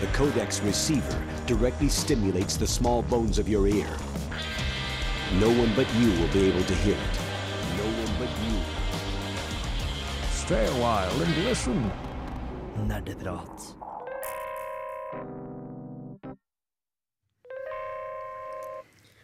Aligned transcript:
The 0.00 0.06
codex 0.14 0.60
receiver 0.62 1.18
directly 1.46 1.88
stimulates 1.88 2.56
the 2.56 2.66
small 2.68 3.02
bones 3.02 3.36
of 3.40 3.48
your 3.48 3.66
ear. 3.66 3.90
No 5.40 5.50
one 5.50 5.72
but 5.74 5.90
you 5.98 6.10
will 6.20 6.30
be 6.30 6.46
able 6.46 6.62
to 6.62 6.74
hear 6.86 6.94
it. 6.94 7.16
No 7.80 7.86
one 8.02 8.12
but 8.20 8.30
you. 8.46 8.54
Stay 10.30 10.66
a 10.66 10.76
while 10.78 11.22
and 11.22 11.34
listen. 11.44 11.90
Nerdeprat. 12.86 13.74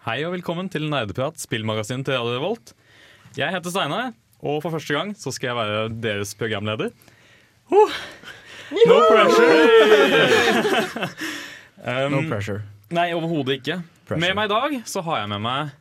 Hei 0.08 0.18
og 0.26 0.34
velkommen 0.34 0.66
til 0.74 0.90
Nerdeprat, 0.90 1.38
spillmagasin 1.38 2.02
til 2.02 2.18
Radio 2.18 2.34
Revolt. 2.34 2.74
Jeg 3.38 3.54
heter 3.54 3.70
Steinar, 3.70 4.10
og 4.42 4.58
for 4.66 4.74
første 4.74 4.98
gang 4.98 5.14
så 5.14 5.30
skal 5.30 5.52
jeg 5.52 5.56
være 5.56 5.88
deres 6.02 6.34
programleder. 6.34 6.90
Oh, 7.70 7.94
no 8.88 8.98
pressure! 9.10 11.08
um, 11.84 12.12
No 12.14 12.20
pressure. 12.28 12.60
Nei, 12.94 13.08
overhodet 13.16 13.60
ikke. 13.60 13.78
Pressure. 14.04 14.20
Med 14.22 14.36
meg 14.38 14.50
i 14.50 14.52
dag 14.54 14.76
så 14.88 15.02
har 15.06 15.22
jeg 15.24 15.32
med 15.34 15.42
meg 15.46 15.72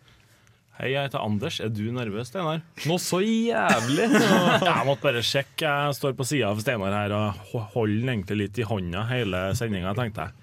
Hei, 0.73 0.87
jeg 0.89 1.05
heter 1.05 1.21
Anders. 1.21 1.59
Er 1.61 1.69
du 1.69 1.83
nervøs, 1.93 2.31
Steinar? 2.31 2.63
noe 2.89 2.97
så 2.97 3.19
jævlig. 3.21 4.07
Jeg 4.65 4.85
måtte 4.87 5.03
bare 5.05 5.21
sjekke. 5.21 5.69
Jeg 5.69 5.93
står 5.99 6.15
på 6.17 6.25
sida 6.25 6.47
av 6.49 6.57
Steinar 6.63 6.95
her 6.97 7.13
og 7.13 7.43
holder 7.75 7.99
den 8.01 8.09
egentlig 8.15 8.37
litt 8.39 8.57
i 8.57 8.65
hånda 8.65 9.03
hele 9.11 9.41
sendinga, 9.59 9.93
tenkte 9.93 10.25
jeg. 10.25 10.33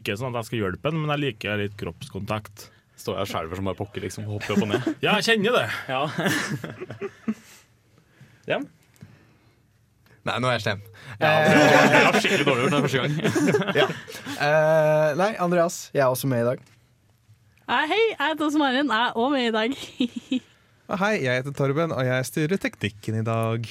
Ikke 0.00 0.16
sånn 0.18 0.34
at 0.34 0.40
jeg 0.42 0.48
skal 0.48 0.58
hjelpe 0.64 0.90
den, 0.90 0.98
men 1.04 1.12
jeg 1.14 1.22
liker 1.28 1.62
litt 1.62 1.76
kroppskontakt. 1.78 2.66
Står 2.98 3.20
jeg 3.20 3.28
og 3.28 3.30
skjelver 3.30 3.60
som 3.60 3.70
bare 3.70 3.78
pokker, 3.78 4.02
liksom. 4.08 4.26
Hopper 4.26 4.56
opp 4.56 4.64
og 4.66 4.72
ned. 4.74 4.90
Ja, 5.06 5.14
jeg 5.20 5.28
kjenner 5.30 5.54
det. 5.60 5.66
Ja. 5.86 6.02
ja. 8.56 8.58
Nei, 10.26 10.40
nå 10.42 10.48
er 10.50 10.56
jeg 10.56 10.64
slem. 10.64 10.80
Jeg 11.20 11.98
har 12.02 12.16
skikkelig 12.18 12.46
dårlig 12.48 12.64
gjort 12.64 12.74
den 12.74 12.86
første 12.86 13.02
gang. 13.02 13.92
Eh, 14.36 15.10
nei, 15.20 15.28
Andreas, 15.42 15.76
jeg 15.94 16.02
er 16.02 16.10
også 16.10 16.26
med 16.30 16.42
i 16.42 16.48
dag. 16.48 16.64
Hei, 17.70 17.84
hei, 17.92 18.02
jeg 18.10 18.32
heter 18.32 18.46
Åse 18.48 18.58
Marin. 18.62 18.90
Jeg 18.90 19.04
er 19.04 19.14
også 19.14 19.30
med 19.36 19.46
i 19.46 19.54
dag. 19.54 19.76
Hei, 21.02 21.14
jeg 21.24 21.40
heter 21.40 21.54
Torben, 21.58 21.90
og 21.94 22.06
jeg 22.06 22.26
styrer 22.28 22.60
teknikken 22.62 23.16
i 23.18 23.24
dag. 23.26 23.64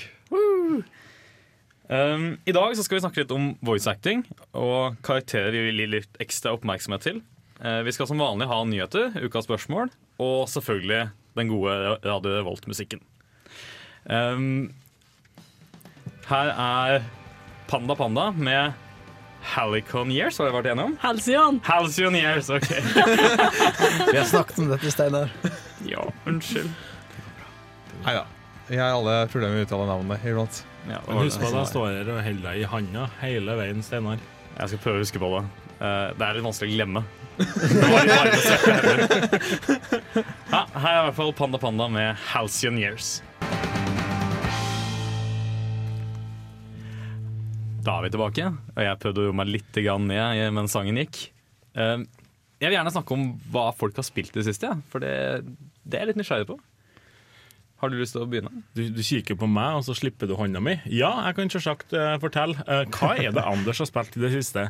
Um, 1.88 2.26
I 2.44 2.56
dag 2.56 2.76
så 2.76 2.84
skal 2.84 2.98
vi 2.98 3.04
snakke 3.06 3.22
litt 3.22 3.32
om 3.36 3.52
voice 3.64 3.88
acting 3.88 4.24
og 4.58 4.98
karakterer 5.06 5.54
vi 5.54 5.62
vil 5.68 5.84
gi 5.84 5.90
litt 5.94 6.20
ekstra 6.24 6.56
oppmerksomhet 6.58 7.06
til. 7.08 7.22
Uh, 7.62 7.84
vi 7.88 7.94
skal 7.96 8.10
som 8.10 8.20
vanlig 8.20 8.50
ha 8.52 8.58
nyheter, 8.68 9.16
ukas 9.24 9.48
spørsmål 9.48 9.94
og 10.24 10.50
selvfølgelig 10.52 11.06
den 11.40 11.52
gode 11.52 11.78
Radio 12.04 12.36
Revolt-musikken. 12.40 13.04
Um, 14.12 14.74
her 16.30 16.52
er 16.52 17.04
Panda 17.70 17.96
Panda 17.96 18.32
med 18.32 18.74
Halicon 19.46 20.10
Years, 20.12 20.38
har 20.40 20.48
dere 20.48 20.56
vært 20.58 20.70
enige 20.72 20.86
om? 20.90 20.96
Halcyon. 21.04 21.60
Halcyon 21.68 22.16
Years, 22.18 22.50
OK. 22.50 22.70
Vi 24.12 24.18
har 24.18 24.26
snakket 24.30 24.62
om 24.64 24.72
dette, 24.72 24.92
Steinar. 24.94 25.30
Ja, 25.86 26.08
unnskyld. 26.26 26.72
Nei 28.06 28.16
da. 28.18 28.24
Vi 28.66 28.80
har 28.82 28.96
alle 28.96 29.20
problemer 29.30 29.54
med 29.60 29.62
å 29.62 29.68
uttale 29.68 29.86
navnet 29.92 30.26
iblant. 30.26 30.64
Ja, 30.90 30.98
det 31.06 31.10
Men 31.12 31.22
husk 31.28 31.42
på 31.42 31.50
at 31.52 31.60
jeg 31.60 31.70
står 31.70 31.86
her 31.92 32.10
og 32.16 32.24
holder 32.26 32.48
deg 32.48 32.64
i 32.64 32.66
handa 32.72 33.06
hele 33.22 33.52
veien, 33.60 33.86
Steinar. 33.86 34.18
Jeg 34.56 34.72
skal 34.72 34.82
prøve 34.82 34.98
å 34.98 35.06
huske 35.06 35.22
på 35.22 35.30
det. 35.36 35.44
Eh, 35.76 36.08
det 36.18 36.26
er 36.26 36.38
litt 36.40 36.48
vanskelig 36.48 36.72
å 36.72 36.76
glemme. 36.80 37.02
Her 40.56 40.94
er 40.94 41.00
i 41.02 41.06
hvert 41.10 41.18
fall 41.18 41.34
Panda 41.36 41.60
Panda 41.60 41.90
med 41.92 42.16
Halcyon 42.32 42.78
Years. 42.80 43.18
Da 47.86 48.00
er 48.00 48.06
vi 48.08 48.14
tilbake, 48.16 48.50
og 48.74 48.82
jeg 48.82 49.00
prøvde 49.02 49.22
å 49.22 49.28
roe 49.28 49.38
meg 49.38 49.52
litt 49.52 49.82
ned 50.02 50.54
mens 50.56 50.74
sangen 50.74 50.98
gikk. 50.98 51.28
Eh, 51.78 52.06
Jeg 52.62 52.72
vil 52.72 52.78
gjerne 52.80 52.94
snakke 52.96 53.14
om 53.14 53.26
hva 53.52 53.68
folk 53.76 53.98
har 54.00 54.08
spilt 54.08 54.34
i 54.34 54.40
det 54.40 54.48
siste, 54.48 54.72
for 54.90 55.04
det, 55.04 55.44
det 55.84 56.00
er 56.00 56.06
jeg 56.06 56.14
litt 56.14 56.22
nysgjerrig 56.24 56.48
på. 56.50 56.56
Har 57.84 57.92
du 57.92 57.98
lyst 58.00 58.16
til 58.16 58.24
å 58.24 58.30
begynne? 58.32 58.64
Du, 58.74 58.86
du 58.96 59.02
kikker 59.04 59.36
på 59.38 59.50
meg, 59.52 59.76
og 59.78 59.84
så 59.86 59.94
slipper 59.98 60.30
du 60.30 60.38
hånda 60.40 60.62
mi. 60.64 60.78
Ja, 60.88 61.12
jeg 61.28 61.36
kan 61.38 61.52
selvsagt 61.52 61.92
uh, 61.94 62.16
fortelle. 62.24 62.56
Uh, 62.64 62.86
hva 62.96 63.12
er 63.20 63.36
det 63.36 63.44
Anders 63.44 63.84
har 63.84 63.90
spilt 63.90 64.16
i 64.16 64.24
det 64.24 64.32
siste? 64.34 64.70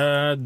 Eh, 0.00 0.36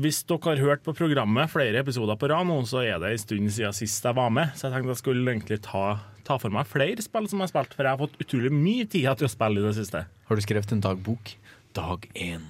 hvis 0.00 0.22
dere 0.28 0.52
har 0.52 0.60
hørt 0.62 0.82
på 0.86 0.94
programmet 0.96 1.50
flere 1.52 1.80
episoder 1.82 2.16
på 2.20 2.28
rad 2.32 2.46
nå, 2.48 2.56
så 2.68 2.80
er 2.86 2.98
det 3.02 3.10
en 3.12 3.22
stund 3.22 3.50
siden 3.52 3.76
sist 3.76 4.04
jeg 4.08 4.16
var 4.16 4.30
med. 4.32 4.52
Så 4.56 4.66
jeg 4.68 4.74
tenkte 4.76 4.94
jeg 4.94 5.00
skulle 5.02 5.34
egentlig 5.34 5.60
ta, 5.66 5.84
ta 6.26 6.38
for 6.42 6.54
meg 6.54 6.66
flere 6.70 7.04
spill 7.04 7.28
som 7.30 7.40
jeg 7.42 7.48
har 7.50 7.52
spilt, 7.54 7.76
for 7.76 7.84
jeg 7.88 7.96
har 7.96 8.02
fått 8.02 8.20
utrolig 8.24 8.52
mye 8.54 8.86
tid 8.88 9.08
til 9.20 9.28
å 9.28 9.32
spille 9.32 9.60
i 9.62 9.66
det 9.68 9.74
siste. 9.78 10.04
Har 10.28 10.38
du 10.38 10.44
skrevet 10.44 10.72
en 10.76 10.84
dagbok? 10.84 11.34
Dag 11.72 12.04
én. 12.20 12.42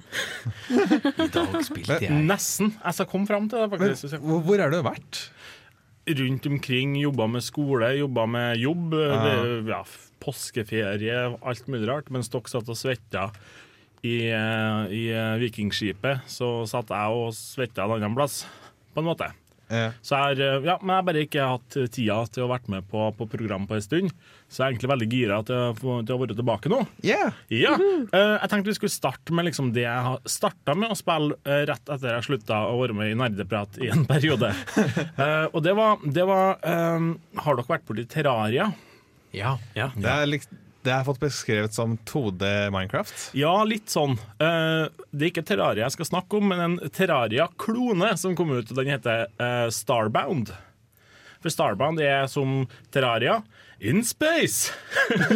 I 1.15 1.29
dag 1.31 1.53
spilte 1.63 1.99
jeg. 2.03 2.11
Nesten. 2.27 2.73
Jeg 2.81 2.97
skal 2.97 3.07
komme 3.07 3.29
fram 3.29 3.45
til 3.51 3.61
det, 3.63 3.69
faktisk. 3.71 4.17
hvor, 4.19 4.41
hvor 4.43 4.59
har 4.65 4.73
du 4.73 4.81
vært? 4.83 5.27
rundt 6.03 6.43
omkring, 6.49 6.97
jobba 6.99 7.29
med 7.31 7.39
skole, 7.45 7.93
jobba 7.95 8.25
med 8.27 8.57
jobb, 8.59 8.89
det- 8.91 9.69
ja, 9.71 9.77
påskeferie, 10.19 11.37
alt 11.39 11.67
mulig 11.71 11.87
rart. 11.87 12.09
Mens 12.11 12.27
dere 12.27 12.51
satt 12.51 12.67
og 12.67 12.75
svetta 12.75 13.29
i, 14.03 14.17
eh, 14.31 14.81
i 14.91 15.05
eh, 15.15 15.37
Vikingskipet, 15.41 16.27
så 16.27 16.55
satt 16.69 16.91
jeg 16.91 17.21
og 17.23 17.31
svetta 17.37 17.87
en 17.87 17.95
annen 17.97 18.17
plass, 18.17 18.43
på 18.93 19.01
en 19.01 19.09
måte. 19.09 19.31
Ja. 19.73 19.89
Så 20.05 20.19
jeg 20.19 20.43
eh, 20.43 20.65
ja, 20.67 20.75
men 20.81 20.91
jeg 20.91 20.99
har 20.99 21.05
bare 21.07 21.21
ikke 21.25 21.45
hatt 21.49 21.77
tida 21.95 22.17
til 22.29 22.45
å 22.45 22.49
vært 22.51 22.67
med 22.69 22.85
på, 22.91 23.07
på 23.17 23.27
program 23.31 23.65
på 23.69 23.77
en 23.77 23.85
stund. 23.85 24.11
Så 24.51 24.59
jeg 24.59 24.65
er 24.65 24.73
egentlig 24.75 24.91
veldig 24.91 25.07
gira 25.09 25.39
til, 25.47 25.79
til 25.81 26.13
å 26.13 26.19
være 26.21 26.35
tilbake 26.37 26.69
nå. 26.69 26.83
yeah. 27.05 27.33
Ja, 27.49 27.73
eh, 27.79 28.35
Jeg 28.35 28.51
tenkte 28.51 28.69
vi 28.69 28.77
skulle 28.77 28.93
starte 28.93 29.33
med 29.33 29.47
liksom 29.47 29.71
det 29.73 29.85
jeg 29.87 30.05
har 30.09 30.19
starta 30.29 30.75
med 30.77 30.93
å 30.93 30.99
spille 30.99 31.39
rett 31.69 31.89
etter 31.95 32.17
jeg 32.19 32.27
slutta 32.27 32.59
å 32.69 32.75
være 32.83 32.97
med 32.99 33.13
i 33.13 33.17
Nerdeprat 33.17 33.79
i 33.81 33.89
en 33.95 34.05
periode. 34.11 34.51
uh, 35.17 35.47
og 35.49 35.63
det 35.65 35.73
var, 35.79 36.03
det 36.05 36.27
var 36.29 36.59
eh, 36.59 37.09
Har 37.47 37.57
dere 37.57 37.71
vært 37.71 37.87
borti 37.87 38.05
Terraria? 38.11 38.69
Ja. 39.33 39.55
Det, 39.73 40.05
er 40.05 40.27
likt, 40.29 40.51
det 40.85 40.93
jeg 40.93 41.07
fått 41.07 41.21
beskrevet 41.23 41.75
som 41.75 41.95
2D 42.09 42.51
Minecraft. 42.73 43.29
Ja, 43.37 43.55
litt 43.67 43.91
sånn. 43.93 44.17
Eh, 44.41 44.85
det 45.11 45.27
er 45.27 45.31
ikke 45.31 45.45
Terraria 45.47 45.87
jeg 45.87 45.97
skal 45.97 46.09
snakke 46.11 46.39
om, 46.39 46.51
men 46.51 46.63
en 46.65 46.93
Terraria-klone 46.93 48.13
som 48.19 48.35
kom 48.37 48.53
ut. 48.55 48.71
Den 48.75 48.93
heter 48.93 49.27
eh, 49.27 49.67
Starbound. 49.73 50.53
For 51.43 51.51
Starbound 51.51 51.99
er 52.03 52.27
som 52.31 52.63
Terraria 52.93 53.41
in 53.83 53.99
space. 54.07 54.71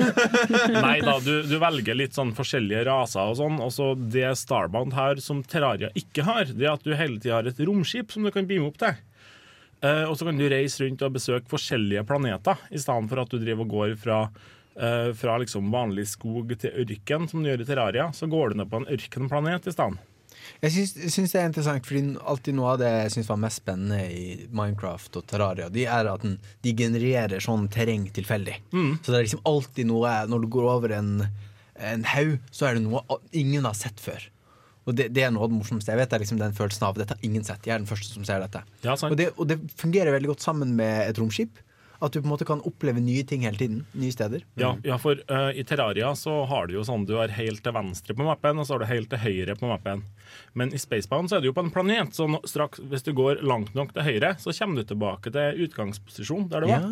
Nei 0.71 1.01
da, 1.03 1.17
du, 1.19 1.41
du 1.43 1.57
velger 1.59 1.97
litt 1.99 2.15
sånn 2.15 2.31
forskjellige 2.37 2.85
raser 2.87 3.33
og 3.33 3.39
sånn. 3.41 3.59
Og 3.63 3.73
så 3.75 3.91
det 3.99 4.29
Starbound 4.39 4.95
har 4.95 5.19
som 5.23 5.43
Terraria 5.43 5.91
ikke 5.99 6.23
har, 6.27 6.47
det 6.53 6.67
er 6.69 6.77
at 6.77 6.87
du 6.87 6.95
hele 6.95 7.19
tida 7.19 7.41
har 7.41 7.49
et 7.49 7.59
romskip 7.67 8.15
som 8.15 8.23
du 8.23 8.31
kan 8.31 8.47
beame 8.47 8.69
opp 8.71 8.79
til. 8.79 8.95
Eh, 9.83 10.03
og 10.07 10.15
så 10.17 10.29
kan 10.29 10.39
du 10.39 10.47
reise 10.49 10.85
rundt 10.85 11.03
og 11.05 11.17
besøke 11.17 11.51
forskjellige 11.51 12.05
planeter, 12.07 12.61
i 12.71 12.79
stedet 12.81 13.11
for 13.11 13.21
at 13.21 13.33
du 13.33 13.41
driver 13.41 13.67
og 13.67 13.75
går 13.75 13.97
fra, 14.01 14.21
eh, 14.79 15.09
fra 15.17 15.37
liksom 15.41 15.71
vanlig 15.73 16.07
skog 16.13 16.53
til 16.61 16.83
ørken, 16.83 17.27
som 17.29 17.41
du 17.43 17.49
gjør 17.51 17.63
i 17.63 17.67
Terraria. 17.71 18.11
Så 18.13 18.29
går 18.31 18.53
du 18.53 18.61
ned 18.61 18.71
på 18.71 18.81
en 18.81 18.91
ørkenplanet 18.97 19.67
i 19.67 19.75
stedet. 19.75 20.13
Jeg 20.61 20.73
syns, 20.73 20.93
syns 21.11 21.33
det 21.33 21.39
er 21.41 21.49
interessant, 21.49 21.85
fordi 21.87 22.15
alltid 22.31 22.55
noe 22.55 22.69
av 22.73 22.79
det 22.81 22.91
jeg 22.91 23.13
syns 23.17 23.29
var 23.31 23.41
mest 23.41 23.61
spennende 23.61 23.99
i 24.13 24.47
Minecraft 24.55 25.19
og 25.19 25.27
Terraria, 25.29 25.67
de 25.73 25.83
er 25.89 26.07
at 26.09 26.23
den, 26.23 26.37
de 26.63 26.73
genererer 26.77 27.43
sånn 27.43 27.67
terreng 27.73 28.07
tilfeldig. 28.15 28.55
Så 29.03 29.11
det 29.11 29.19
er 29.19 29.27
liksom 29.27 29.43
alltid 29.49 29.89
noe 29.89 30.13
Når 30.31 30.45
du 30.45 30.47
går 30.55 30.69
over 30.71 30.93
en, 30.95 31.11
en 31.75 32.07
haug, 32.13 32.37
så 32.51 32.69
er 32.69 32.77
det 32.77 32.85
noe 32.85 33.19
ingen 33.31 33.67
har 33.67 33.77
sett 33.77 33.99
før. 34.01 34.23
Og 34.87 34.95
det, 34.95 35.09
det 35.11 35.25
er 35.25 35.33
noe 35.35 35.43
av 35.43 35.51
det 35.51 35.59
morsomste. 35.59 35.91
Jeg 35.91 35.99
vet 35.99 36.09
det 36.09 36.15
er 36.15 36.23
liksom 36.23 36.39
den 36.39 36.55
følelsen 36.55 36.87
av 36.87 36.95
Dette 36.95 37.17
har 37.17 37.27
ingen 37.27 37.43
sett. 37.43 37.65
Jeg 37.67 37.75
er 37.75 37.81
den 37.81 37.89
første 37.89 38.07
som 38.07 38.23
ser 38.27 38.39
dette. 38.39 38.61
Ja. 38.85 38.95
Og 38.95 39.17
det, 39.19 39.33
og 39.35 39.49
det 39.49 39.59
fungerer 39.75 40.15
veldig 40.15 40.31
godt 40.31 40.45
sammen 40.45 40.77
med 40.79 41.09
et 41.09 41.19
romskip. 41.19 41.59
At 41.99 42.13
du 42.13 42.19
på 42.21 42.27
en 42.27 42.33
måte 42.35 42.45
kan 42.45 42.61
oppleve 42.67 43.01
nye 43.01 43.23
ting 43.25 43.45
hele 43.47 43.57
tiden. 43.57 43.79
Nye 43.97 44.13
steder. 44.13 44.43
Ja, 44.59 44.75
ja 44.85 44.99
for 45.01 45.17
uh, 45.31 45.49
i 45.49 45.63
Terraria 45.65 46.11
så 46.15 46.43
har 46.49 46.67
du 46.67 46.75
jo 46.77 46.85
sånn 46.85 47.07
du 47.09 47.15
er 47.21 47.33
helt 47.33 47.63
til 47.65 47.73
venstre 47.73 48.13
på 48.17 48.27
mappen, 48.27 48.61
og 48.61 48.67
så 48.67 48.75
har 48.75 48.83
du 48.83 48.91
helt 48.91 49.09
til 49.13 49.23
høyre 49.23 49.57
på 49.57 49.71
mappen. 49.71 50.03
Men 50.57 50.73
i 50.75 50.81
Spacebound 50.81 51.31
så 51.31 51.39
er 51.39 51.45
du 51.45 51.49
jo 51.49 51.55
på 51.57 51.65
en 51.65 51.73
planet, 51.73 52.13
så 52.13 52.29
straks, 52.45 52.83
hvis 52.91 53.07
du 53.07 53.13
går 53.17 53.41
langt 53.47 53.73
nok 53.77 53.95
til 53.95 54.05
høyre, 54.05 54.35
så 54.41 54.53
kommer 54.59 54.81
du 54.83 54.91
tilbake 54.91 55.33
til 55.33 55.65
utgangsposisjon 55.65 56.47
der 56.53 56.65
du 56.65 56.71
var. 56.75 56.87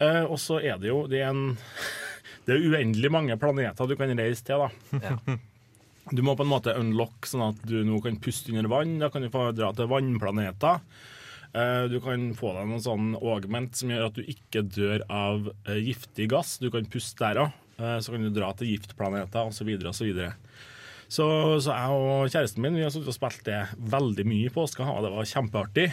Eh, 0.00 0.24
og 0.24 0.38
så 0.40 0.62
er 0.64 0.80
det 0.80 0.88
jo 0.88 1.04
det 1.10 1.20
er 1.20 1.34
en 1.34 1.58
Det 2.46 2.54
er 2.56 2.62
uendelig 2.72 3.10
mange 3.12 3.36
planeter 3.38 3.86
du 3.86 3.98
kan 4.00 4.10
reise 4.16 4.42
til, 4.46 4.62
da. 4.64 5.00
Ja. 5.04 5.36
Du 6.10 6.22
må 6.26 6.32
på 6.34 6.42
en 6.42 6.50
måte 6.50 6.72
unlock 6.74 7.28
sånn 7.28 7.44
at 7.52 7.60
du 7.68 7.82
nå 7.86 8.00
kan 8.02 8.16
puste 8.18 8.50
under 8.50 8.66
vann. 8.72 8.96
Da 8.98 9.10
kan 9.12 9.22
du 9.22 9.28
få 9.30 9.50
dra 9.54 9.68
til 9.76 9.90
vannplaneter. 9.90 10.80
Eh, 11.54 11.84
Du 11.90 11.98
kan 12.04 12.28
få 12.38 12.52
deg 12.56 12.68
noen 12.70 12.84
sånn 12.84 13.08
augment 13.18 13.74
som 13.78 13.90
gjør 13.90 14.06
at 14.10 14.18
du 14.18 14.22
ikke 14.22 14.62
dør 14.66 15.02
av 15.10 15.50
eh, 15.66 15.80
giftig 15.88 16.28
gass. 16.30 16.58
Du 16.62 16.70
kan 16.70 16.86
puste 16.90 17.18
der 17.24 17.44
òg. 17.46 17.56
Så 17.80 18.12
kan 18.12 18.20
du 18.20 18.28
dra 18.28 18.50
til 18.52 18.68
giftplaneter 18.74 19.48
osv. 19.48 19.70
osv. 19.88 20.08
Så, 21.08 21.24
så 21.64 21.72
jeg 21.72 21.94
og 21.96 22.26
kjæresten 22.28 22.60
min 22.60 22.76
vi 22.76 22.82
har 22.84 22.92
og 22.92 23.14
spilt 23.16 23.40
det 23.46 23.62
veldig 23.90 24.26
mye 24.28 24.50
i 24.50 24.52
påska, 24.52 24.84
og 24.84 25.00
det 25.06 25.12
var 25.14 25.24
kjempeartig. 25.30 25.86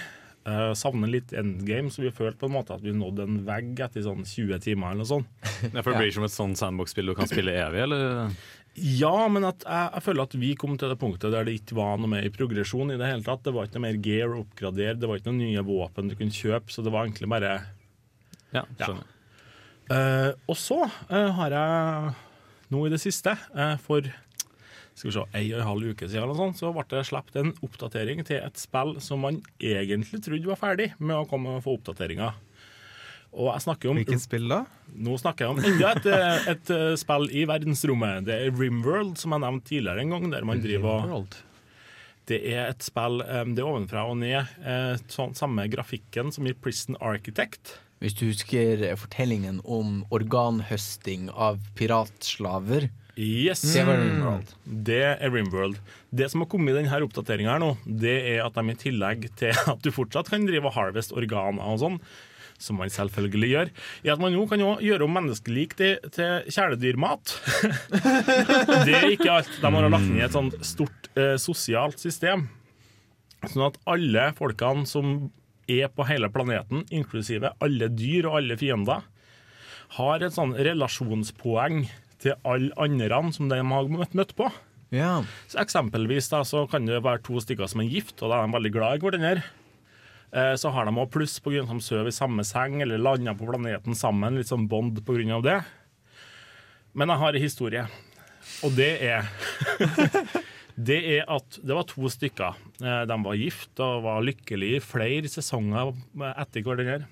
Uh, 0.47 0.71
savner 0.75 1.07
litt 1.11 1.31
endgame, 1.35 1.87
så 1.91 2.03
vi 2.05 2.11
følte 2.11 2.39
på 2.39 2.47
en 2.47 2.53
måte 2.57 2.75
at 2.75 2.83
vi 2.83 2.91
nådde 2.95 3.23
en 3.23 3.39
vegg 3.47 3.79
etter 3.83 4.03
sånn 4.03 4.21
20 4.27 4.59
timer. 4.63 4.91
eller 4.93 5.03
noe 5.03 5.09
sånt. 5.09 5.31
Ja, 5.73 5.81
for 5.81 5.91
det 5.95 6.03
blir 6.03 6.13
som 6.15 6.27
et 6.27 6.35
sånn 6.35 6.53
sandbox-spill 6.59 7.07
du 7.11 7.15
kan 7.17 7.27
spille 7.31 7.55
evig, 7.55 7.81
eller? 7.87 8.35
Ja, 8.77 9.25
men 9.31 9.47
at 9.47 9.63
jeg, 9.65 9.89
jeg 9.95 10.05
føler 10.05 10.27
at 10.27 10.35
vi 10.37 10.51
kom 10.59 10.75
til 10.77 10.91
det 10.91 10.99
punktet 11.01 11.33
der 11.33 11.47
det 11.47 11.55
ikke 11.57 11.79
var 11.79 11.97
noe 11.97 12.11
mer 12.11 12.27
progresjon 12.33 12.93
i 12.93 12.99
det 12.99 13.09
hele 13.09 13.25
tatt. 13.25 13.41
Det 13.47 13.53
var 13.55 13.65
ikke 13.65 13.79
noe 13.79 13.87
mer 13.87 13.99
gear 14.05 14.35
å 14.35 14.43
oppgradere, 14.43 14.99
det 15.01 15.09
var 15.09 15.17
ikke 15.17 15.31
noen 15.31 15.43
nye 15.45 15.65
våpen 15.65 16.11
du 16.11 16.17
kunne 16.19 16.35
kjøpe, 16.35 16.69
så 16.73 16.85
det 16.85 16.93
var 16.93 17.07
egentlig 17.07 17.31
bare 17.31 17.55
Ja, 18.53 18.63
skjønner. 18.77 19.09
Eh, 19.87 20.31
og 20.51 20.57
så 20.59 20.81
uh, 20.83 21.29
har 21.39 21.53
jeg 21.55 22.15
nå 22.75 22.85
i 22.85 22.91
det 22.91 22.99
siste, 22.99 23.33
uh, 23.55 23.77
for 23.79 24.05
skal 24.97 25.09
vi 25.09 25.13
se, 25.15 25.23
ei 25.37 25.45
og 25.53 25.61
en 25.61 25.69
halv 25.69 25.91
uke 25.93 26.07
siden, 26.09 26.25
eller 26.25 26.37
sånt, 26.37 26.59
så 26.59 26.73
ble 26.75 26.85
det 26.91 27.05
sluppet 27.07 27.37
en 27.39 27.53
oppdatering 27.65 28.23
til 28.27 28.41
et 28.41 28.59
spill 28.59 28.97
som 29.03 29.21
man 29.23 29.39
egentlig 29.61 30.21
trodde 30.25 30.49
var 30.49 30.59
ferdig 30.59 30.91
med 30.97 31.15
å 31.19 31.27
komme 31.29 31.57
og 31.57 31.63
få 31.65 31.77
oppdateringer. 31.77 32.33
Og 33.37 33.51
jeg 33.53 33.63
snakker 33.67 33.91
om 33.91 33.99
Hvilket 33.99 34.23
spill 34.23 34.47
da? 34.49 34.63
Nå 34.97 35.17
snakker 35.21 35.45
jeg 35.45 35.53
om 35.53 35.59
enda 35.69 35.91
et, 35.93 36.05
eh, 36.09 36.47
et 36.55 36.71
eh, 36.73 36.93
spill 36.97 37.27
i 37.37 37.43
verdensrommet. 37.49 38.25
Det 38.25 38.33
er 38.47 38.55
Rimworld, 38.57 39.17
som 39.21 39.35
jeg 39.35 39.43
nevnte 39.45 39.69
tidligere 39.69 40.01
en 40.01 40.15
gang. 40.15 40.29
der 40.33 40.47
man 40.47 40.63
driver 40.63 41.03
Rimworld. 41.03 41.37
Det 42.27 42.39
er 42.51 42.71
et 42.73 42.83
spill 42.83 43.21
eh, 43.23 43.43
Det 43.53 43.61
er 43.63 43.69
ovenfra 43.69 44.07
og 44.09 44.17
ned. 44.23 44.49
eh, 44.65 44.95
Sånn, 45.13 45.35
samme 45.37 45.67
grafikken 45.71 46.33
som 46.33 46.47
i 46.49 46.53
Prison 46.57 46.97
Architect. 46.99 47.77
Hvis 48.01 48.13
du 48.17 48.27
husker 48.27 48.83
fortellingen 48.97 49.61
om 49.65 50.03
organhøsting 50.13 51.29
av 51.33 51.61
piratslaver. 51.77 52.89
Yes. 53.17 53.61
Det 53.73 53.85
var 53.87 53.97
Rimworld. 53.97 54.51
Det 54.65 54.99
er 55.17 55.31
Rimworld. 55.33 55.79
Det 56.13 56.27
som 56.29 56.43
har 56.43 56.49
kommet 56.51 56.75
i 56.75 56.77
denne 56.83 56.99
oppdateringa 57.01 57.75
det 57.85 58.17
er 58.35 58.43
at 58.45 58.53
de 58.53 58.69
i 58.69 58.77
tillegg 58.77 59.25
til 59.39 59.53
at 59.73 59.81
du 59.81 59.89
fortsatt 59.93 60.29
kan 60.29 60.45
drive 60.45 60.69
og 60.69 60.75
harvest 60.77 61.13
organer 61.17 61.65
og 61.65 61.79
sånn, 61.81 61.97
som 62.61 62.79
man 62.81 62.91
selvfølgelig 62.91 63.49
gjør, 63.51 63.71
er 64.03 64.13
at 64.13 64.21
man 64.21 64.33
nå 64.33 64.45
kan 64.49 64.63
gjøre 64.83 65.05
om 65.05 65.13
menneskelik 65.17 65.75
til, 65.77 65.97
til 66.13 66.47
kjæledyrmat. 66.53 67.35
det 68.87 68.95
er 68.97 69.09
ikke 69.13 69.33
alt. 69.39 69.51
De 69.61 69.73
har 69.73 69.89
lagt 69.93 70.09
ned 70.09 70.25
et 70.25 70.37
sånt 70.37 70.57
stort 70.65 71.11
eh, 71.17 71.35
sosialt 71.41 72.01
system. 72.01 72.47
Sånn 73.45 73.67
at 73.69 73.77
alle 73.89 74.31
folkene 74.37 74.87
som 74.89 75.29
er 75.69 75.91
på 75.93 76.05
hele 76.07 76.29
planeten, 76.33 76.85
inklusive 76.95 77.53
alle 77.63 77.91
dyr 77.93 78.29
og 78.29 78.39
alle 78.41 78.57
fiender, 78.59 79.05
har 79.97 80.23
et 80.23 80.35
sånn 80.35 80.55
relasjonspoeng 80.57 81.85
til 82.23 82.35
alle 82.47 82.73
andre 82.81 83.21
som 83.35 83.51
de 83.51 83.59
har 83.61 83.91
møtt 84.17 84.33
på. 84.37 84.49
Ja. 84.95 85.19
Så 85.51 85.59
eksempelvis 85.61 86.29
da, 86.31 86.43
så 86.47 86.63
kan 86.71 86.87
det 86.87 87.03
være 87.03 87.23
to 87.25 87.41
stykker 87.43 87.69
som 87.69 87.83
er 87.83 87.91
gift, 87.91 88.15
og 88.21 88.31
da 88.31 88.39
er 88.39 88.47
de 88.47 88.55
veldig 88.55 88.73
glad 88.75 88.97
i 88.97 89.03
hverandre. 89.03 89.45
Eh, 90.37 90.53
Så 90.59 90.69
har 90.73 90.85
de 90.85 90.93
også 90.93 91.11
pluss 91.15 91.39
pga. 91.41 91.63
at 91.63 91.71
de 91.71 91.79
sover 91.81 92.11
i 92.11 92.15
samme 92.15 92.43
seng 92.45 92.81
eller 92.83 93.01
lander 93.01 93.33
på 93.37 93.47
planeten 93.49 93.95
sammen. 93.97 94.37
Litt 94.37 94.51
sånn 94.51 94.67
bond 94.69 94.99
pga. 95.05 95.41
det. 95.41 95.57
Men 96.93 97.09
jeg 97.09 97.17
har 97.21 97.35
en 97.35 97.41
historie, 97.41 97.87
og 98.63 98.75
det 98.75 98.91
er 99.01 99.27
Det 100.77 100.97
er 101.17 101.23
at 101.27 101.55
det 101.65 101.73
var 101.73 101.87
to 101.89 102.05
stykker. 102.05 102.53
Eh, 102.85 103.05
De 103.09 103.15
var 103.23 103.33
gift 103.39 103.79
og 103.81 104.03
var 104.03 104.21
lykkelige 104.21 104.77
i 104.77 104.83
flere 104.85 105.25
sesonger 105.31 105.89
etter 106.37 106.61
hverandre. 106.61 107.07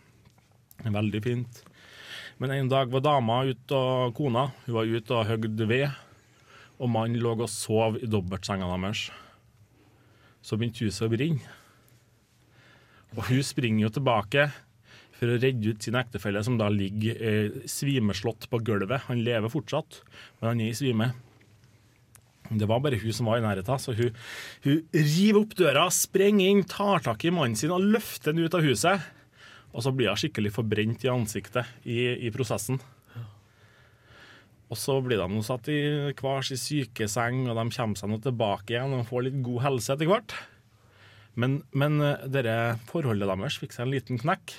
Veldig 0.86 1.22
fint. 1.24 1.64
Men 2.38 2.52
en 2.52 2.70
dag 2.70 2.92
var 2.92 3.02
dama 3.02 3.40
ute 3.48 3.74
og 3.74 4.14
kona 4.14 4.52
hun 4.68 4.76
var 4.76 4.86
ute 4.86 5.16
og 5.16 5.26
høgde 5.26 5.66
ved, 5.68 5.90
og 6.78 6.90
mannen 6.92 7.18
lå 7.24 7.32
og 7.40 7.50
sov 7.50 7.96
i 7.98 8.06
dobbeltsenga 8.06 8.68
deres. 8.76 9.08
Så 10.44 10.58
begynte 10.60 10.86
huset 10.86 11.08
å 11.08 11.10
brenne. 11.10 11.42
Og 13.16 13.28
hun 13.30 13.44
springer 13.46 13.88
jo 13.88 13.94
tilbake 13.98 14.50
for 15.16 15.32
å 15.32 15.38
redde 15.40 15.72
ut 15.72 15.86
sin 15.86 15.96
ektefelle, 15.96 16.42
som 16.44 16.58
da 16.60 16.68
ligger 16.72 17.20
eh, 17.24 17.62
svimeslått 17.72 18.50
på 18.52 18.60
gulvet. 18.68 19.08
Han 19.08 19.24
lever 19.24 19.52
fortsatt, 19.52 20.02
men 20.40 20.50
han 20.50 20.64
er 20.64 20.74
i 20.74 20.78
svime. 20.78 21.14
Det 22.46 22.68
var 22.70 22.82
bare 22.84 23.00
hun 23.02 23.16
som 23.16 23.30
var 23.30 23.40
i 23.40 23.46
nærheten, 23.46 23.80
så 23.82 23.96
hun, 23.98 24.12
hun 24.66 24.82
river 24.94 25.40
opp 25.42 25.56
døra, 25.58 25.86
sprenger 25.94 26.52
inn, 26.52 26.66
tar 26.70 27.06
tak 27.08 27.24
i 27.26 27.34
mannen 27.34 27.58
sin 27.58 27.74
og 27.74 27.88
løfter 27.96 28.36
han 28.36 28.44
ut 28.44 28.58
av 28.58 28.66
huset. 28.66 29.08
Og 29.76 29.84
så 29.84 29.92
blir 29.96 30.12
hun 30.12 30.20
skikkelig 30.20 30.54
forbrent 30.56 31.08
i 31.08 31.12
ansiktet 31.12 31.72
i, 31.84 32.28
i 32.28 32.32
prosessen. 32.36 32.78
Og 34.66 34.80
så 34.82 34.98
blir 35.04 35.22
de 35.22 35.42
satt 35.46 35.68
i 35.70 35.80
hver 36.18 36.46
sin 36.46 36.60
sykeseng, 36.60 37.46
og 37.50 37.58
de 37.58 37.66
kommer 37.76 38.00
seg 38.00 38.12
nå 38.12 38.20
tilbake 38.24 38.76
igjen 38.76 38.96
og 38.98 39.08
får 39.10 39.28
litt 39.28 39.42
god 39.46 39.66
helse 39.68 39.94
etter 39.94 40.10
hvert. 40.10 40.38
Men, 41.40 41.60
men 41.76 42.00
eh, 42.04 42.26
dere 42.32 42.78
forholdet 42.90 43.28
deres 43.32 43.60
fikk 43.62 43.76
seg 43.76 43.88
en 43.88 43.94
liten 43.96 44.22
knekk. 44.22 44.56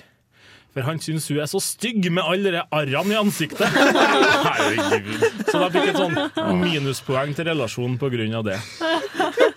For 0.77 0.85
han 0.85 0.99
syns 1.01 1.25
hun 1.31 1.39
er 1.41 1.49
så 1.49 1.57
stygg 1.63 2.05
med 2.13 2.21
alle 2.21 2.51
de 2.53 2.61
arrene 2.75 3.15
i 3.15 3.17
ansiktet. 3.17 3.65
Herregud. 4.45 5.23
Så 5.47 5.57
da 5.57 5.71
fikk 5.73 5.89
et 5.89 5.97
sånn 5.97 6.59
minuspoeng 6.61 7.33
til 7.37 7.49
relasjonen 7.49 7.97
av 8.37 8.45
det. 8.45 8.59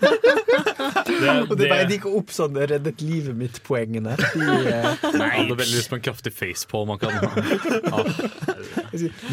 Det, 0.01 1.51
Og 1.51 1.57
det 1.59 1.67
veide 1.69 1.93
ikke 1.95 2.09
opp 2.17 2.29
sånn 2.33 2.55
'reddet 2.57 3.01
livet 3.05 3.35
mitt'-poengene. 3.37 4.15
De, 4.17 4.25
eh, 4.41 4.47
Jeg 4.71 4.83
hadde 5.11 5.57
veldig 5.59 5.77
lyst 5.77 5.89
på 5.91 5.97
en 5.99 6.05
kraftig 6.07 6.33
facepalm. 6.33 6.87
Man 6.91 6.99
kan. 7.01 7.11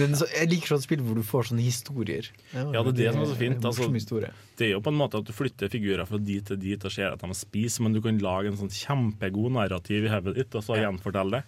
Men 0.01 0.11
så, 0.19 0.25
jeg 0.35 0.47
liker 0.53 0.69
sånne 0.75 0.85
spill 0.85 1.03
hvor 1.07 1.17
du 1.19 1.25
får 1.27 1.43
sånne 1.51 1.65
historier. 1.65 2.25
Ja, 2.53 2.67
det 2.69 2.83
er 2.83 2.93
det 2.99 3.09
som 3.15 3.23
er 3.25 3.31
så 3.33 3.39
fint, 3.41 3.61
altså. 3.65 3.83
Det 4.59 4.65
er 4.69 4.73
jo 4.75 4.83
på 4.85 4.93
en 4.93 5.01
måte 5.01 5.17
at 5.23 5.27
du 5.29 5.33
flytter 5.35 5.67
figurer 5.73 6.05
fra 6.09 6.19
dit 6.21 6.45
til 6.45 6.59
dit 6.61 6.81
og 6.85 6.93
ser 6.93 7.09
at 7.15 7.23
de 7.25 7.29
spiser, 7.37 7.81
men 7.87 7.97
du 7.97 8.01
kan 8.05 8.21
lage 8.23 8.47
en 8.53 8.61
sånn 8.61 8.73
kjempegod 8.75 9.53
narrativ 9.57 10.01
i 10.07 10.13
hodet 10.13 10.37
ditt 10.39 10.53
og 10.59 10.63
så 10.67 10.73
gjenfortelle 10.81 11.41
det. 11.41 11.45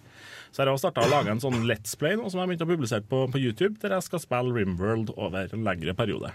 Så 0.51 0.57
jeg 0.63 0.73
har 0.73 0.81
starta 0.81 1.05
å 1.05 1.11
lage 1.11 1.29
en 1.31 1.43
sånn 1.43 1.59
Let's 1.67 1.93
Play 1.99 2.13
nå, 2.19 2.27
som 2.31 2.41
jeg 2.41 2.47
begynte 2.51 2.67
å 2.67 2.73
publisere 2.73 3.03
på, 3.07 3.17
på 3.31 3.37
YouTube, 3.39 3.75
der 3.83 3.91
jeg 3.95 4.03
skal 4.09 4.19
spille 4.23 4.51
Rimworld 4.55 5.07
over 5.15 5.47
en 5.47 5.67
lengre 5.67 5.93
periode. 5.95 6.29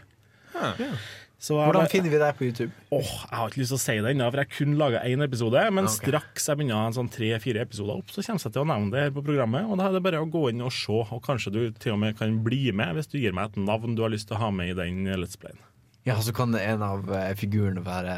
Ja, 0.56 0.72
jeg, 0.80 0.92
Hvordan 1.36 1.90
finner 1.92 2.10
vi 2.10 2.18
deg 2.20 2.38
på 2.38 2.46
YouTube? 2.46 2.72
Åh, 2.96 3.10
jeg 3.28 3.36
har 3.36 3.50
ikke 3.50 3.60
lyst 3.60 3.74
til 3.74 3.76
å 3.76 3.82
si 3.82 3.96
det 4.00 4.12
ennå, 4.14 4.28
for 4.32 4.40
jeg 4.40 4.52
kun 4.54 4.72
laga 4.80 5.02
én 5.04 5.24
episode. 5.26 5.60
Men 5.76 5.84
okay. 5.84 5.98
straks 6.00 6.48
jeg 6.48 6.58
begynner 6.58 6.88
en 6.88 6.96
sånn 6.96 7.12
tre-fire 7.12 7.62
episoder 7.66 8.00
opp, 8.00 8.10
så 8.10 8.24
kommer 8.24 8.46
jeg 8.46 8.56
til 8.56 8.64
å 8.64 8.70
nevne 8.72 8.94
det 8.94 9.04
her 9.04 9.14
på 9.14 9.24
programmet. 9.26 9.68
Og 9.68 9.78
da 9.78 9.90
er 9.90 9.98
det 9.98 10.02
bare 10.06 10.24
å 10.24 10.30
gå 10.32 10.46
inn 10.50 10.64
og 10.64 10.72
se, 10.74 10.96
og 11.04 11.22
kanskje 11.26 11.52
du 11.52 11.60
til 11.76 11.94
og 11.94 12.02
med 12.02 12.16
kan 12.18 12.40
bli 12.46 12.64
med 12.72 12.96
hvis 12.96 13.12
du 13.12 13.20
gir 13.20 13.36
meg 13.36 13.52
et 13.52 13.60
navn 13.68 13.98
du 13.98 14.04
har 14.06 14.14
lyst 14.14 14.30
til 14.30 14.38
å 14.38 14.46
ha 14.46 14.50
med 14.54 14.72
i 14.72 14.78
den 14.80 15.04
Let's 15.20 15.36
Playen. 15.40 15.60
Ja, 16.08 16.16
så 16.22 16.32
kan 16.34 16.54
en 16.56 16.84
av 16.86 17.08
eh, 17.12 17.32
figurene 17.36 17.82
være 17.84 18.16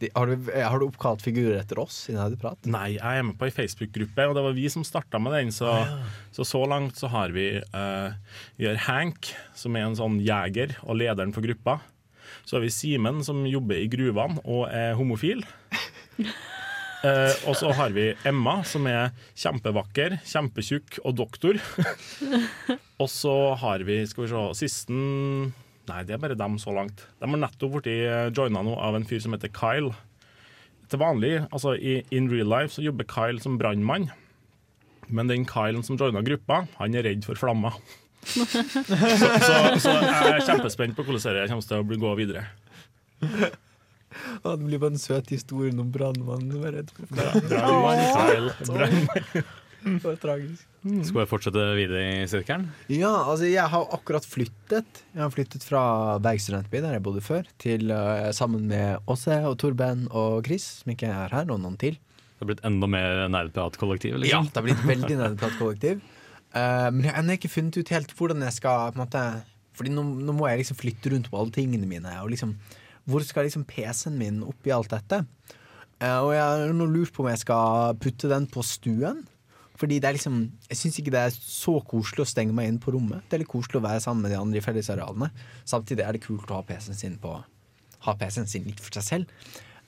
de, 0.00 0.08
har, 0.14 0.30
du, 0.30 0.48
eh, 0.54 0.64
har 0.64 0.80
du 0.80 0.86
oppkalt 0.86 1.20
figurer 1.20 1.58
etter 1.60 1.76
oss? 1.82 2.06
Nei, 2.08 2.94
jeg 2.94 3.20
er 3.20 3.24
med 3.26 3.36
på 3.36 3.50
ei 3.50 3.52
Facebook-gruppe, 3.52 4.30
og 4.30 4.36
det 4.38 4.44
var 4.46 4.54
vi 4.56 4.64
som 4.72 4.86
starta 4.86 5.20
med 5.20 5.34
den. 5.36 5.52
Så, 5.52 5.68
så 6.32 6.46
så 6.48 6.62
langt 6.70 6.96
så 6.96 7.10
har 7.12 7.34
vi 7.36 7.50
uh, 7.60 8.08
Vi 8.56 8.70
har 8.70 8.80
Hank, 8.86 9.28
som 9.52 9.76
er 9.76 9.90
en 9.90 9.98
sånn 9.98 10.16
jeger 10.24 10.78
og 10.86 10.96
lederen 11.02 11.36
for 11.36 11.44
gruppa. 11.44 11.82
Så 12.50 12.56
har 12.56 12.64
vi 12.64 12.72
Simen, 12.74 13.20
som 13.22 13.44
jobber 13.46 13.78
i 13.78 13.86
gruvene 13.86 14.42
og 14.42 14.64
er 14.74 14.96
homofil. 14.98 15.46
Eh, 17.00 17.32
og 17.48 17.54
så 17.56 17.70
har 17.72 17.94
vi 17.96 18.10
Emma, 18.28 18.58
som 18.68 18.84
er 18.84 19.14
kjempevakker, 19.32 20.18
kjempetjukk 20.20 20.98
og 21.00 21.14
doktor. 21.16 21.56
og 23.00 23.08
så 23.08 23.32
har 23.56 23.80
vi, 23.88 24.02
skal 24.04 24.26
vi 24.26 24.28
se, 24.28 24.42
sisten 24.58 24.98
Nei, 25.88 26.02
det 26.04 26.12
er 26.12 26.20
bare 26.20 26.36
dem 26.36 26.58
så 26.60 26.74
langt. 26.76 27.06
De 27.16 27.24
har 27.24 27.40
nettopp 27.40 27.78
blitt 27.78 28.36
joina 28.36 28.60
nå 28.68 28.76
av 28.76 28.98
en 28.98 29.08
fyr 29.08 29.24
som 29.24 29.32
heter 29.32 29.48
Kyle 29.56 29.94
til 30.92 31.00
vanlig, 31.00 31.32
altså 31.48 31.72
i 31.78 32.00
in 32.12 32.28
real 32.28 32.52
life, 32.52 32.74
så 32.74 32.84
jobber 32.84 33.08
Kyle 33.08 33.40
som 33.40 33.56
brannmann. 33.56 34.10
Men 35.08 35.30
den 35.30 35.48
Kylen 35.48 35.86
som 35.86 35.96
joina 35.96 36.20
gruppa, 36.26 36.66
han 36.76 36.94
er 36.94 37.08
redd 37.08 37.24
for 37.26 37.38
flammer. 37.38 37.80
Så, 38.24 38.44
så, 38.46 39.54
så 39.80 39.94
jeg 39.96 40.34
er 40.34 40.44
kjempespent 40.46 40.96
på 40.96 41.06
hvordan 41.06 41.36
det 41.40 41.48
kommer 41.50 41.66
til 41.70 41.96
å 41.96 42.00
gå 42.04 42.12
videre. 42.20 42.44
Det 43.20 44.56
blir 44.64 44.80
bare 44.82 44.94
en 44.96 45.00
søt 45.00 45.30
historie 45.32 45.72
om 45.76 45.90
brannmannen 45.94 46.50
som 46.52 46.66
er 46.66 46.78
redd 46.80 46.92
for 46.96 47.10
Brannmann, 47.14 48.00
Det 49.80 50.02
var 50.04 50.16
tragisk. 50.20 50.66
Skal 51.08 51.22
jeg 51.22 51.28
fortsette 51.30 51.62
videre 51.78 52.00
i 52.04 52.26
sirkelen? 52.28 52.66
Ja, 52.92 53.12
altså 53.30 53.48
jeg 53.48 53.64
har 53.72 53.86
akkurat 53.96 54.26
flyttet. 54.28 55.00
Jeg 55.14 55.22
har 55.22 55.32
flyttet 55.32 55.64
fra 55.64 55.82
Berg 56.20 56.42
studentby, 56.44 56.82
der 56.84 56.98
jeg 56.98 57.04
bodde 57.06 57.22
før, 57.24 57.48
til 57.62 57.88
uh, 57.88 58.28
sammen 58.36 58.66
med 58.68 59.00
Åse 59.08 59.38
og 59.48 59.56
Torben 59.62 60.04
og 60.12 60.44
Chris, 60.44 60.66
som 60.82 60.92
ikke 60.92 61.08
er 61.08 61.32
her, 61.32 61.48
og 61.48 61.62
noen 61.64 61.78
til. 61.80 61.96
Det 61.96 62.44
har 62.44 62.50
blitt 62.52 62.64
enda 62.68 62.88
mer 62.92 63.22
nerdpratkollektiv? 63.32 64.18
Ja, 64.18 64.20
Liksom. 64.24 64.50
det 64.50 64.60
har 64.60 64.68
blitt 64.68 64.84
veldig 64.88 65.16
nerdpratkollektiv. 65.22 66.04
Uh, 66.50 66.90
men 66.90 67.04
jeg 67.04 67.14
har 67.14 67.22
ennå 67.22 67.36
ikke 67.38 67.52
funnet 67.52 67.78
ut 67.78 67.92
helt 67.94 68.12
hvordan 68.18 68.42
jeg 68.42 68.56
skal 68.56 68.96
måte 68.98 69.20
Fordi 69.78 69.92
nå, 69.94 70.02
nå 70.02 70.32
må 70.34 70.48
jeg 70.50 70.64
liksom 70.64 70.78
flytte 70.80 71.12
rundt 71.12 71.28
på 71.30 71.38
alle 71.38 71.54
tingene 71.54 71.86
mine. 71.88 72.14
Liksom, 72.32 72.56
hvor 73.06 73.22
skal 73.24 73.46
liksom 73.46 73.62
PC-en 73.68 74.18
min 74.18 74.42
oppi 74.42 74.72
alt 74.74 74.90
dette? 74.92 75.22
Uh, 76.00 76.18
og 76.26 76.32
jeg 76.34 76.42
har 76.42 76.74
nå 76.74 76.88
lurt 76.90 77.14
på 77.14 77.22
om 77.24 77.30
jeg 77.30 77.44
skal 77.44 77.94
putte 78.02 78.28
den 78.32 78.48
på 78.50 78.64
stuen. 78.66 79.22
Fordi 79.80 79.96
det 79.96 80.10
er 80.10 80.18
liksom 80.18 80.42
Jeg 80.68 80.76
syns 80.76 80.98
ikke 81.00 81.14
det 81.14 81.22
er 81.22 81.32
så 81.32 81.78
koselig 81.88 82.26
å 82.26 82.28
stenge 82.28 82.52
meg 82.56 82.68
inn 82.68 82.82
på 82.82 82.92
rommet. 82.92 83.24
Det 83.28 83.38
er 83.38 83.44
litt 83.44 83.52
koselig 83.52 83.80
å 83.80 83.86
være 83.86 84.02
sammen 84.04 84.26
med 84.26 84.34
de 84.34 84.40
andre 84.40 84.60
i 84.60 84.64
fellesarealene. 84.64 85.30
Samtidig 85.64 86.04
er 86.04 86.16
det 86.16 86.26
kult 86.26 86.50
å 86.50 86.58
ha 86.58 86.66
PC-en 86.66 86.98
sin 86.98 87.16
PC-en 88.20 88.50
sin 88.50 88.68
litt 88.68 88.80
for 88.82 88.98
seg 88.98 89.06
selv. 89.06 89.32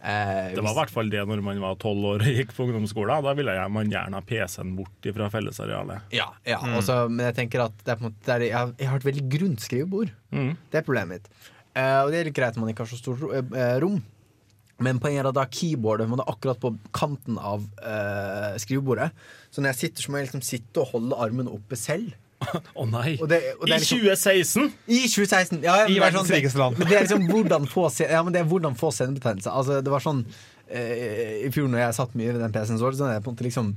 Eh, 0.03 0.49
Det 0.57 0.63
var 0.65 0.73
i 0.73 0.79
hvert 0.81 0.91
fall 0.91 1.11
det 1.13 1.21
når 1.29 1.43
man 1.47 1.61
var 1.63 1.77
tolv 1.79 2.05
år 2.15 2.25
og 2.25 2.27
gikk 2.39 2.51
på 2.57 2.65
ungdomsskolen. 2.67 3.23
Da 3.23 3.35
ville 3.39 3.53
jeg- 3.55 3.71
man 3.71 3.91
gjerne 3.91 4.15
ha 4.19 4.21
PC-en 4.21 4.75
bort 4.77 5.09
fra 5.15 5.29
fellesarealet. 5.31 6.01
Ja, 6.11 6.27
ja. 6.45 6.59
også- 6.59 7.09
men 7.11 7.27
jeg 7.27 7.37
tenker 7.37 7.65
at 7.67 7.77
det 7.85 7.93
er 7.93 7.97
på 8.01 8.05
en 8.07 8.11
måte, 8.11 8.25
det 8.27 8.35
er, 8.35 8.41
jeg, 8.49 8.53
har, 8.57 8.73
jeg 8.79 8.89
har 8.89 8.97
et 8.97 9.05
veldig 9.05 9.29
grunt 9.39 9.61
skrivebord. 9.61 10.11
Mm. 10.33 10.57
Det 10.73 10.79
er 10.81 10.83
problemet 10.83 11.09
mitt. 11.09 11.29
Eh, 11.77 12.01
og 12.03 12.11
det 12.11 12.19
er 12.21 12.25
litt 12.25 12.35
greit 12.35 12.49
at 12.57 12.57
man 12.59 12.69
ikke 12.69 12.85
har 12.85 12.91
så 12.91 12.99
stort 12.99 13.23
eh, 13.55 13.79
rom. 13.81 14.03
Men 14.83 14.99
poenget 14.99 15.23
er 15.25 15.29
at 15.29 15.35
da 15.39 15.45
keyboardet 15.47 16.09
man 16.09 16.19
er 16.19 16.27
akkurat 16.27 16.59
på 16.59 16.77
kanten 16.93 17.39
av 17.39 17.63
eh, 17.87 18.57
skrivebordet. 18.59 19.13
Så 19.53 19.63
når 19.63 19.71
jeg 19.71 19.77
sitter, 19.77 20.03
så 20.03 20.11
må 20.11 20.19
jeg 20.19 20.27
liksom 20.27 20.43
sitte 20.43 20.81
og 20.83 20.89
holde 20.97 21.15
armen 21.23 21.47
oppe 21.47 21.77
selv. 21.79 22.13
Å 22.81 22.87
nei! 22.91 23.15
Og 23.19 23.29
det, 23.31 23.41
og 23.59 23.67
det 23.67 23.73
I 23.73 23.77
er 23.77 23.85
liksom, 23.85 24.03
2016! 24.05 24.71
I 24.87 25.01
2016! 25.07 25.61
Ja, 25.65 25.77
ja, 25.83 25.89
I 25.89 25.97
er 25.99 26.05
verdens 26.07 26.27
sånn- 26.27 26.37
rikeste 26.37 26.63
land. 26.63 26.79
Det 26.83 26.97
er 26.97 27.07
liksom 27.07 27.27
hvordan 27.31 27.69
få, 27.71 27.89
ja, 28.05 28.23
men 28.27 28.35
det 28.37 28.43
er 28.45 28.49
hvordan 28.53 28.79
få 28.79 28.93
senebetennelse. 28.95 29.51
Altså, 29.53 29.81
det 29.85 29.93
var 29.93 30.05
sånn 30.05 30.25
eh, 30.69 31.43
I 31.47 31.51
fjor 31.55 31.69
når 31.73 31.85
jeg 31.87 31.99
satt 32.03 32.17
mye 32.19 32.33
ved 32.35 32.43
den 32.45 32.55
PC-en, 32.55 32.81
så 32.81 32.89
var 32.89 32.95
det 32.97 33.03
sånn 33.03 33.13
jeg 33.15 33.25
på 33.25 33.33
en 33.33 33.37
måte 33.37 33.47
liksom 33.49 33.73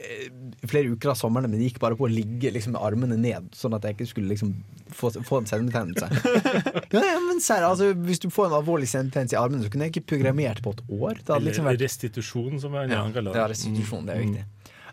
eh, 0.00 0.26
flere 0.70 0.92
uker 0.94 1.12
av 1.12 1.18
sommeren 1.20 1.50
men 1.50 1.58
det 1.60 1.70
gikk 1.70 1.80
bare 1.82 1.98
på 1.98 2.06
å 2.08 2.12
ligge 2.12 2.52
liksom, 2.54 2.76
med 2.76 2.84
armene 2.84 3.18
ned, 3.20 3.50
sånn 3.56 3.76
at 3.76 3.84
jeg 3.86 3.98
ikke 3.98 4.10
skulle 4.12 4.32
liksom, 4.34 4.54
få, 4.96 5.12
få 5.26 5.42
en 5.42 5.50
senebetennelse. 5.50 6.08
ja, 6.94 7.02
ja, 7.12 7.18
men 7.26 7.42
serr, 7.44 7.66
altså, 7.68 7.92
hvis 8.06 8.22
du 8.22 8.30
får 8.32 8.50
en 8.50 8.56
alvorlig 8.60 8.88
senebetennelse 8.90 9.36
i 9.36 9.40
armene, 9.40 9.64
så 9.66 9.72
kunne 9.72 9.88
jeg 9.88 9.96
ikke 9.96 10.08
programmert 10.16 10.62
på 10.64 10.74
et 10.76 10.82
år. 10.88 11.20
Det 11.20 11.34
hadde 11.34 11.46
liksom 11.50 11.68
vært 11.70 11.84
restitusjon, 11.84 12.56
som 12.62 12.74
jeg 12.78 12.88
ja, 12.88 12.96
gjerne 12.98 13.16
kaller 13.18 13.36
det 13.36 13.42
det. 13.44 13.50
restitusjon, 13.56 14.08
det 14.08 14.16
er 14.16 14.24
viktig. 14.26 14.46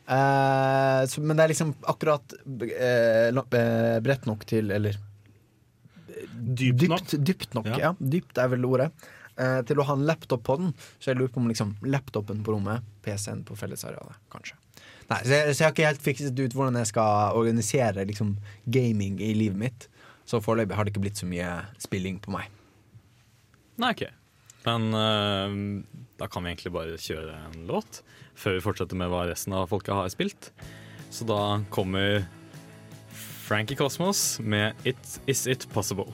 Eh, 0.07 1.01
så, 1.11 1.21
men 1.21 1.35
det 1.35 1.43
er 1.43 1.51
liksom 1.51 1.73
akkurat 1.91 2.33
uh, 2.47 3.99
bredt 3.99 4.27
nok 4.29 4.45
til 4.47 4.71
Eller 4.71 4.95
Dypt 6.37 6.87
nok. 6.87 7.01
dypt, 7.03 7.25
dypt 7.27 7.57
nok. 7.57 7.67
Ja. 7.73 7.79
Ja. 7.89 7.91
dypt 7.99 8.39
er 8.39 8.51
vel 8.53 8.65
ordet. 8.65 8.91
Uh, 9.37 9.59
til 9.67 9.77
å 9.81 9.85
ha 9.85 9.97
en 9.97 10.05
laptop 10.07 10.45
på 10.47 10.55
den. 10.61 10.71
Så 10.97 11.11
jeg 11.11 11.19
lurer 11.19 11.33
på 11.33 11.41
om 11.41 11.49
liksom 11.49 11.75
laptopen 11.85 12.39
på 12.45 12.55
rommet, 12.55 12.85
PC-en 13.05 13.43
på 13.45 13.57
fellesarealet, 13.59 14.17
kanskje. 14.33 14.55
Nei, 15.07 15.19
så 15.23 15.33
jeg, 15.33 15.55
så 15.55 15.61
jeg 15.61 15.67
har 15.67 15.75
ikke 15.75 15.89
helt 15.89 16.05
fikset 16.05 16.39
ut 16.39 16.55
hvordan 16.55 16.79
jeg 16.81 16.89
skal 16.89 17.37
organisere 17.37 18.05
liksom, 18.09 18.35
gaming 18.65 19.19
i 19.23 19.33
livet 19.37 19.59
mitt. 19.59 19.89
Så 20.27 20.41
foreløpig 20.43 20.75
har 20.77 20.87
det 20.87 20.93
ikke 20.95 21.03
blitt 21.05 21.19
så 21.19 21.29
mye 21.29 21.51
spilling 21.81 22.17
på 22.23 22.33
meg. 22.33 22.49
Nei, 23.79 23.93
ok. 23.93 24.07
Men 24.67 24.93
uh, 24.93 25.83
da 26.19 26.27
kan 26.27 26.43
vi 26.43 26.51
egentlig 26.51 26.73
bare 26.75 26.99
kjøre 26.99 27.37
en 27.47 27.67
låt 27.69 28.01
før 28.37 28.57
vi 28.57 28.65
fortsetter 28.65 28.99
med 28.99 29.09
hva 29.13 29.23
resten 29.29 29.55
av 29.55 29.69
folket 29.71 29.95
har 29.95 30.09
spilt. 30.11 30.51
Så 31.09 31.25
da 31.27 31.61
kommer 31.73 32.25
Frankie 33.47 33.79
Cosmos 33.79 34.41
med 34.43 34.75
It 34.83 35.19
Is 35.25 35.47
It 35.47 35.69
Possible. 35.71 36.11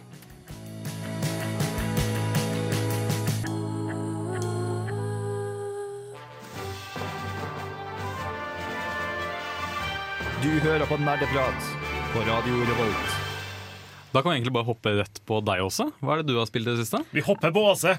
Du 10.44 10.50
hører 10.60 10.86
på 10.86 10.98
Nerdeprat 11.02 11.70
på 12.14 12.26
Radio 12.30 12.66
Revolt. 12.70 13.23
Da 14.14 14.22
kan 14.22 14.30
vi 14.30 14.36
egentlig 14.38 14.54
bare 14.54 14.68
hoppe 14.68 14.92
rett 15.00 15.22
på 15.26 15.40
deg 15.42 15.64
også. 15.66 15.88
Hva 16.04 16.14
er 16.14 16.22
det 16.22 16.30
du 16.30 16.38
har 16.38 16.46
spilt 16.50 16.68
i 16.68 16.76
det 16.76 16.84
siste? 16.84 17.02
Vi 17.16 17.24
hopper 17.26 17.54
på 17.54 17.64
Åse! 17.72 17.96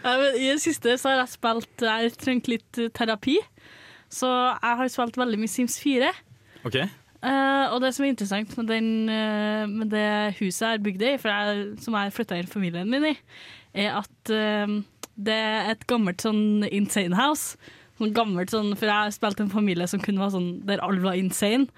Ja, 0.00 0.14
men 0.20 0.38
I 0.40 0.46
det 0.54 0.62
siste 0.64 0.96
så 0.96 1.10
har 1.10 1.20
jeg 1.20 1.34
spilt 1.34 1.84
Jeg 1.84 1.92
har 2.08 2.16
trengt 2.24 2.48
litt 2.48 2.80
eh, 2.80 2.88
terapi. 2.96 3.36
Så 4.10 4.30
jeg 4.30 4.80
har 4.80 4.88
spilt 4.90 5.20
veldig 5.20 5.38
mye 5.42 5.52
Sims 5.52 5.76
4. 5.82 6.08
Ok, 6.64 6.80
Uh, 7.20 7.68
og 7.74 7.82
det 7.84 7.90
som 7.92 8.06
er 8.06 8.14
interessant 8.14 8.54
med, 8.56 8.70
den, 8.70 8.86
uh, 9.12 9.68
med 9.68 9.90
det 9.92 10.38
huset 10.38 10.62
jeg 10.62 10.78
har 10.78 10.84
bygd 10.86 11.02
i, 11.04 11.10
for 11.20 11.28
jeg, 11.28 11.66
som 11.84 11.96
jeg 11.98 12.14
flytta 12.16 12.38
inn 12.40 12.48
familien 12.48 12.88
min 12.88 13.10
i, 13.10 13.12
er 13.76 13.98
at 13.98 14.32
uh, 14.32 14.78
det 15.20 15.36
er 15.36 15.68
et 15.74 15.84
gammelt 15.90 16.24
sånn 16.24 16.64
insane 16.70 17.18
house. 17.18 17.60
Sånn 18.00 18.14
gammelt 18.16 18.48
sånn, 18.50 18.72
For 18.80 18.88
jeg 18.88 19.12
spilte 19.12 19.44
en 19.44 19.52
familie 19.52 19.86
som 19.90 20.00
kunne 20.00 20.22
være 20.22 20.32
sånn 20.38 20.50
der 20.66 20.80
alle 20.80 21.04
var 21.04 21.18
insane. 21.20 21.68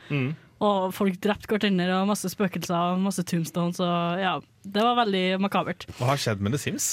Og 0.63 0.93
folk 0.95 1.17
drepte 1.19 1.51
hverandre, 1.51 1.91
og 1.99 2.07
masse 2.13 2.29
spøkelser 2.31 2.95
og 2.95 3.01
masse 3.03 3.25
tombstones. 3.27 3.81
Og 3.83 4.21
ja, 4.23 4.37
det 4.63 4.83
var 4.85 4.95
veldig 4.95 5.41
makabert. 5.43 5.85
Hva 5.99 6.13
har 6.13 6.21
skjedd 6.23 6.43
med 6.45 6.55
The 6.55 6.59
Sims? 6.63 6.85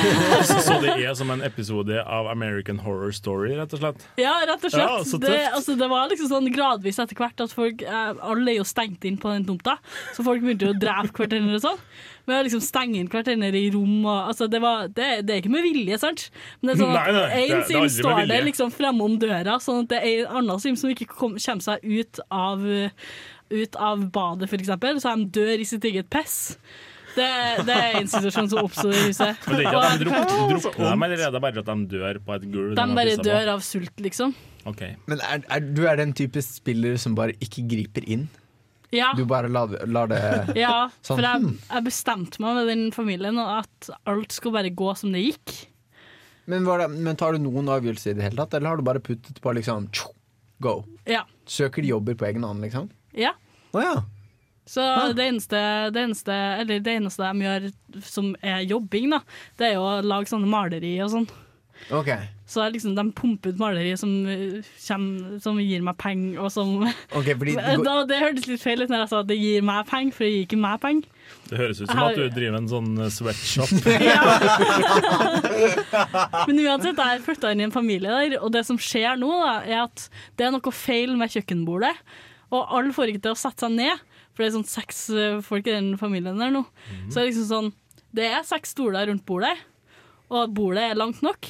Så 0.66 0.78
det 0.80 0.94
er 0.96 1.12
som 1.18 1.28
en 1.34 1.42
episode 1.44 1.98
av 2.00 2.28
American 2.32 2.78
Horror 2.80 3.12
Story, 3.12 3.50
rett 3.58 3.74
og 3.76 3.82
slett. 3.82 4.06
Ja, 4.20 4.32
rett 4.48 4.64
og 4.64 4.72
slett. 4.72 4.88
Ja, 4.88 5.18
det, 5.26 5.40
altså, 5.52 5.76
det 5.76 5.88
var 5.92 6.08
liksom 6.08 6.30
sånn 6.30 6.48
gradvis 6.54 7.00
etter 7.02 7.18
hvert 7.18 7.42
at 7.44 7.52
folk 7.52 7.82
eh, 7.84 8.14
Alle 8.24 8.54
er 8.54 8.58
jo 8.62 8.64
stengt 8.68 9.04
inn 9.08 9.18
på 9.20 9.28
den 9.34 9.44
tomta, 9.48 9.76
så 10.16 10.24
folk 10.24 10.40
begynte 10.44 10.70
jo 10.70 10.72
å 10.72 10.78
drepe 10.80 11.12
hverandre 11.26 11.58
og 11.60 11.64
sånn. 11.66 11.82
Men 12.28 12.38
å 12.38 12.46
liksom 12.46 12.62
stenge 12.64 13.00
inn 13.02 13.10
hverandre 13.12 13.60
i 13.60 13.68
rom 13.74 14.06
og 14.06 14.30
altså, 14.30 14.48
det, 14.48 14.62
var, 14.62 14.88
det, 14.94 15.10
det 15.26 15.34
er 15.34 15.42
ikke 15.42 15.52
med 15.52 15.66
vilje, 15.66 15.98
sant? 16.00 16.28
Men 16.60 16.70
det 16.70 16.76
er 16.76 16.82
sånn 16.84 16.94
Nei, 16.94 17.02
nei, 17.02 17.10
at 17.10 17.18
det 17.18 17.42
er- 17.42 17.42
én 17.42 17.58
er 17.58 17.68
sim 17.68 17.88
står 17.98 18.22
der 18.30 18.46
liksom 18.46 18.72
fremme 18.72 19.04
om 19.04 19.18
døra, 19.20 19.58
sånn 19.60 19.84
at 19.84 19.92
det 19.92 20.00
er 20.00 20.24
en 20.24 20.40
annen 20.42 20.62
sim 20.62 20.78
som 20.78 20.92
ikke 20.94 21.10
kom, 21.10 21.36
kommer 21.36 21.66
seg 21.66 21.84
ut 21.84 22.22
av, 22.30 22.64
ut 23.52 23.76
av 23.90 24.06
badet, 24.14 24.48
for 24.48 24.62
eksempel. 24.62 25.02
Så 25.02 25.12
de 25.18 25.28
dør 25.40 25.60
i 25.60 25.68
sitt 25.68 25.84
eget 25.90 26.08
piss. 26.12 26.54
Det, 27.12 27.28
det 27.68 27.74
er 27.76 27.96
en 27.98 28.08
situasjon 28.08 28.48
som 28.52 28.62
oppstår 28.66 28.94
i 28.94 29.02
huset. 29.08 29.42
Men 29.46 29.58
det 29.58 29.64
er 29.64 29.68
ikke 29.68 29.80
at 29.82 29.92
de 29.92 30.04
drukner, 30.06 30.52
drukner 30.52 30.86
dem, 30.88 31.04
eller 31.06 31.24
er 31.26 31.34
det 31.34 31.42
bare 31.44 31.64
at 31.64 31.68
de 31.68 31.88
dør 31.90 32.20
på 32.24 32.36
et 32.36 32.46
gulv? 32.54 32.76
de 32.78 32.86
bare 32.98 33.16
dør 33.20 33.50
av 33.56 33.64
sult, 33.66 33.94
liksom. 34.04 34.32
Okay. 34.68 34.94
Men 35.10 35.20
er, 35.26 35.42
er, 35.50 35.66
du 35.74 35.82
er 35.90 35.98
den 35.98 36.14
type 36.16 36.40
spiller 36.44 36.96
som 37.00 37.16
bare 37.18 37.34
ikke 37.42 37.66
griper 37.68 38.06
inn? 38.06 38.28
Ja. 38.92 39.10
Du 39.16 39.24
bare 39.24 39.48
lar, 39.48 39.72
lar 39.88 40.08
det 40.10 40.20
Ja, 40.60 40.90
Sånn, 41.00 41.16
for 41.16 41.24
jeg, 41.24 41.40
hmm. 41.40 41.60
jeg 41.64 41.84
bestemte 41.86 42.42
meg 42.44 42.58
med 42.58 42.66
den 42.68 42.82
familien 42.92 43.40
at 43.40 43.92
alt 44.08 44.34
skulle 44.36 44.60
bare 44.60 44.72
gå 44.76 44.92
som 45.00 45.14
det 45.16 45.24
gikk. 45.24 45.54
Men, 46.50 46.66
var 46.66 46.82
det, 46.82 46.90
men 46.92 47.16
tar 47.18 47.36
du 47.36 47.44
noen 47.44 47.70
avgjørelser 47.72 48.12
i 48.12 48.18
det 48.18 48.26
hele 48.26 48.42
tatt, 48.42 48.58
eller 48.58 48.72
har 48.72 48.80
du 48.80 48.86
bare 48.86 49.02
puttet 49.04 49.38
på 49.40 49.54
liksom 49.56 49.88
tjo, 49.94 50.10
go? 50.62 50.80
Ja. 51.08 51.22
Søker 51.48 51.84
de 51.84 51.94
jobber 51.94 52.18
på 52.18 52.28
egen 52.28 52.44
hånd, 52.46 52.64
liksom? 52.64 52.90
ja. 53.16 53.36
Å 53.72 53.80
ja. 53.80 53.94
Så 54.72 54.80
det, 55.12 55.26
eneste, 55.28 55.58
det, 55.92 56.06
eneste, 56.06 56.32
eller 56.32 56.80
det 56.80 56.94
eneste 56.96 57.28
de 57.28 57.44
gjør 57.44 57.66
som 58.08 58.30
er 58.40 58.62
jobbing, 58.64 59.12
da, 59.12 59.20
det 59.60 59.68
er 59.68 59.74
jo 59.76 59.84
å 59.84 59.98
lage 60.00 60.32
sånne 60.32 60.48
maleri 60.48 60.94
og 61.04 61.12
sånn. 61.12 61.28
Okay. 61.90 62.18
Så 62.46 62.60
er 62.62 62.70
liksom, 62.70 62.94
de 62.94 63.12
pumper 63.16 63.50
ut 63.52 63.58
maleri 63.60 63.96
som, 63.98 64.10
kommer, 64.86 65.38
som 65.42 65.58
gir 65.60 65.82
meg 65.84 65.96
penger, 66.00 66.40
og 66.40 66.52
som 66.54 66.68
okay, 66.84 67.34
fordi 67.34 67.56
da, 67.88 67.94
Det 68.08 68.20
hørtes 68.20 68.46
litt 68.48 68.62
feil 68.62 68.82
ut 68.84 68.90
når 68.92 69.00
jeg 69.02 69.10
sa 69.10 69.20
at 69.22 69.30
det 69.30 69.38
gir 69.40 69.62
meg 69.66 69.86
penger, 69.90 70.12
for 70.16 70.24
det 70.26 70.32
gir 70.32 70.42
ikke 70.46 70.60
meg 70.62 70.80
penger. 70.84 71.06
Det 71.48 71.56
høres 71.60 71.82
ut 71.82 71.88
som 71.90 72.02
at 72.04 72.18
du 72.18 72.24
driver 72.32 72.56
en 72.60 72.70
sånn 72.70 72.90
eh, 72.96 73.12
sweatshop. 73.12 73.70
Men 76.48 76.56
uansett, 76.64 76.96
jeg 76.96 77.02
har 77.02 77.24
flytta 77.24 77.52
inn 77.52 77.62
i 77.64 77.68
en 77.68 77.74
familie 77.74 78.10
der, 78.12 78.30
og 78.40 78.48
det 78.54 78.64
som 78.68 78.78
skjer 78.80 79.12
nå, 79.20 79.30
da, 79.42 79.54
er 79.66 79.78
at 79.86 79.98
det 80.38 80.44
er 80.48 80.54
noe 80.54 80.76
feil 80.76 81.10
med 81.18 81.32
kjøkkenbordet. 81.34 81.94
Og 82.52 82.60
alle 82.76 82.92
får 82.92 83.06
ikke 83.12 83.24
til 83.26 83.34
å 83.34 83.42
sette 83.42 83.60
seg 83.64 83.72
ned, 83.78 83.96
for 84.32 84.42
det 84.42 84.48
er 84.50 84.54
sånn 84.56 84.68
seks 84.68 85.02
eh, 85.12 85.40
folk 85.44 85.66
i 85.68 85.74
den 85.74 85.92
familien 86.00 86.40
der 86.40 86.52
nå. 86.54 86.64
Så 87.08 87.18
det 87.18 87.22
er 87.22 87.30
liksom 87.30 87.48
sånn 87.50 87.72
Det 88.12 88.26
er 88.28 88.42
seks 88.44 88.74
stoler 88.74 89.06
rundt 89.08 89.24
bordet, 89.28 89.54
og 90.32 90.52
bordet 90.56 90.82
er 90.90 90.98
langt 90.98 91.22
nok. 91.24 91.48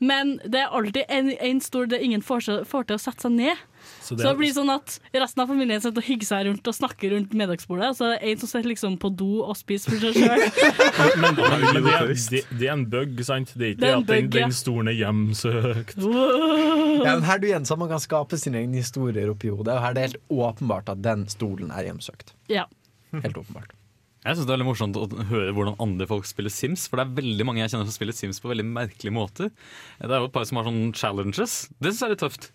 Men 0.00 0.38
det 0.48 0.62
er 0.62 0.72
alltid 0.72 1.02
en, 1.12 1.26
en 1.44 1.58
stol 1.60 1.90
det 1.90 1.98
ingen 2.00 2.22
får, 2.24 2.62
får 2.68 2.86
til 2.88 2.96
å 2.96 3.02
sette 3.02 3.26
seg 3.26 3.34
ned. 3.36 3.58
Så 4.00 4.14
Så 4.16 4.20
det 4.22 4.32
blir 4.38 4.52
sånn 4.52 4.70
at 4.72 4.94
resten 5.12 5.42
av 5.42 5.48
familien 5.48 5.80
sitter 5.80 6.00
og 6.00 6.06
hygger 6.08 6.28
seg 6.28 6.46
rundt 6.48 6.68
og 6.68 6.76
snakker 6.76 7.12
rundt 7.14 7.34
middagsbordet. 7.36 7.90
Og 7.92 7.98
så 7.98 8.06
er 8.06 8.14
det 8.14 8.30
en 8.30 8.40
som 8.40 8.50
sitter 8.50 8.70
liksom 8.72 8.96
på 9.00 9.10
do 9.12 9.28
og 9.44 9.52
spiser 9.60 9.92
for 9.92 10.04
seg 10.04 10.16
sjøl. 10.16 10.44
Men, 11.20 11.36
men, 11.36 11.64
men 11.66 11.84
det, 11.84 11.92
er, 11.96 12.12
det, 12.32 12.42
det 12.60 12.68
er 12.68 12.72
en 12.74 12.86
bug, 12.92 13.20
sant? 13.26 13.52
Det 13.56 13.66
er 13.66 13.74
ikke 13.74 13.80
Det 13.82 13.88
er 13.90 13.96
en 13.96 14.04
at 14.04 14.10
den, 14.10 14.28
bug, 14.30 14.38
den 14.38 14.54
stolen 14.56 14.90
er 14.92 14.96
hjemsøkt. 14.98 15.96
ja, 16.00 17.14
men 17.14 17.26
her 17.28 17.40
du 17.42 17.46
igjen, 17.50 17.66
så 17.68 17.76
man 17.80 17.90
kan 17.92 18.00
skape 18.02 18.38
sine 18.40 18.60
egne 18.62 18.80
historier 18.80 19.32
oppi 19.32 19.52
hodet, 19.52 19.74
og 19.74 19.84
her 19.84 19.92
er 19.92 19.98
det 19.98 20.06
helt 20.08 20.20
åpenbart 20.32 20.92
at 20.92 21.02
den 21.04 21.26
stolen 21.32 21.72
er 21.74 21.88
hjemsøkt. 21.88 22.34
Ja. 22.52 22.66
Helt 23.12 23.36
åpenbart. 23.36 23.74
Jeg 24.20 24.36
synes 24.36 24.46
Det 24.46 24.52
er 24.52 24.56
veldig 24.58 24.68
morsomt 24.68 24.98
å 25.00 25.06
høre 25.30 25.52
hvordan 25.56 25.78
andre 25.80 26.06
folk 26.08 26.26
spiller 26.28 26.52
Sims. 26.52 26.86
For 26.90 27.00
det 27.00 27.06
er 27.06 27.18
veldig 27.22 27.46
mange 27.48 27.62
jeg 27.62 27.72
kjenner 27.72 27.88
som 27.88 27.96
spiller 27.96 28.16
Sims 28.16 28.40
på 28.42 28.50
veldig 28.52 28.66
merkelige 28.68 29.16
måter. 29.16 29.52
Det 30.00 30.10
er 30.10 30.20
jo 30.20 30.28
et 30.28 30.34
par 30.34 30.44
som 30.48 30.60
har 30.60 30.68
sånne 30.68 30.92
challenges. 30.96 31.54
Det 31.80 31.92
synes 31.92 32.02
jeg 32.02 32.08
er 32.10 32.14
litt 32.16 32.24
tøft. 32.26 32.50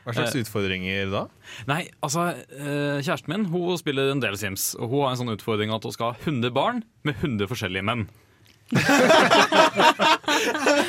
Hva 0.00 0.14
slags 0.16 0.38
utfordringer 0.40 1.10
da? 1.12 1.26
Nei, 1.68 1.82
altså 2.00 2.30
eh, 2.32 3.02
Kjæresten 3.04 3.28
min 3.34 3.44
hun 3.52 3.76
spiller 3.76 4.14
en 4.14 4.22
del 4.22 4.38
Sims, 4.40 4.72
og 4.78 4.88
hun 4.88 5.04
har 5.04 5.12
en 5.12 5.20
sånn 5.20 5.34
utfordring 5.34 5.70
at 5.76 5.84
hun 5.84 5.92
skal 5.92 6.14
ha 6.14 6.16
100 6.24 6.54
barn 6.56 6.80
med 7.04 7.14
100 7.20 7.50
forskjellige 7.50 7.84
menn. 7.84 8.08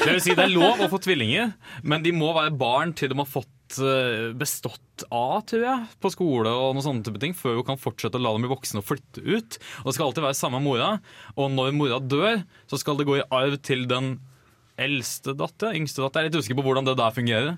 det 0.02 0.06
vil 0.06 0.22
si, 0.22 0.36
det 0.38 0.46
er 0.46 0.54
lov 0.54 0.80
å 0.86 0.88
få 0.92 1.00
tvillinger, 1.02 1.52
men 1.84 2.06
de 2.06 2.12
må 2.16 2.30
være 2.38 2.54
barn 2.56 2.94
til 2.96 3.10
de 3.12 3.18
har 3.20 3.28
fått 3.28 3.50
eh, 3.50 3.61
bestått 4.38 5.06
A, 5.10 5.42
tror 5.48 5.64
jeg, 5.66 5.86
på 6.04 6.12
skole 6.14 6.52
og 6.52 6.76
noen 6.76 6.86
sånne 6.86 7.06
type 7.08 7.22
ting, 7.22 7.36
før 7.38 7.60
hun 7.60 7.68
kan 7.72 7.80
fortsette 7.82 8.20
å 8.20 8.24
la 8.24 8.34
dem 8.36 8.46
bli 8.46 8.52
voksne 8.52 8.82
og 8.82 8.90
flytte 8.90 9.24
ut. 9.24 9.58
Og 9.82 9.90
det 9.90 9.96
skal 9.98 10.10
alltid 10.10 10.26
være 10.28 10.38
samme 10.38 10.62
mora, 10.64 10.92
og 11.38 11.54
når 11.54 11.78
mora 11.78 12.02
dør, 12.04 12.44
så 12.70 12.82
skal 12.82 13.00
det 13.00 13.08
gå 13.10 13.22
i 13.22 13.26
arv 13.34 13.58
til 13.66 13.88
den 13.90 14.18
Eldstedatter, 14.82 15.76
yngstedatter 15.78 16.22
Jeg 16.22 16.30
er 16.30 16.32
litt 16.32 16.40
usikker 16.42 16.58
på 16.60 16.66
hvordan 16.66 16.88
det 16.88 16.96
der 17.00 17.14
fungerer. 17.16 17.58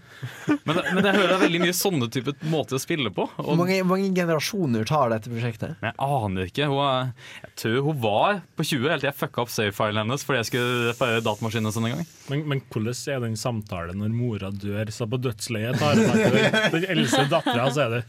Men, 0.67 0.79
men 0.95 1.07
jeg 1.07 1.15
hører 1.17 1.31
det 1.31 1.37
er 1.37 1.43
veldig 1.43 1.61
mye 1.63 1.75
sånne 1.77 2.09
type 2.13 2.35
måter 2.51 2.77
å 2.77 2.81
spille 2.81 3.11
på. 3.15 3.25
Hvor 3.37 3.57
mange, 3.59 3.79
mange 3.87 4.11
generasjoner 4.15 4.87
tar 4.89 5.13
dette 5.13 5.31
prosjektet? 5.31 5.75
men 5.81 5.91
jeg 5.91 6.11
aner 6.19 6.51
ikke. 6.51 6.69
Hun, 6.71 6.83
er, 6.83 7.33
jeg 7.43 7.55
tror 7.63 7.79
hun 7.87 7.99
var 8.03 8.43
på 8.57 8.67
20 8.69 8.93
helt 8.93 9.03
til 9.05 9.09
jeg 9.09 9.19
fucka 9.19 9.43
opp 9.45 9.53
savefilen 9.53 10.03
hennes 10.03 10.27
fordi 10.27 10.41
jeg 10.41 10.49
skulle 10.51 10.91
reparere 10.91 11.25
datamaskinen 11.25 11.75
sin 11.75 11.89
en 11.89 11.97
gang. 11.97 12.07
Men, 12.31 12.45
men 12.51 12.63
hvordan 12.73 13.01
er 13.15 13.25
den 13.27 13.39
samtalen 13.39 13.99
når 14.03 14.15
mora 14.15 14.53
dør? 14.53 14.91
Så 14.93 15.07
på 15.09 15.19
dødsleiet 15.23 15.79
tar 15.81 15.99
hun 15.99 16.73
den 16.77 16.89
eldste 16.95 17.27
dattera, 17.31 17.69
så 17.73 17.87
er 17.87 17.97
det 17.97 18.01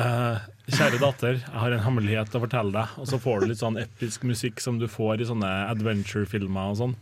eh, 0.00 0.48
Kjære 0.70 1.00
datter, 1.02 1.40
jeg 1.42 1.58
har 1.58 1.74
en 1.74 1.82
hemmelighet 1.82 2.36
å 2.38 2.40
fortelle 2.44 2.70
deg. 2.76 2.94
Og 3.02 3.08
så 3.10 3.18
får 3.22 3.42
du 3.42 3.50
litt 3.50 3.62
sånn 3.62 3.80
episk 3.82 4.22
musikk 4.28 4.62
som 4.62 4.78
du 4.78 4.86
får 4.90 5.24
i 5.24 5.26
sånne 5.26 5.50
adventure-filmer 5.72 6.70
og 6.70 6.78
sånn. 6.78 6.94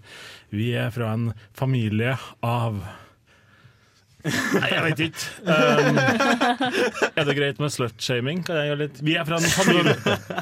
Vi 0.55 0.71
er 0.81 0.89
fra 0.95 1.13
en 1.17 1.31
familie 1.59 2.17
av 2.47 2.81
Nei, 4.21 4.67
jeg 4.69 4.81
vet 4.85 4.99
ikke. 5.07 5.29
Um, 5.49 5.99
er 7.17 7.25
det 7.25 7.37
greit 7.39 7.61
med 7.63 7.73
slut-shaming? 7.73 8.43
Kan 8.45 8.59
jeg 8.61 8.69
gjøre 8.69 8.83
litt? 8.83 9.01
Vi 9.01 9.15
er 9.17 9.25
fra 9.25 9.39
en 9.41 9.55
familie, 9.55 9.95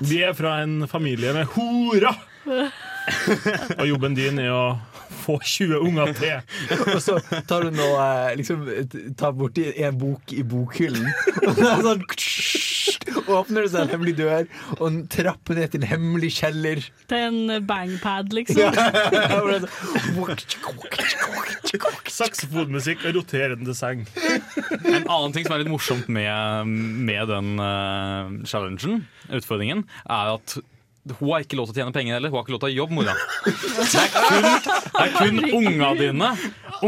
vi 0.02 0.18
er 0.26 0.34
fra 0.34 0.56
en 0.64 0.80
familie 0.90 1.34
med 1.36 1.46
horer! 1.54 2.18
Og 3.78 3.84
jobben 3.86 4.18
din 4.18 4.40
er 4.42 4.50
å 4.50 4.64
få 5.22 5.38
20 5.38 5.78
unger 5.78 6.12
til. 6.18 6.42
Og 6.88 6.98
så 7.04 7.20
tar 7.48 7.68
du 7.68 7.76
nå 7.76 7.86
eh, 8.02 8.34
liksom 8.40 8.66
Tar 9.18 9.32
borti 9.36 9.68
en 9.84 9.98
bok 10.00 10.34
i 10.34 10.42
bokhyllen, 10.46 11.06
og 11.46 11.54
det 11.56 11.68
er 11.70 11.86
sånn 11.86 12.04
Åpner 13.38 13.66
det 13.66 13.70
seg 13.72 13.84
en 13.84 13.92
hemmelig 13.92 14.14
dør, 14.18 14.46
og 14.78 14.84
en 14.88 14.98
trapp 15.12 15.52
ned 15.54 15.68
til 15.72 15.82
en 15.82 15.88
hemmelig 15.92 16.30
kjeller. 16.38 16.80
Til 17.10 17.26
en 17.28 17.66
bangpad, 17.68 18.32
liksom. 18.38 18.72
Sånn- 19.28 19.68
Saksofonmusikk 22.08 23.04
og 23.08 23.18
roterende 23.20 23.74
seng. 23.76 24.06
En 24.88 25.04
annen 25.04 25.34
ting 25.36 25.44
som 25.46 25.54
er 25.56 25.62
litt 25.62 25.72
morsomt 25.72 26.08
med, 26.12 26.72
med 27.08 27.28
den 27.30 27.54
uh, 27.60 28.32
challengen, 28.48 29.02
utfordringen, 29.28 29.84
er 30.08 30.34
at 30.38 30.58
hun 31.18 31.32
har 31.32 31.44
ikke 31.44 31.58
lov 31.58 31.68
til 31.68 31.74
å 31.74 31.78
tjene 31.80 31.94
penger 31.96 32.16
heller. 32.18 32.32
Hun 32.32 32.38
har 32.38 32.46
ikke 32.46 32.54
lov 32.54 32.62
til 32.64 32.70
å 32.70 32.76
jobbe, 32.76 32.96
mora. 32.98 33.14
Det 33.44 34.02
er 34.02 34.10
kun, 34.14 34.48
det 34.94 35.04
er 35.04 35.12
kun 35.16 35.38
unga 35.58 35.90
dine. 35.98 36.30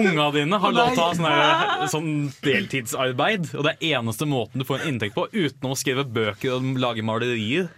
Unga 0.00 0.26
dine 0.36 0.60
har 0.62 0.74
lov 0.76 0.90
til 0.94 1.02
å 1.02 1.08
ha 1.08 1.18
sånn, 1.18 1.92
sånn 1.94 2.10
deltidsarbeid. 2.44 3.52
Og 3.56 3.66
det 3.66 3.76
er 3.76 4.00
eneste 4.00 4.28
måten 4.30 4.62
du 4.62 4.68
får 4.68 4.82
en 4.82 4.94
inntekt 4.94 5.16
på, 5.18 5.28
utenom 5.32 5.76
å 5.76 5.78
skrive 5.78 6.06
bøker 6.06 6.56
og 6.56 6.74
lage 6.82 7.04
malerier. 7.06 7.70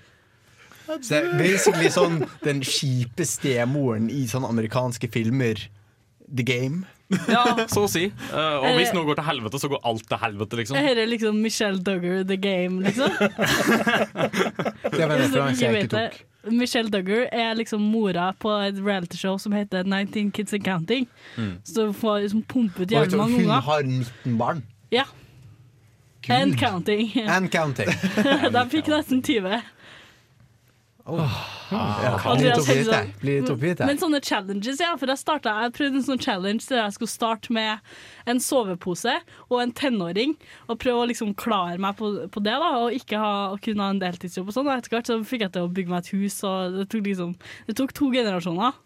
Så 0.93 1.07
det 1.09 1.21
er 1.21 1.29
basically 1.39 1.93
sånn 1.95 2.25
den 2.43 2.61
kjipe 2.67 3.25
stemoren 3.29 4.11
i 4.13 4.25
sånne 4.29 4.51
amerikanske 4.53 5.09
filmer. 5.13 5.61
The 6.33 6.45
Game. 6.49 6.85
Ja, 7.29 7.45
så 7.69 7.85
å 7.85 7.89
si. 7.91 8.07
Uh, 8.33 8.63
og 8.65 8.79
hvis 8.79 8.93
noe 8.97 9.05
går 9.05 9.19
til 9.19 9.27
helvete, 9.27 9.61
så 9.61 9.69
går 9.69 9.83
alt 9.89 10.07
til 10.09 10.21
helvete, 10.23 10.59
liksom. 10.63 10.79
Her 10.81 11.01
er 11.03 11.11
liksom 11.11 11.41
Michelle 11.45 11.83
Duggar 11.85 12.23
The 12.29 12.39
Game, 12.41 12.81
liksom. 12.87 13.13
Det 13.13 15.03
var 15.03 15.17
en 15.17 15.25
referanse 15.27 15.61
jeg 15.61 15.83
ikke 15.83 15.93
tok. 15.93 16.23
Michelle 16.51 16.91
Duggar 16.91 17.29
er 17.33 17.55
liksom 17.55 17.81
mora 17.81 18.33
på 18.39 18.51
et 18.67 18.75
realityshow 18.87 19.39
som 19.39 19.53
heter 19.53 19.83
19 19.87 20.31
Kids 20.33 20.53
and 20.53 20.65
Counting. 20.65 21.09
Så 21.65 21.85
hun 21.87 21.95
får 21.95 22.19
liksom 22.25 22.43
pumpe 22.43 22.83
ut 22.83 22.83
Og 22.83 22.89
vet 22.91 22.97
jævlig 23.13 23.19
mange 23.19 23.37
unger. 23.37 23.61
Hun 23.61 23.63
har 23.63 23.83
19 23.83 24.39
barn. 24.39 24.63
Ja. 24.93 25.05
And 26.29 26.59
counting. 26.59 27.11
And 27.29 27.51
counting. 27.51 27.89
De 28.55 28.65
fikk 28.71 28.87
nesten 28.89 29.23
20. 29.23 29.61
Litt 31.73 32.59
oppgitt. 32.59 33.23
Litt 33.27 33.51
oppgitt 33.53 33.81
her. 33.83 33.89
Men 33.91 33.99
sånne 34.01 34.21
challenges, 34.25 34.81
ja. 34.83 34.93
For 35.01 35.11
jeg, 35.13 35.21
startet, 35.21 35.51
jeg 35.65 35.75
prøvde 35.79 36.01
en 36.01 36.07
sånn 36.07 36.21
challenge 36.23 36.67
der 36.69 36.83
jeg 36.85 36.97
skulle 36.99 37.13
starte 37.13 37.53
med 37.57 37.79
en 38.29 38.41
sovepose 38.43 39.15
og 39.49 39.59
en 39.63 39.73
tenåring. 39.79 40.37
Og 40.69 40.79
prøve 40.83 41.03
å 41.05 41.09
liksom 41.11 41.35
klare 41.39 41.79
meg 41.83 41.97
på, 42.01 42.13
på 42.33 42.45
det, 42.45 42.55
da 42.63 42.71
og 42.85 42.97
ikke 42.97 43.19
ha, 43.21 43.33
og 43.55 43.61
kunne 43.65 43.83
ha 43.87 43.95
en 43.97 44.03
deltidsjobb. 44.03 44.49
og 44.53 44.57
sånn. 44.57 44.69
Og 44.71 44.77
Etter 44.79 44.97
hvert 44.97 45.11
så 45.11 45.19
fikk 45.27 45.47
jeg 45.49 45.55
til 45.57 45.67
å 45.69 45.73
bygge 45.73 45.93
meg 45.95 46.05
et 46.05 46.13
hus, 46.17 46.39
og 46.49 46.79
det 46.81 46.89
tok, 46.93 47.07
liksom, 47.11 47.37
det 47.69 47.77
tok 47.81 47.95
to 47.99 48.11
generasjoner. 48.15 48.79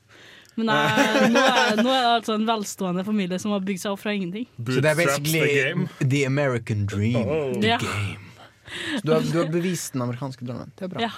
Men 0.57 0.71
jeg, 0.73 1.31
nå, 1.35 1.41
er, 1.45 1.81
nå 1.85 1.91
er 1.93 2.01
det 2.07 2.13
altså 2.15 2.37
en 2.39 2.47
velstående 2.49 3.03
familie 3.05 3.37
som 3.43 3.53
har 3.53 3.61
bygd 3.67 3.83
seg 3.83 3.93
opp 3.93 4.01
fra 4.01 4.15
ingenting. 4.17 4.47
Så 4.57 4.81
det 4.81 4.89
er 4.89 4.97
the 4.97 5.05
basically 5.05 6.07
the 6.15 6.23
American 6.25 6.87
dream. 6.89 7.19
The 7.61 7.75
Ja. 7.75 7.81
game. 7.83 8.23
Så 8.97 9.03
du 9.05 9.13
har, 9.13 9.21
du 9.23 9.37
har 9.39 9.51
bevist 9.53 9.93
den 9.95 10.03
amerikanske 10.03 10.43
drømmen. 10.49 10.73
Det 10.75 10.89
er 10.89 10.95
bra. 10.95 11.05
Ja. 11.05 11.11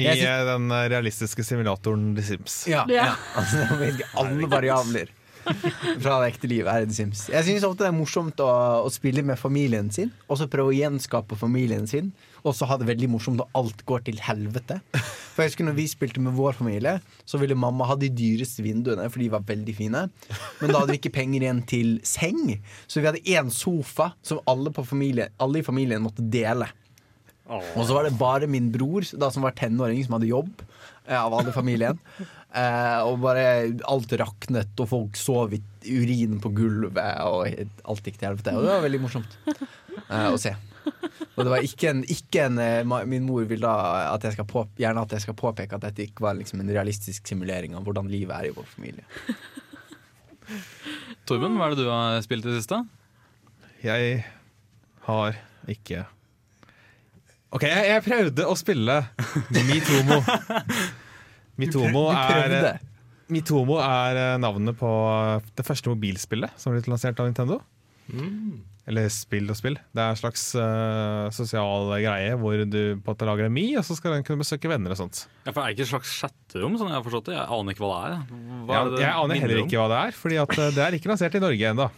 I 0.00 0.06
synes- 0.14 0.24
eh, 0.28 0.44
den 0.52 0.70
eh, 0.70 0.88
realistiske 0.92 1.44
simulatoren 1.46 2.14
The 2.16 2.22
Sims. 2.22 2.64
Ja, 2.70 2.84
Ja. 2.90 3.12
Altså, 3.36 3.66
alle 4.20 4.46
variabler 4.50 5.12
fra 6.00 6.22
det 6.22 6.30
ekte 6.32 6.48
livet 6.48 6.70
er 6.72 6.82
i 6.82 6.86
The 6.88 6.94
Sims. 6.96 7.26
Jeg 7.28 7.44
syns 7.44 7.64
ofte 7.68 7.84
det 7.84 7.90
er 7.90 7.96
morsomt 7.98 8.38
å, 8.40 8.46
å 8.86 8.90
spille 8.92 9.20
med 9.22 9.36
familien 9.36 9.90
sin, 9.92 10.08
og 10.24 10.38
så 10.40 10.46
prøve 10.48 10.72
å 10.72 10.76
gjenskape 10.76 11.36
familien 11.36 11.84
sin. 11.90 12.12
Og 12.44 12.52
så 12.56 12.66
ha 12.68 12.76
det 12.80 12.84
veldig 12.88 13.08
morsomt 13.12 13.38
når 13.40 13.48
alt 13.56 13.84
går 13.88 14.02
til 14.04 14.18
helvete. 14.20 14.78
For 14.92 15.42
jeg 15.44 15.50
husker 15.52 15.64
når 15.68 15.76
vi 15.78 15.86
spilte 15.88 16.20
med 16.20 16.34
vår 16.36 16.56
familie, 16.58 16.98
så 17.24 17.38
ville 17.40 17.56
mamma 17.56 17.86
ha 17.88 17.96
de 17.96 18.10
dyreste 18.12 18.60
vinduene, 18.64 19.06
for 19.12 19.20
de 19.20 19.28
var 19.32 19.44
veldig 19.48 19.74
fine. 19.76 20.02
Men 20.60 20.72
da 20.74 20.80
hadde 20.82 20.92
vi 20.92 20.98
ikke 21.00 21.12
penger 21.16 21.44
igjen 21.46 21.62
til 21.68 21.94
seng, 22.04 22.42
så 22.86 23.00
vi 23.00 23.08
hadde 23.08 23.24
én 23.32 23.48
sofa 23.52 24.10
som 24.24 24.40
alle, 24.48 24.72
på 24.76 24.84
familie, 24.84 25.30
alle 25.40 25.60
i 25.60 25.64
familien 25.66 26.04
måtte 26.04 26.24
dele. 26.24 26.68
Og 27.50 27.82
så 27.84 27.92
var 27.92 28.06
det 28.08 28.14
bare 28.18 28.46
min 28.48 28.70
bror, 28.72 29.04
da 29.20 29.28
som 29.30 29.44
var 29.44 29.52
tenåring, 29.58 30.00
som 30.06 30.14
hadde 30.16 30.30
jobb. 30.30 30.62
eh, 31.06 31.18
Av 31.20 31.34
alle 31.34 31.52
familien. 31.52 31.98
Eh, 32.54 32.98
og 33.02 33.16
bare 33.18 33.40
alt 33.90 34.12
raknet, 34.14 34.78
og 34.78 34.86
folk 34.86 35.16
sov 35.18 35.50
i 35.56 35.58
urin 35.90 36.36
på 36.38 36.52
gulvet, 36.54 37.16
og 37.26 37.48
alt 37.90 38.04
gikk 38.06 38.20
til 38.20 38.28
helvete. 38.28 38.52
Og 38.54 38.62
det 38.62 38.70
var 38.70 38.84
veldig 38.84 39.00
morsomt 39.02 39.32
eh, 39.48 40.28
å 40.30 40.36
se. 40.38 40.52
Og 41.34 41.40
det 41.40 41.50
var 41.50 41.66
ikke 41.66 41.88
en, 41.90 42.04
ikke 42.06 42.44
en 42.46 42.60
eh, 42.62 42.92
Min 43.10 43.26
mor 43.26 43.42
vil 43.50 43.58
da 43.66 43.72
at 44.12 44.22
jeg 44.28 44.36
skal 44.36 44.46
på, 44.46 44.62
gjerne 44.78 45.02
at 45.02 45.16
jeg 45.16 45.24
skal 45.26 45.34
påpeke 45.40 45.74
at 45.74 45.82
dette 45.88 46.06
ikke 46.06 46.22
var 46.28 46.38
liksom 46.38 46.62
en 46.62 46.70
realistisk 46.70 47.26
simulering 47.26 47.74
av 47.74 47.82
hvordan 47.88 48.06
livet 48.12 48.36
er 48.38 48.52
i 48.52 48.54
vår 48.54 48.70
familie. 48.76 49.02
Torben, 51.26 51.58
hva 51.58 51.72
er 51.72 51.74
det 51.74 51.82
du 51.82 51.90
har 51.90 52.22
spilt 52.22 52.46
i 52.46 52.52
det 52.52 52.60
siste? 52.62 52.84
Jeg 53.82 54.22
har 55.10 55.42
ikke 55.74 56.06
OK, 57.54 57.64
jeg, 57.68 57.86
jeg 57.86 58.02
prøvde 58.02 58.46
å 58.50 58.54
spille 58.58 58.98
Mitomo. 59.68 60.18
Mitomo 61.60 62.08
er, 62.10 62.80
Mitomo 63.30 63.78
er 63.78 64.18
eh, 64.18 64.36
navnet 64.42 64.74
på 64.80 64.90
det 65.54 65.66
første 65.66 65.92
mobilspillet 65.92 66.58
som 66.58 66.74
ble 66.74 66.82
lansert 66.90 67.20
av 67.22 67.30
Nintendo. 67.30 67.60
Eller 68.84 69.06
spill 69.08 69.48
og 69.48 69.56
spill. 69.56 69.78
Det 69.96 70.02
er 70.02 70.12
en 70.12 70.18
slags 70.18 70.42
uh, 70.58 71.30
sosial 71.32 71.88
greie 72.02 72.34
hvor 72.36 72.58
du 72.68 72.80
på 73.00 73.14
at 73.14 73.22
lager 73.24 73.46
en 73.48 73.54
Mi, 73.54 73.70
og 73.80 73.86
så 73.86 73.96
skal 73.96 74.18
den 74.18 74.26
kunne 74.26 74.42
besøke 74.42 74.68
venner 74.68 74.92
og 74.92 74.98
sånt. 75.00 75.22
Ja, 75.46 75.54
for 75.54 75.62
Er 75.62 75.70
det 75.70 75.78
ikke 75.78 75.86
et 75.86 75.92
slags 75.94 76.12
chatterom? 76.20 76.76
Sånn 76.76 76.90
jeg 76.92 76.98
har 76.98 77.06
forstått 77.06 77.30
det? 77.30 77.38
Jeg 77.38 77.48
aner 77.56 77.76
ikke 77.76 77.86
hva 77.86 77.94
det 77.94 78.10
er. 78.10 78.18
Hva 78.34 78.74
Ja, 78.74 78.82
er 78.82 78.92
det 78.92 79.00
jeg 79.06 79.14
aner 79.22 79.40
heller 79.46 79.62
ikke 79.62 79.80
hva 79.80 79.88
det 79.94 80.02
er, 80.02 80.18
Fordi 80.20 80.40
at 80.42 80.52
eh, 80.58 80.74
det 80.76 80.84
er 80.84 80.98
ikke 80.98 81.12
lansert 81.14 81.38
i 81.38 81.42
Norge 81.46 81.70
ennå. 81.70 81.88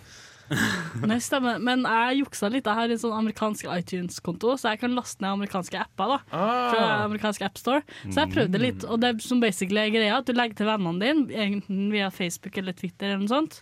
Nei, 1.10 1.18
stemmer. 1.22 1.58
Men 1.62 1.82
jeg 1.88 2.20
juksa 2.22 2.50
litt. 2.52 2.68
Jeg 2.68 2.78
har 2.78 2.92
en 2.92 3.00
sånn 3.02 3.16
amerikansk 3.16 3.68
iTunes-konto, 3.72 4.54
så 4.60 4.72
jeg 4.72 4.82
kan 4.84 4.94
laste 4.96 5.24
ned 5.24 5.32
amerikanske 5.34 5.80
apper. 5.80 6.14
da 6.14 6.18
Fra 6.30 6.86
amerikansk 7.04 7.44
appstore. 7.48 7.82
Så 8.04 8.22
jeg 8.22 8.32
prøvde 8.34 8.62
litt, 8.62 8.86
og 8.86 9.02
det 9.02 9.16
som 9.24 9.42
basically 9.42 9.82
er 9.82 9.94
greia, 9.94 10.20
at 10.20 10.28
du 10.28 10.34
legger 10.36 10.60
til 10.62 10.70
vennene 10.70 11.02
dine, 11.02 11.46
enten 11.46 11.86
via 11.94 12.10
Facebook 12.14 12.58
eller 12.60 12.76
Twitter 12.76 13.12
eller 13.12 13.24
noe 13.24 13.34
sånt. 13.34 13.60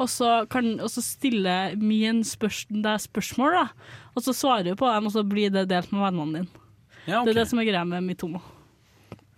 Og 0.00 0.08
så, 0.08 0.30
kan, 0.50 0.72
og 0.80 0.88
så 0.88 1.02
stiller 1.04 1.76
min 1.76 2.22
spørs, 2.24 2.64
deg 2.72 3.02
spørsmål, 3.04 3.58
da. 3.58 3.92
Og 4.16 4.24
så 4.24 4.34
svarer 4.36 4.70
du 4.70 4.78
på 4.78 4.88
dem, 4.88 5.08
og 5.08 5.14
så 5.14 5.24
blir 5.26 5.52
det 5.52 5.68
delt 5.72 5.92
med 5.92 6.06
vennene 6.06 6.42
dine. 6.42 6.66
Ja, 7.02 7.20
okay. 7.20 7.26
Det 7.26 7.32
er 7.34 7.40
det 7.42 7.48
som 7.50 7.60
er 7.60 7.66
greia 7.66 7.82
med 7.88 8.06
Mitomo. 8.06 8.40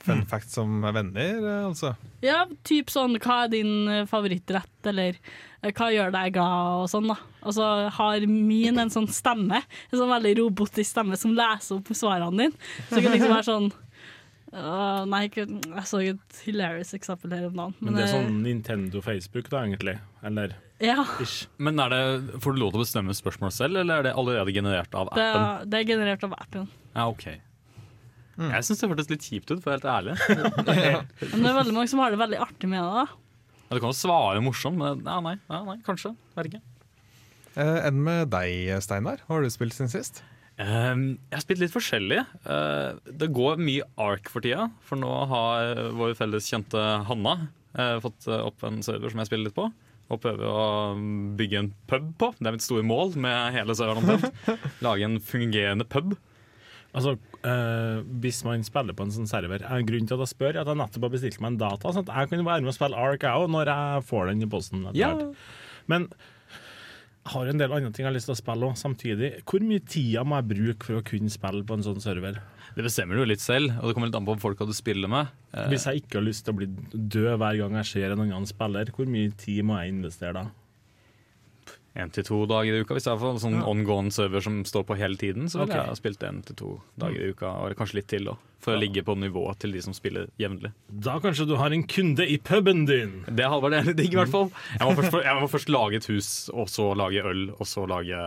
Fun 0.04 0.24
fact 0.28 0.50
som 0.52 0.82
venner, 0.84 1.38
eh, 1.40 1.66
altså. 1.66 1.94
Ja, 2.24 2.44
typ 2.66 2.92
sånn 2.92 3.16
hva 3.16 3.44
er 3.44 3.52
din 3.54 3.88
eh, 3.88 4.02
favorittrett, 4.08 4.74
eller 4.90 5.16
eh, 5.16 5.70
hva 5.70 5.88
gjør 5.94 6.12
deg 6.14 6.34
glad, 6.36 6.82
og 6.82 6.90
sånn, 6.92 7.08
da. 7.08 7.16
Og 7.44 7.56
så 7.56 7.68
har 7.96 8.26
min 8.28 8.80
en 8.82 8.92
sånn 8.92 9.08
stemme, 9.12 9.62
en 9.64 9.96
sånn 9.96 10.12
veldig 10.12 10.36
robotisk 10.42 10.90
stemme 10.90 11.16
som 11.20 11.32
leser 11.36 11.78
opp 11.78 11.88
svarene 11.96 12.46
dine. 12.50 12.68
Så 12.88 12.98
det 12.98 13.06
kan 13.06 13.16
liksom 13.16 13.34
være 13.36 13.50
sånn 13.52 13.72
Uh, 14.54 15.02
Nei, 15.10 15.24
ikke, 15.26 15.48
jeg 15.50 15.82
så 15.90 15.98
et 15.98 16.36
hilarious 16.44 16.92
eksempel 16.94 17.32
her 17.34 17.48
om 17.48 17.56
dagen. 17.58 17.72
Men 17.82 17.96
det 17.96 18.04
er 18.04 18.12
sånn 18.12 18.36
Nintendo 18.44 19.00
Facebook, 19.02 19.48
da, 19.50 19.64
egentlig. 19.66 19.96
Eller 20.22 20.54
Ja, 20.78 21.02
ish. 21.18 21.48
Men 21.58 21.82
er 21.82 21.90
det, 21.90 22.38
Får 22.44 22.54
du 22.54 22.60
lov 22.62 22.70
til 22.70 22.78
å 22.78 22.84
bestemme 22.84 23.16
spørsmål 23.18 23.50
selv, 23.56 23.80
eller 23.82 24.04
er 24.04 24.06
det 24.06 24.12
allerede 24.14 24.54
generert 24.54 24.94
av 24.94 25.10
det, 25.10 25.26
appen? 25.26 25.72
det 25.72 25.80
er 25.80 25.90
generert 25.90 26.28
av 26.28 26.38
appen. 26.38 26.70
Ja, 26.94 27.08
ok 27.08 27.26
Jeg 28.38 28.66
syns 28.66 28.80
det 28.82 28.88
hørtes 28.90 29.10
litt 29.12 29.26
kjipt 29.26 29.50
ut, 29.52 29.60
for 29.62 29.70
å 29.70 29.74
være 29.74 29.80
helt 29.80 29.90
ærlig. 29.94 30.14
Men 31.32 31.44
det 31.44 31.50
er 31.52 31.58
veldig 31.60 31.74
mange 31.76 31.90
som 31.92 32.02
har 32.02 32.14
det 32.14 32.20
veldig 32.20 32.40
artig 32.42 32.70
med 32.70 32.82
det. 32.82 33.04
da 33.04 33.04
Ja, 33.68 33.76
du 33.76 33.80
kan 33.80 33.90
jo 33.92 33.96
svare 33.98 34.42
morsomt, 34.44 34.78
men 34.80 35.02
ja, 35.06 35.18
nei, 35.24 35.36
ja, 35.48 35.60
nei, 35.66 35.76
kanskje. 35.86 36.12
Vet 36.36 36.50
ikke. 36.50 36.62
Eh, 37.54 37.78
Enn 37.88 38.00
med 38.04 38.28
deg, 38.34 38.74
Steinar? 38.84 39.22
Hva 39.26 39.38
har 39.38 39.46
du 39.46 39.52
spilt 39.54 39.76
siden 39.76 39.92
sist? 39.92 40.20
Ehm, 40.62 41.16
jeg 41.30 41.38
har 41.38 41.42
spilt 41.42 41.62
litt 41.64 41.72
forskjellig. 41.74 42.20
Eh, 42.46 42.98
det 43.22 43.30
går 43.34 43.58
mye 43.62 43.86
Ark 43.98 44.28
for 44.30 44.44
tida, 44.44 44.68
for 44.86 45.00
nå 45.00 45.10
har 45.30 45.80
vår 45.98 46.14
felles 46.18 46.46
kjente 46.50 46.78
Hanna 47.08 47.48
Jeg 47.74 48.04
fått 48.04 48.28
opp 48.34 48.62
en 48.68 48.82
server 48.86 49.10
som 49.10 49.22
jeg 49.22 49.30
spiller 49.30 49.48
litt 49.48 49.56
på. 49.58 49.66
Og 50.12 50.20
prøver 50.20 50.44
å 50.44 50.94
bygge 51.38 51.62
en 51.62 51.72
pub 51.88 52.10
på. 52.20 52.28
Det 52.36 52.46
er 52.50 52.54
mitt 52.58 52.62
store 52.66 52.84
mål 52.86 53.14
med 53.24 53.54
hele 53.56 53.74
serveren. 53.74 54.28
Lage 54.84 55.06
en 55.08 55.16
fungerende 55.24 55.86
pub. 55.88 56.12
Altså, 56.94 57.16
eh, 57.42 58.02
Hvis 58.22 58.44
man 58.46 58.62
spiller 58.62 58.94
på 58.94 59.02
en 59.02 59.10
sånn 59.10 59.26
server 59.30 59.64
er 59.66 59.82
Grunnen 59.86 60.06
til 60.06 60.14
at 60.14 60.28
jeg 60.28 60.34
spør, 60.36 60.54
er 60.54 60.60
at 60.62 60.70
jeg 60.70 60.78
nettopp 60.78 61.08
har 61.08 61.14
bestilt 61.16 61.40
meg 61.42 61.52
en 61.52 61.58
data. 61.64 61.90
Sånn 61.92 62.06
at 62.06 62.14
jeg 62.14 62.30
kan 62.30 62.44
være 62.46 62.62
med 62.62 62.70
og 62.70 62.76
spille 62.78 63.00
Ark 63.02 63.26
jeg 63.26 63.34
òg, 63.42 63.50
når 63.50 63.70
jeg 63.72 64.06
får 64.12 64.30
den 64.30 64.42
i 64.46 64.50
posten. 64.52 64.86
Ja. 64.94 65.10
Men 65.90 66.06
jeg 67.24 67.32
har 67.32 67.48
en 67.48 67.58
del 67.58 67.72
andre 67.72 67.90
ting 67.90 68.04
jeg 68.04 68.10
har 68.10 68.16
lyst 68.18 68.28
til 68.28 68.36
å 68.36 68.40
spille 68.40 68.68
òg, 68.68 68.76
samtidig. 68.76 69.30
Hvor 69.48 69.62
mye 69.64 69.80
tida 69.80 70.22
må 70.28 70.38
jeg 70.42 70.50
bruke 70.54 70.84
for 70.86 71.00
å 71.00 71.04
kunne 71.08 71.32
spille 71.32 71.64
på 71.64 71.78
en 71.78 71.82
sånn 71.86 72.02
server? 72.04 72.38
Det 72.76 72.84
bestemmer 72.84 73.16
du 73.16 73.24
litt 73.26 73.40
selv, 73.42 73.74
og 73.80 73.88
det 73.88 73.94
kommer 73.96 74.10
litt 74.10 74.18
an 74.18 74.26
på 74.28 74.34
folka 74.42 74.66
du 74.66 74.74
spiller 74.76 75.08
med. 75.10 75.30
Eh, 75.54 75.68
Hvis 75.72 75.86
jeg 75.88 76.02
ikke 76.04 76.18
har 76.20 76.26
lyst 76.26 76.44
til 76.44 76.54
å 76.54 76.58
bli 76.58 76.66
død 76.68 77.38
hver 77.40 77.58
gang 77.62 77.78
jeg 77.80 77.90
ser 77.90 78.12
en 78.12 78.20
annen 78.26 78.46
spiller, 78.50 78.90
hvor 78.94 79.06
mye 79.10 79.32
tid 79.40 79.64
må 79.64 79.78
jeg 79.80 79.94
investere 79.94 80.34
da? 80.34 80.44
En 81.96 82.10
til 82.10 82.24
to 82.26 82.40
dager 82.50 82.74
i 82.74 82.80
uka. 82.82 82.96
Hvis 82.96 83.06
jeg 83.06 83.18
har 83.18 83.38
sånn 83.38 83.60
Ja. 83.60 83.66
ongoing 83.70 84.10
server 84.10 84.42
som 84.42 84.64
står 84.64 84.82
på 84.84 84.96
hele 84.98 85.16
tiden, 85.16 85.46
så 85.46 85.60
ville 85.60 85.70
okay. 85.70 85.80
jeg 85.84 85.92
ha 85.92 85.94
spilt 85.94 86.22
en 86.26 86.42
til 86.42 86.56
to 86.56 86.70
dager 86.98 87.20
i 87.20 87.30
uka, 87.30 87.46
og 87.46 87.76
kanskje 87.78 87.94
litt 88.00 88.08
til, 88.08 88.24
da, 88.24 88.34
for 88.64 88.74
å 88.76 88.80
ligge 88.80 89.02
på 89.04 89.14
nivået 89.20 89.58
til 89.62 89.74
de 89.76 89.82
som 89.84 89.94
spiller 89.96 90.26
jevnlig. 90.40 90.72
Da 91.04 91.18
kanskje 91.22 91.46
du 91.50 91.54
har 91.60 91.74
en 91.74 91.84
kunde 91.90 92.24
i 92.26 92.38
puben 92.40 92.84
din? 92.88 93.18
Det 93.28 93.44
hadde 93.44 93.62
vært 93.66 93.78
enig 93.82 93.94
digg, 93.98 94.14
i 94.14 94.18
hvert 94.22 94.32
fall. 94.32 94.48
Jeg 94.78 94.86
må, 94.88 94.94
først, 94.98 95.18
jeg 95.26 95.40
må 95.42 95.48
først 95.52 95.72
lage 95.74 96.00
et 96.00 96.08
hus, 96.10 96.30
og 96.54 96.68
så 96.72 96.86
lage 96.98 97.22
øl, 97.28 97.42
og 97.58 97.68
så 97.68 97.84
lage 97.90 98.18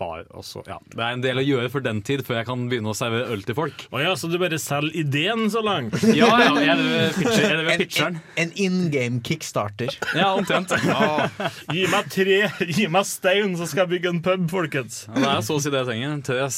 bar. 0.00 0.26
Og 0.36 0.44
så, 0.46 0.62
ja. 0.68 0.76
Det 0.92 1.00
er 1.06 1.16
en 1.16 1.24
del 1.24 1.40
å 1.40 1.46
gjøre 1.46 1.70
for 1.72 1.84
den 1.84 2.02
tid, 2.06 2.24
før 2.26 2.40
jeg 2.40 2.48
kan 2.50 2.66
begynne 2.70 2.92
å 2.92 2.96
servere 2.98 3.30
øl 3.34 3.44
til 3.48 3.56
folk. 3.58 3.86
Å 3.94 4.02
ja, 4.04 4.12
så 4.20 4.28
du 4.30 4.36
bare 4.42 4.58
selger 4.60 5.00
ideen 5.04 5.46
så 5.52 5.64
langt? 5.64 5.96
Ja, 6.20 6.26
ja, 6.42 6.50
jeg 6.60 6.72
er 6.74 7.12
pitcher, 7.16 7.44
jeg 7.44 7.52
er 7.54 7.68
En, 7.70 7.78
pitcheren. 7.80 8.16
en, 8.36 8.50
en 8.50 8.56
in 8.60 8.78
game 8.92 9.20
kickstarter. 9.24 9.94
Ja, 10.18 10.32
omtrent. 10.36 10.72
Gi 11.74 11.86
meg 11.90 12.08
tre, 12.12 12.38
gi 12.68 12.86
meg 12.92 13.06
stein, 13.08 13.54
så 13.56 13.68
skal 13.70 13.84
jeg 13.86 13.92
bygge 13.94 14.10
en 14.12 14.20
pub, 14.24 14.44
folkens. 14.52 15.04
Ja, 15.08 15.14
Det 15.22 15.30
er 15.30 15.44
så 15.46 15.56
å 15.56 15.62
si 15.62 15.72
det 15.72 15.80
jeg 15.84 15.88
trenger. 15.88 16.18
Tre, 16.26 16.48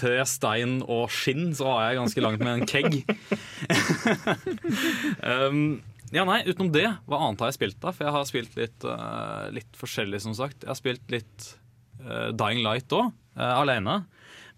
tre 0.00 0.14
stein 0.30 0.78
og 0.86 1.10
skinn, 1.12 1.50
så 1.58 1.68
har 1.74 1.90
jeg 1.90 2.00
ganske 2.00 2.24
langt 2.24 2.44
med 2.44 2.53
en 2.54 2.68
kegg. 2.68 3.02
um, 5.32 5.60
ja, 6.14 6.24
nei, 6.28 6.40
utenom 6.46 6.72
det, 6.74 6.86
hva 7.10 7.20
annet 7.26 7.42
har 7.42 7.52
jeg 7.52 7.58
spilt 7.58 7.80
da? 7.82 7.92
For 7.94 8.06
jeg 8.06 8.16
har 8.16 8.26
spilt 8.30 8.58
litt, 8.58 8.86
uh, 8.86 9.50
litt 9.54 9.78
forskjellig, 9.78 10.22
som 10.24 10.36
sagt. 10.38 10.62
Jeg 10.62 10.72
har 10.72 10.80
spilt 10.80 11.14
litt 11.14 11.52
uh, 12.04 12.30
Dying 12.34 12.62
Light 12.66 12.92
òg, 12.94 13.12
alene. 13.34 14.04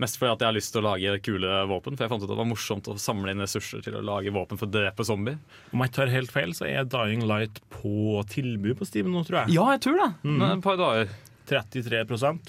Mest 0.03 0.19
fordi 0.21 0.35
at 0.35 0.43
jeg 0.45 0.51
har 0.51 0.57
lyst 0.57 0.75
til 0.75 0.83
å 0.83 0.91
lage 0.91 1.13
kule 1.25 1.53
våpen. 1.71 1.97
For 1.97 2.05
jeg 2.05 2.13
fant 2.13 2.21
ut 2.21 2.29
at 2.29 2.35
det 2.35 2.41
var 2.43 2.49
morsomt 2.51 2.89
å 2.93 2.99
samle 3.01 3.33
inn 3.33 3.41
ressurser 3.41 3.85
til 3.85 3.97
å 3.97 4.05
lage 4.05 4.33
våpen 4.35 4.61
for 4.61 4.69
å 4.69 4.75
drepe 4.75 5.07
zombier. 5.09 5.39
Om 5.73 5.85
jeg 5.87 5.95
tar 5.97 6.13
helt 6.13 6.35
feil, 6.35 6.53
så 6.57 6.69
er 6.69 6.89
Dying 6.93 7.25
Light 7.29 7.63
på 7.73 8.21
tilbud 8.33 8.77
på 8.77 8.89
Steam 8.89 9.09
nå, 9.15 9.25
tror 9.25 9.45
jeg. 9.45 9.57
Ja, 9.57 9.71
jeg 9.73 9.87
tror 9.87 10.03
det. 10.03 10.11
Mm. 10.29 10.43
Et 10.51 10.67
par 10.67 10.81
dager. 10.81 11.15
33 11.47 12.03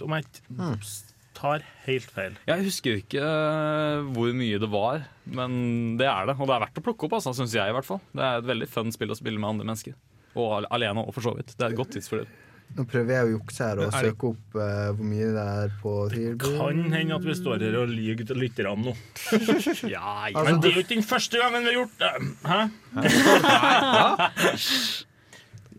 om 0.04 0.16
jeg 0.18 0.26
ikke 0.26 0.68
tar 1.38 1.64
helt 1.86 2.10
feil. 2.14 2.34
Jeg 2.50 2.66
husker 2.66 2.98
ikke 3.04 3.22
eh, 3.22 4.08
hvor 4.16 4.34
mye 4.38 4.58
det 4.64 4.70
var, 4.74 5.06
men 5.30 5.52
det 6.02 6.08
er 6.10 6.32
det. 6.32 6.36
Og 6.40 6.50
det 6.50 6.56
er 6.58 6.64
verdt 6.66 6.82
å 6.82 6.86
plukke 6.90 7.08
opp, 7.08 7.16
altså, 7.20 7.36
syns 7.38 7.54
jeg 7.58 7.70
i 7.70 7.76
hvert 7.78 7.88
fall. 7.88 8.02
Det 8.18 8.26
er 8.26 8.42
et 8.42 8.50
veldig 8.50 8.70
fun 8.74 8.90
spill 8.96 9.14
å 9.14 9.20
spille 9.20 9.40
med 9.42 9.54
andre 9.54 9.70
mennesker. 9.70 9.96
Og 10.38 10.68
alene 10.74 11.06
òg, 11.06 11.14
for 11.16 11.24
så 11.30 11.34
vidt. 11.38 11.54
Det 11.58 11.64
er 11.66 11.72
et 11.74 11.80
godt 11.80 11.94
tidsfordel. 11.96 12.28
Nå 12.76 12.84
prøver 12.84 13.14
jeg 13.16 13.24
å 13.24 13.30
jukse 13.38 13.64
her 13.64 13.80
og 13.80 13.86
det- 13.94 14.00
søke 14.10 14.28
opp 14.34 14.58
uh, 14.60 14.90
hvor 14.92 15.08
mye 15.08 15.28
det 15.38 15.44
er 15.64 15.70
på 15.80 15.92
tilbud. 16.12 16.44
Kan 16.60 16.82
hende 16.92 17.16
at 17.16 17.24
vi 17.24 17.36
står 17.40 17.64
her 17.64 17.78
og 17.80 17.94
lyver 17.94 18.28
til 18.28 18.42
lytterne 18.44 18.90
nå. 18.90 18.94
Ja, 19.96 20.28
ja. 20.34 20.44
Men 20.44 20.60
det 20.60 20.74
er 20.74 20.76
jo 20.76 20.84
ikke 20.84 20.98
den 20.98 21.08
første 21.08 21.40
gangen 21.40 21.64
vi 21.64 21.72
har 21.72 21.78
gjort 21.80 21.98
det. 22.04 22.12
Hæ? 22.44 22.60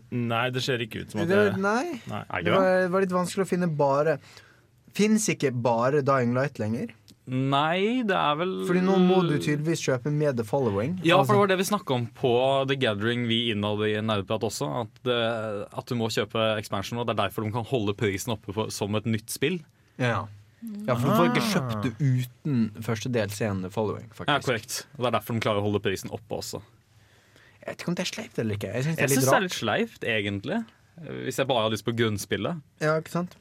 Nei, 0.09 0.45
det 0.49 0.61
ser 0.65 0.81
ikke 0.81 1.03
ut 1.03 1.11
som 1.13 1.21
at 1.21 1.29
det, 1.29 1.37
det 1.53 1.61
nei, 1.61 1.99
Nei. 2.09 2.23
Det? 2.41 2.53
var, 2.55 2.87
var 2.95 3.03
litt 3.05 3.13
vanskelig 3.13 3.45
å 3.45 3.49
finne 3.51 3.69
bare 3.69 4.17
Fins 4.97 5.27
ikke 5.31 5.51
bare 5.63 6.01
Dying 6.05 6.33
Light 6.37 6.59
lenger? 6.61 6.93
Nei, 7.29 8.01
det 8.09 8.15
er 8.17 8.37
vel 8.39 8.53
Fordi 8.65 8.81
nå 8.81 8.95
må 9.05 9.19
du 9.27 9.35
tydeligvis 9.37 9.83
kjøpe 9.85 10.09
med 10.09 10.39
The 10.39 10.45
Following. 10.47 10.95
Ja, 11.05 11.19
for 11.19 11.21
Altså- 11.21 11.33
det 11.35 11.39
var 11.39 11.47
det 11.51 11.57
vi 11.59 11.67
snakka 11.69 11.93
om 11.93 12.07
på 12.07 12.67
The 12.67 12.75
Gathering 12.75 13.27
vi 13.27 13.51
innad 13.51 13.83
i 13.85 14.01
Nerdprat 14.01 14.41
også. 14.41 14.69
At, 14.81 15.03
det, 15.03 15.67
at 15.77 15.85
du 15.85 15.95
må 15.95 16.09
kjøpe 16.09 16.57
expansion, 16.57 16.97
og 16.97 17.05
det 17.05 17.13
er 17.19 17.27
derfor 17.27 17.43
de 17.45 17.51
kan 17.51 17.65
holde 17.65 17.93
prisen 17.93 18.33
oppe 18.33 18.53
for, 18.53 18.69
som 18.73 18.95
et 18.95 19.05
nytt 19.05 19.29
spill. 19.29 19.59
Ja. 19.99 20.25
ja, 20.87 20.95
for 20.95 21.05
du 21.05 21.13
får 21.13 21.29
ikke 21.29 21.45
kjøpt 21.53 21.83
det 21.83 21.93
uten 22.01 22.71
første 22.81 23.11
DLC-en 23.13 23.61
The 23.61 23.69
Following. 23.69 24.09
Ja, 24.25 24.39
korrekt. 24.39 24.87
Og 24.97 25.05
det 25.05 25.13
er 25.13 25.19
derfor 25.19 25.33
de 25.33 25.39
klarer 25.45 25.61
å 25.61 25.67
holde 25.69 25.83
prisen 25.85 26.09
oppe 26.09 26.33
også. 26.41 26.63
Jeg 27.59 27.75
vet 27.75 27.83
ikke 27.83 27.91
om 27.91 27.95
det 27.99 28.05
er 28.07 28.09
sleipt 28.09 28.39
eller 28.39 28.55
ikke. 28.57 28.73
Jeg 28.73 28.83
synes 28.87 28.97
det 28.97 29.09
det 29.21 29.33
er 29.35 29.45
litt 29.45 29.53
sleipt, 29.53 30.01
egentlig. 30.01 30.65
Hvis 31.27 31.37
jeg 31.37 31.47
bare 31.47 31.61
har 31.67 31.69
lyst 31.69 31.85
på 31.85 31.93
grunnspillet. 31.93 32.61
Ja, 32.81 32.97
ikke 32.97 33.13
sant? 33.13 33.35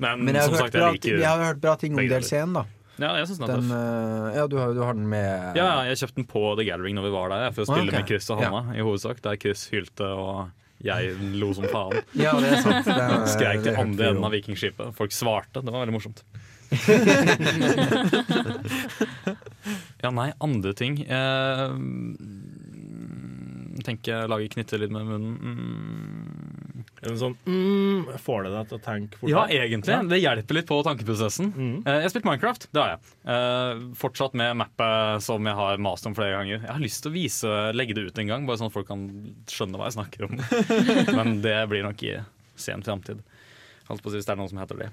Men, 0.00 0.24
Men 0.24 0.34
som 0.40 0.52
har, 0.54 0.58
sagt, 0.64 0.72
bra, 0.74 0.80
jeg 0.88 0.92
liker 0.98 1.18
jeg 1.20 1.28
har 1.28 1.38
hørt 1.44 1.60
bra 1.60 1.74
ting 1.80 1.92
om. 1.94 1.98
DLC-en, 2.08 2.52
da. 2.56 2.62
Ja, 3.00 3.14
jeg 3.16 3.26
synes 3.30 3.38
den 3.40 3.48
er 3.48 3.52
Den, 3.56 3.68
tøff. 3.70 3.76
eh, 3.76 4.36
ja, 4.36 4.42
du 4.52 4.56
har, 4.60 4.68
du 4.76 4.80
har 4.84 4.92
den 4.96 5.06
med 5.08 5.56
Ja, 5.56 5.64
ja, 5.64 5.76
jeg 5.88 5.96
kjøpte 6.02 6.16
den 6.20 6.26
på 6.28 6.42
The 6.58 6.64
Gathering 6.68 6.94
når 6.98 7.04
vi 7.08 7.12
var 7.14 7.26
der, 7.32 7.46
for 7.56 7.62
å 7.64 7.66
Ah, 7.68 7.72
spille 7.76 7.90
ok. 7.92 7.96
med 8.00 8.06
Chris 8.10 8.26
og 8.34 8.38
Hanna. 8.42 8.60
i 8.76 8.80
hovedsak 8.84 9.16
Der 9.24 9.36
Chris 9.40 9.60
hylte 9.72 10.04
og 10.04 10.50
jeg 10.84 11.00
lo 11.40 11.48
som 11.56 11.64
faen. 11.68 11.96
Ja, 12.16 12.32
det 12.40 12.48
er 12.56 12.60
sant. 12.64 12.84
Det 12.88 12.96
er- 12.96 13.26
Skreik 13.28 13.62
til 13.64 13.76
andre 13.76 14.04
enden 14.14 14.24
av 14.24 14.32
vikingskipet. 14.32 14.94
Folk 14.96 15.12
svarte. 15.12 15.60
Det 15.64 15.72
var 15.72 15.80
veldig 15.86 15.96
morsomt. 15.96 16.22
ja, 20.00 20.10
nei, 20.14 20.28
andre 20.40 20.70
ting 20.78 21.00
eh, 21.02 21.72
Tenker 23.84 24.28
lage 24.30 24.48
knyttelyd 24.52 24.90
med 24.92 25.06
munnen. 25.08 25.34
Mm. 25.40 26.39
En 27.08 27.16
sånn 27.16 27.32
mm, 27.46 28.10
Får 28.20 28.42
det 28.44 28.50
deg 28.52 28.66
til 28.68 28.76
å 28.76 28.82
tenke 28.84 29.16
fortere? 29.20 29.32
Ja, 29.32 29.64
egentlig. 29.64 29.94
Det 30.10 30.18
hjelper 30.20 30.58
litt 30.58 30.66
på 30.68 30.80
tankeprosessen. 30.84 31.48
Mm. 31.56 31.76
Eh, 31.86 31.94
Jeg 31.96 32.04
har 32.04 32.12
spilt 32.12 32.26
Minecraft, 32.28 32.66
det 32.76 32.82
har 32.82 32.90
jeg. 32.92 33.12
Eh, 33.34 33.84
Fortsatt 34.02 34.36
med 34.36 34.58
mappet 34.60 35.24
som 35.24 35.48
jeg 35.48 35.56
har 35.56 35.80
mast 35.80 36.08
om 36.10 36.16
flere 36.18 36.34
ganger. 36.36 36.58
Jeg 36.58 36.74
har 36.74 36.82
lyst 36.84 37.00
til 37.06 37.12
å 37.12 37.16
vise, 37.16 37.54
legge 37.72 37.96
det 37.96 38.04
ut 38.10 38.20
en 38.20 38.32
gang, 38.34 38.44
bare 38.48 38.60
sånn 38.60 38.68
at 38.68 38.76
folk 38.76 38.90
kan 38.90 39.06
skjønne 39.48 39.80
hva 39.80 39.88
jeg 39.88 39.96
snakker 39.96 40.26
om. 40.28 40.36
Men 41.18 41.38
det 41.44 41.56
blir 41.72 41.86
nok 41.88 42.04
i 42.04 42.18
sen 42.60 42.84
framtid. 42.84 43.22
Holdt 43.88 44.04
på 44.04 44.10
å 44.10 44.12
si 44.12 44.20
hvis 44.20 44.28
det 44.28 44.34
er 44.36 44.42
noen 44.42 44.52
som 44.52 44.60
heter 44.60 44.82
det. 44.84 44.90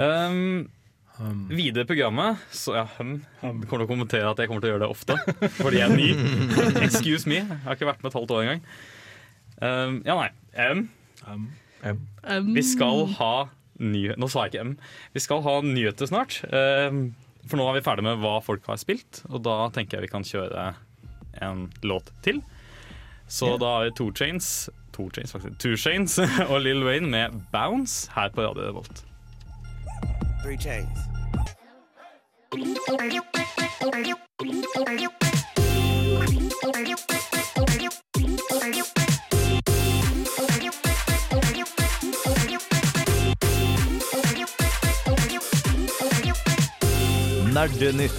Um, 0.00 0.70
videre 1.52 1.84
i 1.84 1.88
programmet 1.92 2.40
så 2.56 2.72
ja, 2.78 2.86
hum, 2.96 3.18
kommer 3.42 3.68
til 3.68 3.84
å 3.84 3.90
kommentere 3.90 4.30
at 4.32 4.40
jeg 4.40 4.48
kommer 4.48 4.64
til 4.64 4.72
å 4.72 4.74
gjøre 4.78 4.86
det 4.86 4.90
ofte. 4.96 5.18
Fordi 5.60 5.82
jeg 5.82 5.90
er 5.90 5.94
ny. 6.00 6.08
Excuse 6.88 7.28
me. 7.28 7.42
Jeg 7.44 7.60
har 7.68 7.76
ikke 7.76 7.90
vært 7.92 8.00
med 8.00 8.10
et 8.14 8.18
halvt 8.18 8.32
år 8.38 8.42
engang. 8.46 8.64
Um, 9.62 10.00
ja, 10.08 10.16
nei. 10.16 10.30
Um, 10.56 10.86
Um, 11.28 11.48
vi 12.54 12.62
skal 12.62 13.06
ha 13.18 13.32
nyheter 13.82 14.20
Nå 14.20 14.28
sa 14.30 14.44
jeg 14.44 14.52
ikke 14.52 14.64
M. 14.68 14.72
Vi 15.14 15.22
skal 15.24 15.42
ha 15.42 15.54
nyheter 15.66 16.06
snart. 16.06 16.40
Ehm, 16.52 17.14
For 17.48 17.58
nå 17.58 17.66
er 17.66 17.80
vi 17.80 17.84
ferdig 17.86 18.04
med 18.06 18.20
hva 18.22 18.36
folk 18.44 18.66
har 18.70 18.78
spilt, 18.78 19.24
og 19.28 19.42
da 19.42 19.56
tenker 19.74 19.98
jeg 19.98 20.06
vi 20.06 20.12
kan 20.12 20.22
kjøre 20.26 20.68
en 21.42 21.64
låt 21.82 22.12
til. 22.22 22.38
Så 23.26 23.56
da 23.58 23.78
har 23.78 23.88
vi 23.88 23.94
Two 23.98 24.12
Chains, 24.14 24.68
Two 24.92 25.08
Chains 25.10 25.32
faktisk, 25.34 25.58
Two 25.58 25.74
Chains 25.76 26.18
og 26.52 26.60
Lill 26.62 26.84
Wayne 26.86 27.10
med 27.10 27.40
Bounce 27.50 28.10
her 28.14 28.30
på 28.30 28.44
Radio 28.46 28.68
Revolt. 28.68 29.02
Three 30.44 30.58
chains. 30.58 30.98
Nerdenytt. 47.62 48.12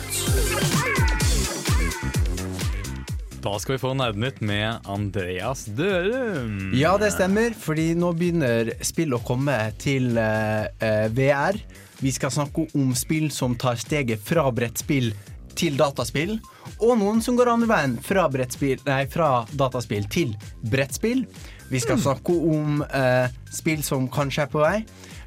Da 3.41 3.59
skal 3.59 3.73
vi 3.73 3.79
få 3.81 3.89
Nerdenytt 3.93 4.39
med 4.41 4.87
Andreas 4.87 5.65
Dørum. 5.65 6.71
Ja, 6.79 6.93
det 6.97 7.09
stemmer, 7.11 7.51
fordi 7.51 7.89
nå 7.99 8.13
begynner 8.15 8.71
spill 8.87 9.17
å 9.17 9.19
komme 9.27 9.57
til 9.83 10.15
eh, 10.15 10.69
eh, 10.79 11.09
VR. 11.11 11.59
Vi 11.99 12.13
skal 12.15 12.31
snakke 12.31 12.69
om 12.71 12.93
spill 12.95 13.27
som 13.35 13.57
tar 13.59 13.75
steget 13.83 14.23
fra 14.23 14.47
brettspill 14.47 15.11
til 15.59 15.75
dataspill. 15.75 16.37
Og 16.79 16.95
noen 17.01 17.19
som 17.25 17.35
går 17.35 17.51
andre 17.51 17.67
veien, 17.73 17.97
fra, 17.99 18.29
nei, 18.31 19.01
fra 19.11 19.31
dataspill 19.59 20.07
til 20.07 20.31
brettspill. 20.71 21.25
Vi 21.67 21.83
skal 21.83 21.99
snakke 21.99 22.31
om 22.31 22.79
uh, 22.85 23.27
spill 23.51 23.83
som 23.83 24.07
kanskje 24.11 24.47
er 24.47 24.55
på 24.55 24.63
vei. 24.63 24.77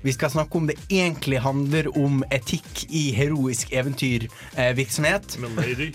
Vi 0.06 0.12
skal 0.14 0.30
snakke 0.30 0.54
om 0.60 0.68
det 0.70 0.76
egentlig 0.86 1.40
handler 1.42 1.88
om 1.98 2.20
etikk 2.30 2.84
i 2.94 3.08
heroisk 3.16 3.72
eventyrvirksomhet. 3.74 5.34
Men 5.42 5.56
lady. 5.58 5.88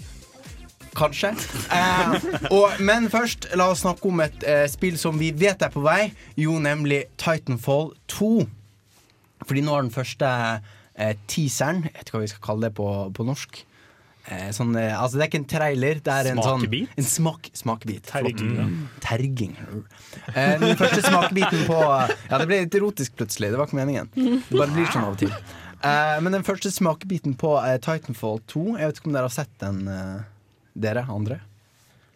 Kanskje. 0.98 1.30
Eh, 1.72 2.26
og, 2.52 2.76
men 2.84 3.08
først, 3.14 3.48
la 3.56 3.70
oss 3.72 3.86
snakke 3.86 4.10
om 4.12 4.20
et 4.26 4.44
eh, 4.44 4.66
spill 4.68 5.00
som 5.00 5.16
vi 5.16 5.32
vet 5.32 5.64
er 5.64 5.72
på 5.72 5.84
vei. 5.86 6.10
Jo, 6.36 6.58
nemlig 6.60 7.06
Titanfall 7.22 7.94
2. 8.12 8.34
Fordi 9.48 9.64
nå 9.64 9.78
har 9.78 9.88
den 9.88 9.96
første 9.96 10.28
eh, 10.28 11.16
teaseren, 11.32 11.86
jeg 11.88 11.96
vet 11.96 12.10
ikke 12.10 12.18
hva 12.18 12.26
vi 12.26 12.32
skal 12.34 12.48
kalle 12.50 12.68
det 12.68 12.76
på, 12.82 12.90
på 13.16 13.28
norsk, 13.32 13.64
eh, 13.64 13.71
sånn, 14.54 14.76
eh, 14.78 14.94
altså 14.94 15.18
Det 15.18 15.24
er 15.26 15.30
ikke 15.32 15.40
en 15.42 15.48
trailer, 15.50 16.02
det 16.06 16.14
er 16.14 16.30
en 16.32 16.42
Smakebit? 16.42 16.90
sånn 16.92 16.98
En 17.02 17.04
smak, 17.10 17.50
smakebit. 17.58 18.04
Terging, 18.12 18.52
ja. 18.58 18.68
Terging. 19.02 19.56
Eh, 20.36 20.58
den 20.62 20.76
første 20.78 21.02
smakebiten 21.08 21.66
på 21.68 21.80
Ja, 21.82 22.38
det 22.38 22.48
ble 22.48 22.62
litt 22.66 22.76
erotisk 22.78 23.16
plutselig. 23.18 23.52
Det 23.52 23.58
var 23.58 23.68
ikke 23.68 23.80
meningen. 23.82 24.12
Det 24.16 24.58
bare 24.58 24.72
blir 24.76 24.86
sånn 24.94 25.08
av 25.08 25.16
og 25.16 25.22
til. 25.24 25.34
Eh, 25.82 26.18
men 26.22 26.32
den 26.38 26.44
første 26.46 26.70
smakebiten 26.72 27.34
på 27.42 27.56
eh, 27.66 27.80
Titanfall 27.82 28.38
2 28.52 28.78
Jeg 28.78 28.92
vet 28.92 29.00
ikke 29.02 29.10
om 29.10 29.16
dere 29.18 29.30
har 29.32 29.34
sett 29.34 29.56
den, 29.64 29.88
eh, 29.90 30.22
dere 30.78 31.08
andre? 31.10 31.40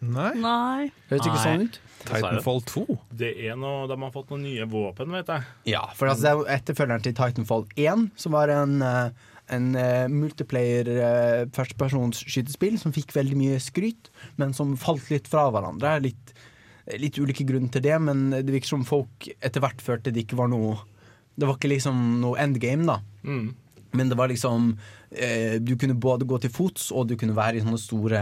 Nei. 0.06 0.34
Nei. 0.38 0.91
Høres 1.10 1.26
ikke 1.26 1.41
sånn 1.41 1.63
ut? 1.65 1.80
Titanfall 2.06 2.60
2. 2.70 2.84
Det 3.18 3.32
er 3.48 3.56
noe, 3.58 3.88
De 3.89 3.96
har 3.98 4.12
fått 4.13 4.30
noen 4.30 4.44
nye 4.46 4.65
våpen, 4.70 5.10
vet 5.15 5.32
jeg. 5.34 5.48
Ja, 5.74 5.88
for 5.98 6.12
altså, 6.12 6.22
det 6.22 6.52
er 6.54 6.60
etterfølgeren 6.60 7.02
til 7.08 7.15
Titanfall 7.18 7.65
1, 7.82 8.12
som 8.22 8.36
var 8.38 8.54
en, 8.54 8.76
eh, 8.86 9.10
en 9.53 9.71
uh, 9.77 10.05
multiplayer 10.12 10.89
uh, 10.97 11.41
førstepersonsskytespill 11.55 12.79
som 12.81 12.93
fikk 12.95 13.13
veldig 13.15 13.38
mye 13.39 13.62
skryt, 13.63 14.10
men 14.41 14.55
som 14.58 14.73
falt 14.79 15.12
litt 15.13 15.29
fra 15.29 15.47
hverandre. 15.53 15.97
Litt, 16.05 16.34
litt 17.01 17.19
ulike 17.21 17.45
grunner 17.47 17.73
til 17.73 17.86
det, 17.86 17.95
men 18.01 18.27
det 18.36 18.49
virker 18.49 18.73
som 18.75 18.88
folk 18.88 19.29
etter 19.38 19.63
hvert 19.63 19.84
følte 19.84 20.13
det 20.13 20.25
ikke 20.25 20.39
var 20.41 20.51
noe 20.53 20.77
Det 21.36 21.47
var 21.49 21.58
ikke 21.58 21.73
liksom 21.73 21.97
noe 22.21 22.39
endgame, 22.39 22.88
da. 22.88 22.99
Mm. 23.27 23.49
Men 23.95 24.12
det 24.12 24.17
var 24.19 24.31
liksom 24.31 24.75
eh, 25.12 25.58
Du 25.60 25.75
kunne 25.79 25.97
både 25.99 26.27
gå 26.27 26.39
til 26.39 26.53
fots, 26.53 26.91
og 26.91 27.10
du 27.10 27.17
kunne 27.19 27.36
være 27.36 27.60
i 27.60 27.63
sånne 27.65 27.81
store 27.81 28.21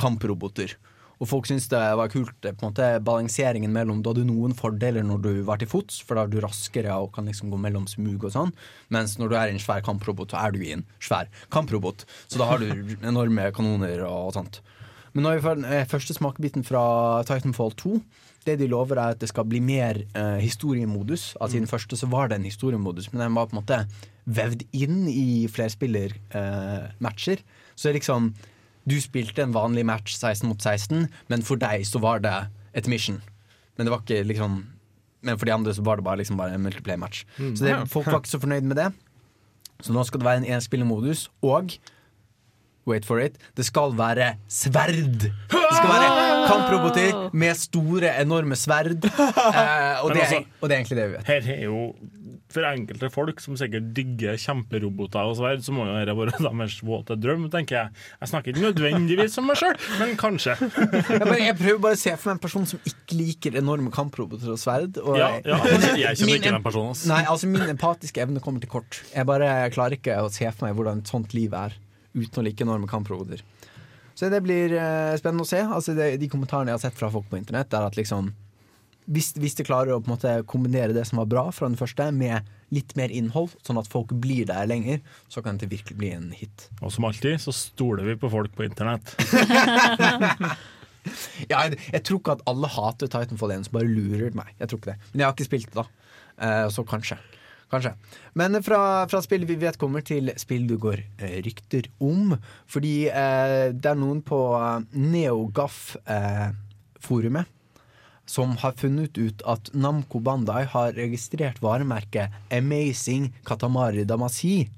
kamproboter. 0.00 0.74
Og 1.20 1.30
folk 1.30 1.48
syntes 1.48 1.68
det 1.72 1.82
var 1.98 2.10
kult, 2.12 2.36
eh, 2.44 2.54
på 2.54 2.64
en 2.64 2.72
måte 2.72 2.88
balanseringen 3.04 3.72
mellom 3.74 4.02
Du 4.02 4.10
hadde 4.10 4.26
noen 4.28 4.54
fordeler 4.56 5.06
når 5.06 5.22
du 5.24 5.32
var 5.46 5.60
til 5.62 5.70
fots, 5.70 6.00
for 6.02 6.18
da 6.18 6.24
er 6.24 6.32
du 6.32 6.40
raskere 6.42 6.96
og 6.98 7.12
kan 7.14 7.26
liksom 7.30 7.52
gå 7.52 7.60
mellom 7.60 7.86
smug 7.90 8.24
og 8.24 8.34
sånn. 8.34 8.54
Mens 8.90 9.18
når 9.18 9.30
du 9.30 9.36
er 9.38 9.48
i 9.48 9.56
en 9.56 9.62
svær 9.62 9.84
kamprobot, 9.84 10.34
så 10.34 10.42
er 10.42 10.54
du 10.54 10.60
i 10.64 10.74
en 10.74 10.86
svær 10.98 11.30
kamprobot. 11.54 12.06
Så 12.26 12.40
da 12.40 12.50
har 12.50 12.58
du 12.62 12.70
enorme 13.02 13.50
kanoner 13.54 14.04
og 14.08 14.34
sånt. 14.34 14.60
Men 15.14 15.28
når 15.28 15.36
vi 15.36 15.44
får 15.46 15.58
den 15.60 15.70
eh, 15.70 15.86
første 15.86 16.16
smakebiten 16.16 16.66
fra 16.66 16.84
Titanfall 17.28 17.76
2 17.78 17.98
det 18.44 18.58
de 18.60 18.68
lover 18.68 18.98
er 19.00 19.14
at 19.14 19.20
det 19.22 19.30
skal 19.30 19.46
bli 19.48 19.60
mer 19.64 20.02
eh, 20.04 20.40
historiemodus. 20.42 21.32
Altså 21.40 21.56
I 21.56 21.62
den 21.62 21.70
første 21.70 21.96
så 21.96 22.08
var 22.12 22.28
det 22.28 22.38
en 22.38 22.48
historiemodus, 22.48 23.10
men 23.12 23.22
den 23.22 23.36
var 23.36 23.48
på 23.48 23.56
en 23.56 23.62
måte 23.62 23.78
vevd 24.24 24.66
inn 24.76 25.06
i 25.08 25.46
flerspillermatcher. 25.52 27.44
så 27.74 27.88
det 27.88 27.90
er 27.92 27.98
liksom 28.00 28.34
Du 28.88 28.96
spilte 29.00 29.42
en 29.42 29.54
vanlig 29.54 29.84
match 29.88 30.16
16 30.18 30.48
mot 30.48 30.60
16, 30.60 31.06
men 31.32 31.42
for 31.46 31.56
deg 31.60 31.86
så 31.88 32.00
var 32.02 32.20
det 32.24 32.34
et 32.76 32.88
mission. 32.90 33.22
Men 33.76 33.86
det 33.86 33.94
var 33.94 34.04
ikke 34.04 34.24
liksom 34.28 34.62
Men 35.24 35.38
for 35.40 35.48
de 35.48 35.54
andre 35.54 35.72
så 35.72 35.80
var 35.80 35.96
det 35.96 36.04
bare, 36.04 36.18
liksom 36.20 36.36
bare 36.36 36.52
en 36.52 36.60
multiplayer-match. 36.60 37.22
Så 37.56 37.64
det, 37.64 37.88
folk 37.88 38.06
var 38.12 38.18
ikke 38.20 38.28
så 38.28 38.40
fornøyd 38.42 38.66
med 38.68 38.76
det. 38.76 38.90
Så 39.80 39.94
nå 39.96 40.02
skal 40.04 40.20
det 40.20 40.26
være 40.26 40.42
en 40.42 40.50
enspillermodus, 40.58 41.30
og 41.40 41.72
Wait 42.86 43.06
for 43.08 43.20
it. 43.24 43.38
Det 43.56 43.64
skal 43.64 43.94
være 43.96 44.34
sverd! 44.50 45.24
Det 45.24 45.76
skal 45.78 45.88
være 45.88 46.10
kamproboter 46.50 47.30
med 47.32 47.56
store, 47.56 48.10
enorme 48.20 48.56
sverd. 48.60 49.06
Eh, 49.54 50.02
og, 50.04 50.10
det 50.10 50.20
er, 50.20 50.24
altså- 50.24 50.44
og 50.60 50.68
det 50.68 50.74
er 50.74 50.80
egentlig 50.80 50.96
det 50.98 51.04
vi 51.08 51.14
vet. 51.16 51.26
Her 51.28 51.48
er 51.54 51.64
jo 51.68 51.80
For 52.54 52.62
enkelte 52.68 53.08
folk 53.10 53.40
som 53.42 53.56
sikkert 53.58 53.88
digger 53.96 54.36
kjemperoboter 54.38 55.26
og 55.26 55.34
sverd, 55.40 55.62
så 55.66 55.72
må 55.74 55.86
jo 55.88 55.94
dette 55.96 56.14
være 56.14 56.34
deres 56.44 56.76
våte 56.86 57.16
drøm, 57.18 57.48
tenker 57.50 57.76
jeg. 57.80 58.02
Jeg 58.20 58.30
snakker 58.30 58.52
ikke 58.52 58.62
nødvendigvis 58.68 59.38
om 59.42 59.48
meg 59.50 59.58
sjøl, 59.58 59.74
men 60.00 60.12
kanskje. 60.20 60.54
Ja, 61.18 61.24
men 61.26 61.40
jeg 61.42 61.56
prøver 61.58 61.80
bare 61.82 61.98
å 61.98 62.00
se 62.04 62.14
for 62.14 62.30
meg 62.30 62.36
en 62.38 62.42
person 62.44 62.68
som 62.70 62.82
ikke 62.86 63.18
liker 63.18 63.58
enorme 63.58 63.90
kamproboter 63.94 64.52
og 64.54 64.60
sverd. 64.62 65.00
Og 65.02 65.18
Ja, 65.18 65.32
ja. 65.42 65.58
Jeg 65.98 66.20
kjenner 66.20 66.38
ikke 66.38 66.54
den 66.54 66.66
personen. 66.66 66.94
Nei, 67.10 67.22
altså 67.26 67.50
Min 67.50 67.66
empatiske 67.74 68.22
evne 68.22 68.42
kommer 68.44 68.62
til 68.62 68.70
kort. 68.76 69.00
Jeg 69.14 69.26
bare 69.30 69.50
klarer 69.74 69.98
ikke 69.98 70.20
å 70.22 70.30
se 70.34 70.46
for 70.54 70.68
meg 70.68 70.78
hvordan 70.78 71.02
et 71.02 71.10
sånt 71.10 71.34
liv 71.34 71.54
er 71.58 71.74
uten 72.14 72.40
å 72.40 72.46
like 72.46 72.64
enorme 72.64 72.88
kamproboter. 72.90 73.42
Så 74.14 74.30
det 74.30 74.40
blir 74.46 74.72
eh, 74.78 75.16
spennende 75.18 75.44
å 75.44 75.48
se. 75.48 75.60
Altså 75.64 75.94
det, 75.96 76.14
De 76.22 76.30
kommentarene 76.30 76.70
jeg 76.70 76.78
har 76.78 76.84
sett 76.86 76.98
fra 76.98 77.10
folk 77.10 77.26
på 77.30 77.40
internett, 77.40 77.74
er 77.74 77.86
at 77.88 77.98
liksom 77.98 78.32
hvis, 79.04 79.34
hvis 79.36 79.58
de 79.58 79.66
klarer 79.68 79.92
å 79.92 79.98
på 80.00 80.08
en 80.08 80.14
måte 80.14 80.30
kombinere 80.48 80.94
det 80.96 81.02
som 81.04 81.18
var 81.20 81.26
bra 81.28 81.42
fra 81.52 81.68
den 81.68 81.76
første, 81.76 82.06
med 82.16 82.46
litt 82.72 82.94
mer 82.96 83.12
innhold, 83.12 83.52
sånn 83.66 83.76
at 83.76 83.90
folk 83.90 84.14
blir 84.16 84.46
der 84.48 84.64
lenger, 84.70 85.02
så 85.28 85.42
kan 85.44 85.58
det 85.60 85.68
virkelig 85.68 85.98
bli 86.00 86.14
en 86.16 86.30
hit. 86.32 86.70
Og 86.80 86.94
som 86.94 87.04
alltid 87.04 87.36
så 87.42 87.52
stoler 87.52 88.08
vi 88.08 88.16
på 88.22 88.30
folk 88.32 88.54
på 88.56 88.64
internett. 88.64 89.12
Ja, 91.50 91.64
jeg, 91.66 91.78
jeg 91.92 92.02
tror 92.06 92.20
ikke 92.20 92.36
at 92.38 92.44
alle 92.50 92.70
hater 92.70 93.10
Titanfall 93.10 93.54
1 93.58 93.68
som 93.68 93.76
bare 93.76 93.90
lurer 93.90 94.34
meg. 94.36 94.52
Jeg 94.60 94.70
tror 94.70 94.80
ikke 94.80 94.92
det. 94.92 95.10
Men 95.12 95.22
jeg 95.22 95.26
har 95.28 95.36
ikke 95.36 95.48
spilt 95.48 95.70
det, 95.70 95.82
da. 95.82 96.14
Eh, 96.46 96.66
så 96.72 96.84
kanskje. 96.88 97.18
Kanskje. 97.72 97.92
Men 98.38 98.62
fra, 98.62 99.08
fra 99.08 99.22
spill 99.24 99.44
vi 99.48 99.56
vet 99.60 99.78
kommer 99.80 100.00
til 100.06 100.30
spill 100.40 100.64
du 100.68 100.76
går 100.80 100.98
eh, 101.18 101.42
rykter 101.46 101.84
om. 102.04 102.36
Fordi 102.70 102.96
eh, 103.08 103.72
det 103.72 103.90
er 103.90 103.96
noen 103.98 104.22
på 104.26 104.40
eh, 104.58 104.80
NeoGAF-forumet 104.92 107.44
som 108.26 108.56
har 108.56 108.72
funnet 108.80 109.18
ut 109.18 109.42
at 109.44 109.74
Namco 109.76 110.18
Bandai 110.24 110.64
har 110.72 110.92
registrert 110.96 111.62
varemerket 111.62 112.30
Amazing 112.54 113.34
Katamari 113.44 114.04
Damacy. 114.08 114.68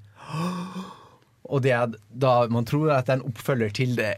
Og 1.47 1.63
det 1.63 1.71
er 1.77 1.87
da 2.11 2.49
man 2.51 2.65
tror 2.67 2.91
at 2.91 3.07
det 3.07 3.13
er 3.15 3.21
en 3.21 3.29
oppfølger 3.31 3.71
til 3.77 3.95
det 3.99 4.15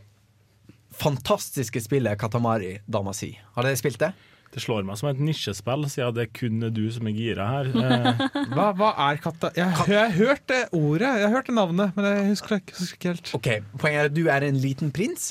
fantastiske 0.99 1.81
spillet 1.85 2.19
Katamari 2.21 2.79
Damacy. 2.87 3.35
Har 3.55 3.63
dere 3.69 3.77
spilt 3.77 4.01
det? 4.01 4.13
Det 4.55 4.63
slår 4.65 4.87
meg 4.89 4.97
som 4.97 5.11
et 5.11 5.19
nisjespill, 5.21 5.83
siden 5.93 6.15
det 6.17 6.29
kun 6.35 6.63
er 6.65 6.71
du 6.73 6.87
som 6.95 7.07
er 7.11 7.13
gira 7.17 7.49
her. 7.51 7.69
Eh, 7.79 8.23
Hva, 8.55 8.71
hva 8.79 8.93
er 9.11 9.21
katta... 9.23 9.51
Jeg, 9.59 9.69
har- 9.77 9.91
jeg 9.93 9.99
har 10.01 10.15
hørt 10.17 10.47
det 10.49 10.61
ordet, 10.73 11.11
jeg 11.21 11.27
har 11.29 11.35
hørt 11.37 11.51
det 11.51 11.57
navnet, 11.59 11.93
men 11.99 12.09
jeg 12.09 12.31
husker, 12.31 12.55
det 12.57 12.63
ikke- 12.65 12.79
husker 12.81 12.97
ikke 12.99 13.13
helt. 13.13 13.35
Ok, 13.37 13.51
Poenget 13.83 14.01
er 14.01 14.09
at 14.13 14.17
du 14.17 14.23
er 14.33 14.47
en 14.49 14.59
liten 14.63 14.91
prins 14.97 15.29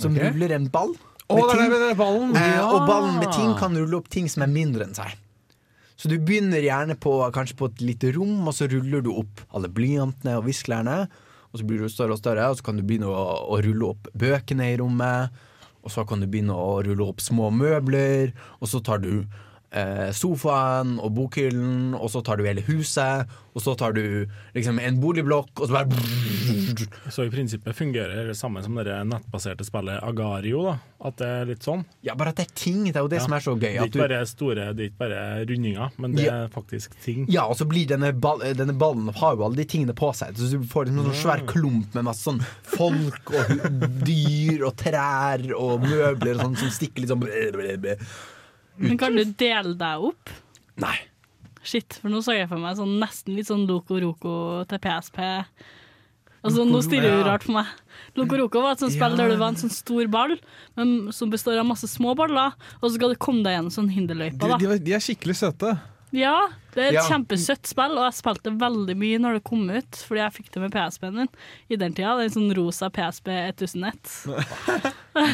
som 0.00 0.16
okay. 0.16 0.30
ruller 0.32 0.56
en 0.56 0.70
ball. 0.72 0.96
Med 1.28 1.42
er 1.42 1.58
ting. 1.58 1.70
det 1.82 1.92
ballen! 1.98 2.34
Eh, 2.38 2.58
og 2.64 2.84
ballen 2.88 3.16
med 3.20 3.32
ting 3.34 3.52
kan 3.58 3.74
rulle 3.76 3.98
opp 4.00 4.08
ting 4.14 4.28
som 4.30 4.44
er 4.46 4.50
mindre 4.52 4.86
enn 4.86 4.94
seg. 4.96 5.12
Så 5.96 6.10
du 6.12 6.16
begynner 6.20 6.60
gjerne 6.64 6.94
på, 7.00 7.12
kanskje 7.34 7.56
på 7.58 7.68
et 7.72 7.80
lite 7.84 8.10
rom, 8.16 8.42
og 8.48 8.52
så 8.54 8.66
ruller 8.68 9.00
du 9.04 9.10
opp 9.16 9.40
alle 9.56 9.68
blyantene 9.72 10.34
og 10.38 10.44
visklerne. 10.48 11.06
Og 11.52 11.60
så 11.60 11.64
blir 11.68 11.80
du 11.84 11.88
større 11.92 12.16
og 12.16 12.20
større, 12.20 12.48
og 12.52 12.58
så 12.58 12.66
kan 12.66 12.76
du 12.76 12.84
begynne 12.84 13.08
å, 13.08 13.22
å 13.54 13.58
rulle 13.64 13.92
opp 13.94 14.10
bøkene 14.18 14.66
i 14.74 14.76
rommet. 14.80 15.32
Og 15.86 15.92
så 15.94 16.02
kan 16.02 16.18
du 16.18 16.26
begynne 16.26 16.54
å 16.58 16.80
rulle 16.82 17.06
opp 17.06 17.22
små 17.22 17.52
møbler, 17.54 18.32
og 18.58 18.70
så 18.72 18.82
tar 18.82 19.04
du 19.04 19.12
sofaen 20.16 20.96
og 21.02 21.12
bokhyllen, 21.16 21.94
og 21.98 22.08
så 22.12 22.22
tar 22.24 22.38
du 22.40 22.44
hele 22.48 22.62
huset, 22.66 23.26
og 23.56 23.62
så 23.64 23.74
tar 23.78 23.92
du 23.96 24.26
liksom 24.56 24.78
en 24.80 24.98
boligblokk, 25.00 25.52
og 25.60 25.68
så 25.68 25.78
bare 25.78 27.12
så 27.12 27.24
i 27.24 27.30
prinsippet 27.32 27.76
fungerer 27.76 28.26
det 28.28 28.36
samme 28.36 28.60
som 28.64 28.74
det 28.76 28.96
nettbaserte 29.08 29.64
spillet 29.64 30.02
Agario. 30.04 30.62
da 30.66 30.74
At 31.08 31.16
det 31.20 31.26
er 31.28 31.48
litt 31.48 31.64
sånn. 31.64 31.84
Ja, 32.04 32.14
bare 32.18 32.32
at 32.32 32.36
det 32.40 32.46
er 32.48 32.54
ting. 32.56 32.84
Det 32.84 32.96
er 32.96 33.04
jo 33.04 33.08
det 33.12 33.18
Ja. 33.20 33.24
som 33.24 33.32
er 33.36 33.40
så 33.44 33.54
gøy. 33.56 33.60
Det 33.72 33.80
er 33.80 33.88
ikke 33.90 34.08
bare 34.08 34.26
store, 34.26 34.66
det 34.74 34.80
er 34.84 34.90
ikke 34.90 34.98
bare 35.04 35.46
rundinger, 35.48 35.90
men 35.98 36.12
det 36.16 36.24
Ja. 36.26 36.34
er 36.44 36.48
faktisk 36.48 36.90
ting. 37.04 37.26
Ja, 37.28 37.44
og 37.46 37.56
så 37.56 37.66
blir 37.68 37.86
denne, 37.86 38.12
ball, 38.18 38.40
denne 38.40 38.76
ballen 38.76 39.08
har 39.14 39.36
jo 39.36 39.44
alle 39.44 39.56
de 39.56 39.64
tingene 39.64 39.94
på 39.94 40.12
seg. 40.14 40.34
Så 40.36 40.50
du 40.50 40.58
får 40.64 40.86
liksom 40.86 40.98
en 40.98 41.12
sånn 41.12 41.22
svær 41.24 41.46
klump 41.46 41.94
med 41.94 42.04
masse 42.04 42.24
sånn 42.24 42.40
folk 42.62 43.30
og 43.32 44.04
dyr 44.04 44.64
og 44.66 44.76
trær 44.76 45.44
og 45.56 45.80
møbler 45.82 46.34
og 46.36 46.40
sånn 46.40 46.56
som 46.58 46.68
stikker 46.70 47.00
litt 47.00 47.08
sånn 47.10 47.96
Men 48.78 48.98
kan 49.00 49.16
du 49.16 49.24
dele 49.24 49.74
deg 49.78 50.06
opp? 50.10 50.32
Nei. 50.82 50.96
Shit, 51.66 51.98
for 52.02 52.12
nå 52.12 52.20
så 52.22 52.36
jeg 52.36 52.50
for 52.50 52.62
meg 52.62 52.76
sånn 52.78 52.98
nesten 53.02 53.34
litt 53.34 53.48
sånn 53.48 53.64
Loco 53.66 53.98
Roco 54.02 54.36
til 54.70 54.80
PSP. 54.84 55.18
Altså, 56.46 56.62
nå 56.68 56.78
stirrer 56.84 57.08
det 57.08 57.16
jo 57.16 57.24
rart 57.26 57.46
på 57.48 57.54
meg. 57.56 57.70
Loco 58.18 58.38
Roco 58.38 58.62
var 58.62 58.76
et 58.76 58.84
sånt 58.84 58.94
spill 58.94 59.16
der 59.18 59.32
du 59.32 59.38
var 59.40 59.50
en 59.50 59.58
sånn 59.58 59.72
stor 59.74 60.06
ball 60.12 60.36
men, 60.78 60.92
som 61.16 61.32
består 61.32 61.58
av 61.58 61.66
masse 61.66 61.88
små 61.90 62.14
baller, 62.18 62.54
og 62.78 62.86
så 62.86 62.94
skal 62.94 63.14
du 63.14 63.18
komme 63.18 63.42
deg 63.42 63.56
gjennom 63.56 63.74
sånn 63.74 63.90
De, 63.90 64.30
de, 64.38 64.78
de 64.86 64.94
er 64.94 65.02
skikkelig 65.02 65.38
søte. 65.40 65.74
Ja, 66.16 66.48
det 66.72 66.80
er 66.80 66.88
et 66.88 66.96
Ja. 66.96 67.02
kjempesøtt 67.10 67.68
spill, 67.68 67.92
og 67.98 68.06
jeg 68.06 68.16
spilte 68.16 68.52
veldig 68.56 68.94
mye 68.96 69.18
når 69.20 69.34
det 69.36 69.44
kom 69.44 69.66
ut, 69.68 69.98
fordi 70.08 70.22
jeg 70.22 70.32
fikk 70.38 70.50
det 70.54 70.62
med 70.62 70.72
PSP-en 70.72 71.14
min 71.20 71.28
i 71.68 71.76
den 71.76 71.92
tida. 71.92 72.14
Det 72.16 72.24
er 72.24 72.30
en 72.30 72.36
sånn 72.36 72.54
rosa 72.56 72.88
PSP 72.88 73.28
1001. 73.52 74.14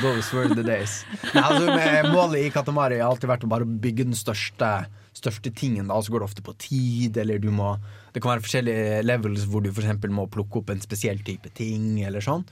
Those 0.02 0.32
were 0.34 0.48
the 0.54 0.62
days. 0.66 1.04
Nei, 1.34 1.42
altså, 1.42 2.10
målet 2.12 2.46
i 2.46 2.50
Katamari 2.54 2.98
har 3.00 3.10
alltid 3.12 3.30
vært 3.30 3.46
å 3.46 3.50
bare 3.52 3.66
bygge 3.66 4.08
den 4.10 4.18
største, 4.18 4.72
største 5.14 5.52
tingen. 5.54 5.88
Da. 5.90 6.00
Så 6.02 6.10
går 6.14 6.22
det 6.24 6.28
ofte 6.30 6.44
på 6.46 6.56
tid, 6.58 7.16
eller 7.22 7.38
du 7.42 7.50
må 7.54 7.76
Det 8.12 8.20
kan 8.20 8.34
være 8.34 8.42
forskjellige 8.44 9.04
levels 9.08 9.46
hvor 9.48 9.62
du 9.64 9.70
eksempel 9.72 10.10
må 10.12 10.26
plukke 10.28 10.58
opp 10.60 10.68
en 10.74 10.82
spesiell 10.84 11.22
type 11.24 11.48
ting, 11.56 12.02
eller 12.04 12.20
sånn. 12.20 12.42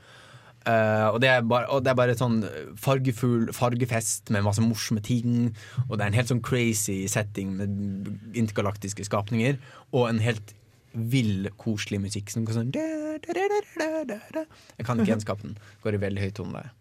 Eh, 0.71 1.07
og, 1.09 1.19
det 1.23 1.31
er 1.33 1.43
bare, 1.47 1.67
og 1.73 1.83
det 1.85 1.93
er 1.93 1.99
bare 1.99 2.17
sånn 2.19 2.39
fargefull 2.81 3.51
fargefest 3.57 4.31
med 4.35 4.47
masse 4.47 4.63
morsomme 4.65 5.03
ting. 5.05 5.51
Og 5.89 5.97
det 5.97 6.05
er 6.05 6.13
en 6.13 6.19
helt 6.21 6.33
sånn 6.33 6.45
crazy 6.47 7.03
setting 7.11 7.57
med 7.59 8.39
intergalaktiske 8.39 9.07
skapninger. 9.09 9.59
Og 9.91 10.09
en 10.09 10.23
helt 10.23 10.55
vill, 10.91 11.51
koselig 11.61 12.01
musikk 12.03 12.33
som 12.33 12.47
går 12.47 12.57
sånn 12.57 12.73
da, 12.75 12.87
da, 13.23 13.35
da, 13.37 13.61
da, 13.79 13.91
da, 14.09 14.19
da. 14.35 14.47
Jeg 14.79 14.87
kan 14.89 14.99
ikke 14.99 15.15
gjenskape 15.15 15.47
den. 15.47 15.59
Går 15.85 15.99
i 15.99 16.03
veldig 16.03 16.25
høy 16.25 16.33
toneleie. 16.35 16.73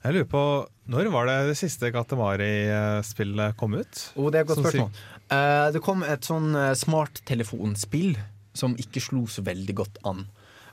Jeg 0.00 0.16
lurer 0.16 0.28
på, 0.32 0.42
Når 0.90 1.10
var 1.12 1.28
det 1.28 1.36
det 1.50 1.56
siste 1.60 1.90
Katamari-spillet 1.94 3.56
kom 3.60 3.76
ut? 3.76 4.04
Oh, 4.16 4.30
det 4.32 4.40
er 4.40 4.46
et 4.46 4.50
godt 4.50 4.62
spørsmål. 4.64 5.00
Uh, 5.30 5.66
det 5.74 5.82
kom 5.84 6.02
et 6.02 6.26
sånn 6.26 6.50
uh, 6.56 6.72
smarttelefonspill 6.74 8.16
som 8.56 8.74
ikke 8.80 9.02
slo 9.04 9.26
så 9.30 9.44
veldig 9.46 9.76
godt 9.78 10.00
an. 10.08 10.24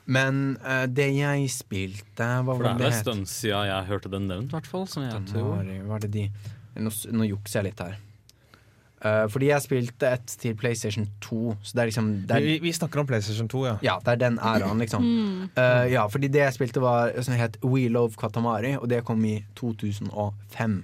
Men 0.08 0.56
uh, 0.64 0.86
det 0.88 1.10
jeg 1.18 1.48
spilte 1.52 2.24
Hva 2.24 2.54
var 2.56 2.62
det 2.62 2.64
var 2.64 2.74
er 2.74 2.78
det 2.80 2.86
er 2.86 2.92
en 2.92 2.96
het? 2.96 3.04
stund 3.04 3.28
siden 3.28 3.66
jeg 3.68 3.88
hørte 3.90 4.12
den 4.12 4.28
nevnt, 4.30 4.52
i 4.52 4.56
hvert 4.56 4.68
fall. 4.70 4.86
Som 4.88 5.04
jeg 5.04 5.12
tror. 5.28 5.50
Katamari, 5.58 5.80
Hva 5.84 5.98
er 5.98 6.06
det 6.06 6.12
de 6.16 6.28
Nå, 6.78 6.92
nå 7.12 7.26
jukser 7.26 7.58
jeg 7.60 7.72
litt 7.72 7.80
her. 7.82 7.96
Uh, 8.98 9.24
fordi 9.30 9.46
jeg 9.52 9.62
spilte 9.62 10.08
et 10.10 10.32
til 10.42 10.54
PlayStation 10.58 11.04
2, 11.22 11.54
så 11.62 11.74
det 11.76 11.82
er 11.82 11.90
liksom 11.90 12.06
det 12.26 12.34
er, 12.36 12.42
Vi, 12.42 12.54
vi 12.64 12.72
snakker 12.74 13.02
om 13.02 13.06
PlayStation 13.06 13.48
2, 13.50 13.60
ja. 13.66 13.74
Ja, 13.82 13.96
det 14.02 14.14
er 14.16 14.20
den 14.24 14.38
æraen, 14.42 14.78
liksom. 14.82 15.04
Eh, 15.54 15.84
ja, 15.92 16.06
fordi 16.10 16.30
det 16.34 16.40
jeg 16.42 16.56
spilte, 16.56 16.82
var 16.82 17.12
som 17.22 17.34
het 17.38 17.60
We 17.62 17.86
Love 17.94 18.18
Katamari, 18.18 18.72
og 18.78 18.88
det 18.90 19.04
kom 19.06 19.22
i 19.24 19.36
2005. 19.58 20.80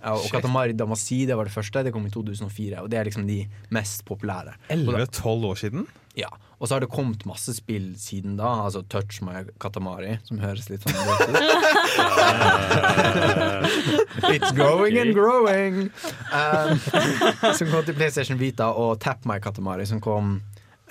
Ja, 0.00 0.12
og. 0.16 0.30
Katamari 0.32 0.72
Damasi 0.72 1.26
det 1.28 1.36
var 1.36 1.44
det 1.44 1.52
første, 1.54 1.82
det 1.84 1.92
kom 1.92 2.06
i 2.06 2.10
2004. 2.10 2.80
Og 2.82 2.88
det 2.90 2.98
er 3.00 3.04
liksom 3.10 3.26
de 3.28 3.42
mest 3.70 4.04
populære. 4.08 4.54
Og 4.70 4.76
da- 4.94 5.04
11-12 5.06 5.44
år 5.50 5.54
siden? 5.66 5.86
ja. 6.16 6.26
Og 6.60 6.68
så 6.68 6.74
har 6.74 6.80
det 6.84 6.90
kommet 6.92 7.22
masse 7.24 7.54
spill 7.56 7.94
siden 7.96 8.34
da. 8.36 8.44
Altså 8.66 8.82
Touch 8.92 9.22
My 9.24 9.46
Katamari, 9.60 10.18
som 10.28 10.38
høres 10.42 10.66
litt 10.68 10.82
sånn 10.84 10.92
ut. 10.92 11.40
It's 14.34 14.52
growing 14.52 14.98
and 14.98 15.14
growing! 15.14 15.90
Um, 16.36 16.76
som 17.56 17.68
kom 17.72 17.84
til 17.86 17.94
PlayStation 17.96 18.36
Vita, 18.40 18.64
og 18.76 19.00
Tap 19.00 19.24
My 19.24 19.38
Katamari, 19.40 19.86
som 19.88 20.00
kom 20.04 20.40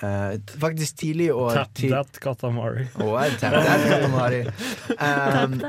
Uh, 0.00 0.32
faktisk 0.56 0.96
tidlig 0.96 1.26
i 1.26 1.30
år. 1.30 1.50
Tap 1.52 1.74
that 1.76 2.08
Katamari. 2.24 2.86
Oh, 3.04 3.20
tap 3.36 3.52
that 3.52 3.82
Katamari. 3.84 4.48
Um, 4.96 5.60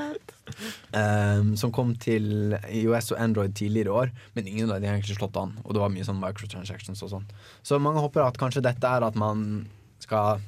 um, 0.93 1.54
som 1.60 1.74
kom 1.76 1.93
til 2.02 2.56
IOS 2.69 3.12
og 3.15 3.21
Android 3.24 3.56
tidligere 3.58 3.91
i 3.91 3.97
år, 4.04 4.13
men 4.36 4.50
ingen 4.50 4.71
av 4.71 4.82
de 4.82 4.89
har 4.89 4.97
egentlig 4.97 5.19
slått 5.19 5.39
an. 5.41 5.54
Og 5.65 5.76
det 5.76 5.84
var 5.84 5.93
mye 5.93 6.08
sånn 6.08 6.21
microtransactions 6.21 7.04
og 7.06 7.13
sånn. 7.15 7.30
Så 7.63 7.80
mange 7.82 8.04
håper 8.04 8.26
at 8.26 8.39
kanskje 8.41 8.65
dette 8.65 8.88
er 8.88 9.06
at 9.08 9.19
man 9.19 9.63
skal 10.02 10.41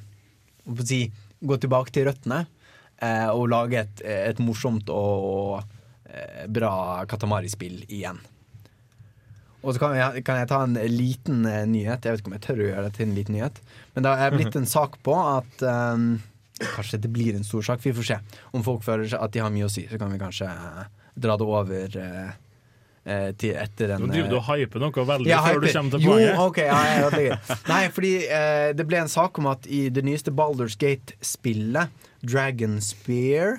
si, 0.84 1.06
gå 1.44 1.58
tilbake 1.60 1.94
til 1.94 2.08
røttene 2.10 2.44
uh, 2.44 3.30
og 3.32 3.48
lage 3.52 3.82
et, 3.84 4.04
et 4.04 4.42
morsomt 4.42 4.90
og 4.92 5.58
uh, 5.62 6.44
bra 6.52 6.74
Katamari-spill 7.10 7.84
igjen. 7.88 8.22
Og 9.64 9.72
så 9.72 9.80
kan 9.80 9.94
jeg, 9.96 10.24
kan 10.26 10.42
jeg 10.42 10.50
ta 10.50 10.60
en 10.66 10.76
liten 10.92 11.44
eh, 11.48 11.64
nyhet. 11.68 12.04
Jeg 12.04 12.12
vet 12.12 12.20
ikke 12.20 12.30
om 12.30 12.36
jeg 12.36 12.44
tør 12.44 12.60
å 12.60 12.66
gjøre 12.68 12.84
det 12.84 12.94
til 12.98 13.06
en 13.06 13.14
liten 13.16 13.36
nyhet. 13.38 13.60
Men 13.94 14.06
det 14.06 14.12
er 14.12 14.34
blitt 14.36 14.58
en 14.60 14.68
sak 14.68 14.98
på 15.06 15.14
at 15.16 15.64
um, 15.64 16.08
Kanskje 16.74 16.98
det 17.04 17.10
blir 17.12 17.36
en 17.38 17.44
stor 17.44 17.62
sak. 17.66 17.82
Vi 17.84 17.92
får 17.96 18.08
se. 18.12 18.18
Om 18.52 18.64
folk 18.66 18.82
føler 18.86 19.08
seg 19.12 19.20
at 19.22 19.32
de 19.36 19.42
har 19.44 19.52
mye 19.54 19.68
å 19.68 19.72
si, 19.72 19.84
så 19.90 19.98
kan 20.00 20.12
vi 20.14 20.18
kanskje 20.22 20.48
eh, 20.48 20.88
dra 21.14 21.36
det 21.40 21.46
over 21.46 21.98
eh, 22.00 22.32
eh, 23.04 23.28
til 23.38 23.54
etter 23.60 23.94
en 23.94 24.06
Nå 24.06 24.10
driver 24.12 24.32
du 24.32 24.36
og 24.40 24.48
hyper 24.48 24.82
noe 24.82 25.04
veldig 25.12 25.30
Ja, 25.30 25.42
før 25.44 25.60
du 25.62 25.68
kommer 25.70 25.94
til 25.96 26.06
Jo, 26.06 26.14
poenget. 26.16 26.40
ok, 26.48 26.58
ja, 26.64 26.80
jeg 26.88 27.04
ødelegger. 27.08 27.54
Nei, 27.70 27.82
fordi 27.94 28.12
eh, 28.40 28.70
det 28.78 28.86
ble 28.90 29.02
en 29.04 29.12
sak 29.12 29.38
om 29.42 29.50
at 29.52 29.66
i 29.70 29.84
det 29.94 30.04
nyeste 30.08 30.32
Baldur's 30.34 30.76
Gate-spillet, 30.80 31.92
Dragon 32.24 32.80
Spear, 32.80 33.58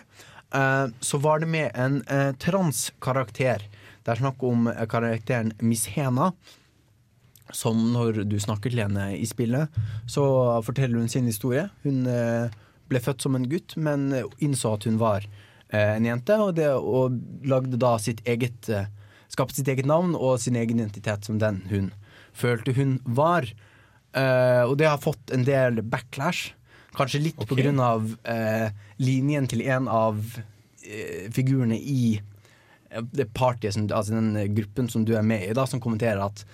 eh, 0.55 0.85
så 0.99 1.21
var 1.21 1.39
det 1.45 1.49
med 1.53 1.71
en 1.77 2.01
eh, 2.09 2.31
transkarakter. 2.41 3.65
Det 4.05 4.13
er 4.13 4.21
snakk 4.21 4.43
om 4.45 4.67
eh, 4.73 4.85
karakteren 4.89 5.53
Miss 5.61 5.87
Hena. 5.95 6.31
Som 7.53 7.91
når 7.93 8.23
du 8.25 8.39
snakker 8.41 8.73
til 8.73 8.81
henne 8.81 9.11
i 9.13 9.25
spillet, 9.29 9.69
så 10.09 10.23
forteller 10.65 10.97
hun 10.97 11.09
sin 11.13 11.27
historie. 11.29 11.67
Hun 11.83 12.07
eh, 12.09 12.49
ble 12.89 13.01
født 13.01 13.25
som 13.25 13.35
en 13.37 13.47
gutt, 13.49 13.75
men 13.77 14.11
innså 14.43 14.75
at 14.77 14.87
hun 14.89 14.99
var 15.01 15.25
eh, 15.69 15.95
en 15.95 16.07
jente, 16.07 16.37
og, 16.41 16.55
det, 16.59 16.69
og 16.73 17.17
lagde 17.47 17.79
da 17.81 17.95
sitt 18.01 18.23
eget 18.27 18.69
eh, 18.69 18.91
Skapte 19.35 19.57
sitt 19.57 19.67
eget 19.67 19.87
navn 19.89 20.13
og 20.15 20.37
sin 20.39 20.55
egen 20.55 20.77
identitet 20.79 21.25
som 21.25 21.39
den 21.41 21.63
hun 21.67 21.89
følte 22.37 22.75
hun 22.77 22.99
var. 23.17 23.47
Eh, 24.15 24.61
og 24.63 24.77
det 24.79 24.87
har 24.87 25.01
fått 25.01 25.33
en 25.33 25.43
del 25.47 25.81
backlash. 25.81 26.53
Kanskje 26.95 27.23
litt 27.23 27.41
på 27.49 27.57
grunn 27.57 27.81
av 27.83 28.13
eh, 28.23 28.69
linjen 29.01 29.49
til 29.51 29.65
en 29.65 29.89
av 29.91 30.21
eh, 30.85 31.25
figurene 31.35 31.75
i 31.75 32.15
eh, 32.15 33.03
det 33.11 33.27
partiet, 33.35 33.75
som, 33.75 33.89
altså 33.89 34.15
den 34.15 34.31
eh, 34.39 34.51
gruppen 34.55 34.87
som 34.93 35.03
du 35.07 35.15
er 35.17 35.25
med 35.25 35.49
i, 35.49 35.55
da, 35.57 35.65
som 35.67 35.81
kommenterer 35.83 36.21
at 36.23 36.45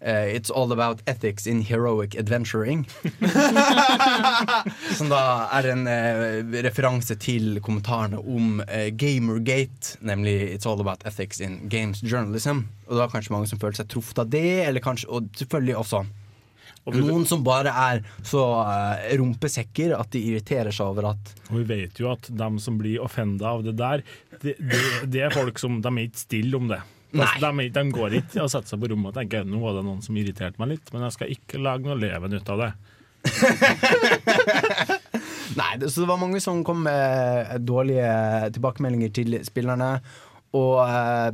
eh, 0.00 0.36
It's 0.36 0.50
all 0.50 0.72
about 0.72 1.02
ethics 1.06 1.46
in 1.46 1.62
heroic 1.62 2.16
adventuring. 2.18 2.86
som 4.98 5.10
da 5.12 5.22
er 5.58 5.70
en 5.72 5.86
uh, 5.88 6.60
referanse 6.64 7.16
til 7.20 7.60
kommentarene 7.64 8.20
om 8.20 8.62
uh, 8.62 8.88
Gamergate, 8.92 9.96
nemlig 10.00 10.54
It's 10.54 10.68
all 10.68 10.80
about 10.80 11.06
ethics 11.06 11.40
in 11.40 11.68
games 11.68 12.02
journalism. 12.02 12.66
Og 12.86 12.96
det 12.96 13.04
var 13.04 13.12
kanskje 13.12 13.36
mange 13.36 13.50
som 13.50 13.60
følte 13.60 13.82
seg 13.82 13.92
truffet 13.92 14.24
av 14.24 14.32
det, 14.32 14.48
eller 14.66 14.84
kanskje, 14.84 15.10
og 15.10 15.30
selvfølgelig 15.38 15.78
også 15.84 16.04
noen 16.88 17.26
som 17.28 17.42
bare 17.44 17.72
er 17.76 18.00
så 18.26 18.40
uh, 18.64 19.02
rumpesekker 19.20 19.92
at 19.98 20.10
de 20.14 20.22
irriterer 20.30 20.72
seg 20.74 20.88
over 20.94 21.10
at 21.12 21.34
og 21.50 21.58
vi 21.58 21.64
vet 21.68 22.00
jo 22.00 22.08
at 22.12 22.30
dem 22.32 22.56
som 22.62 22.78
blir 22.80 23.02
offenda 23.04 23.52
av 23.52 23.66
det 23.66 23.76
der, 23.78 24.04
det, 24.40 24.56
det, 24.58 24.80
det 25.12 25.26
er 25.26 25.34
folk 25.34 25.60
som 25.60 25.80
De 25.84 25.92
er 25.92 26.08
ikke 26.08 26.24
stille 26.24 26.56
om 26.56 26.70
det. 26.70 26.80
De, 27.10 27.26
de, 27.42 27.68
de 27.74 27.82
går 27.90 28.16
ikke 28.20 28.44
og 28.44 28.50
setter 28.52 28.70
seg 28.70 28.80
på 28.82 28.90
rommet 28.92 29.10
og 29.10 29.18
tenker 29.18 29.46
nå 29.48 29.58
var 29.62 29.78
det 29.78 29.84
noen 29.86 30.02
som 30.04 30.16
irriterte 30.20 30.60
meg 30.62 30.76
litt, 30.76 30.92
men 30.94 31.06
jeg 31.08 31.16
skal 31.16 31.32
ikke 31.34 31.62
lage 31.62 31.86
noe 31.88 31.98
leven 31.98 32.36
ut 32.36 32.52
av 32.54 32.64
det. 32.64 32.70
Nei, 35.58 35.72
det, 35.80 35.90
så 35.90 36.04
det 36.04 36.08
var 36.08 36.20
mange 36.20 36.40
som 36.42 36.62
kom 36.64 36.84
med 36.86 37.66
dårlige 37.66 38.12
tilbakemeldinger 38.54 39.10
til 39.18 39.38
spillerne. 39.46 39.90
Og 40.56 40.76
eh, 40.84 41.28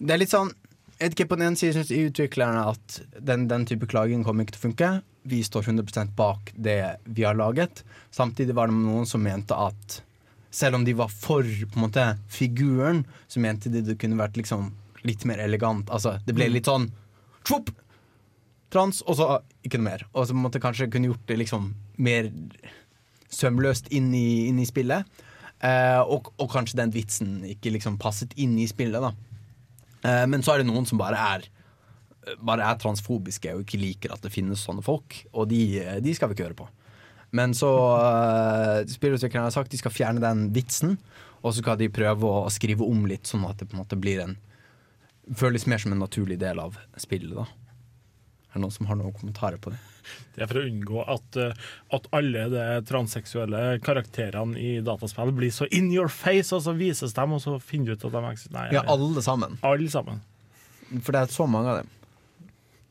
det 0.00 0.14
er 0.14 0.22
litt 0.22 0.32
sånn 0.32 0.52
jeg 1.00 1.08
vet 1.08 1.14
ikke, 1.16 1.30
På 1.30 1.36
den 1.38 1.46
ene 1.48 1.56
siden 1.56 1.78
syns 1.78 1.90
utviklerne 1.96 2.62
at 2.74 2.98
den, 3.24 3.46
den 3.48 3.64
type 3.64 3.86
klaging 3.88 4.20
kommer 4.26 4.44
ikke 4.44 4.58
til 4.58 4.60
å 4.60 4.66
funke. 4.66 4.88
Vi 5.32 5.38
står 5.44 5.70
100 5.72 6.12
bak 6.16 6.52
det 6.52 6.76
vi 7.08 7.24
har 7.24 7.38
laget. 7.38 7.80
Samtidig 8.12 8.52
var 8.56 8.68
det 8.68 8.76
noen 8.76 9.08
som 9.08 9.24
mente 9.24 9.56
at 9.56 10.02
selv 10.50 10.80
om 10.80 10.84
de 10.86 10.96
var 10.98 11.10
for 11.12 11.46
på 11.46 11.78
en 11.78 11.84
måte 11.86 12.06
figuren, 12.32 13.04
så 13.30 13.42
mente 13.42 13.70
de 13.72 13.82
det 13.86 13.98
kunne 14.00 14.18
vært 14.18 14.38
liksom 14.40 14.72
litt 15.06 15.24
mer 15.28 15.40
elegant. 15.42 15.88
Altså, 15.94 16.18
det 16.26 16.34
ble 16.36 16.50
litt 16.50 16.68
sånn 16.70 16.90
tjopp! 17.46 17.72
Trans, 18.70 19.00
og 19.02 19.16
så 19.18 19.26
ikke 19.66 19.80
noe 19.80 19.88
mer. 19.88 20.04
Og 20.12 20.28
så 20.28 20.34
på 20.34 20.38
en 20.38 20.44
måte 20.44 20.60
kanskje 20.62 20.86
kunne 20.92 21.08
gjort 21.10 21.24
det 21.26 21.40
liksom 21.40 21.72
mer 21.98 22.28
sømløst 23.34 23.88
inn 23.94 24.12
i, 24.14 24.46
inn 24.46 24.60
i 24.62 24.66
spillet. 24.68 25.08
Eh, 25.66 26.00
og, 26.00 26.30
og 26.38 26.52
kanskje 26.52 26.78
den 26.78 26.92
vitsen 26.94 27.40
ikke 27.50 27.72
liksom 27.74 27.98
passet 28.00 28.36
inn 28.38 28.54
i 28.62 28.68
spillet, 28.70 29.02
da. 29.02 29.10
Eh, 30.06 30.26
men 30.30 30.46
så 30.46 30.54
er 30.54 30.62
det 30.62 30.70
noen 30.70 30.86
som 30.88 31.00
bare 31.00 31.24
er 31.34 31.48
Bare 32.44 32.66
er 32.68 32.76
transfobiske 32.78 33.48
og 33.56 33.62
ikke 33.64 33.78
liker 33.80 34.12
at 34.12 34.20
det 34.22 34.30
finnes 34.30 34.60
sånne 34.62 34.84
folk, 34.84 35.16
og 35.32 35.48
de, 35.50 35.80
de 36.04 36.12
skal 36.14 36.28
vi 36.28 36.36
ikke 36.36 36.44
høre 36.44 36.58
på. 36.58 36.66
Men 37.36 37.54
så 37.54 37.70
uh, 37.70 38.80
Spillutviklerne 38.90 39.46
har 39.46 39.54
sagt 39.54 39.70
de 39.70 39.78
skal 39.78 39.94
fjerne 39.94 40.22
den 40.22 40.48
vitsen, 40.54 40.96
og 41.40 41.52
så 41.54 41.62
skal 41.62 41.78
de 41.80 41.86
prøve 41.92 42.26
å 42.26 42.50
skrive 42.52 42.84
om 42.86 43.04
litt, 43.08 43.28
sånn 43.30 43.46
at 43.48 43.60
det 43.60 43.68
på 43.70 43.76
en 43.78 43.84
måte 43.84 43.98
blir 44.00 44.24
en 44.26 44.38
Føles 45.36 45.62
mer 45.70 45.78
som 45.78 45.92
en 45.94 46.00
naturlig 46.02 46.40
del 46.40 46.58
av 46.58 46.74
spillet, 46.98 47.36
da. 47.36 47.44
Er 48.50 48.56
det 48.56 48.62
noen 48.64 48.72
som 48.74 48.88
har 48.88 48.96
noen 48.98 49.12
kommentarer 49.14 49.60
på 49.62 49.70
det? 49.70 49.78
Det 50.34 50.42
er 50.42 50.48
for 50.50 50.58
å 50.58 50.64
unngå 50.66 51.04
at, 51.12 51.36
eh, 51.38 51.52
at 51.94 52.08
alle 52.16 52.48
de 52.50 52.64
transseksuelle 52.88 53.60
karakterene 53.84 54.58
i 54.58 54.72
dataspill 54.82 55.30
blir 55.36 55.52
så 55.54 55.68
in 55.70 55.92
your 55.94 56.08
face, 56.10 56.50
og 56.56 56.64
så 56.64 56.74
vises 56.74 57.14
dem, 57.14 57.36
og 57.36 57.44
så 57.44 57.60
finner 57.62 57.92
du 57.92 58.00
ut 58.00 58.08
at 58.08 58.16
de 58.16 58.24
eksisterer. 58.32 58.72
Nei, 58.72 58.74
Ja, 58.74 58.82
alle 58.90 59.22
sammen. 59.22 59.54
alle 59.62 59.86
sammen. 59.92 60.18
For 60.98 61.12
det 61.14 61.20
er 61.20 61.26
så 61.36 61.46
mange 61.46 61.76
av 61.76 61.76
dem. 61.84 61.94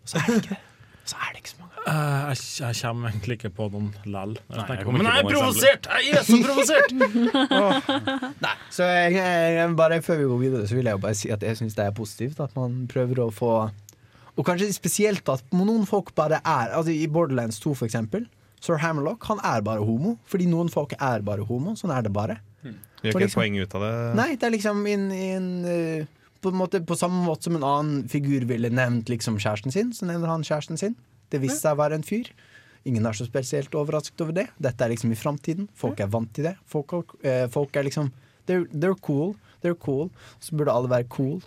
Så 0.08 0.22
er 0.22 0.26
det 0.30 0.38
ikke. 0.46 0.58
Så 1.04 1.16
er 1.20 1.34
det 1.34 1.42
ikke 1.44 1.52
så 1.52 1.60
mange. 1.60 1.69
Eh, 1.88 2.30
jeg, 2.30 2.40
jeg 2.60 2.78
kommer 2.82 3.10
egentlig 3.10 3.38
ikke 3.40 3.52
på 3.56 3.68
noen 3.74 3.90
lell. 4.10 4.36
Kommer 4.52 4.98
Men 5.00 5.10
jeg 5.10 5.22
er 5.24 5.30
provosert! 5.30 5.90
Jeg 6.04 6.18
er 6.20 6.26
så 6.28 6.40
provosert! 6.44 6.96
Nei, 8.46 8.56
så 8.74 8.90
jeg, 8.90 9.16
jeg, 9.20 9.70
bare 9.80 10.02
før 10.06 10.20
vi 10.22 10.28
går 10.32 10.42
videre, 10.44 10.66
så 10.70 10.78
vil 10.78 10.90
jeg 10.92 10.98
jo 10.98 11.04
bare 11.06 11.20
si 11.20 11.32
at 11.34 11.46
jeg 11.46 11.62
syns 11.62 11.78
det 11.78 11.86
er 11.86 11.96
positivt 11.96 12.42
at 12.44 12.58
man 12.60 12.84
prøver 12.92 13.24
å 13.24 13.30
få 13.34 13.54
Og 14.40 14.44
kanskje 14.48 14.70
spesielt 14.76 15.32
at 15.32 15.56
noen 15.56 15.88
folk 15.90 16.14
bare 16.16 16.42
er 16.44 16.76
Altså 16.78 16.94
I 16.96 17.08
Borderlands 17.12 17.60
2, 17.64 17.74
for 17.80 17.90
eksempel. 17.90 18.28
Sir 18.60 18.80
Hammerlock 18.84 19.26
han 19.32 19.42
er 19.44 19.64
bare 19.64 19.84
homo. 19.84 20.18
Fordi 20.28 20.48
noen 20.52 20.72
folk 20.72 20.96
er 21.00 21.24
bare 21.26 21.48
homo. 21.48 21.76
Sånn 21.80 21.96
er 21.96 22.06
det 22.06 22.14
bare. 22.16 22.40
Gjør 22.60 22.74
ikke 22.74 23.10
ikke 23.10 23.20
et 23.20 23.30
liksom- 23.30 23.40
poeng 23.40 23.60
ut 23.62 23.76
av 23.76 23.82
det. 23.82 24.16
Nei, 24.16 24.36
det 24.36 24.44
er 24.44 24.52
liksom 24.52 24.88
in, 24.88 25.12
in, 25.12 25.46
uh, 25.64 26.06
på, 26.42 26.52
en 26.52 26.60
måte, 26.60 26.82
på 26.86 26.98
samme 27.00 27.24
måte 27.24 27.48
som 27.48 27.56
en 27.56 27.64
annen 27.64 28.10
figur 28.12 28.46
ville 28.48 28.70
nevnt 28.70 29.08
liksom 29.08 29.40
kjæresten 29.40 29.72
sin, 29.72 29.94
så 29.94 30.06
nevner 30.06 30.28
han 30.28 30.44
kjæresten 30.44 30.78
sin. 30.78 30.96
Det 31.30 31.42
viste 31.44 31.62
seg 31.64 31.76
å 31.78 31.82
være 31.84 32.00
en 32.00 32.06
fyr. 32.06 32.32
Ingen 32.88 33.06
er 33.06 33.18
så 33.18 33.28
spesielt 33.28 33.76
overrasket 33.76 34.22
over 34.24 34.36
det. 34.40 34.48
Dette 34.62 34.86
er 34.86 34.94
liksom 34.94 35.12
i 35.14 35.20
framtiden. 35.20 35.68
Folk 35.78 36.00
er 36.00 36.10
vant 36.12 36.32
til 36.34 36.48
det. 36.50 36.56
Folk, 36.66 36.96
eh, 37.24 37.46
folk 37.52 37.76
er 37.76 37.86
liksom 37.90 38.12
they're, 38.48 38.66
they're 38.72 38.98
cool. 39.06 39.36
They're 39.62 39.78
cool. 39.78 40.10
Så 40.40 40.56
burde 40.56 40.74
alle 40.74 40.90
være 40.90 41.10
cool. 41.12 41.42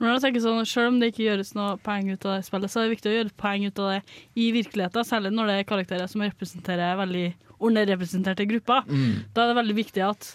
Men 0.00 0.14
jeg 0.14 0.22
tenker 0.24 0.40
sånn, 0.40 0.64
Selv 0.64 0.94
om 0.94 1.00
det 1.00 1.10
ikke 1.12 1.26
gjøres 1.26 1.52
noe 1.54 1.74
poeng 1.84 2.08
ut 2.08 2.24
av 2.24 2.38
det 2.38 2.46
spillet, 2.46 2.72
så 2.72 2.80
er 2.80 2.88
det 2.88 2.94
viktig 2.96 3.10
å 3.10 3.16
gjøre 3.18 3.36
poeng 3.36 3.66
ut 3.68 3.82
av 3.84 3.90
det 3.92 3.98
i 4.40 4.46
virkeligheten, 4.56 5.04
særlig 5.04 5.32
når 5.36 5.50
det 5.50 5.56
er 5.58 5.68
karakterer 5.68 6.08
som 6.08 6.24
representerer 6.24 6.96
veldig 6.96 7.26
underrepresenterte 7.60 8.46
grupper. 8.48 8.88
Da 9.36 9.44
er 9.44 9.52
det 9.52 9.58
veldig 9.60 9.76
viktig 9.76 10.04
at 10.06 10.30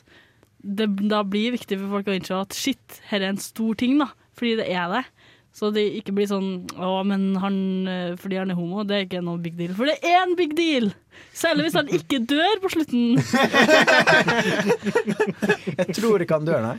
det 0.65 0.88
da 1.09 1.23
blir 1.25 1.55
viktig 1.57 1.80
for 1.82 1.97
folk 1.97 2.07
å 2.09 2.13
innse 2.17 2.38
at 2.38 2.53
shit, 2.53 3.01
her 3.09 3.21
er 3.25 3.34
en 3.34 3.41
stor 3.41 3.73
ting, 3.82 3.97
da. 4.01 4.11
Fordi 4.38 4.55
det 4.61 4.69
er 4.69 4.88
det. 4.91 5.03
Så 5.56 5.70
det 5.72 5.86
ikke 6.01 6.12
blir 6.18 6.28
sånn 6.28 6.66
Å, 6.76 6.97
men 7.08 7.30
han 7.39 7.58
eh, 7.88 8.16
fordi 8.20 8.41
han 8.41 8.51
er 8.51 8.58
homo, 8.60 8.84
det 8.84 8.97
er 8.97 9.06
ikke 9.08 9.22
noe 9.24 9.39
big 9.39 9.56
deal. 9.60 9.72
For 9.78 9.88
det 9.88 9.95
er 10.03 10.18
en 10.26 10.36
big 10.36 10.51
deal! 10.58 10.89
Særlig 11.36 11.70
hvis 11.70 11.78
han 11.80 11.88
ikke 11.95 12.20
dør 12.28 12.60
på 12.64 12.72
slutten. 12.74 13.16
Jeg 15.80 15.95
tror 15.95 16.24
ikke 16.26 16.39
han 16.41 16.47
dør, 16.47 16.62
nei. 16.66 16.76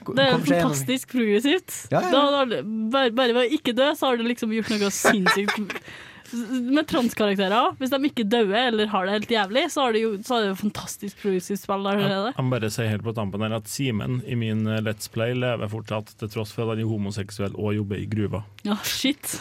Det 0.00 0.24
er 0.24 0.38
fantastisk 0.38 1.10
progressivt. 1.12 1.74
Ja, 1.92 2.00
ja. 2.00 2.10
Da 2.14 2.44
da, 2.46 2.60
bare, 2.94 3.10
bare 3.14 3.34
ved 3.36 3.42
å 3.42 3.58
ikke 3.58 3.74
dø, 3.76 3.90
så 3.98 4.10
har 4.10 4.20
du 4.20 4.24
liksom 4.26 4.52
gjort 4.54 4.70
noe 4.72 4.90
sinnssykt. 4.94 5.74
Med 6.32 6.86
transkarakterer, 6.90 7.74
hvis 7.80 7.92
de 7.92 8.00
ikke 8.08 8.26
dør 8.28 8.52
eller 8.58 8.90
har 8.92 9.06
det 9.06 9.16
helt 9.18 9.34
jævlig, 9.34 9.64
så, 9.72 9.86
har 9.86 9.96
det 9.96 10.02
jo, 10.02 10.12
så 10.26 10.36
er 10.36 10.44
det 10.44 10.50
jo 10.52 10.58
fantastisk 10.60 11.20
progressivt 11.22 11.62
spill 11.62 11.86
allerede. 11.90 12.32
Jeg 12.36 12.46
må 12.46 12.54
bare 12.54 12.70
si 12.72 12.86
helt 12.88 13.04
på 13.06 13.14
tampen 13.16 13.44
her 13.44 13.56
at 13.58 13.70
Simen 13.70 14.20
i 14.26 14.38
min 14.38 14.64
eh, 14.66 14.82
Let's 14.84 15.10
Play 15.12 15.36
lever 15.38 15.70
fortsatt, 15.72 16.14
til 16.20 16.32
tross 16.32 16.54
for 16.56 16.66
at 16.66 16.74
han 16.74 16.84
er 16.84 16.90
homoseksuell 16.90 17.56
og 17.56 17.76
jobber 17.78 18.00
i 18.00 18.08
gruva. 18.10 18.42
Ja, 18.66 18.78
shit. 18.86 19.38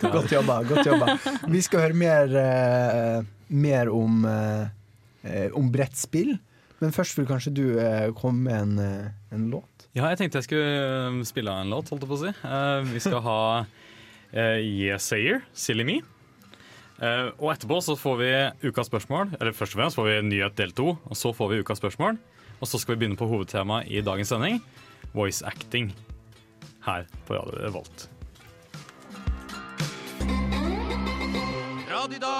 Godt 0.00 0.32
jobba. 0.32 0.60
godt 0.68 0.86
jobba 0.86 1.16
Vi 1.50 1.64
skal 1.64 1.86
høre 1.86 1.98
mer, 1.98 2.36
uh, 2.36 3.26
mer 3.48 3.90
om, 3.92 4.24
uh, 4.24 4.68
eh, 5.24 5.48
om 5.56 5.72
brettspill. 5.72 6.36
Men 6.80 6.94
først 6.96 7.18
vil 7.18 7.28
kanskje 7.28 7.52
du 7.52 7.66
uh, 7.76 8.08
komme 8.16 8.46
med 8.48 8.62
en, 8.62 9.12
en 9.36 9.50
låt? 9.52 9.80
Ja, 9.90 10.06
jeg 10.12 10.20
tenkte 10.20 10.38
jeg 10.38 10.46
skulle 10.46 11.24
spille 11.26 11.50
av 11.50 11.64
en 11.64 11.72
låt, 11.72 11.88
holdt 11.90 12.04
jeg 12.04 12.10
på 12.12 12.14
å 12.14 12.20
si. 12.20 12.30
Eh, 12.30 12.90
vi 12.92 13.00
skal 13.02 13.22
ha 13.24 13.40
uh, 13.66 14.58
Yeah 14.62 15.00
Sayer, 15.02 15.42
Silly 15.50 15.86
Me. 15.86 15.96
Eh, 17.00 17.30
og 17.40 17.54
etterpå 17.54 17.78
så 17.80 17.96
får 17.96 18.16
vi 18.20 18.30
ukas 18.68 18.90
spørsmål. 18.90 19.32
Eller 19.40 19.56
først 19.56 19.72
og 19.76 19.80
fremst 19.80 19.96
får 19.96 20.08
vi 20.08 20.16
nyhet 20.28 20.56
del 20.58 20.74
to, 20.76 20.92
og 21.00 21.16
så 21.16 21.32
får 21.36 21.52
vi 21.54 21.60
ukas 21.64 21.80
spørsmål. 21.80 22.20
Og 22.60 22.68
så 22.68 22.80
skal 22.80 22.94
vi 22.94 23.04
begynne 23.04 23.16
på 23.16 23.28
hovedtemaet 23.30 23.88
i 23.88 24.02
dagens 24.04 24.28
sending, 24.28 24.60
voice 25.16 25.40
acting, 25.48 25.94
her 26.84 27.06
på 27.24 27.38
Radio 27.38 27.62
Revolt. 27.64 28.08
Radida 31.88 32.34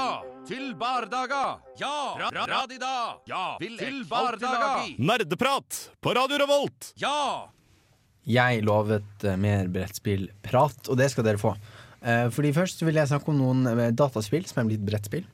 til 0.50 0.74
bardaga. 0.76 1.42
Ja, 1.80 1.94
ra 2.20 2.28
ra 2.34 2.44
radida. 2.52 2.92
Ja, 3.30 3.44
til 3.60 4.04
bardaga. 4.08 4.84
Nerdeprat 4.98 5.80
på 6.00 6.14
Radio 6.16 6.40
Revolt! 6.44 6.92
Ja! 7.00 7.48
Jeg 8.28 8.60
lovet 8.66 9.24
eh, 9.24 9.38
mer 9.40 9.70
brettspillprat, 9.72 10.90
og 10.90 10.98
det 11.00 11.08
skal 11.12 11.24
dere 11.24 11.40
få. 11.40 11.54
Eh, 12.00 12.28
fordi 12.32 12.52
Først 12.56 12.82
vil 12.84 12.96
jeg 12.96 13.10
snakke 13.10 13.32
om 13.32 13.40
noen 13.40 13.66
eh, 13.74 13.92
dataspill 13.92 14.46
som 14.48 14.62
er 14.62 14.70
blitt 14.72 14.86
brettspill. 14.86 15.26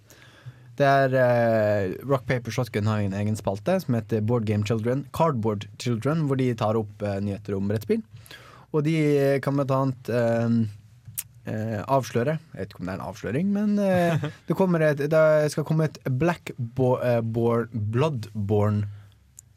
Det 0.76 0.84
er 0.84 1.14
uh, 1.16 1.94
Rock 2.04 2.26
Paper 2.28 2.52
Shotgun 2.52 2.88
har 2.90 3.00
en 3.00 3.14
egen 3.16 3.38
spalte 3.38 3.78
som 3.80 3.94
heter 3.96 4.20
Board 4.20 4.44
Game 4.44 4.66
Children. 4.68 5.06
Cardboard 5.16 5.64
Children, 5.80 6.26
hvor 6.28 6.36
de 6.36 6.50
tar 6.52 6.76
opp 6.76 7.00
uh, 7.00 7.16
nyheter 7.16 7.56
om 7.56 7.70
brettspill. 7.70 8.02
Og 8.76 8.84
de 8.84 8.98
kan 9.40 9.56
blant 9.56 9.72
annet 9.72 10.10
uh, 10.12 10.58
avsløre 11.46 12.34
Jeg 12.34 12.58
vet 12.58 12.72
ikke 12.74 12.82
om 12.82 12.88
det 12.88 12.92
er 12.92 12.98
en 12.98 13.06
avsløring, 13.06 13.50
men 13.54 13.76
det, 14.48 14.56
kommer 14.58 14.82
et, 14.82 15.00
det 15.08 15.22
skal 15.54 15.64
komme 15.64 15.86
et 15.86 16.00
Blackborn 16.10 17.70
Bloodborne 17.94 18.88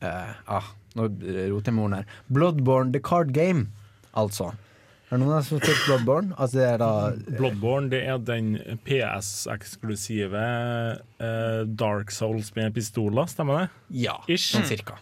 eh, 0.05 0.36
ah, 0.45 0.68
Nå 0.93 1.07
roter 1.10 1.72
jeg 1.72 1.76
med 1.76 1.84
ordene 1.84 2.01
her. 2.03 2.20
Bloodborne 2.30 2.93
The 2.93 3.01
Card 3.03 3.34
Game, 3.34 3.68
altså. 4.14 4.51
Er 5.10 5.18
det 5.18 5.26
noen 5.26 5.41
som 5.41 5.57
har 5.57 5.64
spilt 5.66 5.86
Bloodborne? 5.88 6.36
Altså 6.38 6.60
det 6.60 6.66
er 6.70 6.82
da 6.82 6.89
Bloodborne 7.34 7.89
det 7.89 8.03
er 8.05 8.20
den 8.22 8.51
PS-eksklusive 8.86 10.43
uh, 11.18 11.62
Dark 11.66 12.14
Souls 12.14 12.51
med 12.53 12.76
pistoler, 12.76 13.26
stemmer 13.32 13.64
det? 13.64 13.70
Ja, 14.05 14.20
Ish. 14.30 14.51
sånn 14.53 14.70
cirka. 14.70 14.99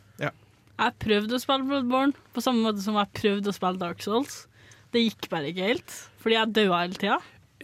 Jeg 0.77 0.93
prøvde 1.01 1.33
å 1.33 1.41
spille 1.41 1.65
Bloodborne 1.65 2.13
på 2.35 2.41
samme 2.45 2.61
måte 2.61 2.83
som 2.83 2.95
jeg 2.99 3.09
prøvde 3.17 3.49
å 3.49 3.55
spille 3.55 3.81
Dark 3.81 4.03
Souls. 4.05 4.43
Det 4.93 5.01
gikk 5.01 5.27
bare 5.31 5.49
ikke 5.49 5.71
helt, 5.71 5.95
fordi 6.21 6.37
jeg 6.37 6.53
daua 6.53 6.83
hele 6.83 6.99
tida. 7.01 7.17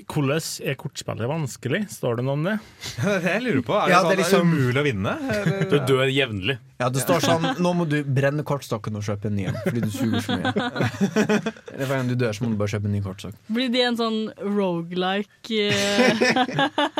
Hvordan 0.10 0.42
er 0.68 0.76
kortspillet 0.80 1.30
vanskelig? 1.30 1.80
Står 1.94 2.18
det 2.20 2.26
noe 2.28 2.34
om 2.38 2.44
det? 2.48 2.54
Det 2.98 3.06
er 3.14 3.20
det 3.24 3.32
jeg 3.34 3.44
lurer 3.46 3.62
på. 3.68 3.76
Er 3.80 3.90
Ja, 3.94 4.02
det, 4.04 4.18
det 4.18 4.26
er 4.26 4.30
sånn, 4.30 4.50
liksom- 4.50 4.54
umulig 4.54 4.80
å 4.82 4.86
vinne? 4.88 5.14
Eller? 5.34 5.64
Du 5.72 5.78
dør 5.94 6.08
jevnlig. 6.12 6.58
Ja, 6.84 6.90
det 6.92 7.02
står 7.06 7.22
sånn 7.24 7.46
Nå 7.64 7.72
må 7.78 7.86
du 7.88 8.04
brenne 8.04 8.44
kortstokken 8.44 8.98
og 9.00 9.04
kjøpe 9.08 9.30
en 9.30 9.36
ny 9.38 9.46
en, 9.48 9.56
fordi 9.64 9.84
du 9.86 9.92
suger 9.94 10.20
så 10.26 10.36
mye. 10.40 10.54
Eller 11.74 11.86
Hver 11.88 11.96
gang 11.96 12.10
du 12.12 12.16
dør, 12.20 12.34
så 12.36 12.44
må 12.44 12.52
du 12.52 12.58
bare 12.60 12.74
kjøpe 12.74 12.90
en 12.90 12.96
ny 12.98 13.02
kortstokk. 13.06 13.38
Blir 13.54 13.70
det 13.72 13.86
en 13.88 14.00
sånn 14.02 14.20
rogelike 14.44 15.70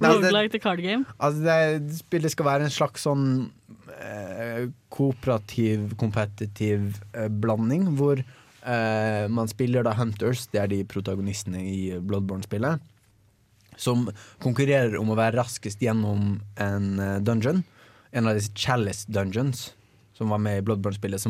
Nei, 0.00 0.08
det- 0.08 0.12
Rogelike 0.16 0.50
til 0.54 0.60
card 0.64 0.80
game? 0.82 1.04
Altså, 1.20 1.42
det 1.44 1.98
spillet 1.98 2.32
skal 2.32 2.46
være 2.48 2.66
en 2.68 2.72
slags 2.74 3.04
sånn 3.06 3.26
eh, 4.00 4.68
kooperativ, 4.94 5.92
kompetitiv 6.00 6.94
eh, 7.14 7.28
blanding, 7.28 7.90
hvor 7.98 8.22
eh, 8.64 9.28
man 9.32 9.50
spiller 9.50 9.84
da 9.86 9.94
Hunters, 9.98 10.46
det 10.52 10.62
er 10.62 10.70
de 10.70 10.82
protagonistene 10.88 11.62
i 11.66 11.98
Bloodborne-spillet, 12.00 12.82
som 13.80 14.06
konkurrerer 14.42 14.98
om 15.00 15.12
å 15.12 15.18
være 15.18 15.38
raskest 15.40 15.82
gjennom 15.82 16.36
en 16.60 16.88
eh, 17.00 17.20
dungeon. 17.24 17.62
En 18.12 18.28
av 18.28 18.36
disse 18.36 18.52
Chalice 18.58 19.08
Dungeons 19.08 19.70
som 20.16 20.28
var 20.28 20.38
med 20.38 20.60
i 20.60 20.64
Bloodborne-spillet. 20.66 21.24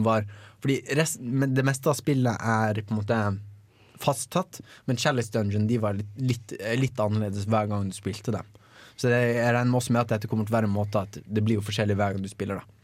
Fordi 0.63 0.81
rest, 0.99 1.21
det 1.23 1.65
meste 1.65 1.91
av 1.91 1.97
spillet 1.97 2.43
er 2.43 2.83
på 2.83 2.93
en 2.93 2.99
måte 2.99 3.21
fasttatt, 4.03 4.59
men 4.91 4.99
Chalice 4.99 5.31
Dungeon 5.33 5.69
de 5.71 5.79
var 5.79 5.95
litt, 5.95 6.11
litt, 6.19 6.57
litt 6.81 7.01
annerledes 7.01 7.47
hver 7.47 7.71
gang 7.71 7.87
du 7.89 7.97
spilte 7.97 8.35
dem. 8.35 8.49
Så 8.99 9.09
det, 9.09 9.21
jeg 9.39 9.55
regner 9.55 9.79
også 9.79 9.95
med 9.95 10.03
at 10.03 10.17
dette 10.17 10.29
kommer 10.31 10.47
til 10.47 10.55
å 10.55 10.59
være 10.59 10.69
en 10.69 10.75
måte 10.75 11.07
at 11.07 11.17
det 11.23 11.43
blir 11.45 11.61
jo 11.61 11.65
forskjellig 11.65 11.97
hver 11.99 12.17
gang 12.17 12.27
du 12.27 12.31
spiller. 12.31 12.61
da 12.61 12.82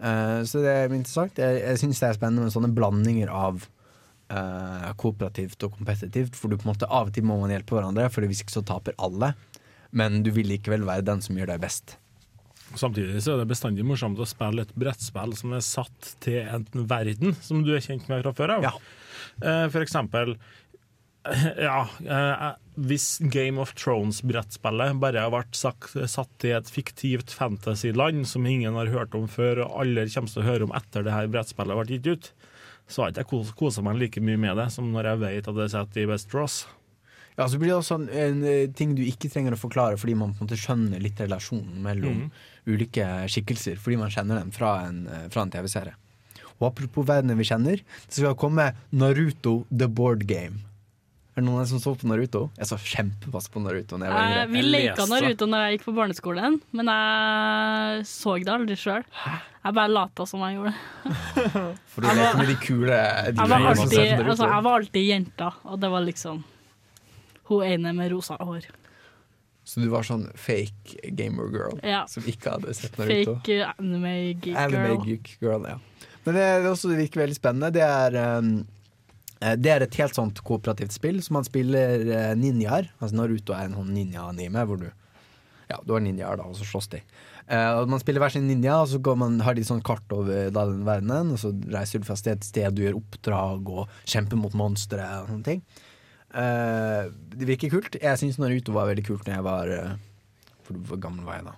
Eh, 0.00 0.40
Så 0.46 0.62
det 0.62 0.72
er 0.74 0.92
interessant. 0.92 1.38
Jeg, 1.38 1.60
jeg 1.64 1.82
syns 1.82 2.00
det 2.02 2.08
er 2.08 2.18
spennende 2.18 2.46
med 2.46 2.54
sånne 2.54 2.72
blandinger 2.74 3.30
av 3.34 3.64
uh, 4.32 4.90
kooperativt 5.00 5.62
og 5.66 5.78
kompetitivt. 5.78 6.36
For 6.38 6.50
du 6.52 6.58
på 6.58 6.66
en 6.68 6.72
måte 6.74 6.88
av 6.90 7.10
og 7.10 7.14
til 7.16 7.26
må 7.26 7.38
man 7.40 7.54
hjelpe 7.54 7.76
hverandre, 7.78 8.08
for 8.12 8.26
hvis 8.28 8.44
ikke 8.44 8.58
så 8.58 8.64
taper 8.66 8.96
alle. 9.02 9.32
Men 9.90 10.20
du 10.22 10.30
vil 10.34 10.50
likevel 10.50 10.84
være 10.86 11.06
den 11.08 11.22
som 11.24 11.38
gjør 11.38 11.54
deg 11.54 11.62
best. 11.64 11.96
Samtidig 12.76 13.22
så 13.24 13.32
er 13.32 13.40
det 13.40 13.48
bestandig 13.48 13.86
morsomt 13.88 14.18
å 14.20 14.26
spille 14.28 14.66
et 14.66 14.74
brettspill 14.76 15.32
som 15.38 15.54
er 15.56 15.62
satt 15.64 16.10
til 16.20 16.42
en 16.44 16.66
verden 16.90 17.32
som 17.40 17.62
du 17.64 17.72
er 17.72 17.80
kjent 17.80 18.04
med 18.10 18.20
fra 18.26 18.34
før 18.36 18.58
av. 18.58 18.66
Eh, 19.40 19.64
For 19.72 19.80
eksempel 19.80 20.34
ja, 21.68 21.80
hvis 22.78 23.18
Game 23.32 23.58
of 23.60 23.72
Thrones-brettspillet 23.78 25.00
bare 25.02 25.24
har 25.24 25.32
vært 25.34 25.58
sagt, 25.58 25.96
satt 26.10 26.46
i 26.46 26.52
et 26.54 26.70
fiktivt 26.70 27.34
fantasyland 27.34 28.26
som 28.30 28.46
ingen 28.46 28.78
har 28.78 28.92
hørt 28.92 29.16
om 29.18 29.26
før, 29.30 29.64
og 29.66 29.80
alle 29.82 30.06
kommer 30.12 30.30
til 30.30 30.42
å 30.44 30.46
høre 30.46 30.68
om 30.68 30.74
etter 30.78 31.06
det 31.06 31.14
her 31.14 31.30
brettspillet 31.32 31.80
ble 31.80 31.98
gitt 31.98 32.10
ut, 32.12 32.32
så 32.88 33.04
har 33.04 33.12
ikke 33.12 33.24
jeg 33.24 33.30
kos- 33.32 33.54
kosa 33.58 33.84
meg 33.84 33.98
like 34.00 34.22
mye 34.24 34.40
med 34.40 34.56
det 34.60 34.68
som 34.72 34.88
når 34.94 35.12
jeg 35.12 35.22
vet 35.24 35.48
at 35.50 35.56
det 35.58 35.64
er 35.66 35.74
satt 35.74 35.98
i 35.98 36.06
Westeros. 36.08 36.62
Ja, 37.38 37.46
så 37.46 37.58
blir 37.58 37.70
det 37.70 37.78
også 37.78 38.00
en, 38.00 38.08
en 38.10 38.40
eh, 38.46 38.70
ting 38.74 38.96
du 38.98 39.04
ikke 39.06 39.30
trenger 39.30 39.54
å 39.54 39.60
forklare 39.60 39.98
fordi 40.00 40.16
man 40.18 40.32
på 40.34 40.42
en 40.42 40.48
måte 40.48 40.58
skjønner 40.58 41.02
litt 41.02 41.20
relasjonen 41.22 41.82
mellom 41.84 42.24
mm. 42.24 42.30
ulike 42.72 43.06
skikkelser, 43.30 43.78
fordi 43.78 44.00
man 44.00 44.10
kjenner 44.10 44.40
dem 44.40 44.50
fra 44.54 44.72
en, 44.88 45.04
eh, 45.06 45.28
en 45.30 45.52
TV-serie. 45.54 45.94
Og 46.58 46.72
apropos 46.72 47.06
verdener 47.06 47.38
vi 47.38 47.46
kjenner, 47.46 47.84
så 48.08 48.24
skal 48.24 48.38
komme 48.38 48.72
Naruto 48.90 49.60
The 49.70 49.86
Board 49.86 50.26
Game. 50.26 50.64
Er 51.38 51.44
det 51.44 51.52
noen 51.52 51.66
som 51.70 51.78
så 51.78 51.92
på 51.94 52.08
Naruto? 52.10 52.40
Jeg 52.58 52.66
så 52.66 52.76
kjempepass 52.82 53.44
på 53.54 53.60
Naruto. 53.62 53.94
Når 53.94 54.08
jeg 54.08 54.14
var 54.16 54.24
yngre. 54.26 54.46
vi 54.50 54.62
leka 54.64 55.04
Naruto 55.06 55.46
når 55.46 55.60
jeg 55.62 55.76
gikk 55.76 55.84
på 55.84 55.92
barneskolen, 55.94 56.56
men 56.74 56.88
jeg 56.90 58.06
så 58.10 58.32
det 58.42 58.50
aldri 58.50 58.74
sjøl. 58.80 59.04
Jeg 59.14 59.76
bare 59.76 59.92
lata 59.92 60.24
som 60.26 60.42
jeg 60.42 60.56
gjorde 60.56 60.72
det. 60.72 61.12
For 61.92 62.02
du 62.02 62.08
lekte 62.08 62.16
leker 62.18 62.40
med 62.40 62.50
de 62.50 62.56
kule 62.64 62.96
de 62.98 63.36
Jeg 63.38 63.52
var, 63.52 63.66
alltid, 63.70 64.24
altså, 64.24 64.48
jeg 64.50 64.64
var 64.66 64.78
alltid 64.80 65.06
jenta, 65.06 65.50
og 65.62 65.78
det 65.84 65.90
var 65.92 66.04
liksom 66.08 66.40
hun 67.52 67.62
ene 67.68 67.92
med 68.00 68.10
rosa 68.16 68.38
hår. 68.42 68.66
Så 69.62 69.84
du 69.84 69.86
var 69.92 70.08
sånn 70.08 70.24
fake 70.34 71.12
gamer 71.14 71.52
girl 71.54 71.78
Ja. 71.86 72.00
som 72.10 72.26
ikke 72.26 72.56
hadde 72.56 72.74
sett 72.74 72.98
Naruto? 72.98 73.36
Fake 73.44 73.60
uh, 73.62 73.76
anime 73.78 74.16
geek 74.42 74.58
Anime 74.58 74.90
girl. 74.90 75.06
geek 75.06 75.30
girl, 75.38 75.70
ja. 75.70 75.78
Men 76.26 76.34
det, 76.34 76.48
det, 76.64 76.74
også, 76.74 76.90
det 76.90 76.98
virker 77.04 77.22
veldig 77.22 77.38
spennende. 77.38 77.70
Det 77.78 77.86
er, 77.86 78.18
um, 78.42 78.50
eh, 78.58 78.77
det 79.38 79.70
er 79.70 79.84
et 79.84 79.98
helt 80.00 80.16
sånt 80.16 80.40
kooperativt 80.46 80.96
spill, 80.96 81.20
så 81.22 81.34
man 81.36 81.46
spiller 81.46 82.02
eh, 82.10 82.32
ninjaer. 82.38 82.88
Altså 82.98 83.18
Naruto 83.18 83.54
er 83.54 83.68
en 83.68 83.76
sånn 83.78 83.92
ninja-anime 83.94 84.64
hvor 84.66 84.80
du 84.82 84.88
Ja, 85.68 85.76
du 85.84 85.92
har 85.92 86.00
ninjaer, 86.00 86.40
da, 86.40 86.46
og 86.48 86.56
så 86.56 86.64
slåss 86.64 86.88
de. 86.94 87.02
Uh, 87.48 87.84
man 87.88 88.00
spiller 88.00 88.20
hver 88.20 88.32
sin 88.32 88.46
ninja, 88.48 88.78
og 88.80 88.88
så 88.88 89.14
man, 89.20 89.38
har 89.44 89.56
de 89.56 89.64
sånn 89.64 89.84
kart 89.84 90.14
over 90.16 90.48
da, 90.52 90.64
den 90.68 90.82
verdenen, 90.88 91.34
og 91.36 91.40
så 91.40 91.52
reiser 91.72 92.00
du 92.00 92.08
fra 92.08 92.16
sted 92.16 92.40
til 92.40 92.48
sted, 92.48 92.76
du 92.76 92.82
gjør 92.86 92.98
oppdrag 92.98 93.70
og 93.72 94.00
kjemper 94.08 94.40
mot 94.40 94.56
monstre 94.56 95.04
og 95.20 95.28
sånne 95.28 95.46
ting. 95.46 95.62
Uh, 96.32 97.08
det 97.36 97.48
virker 97.48 97.72
kult. 97.72 98.00
Jeg 98.00 98.20
syns 98.20 98.40
Naruto 98.40 98.74
var 98.76 98.90
veldig 98.90 99.04
kult 99.06 99.28
når 99.28 99.38
jeg 99.38 99.44
var 99.46 99.70
uh, 99.72 99.94
Hvor 100.68 101.00
gammel 101.00 101.24
var 101.24 101.38
jeg 101.38 101.46
da? 101.46 101.54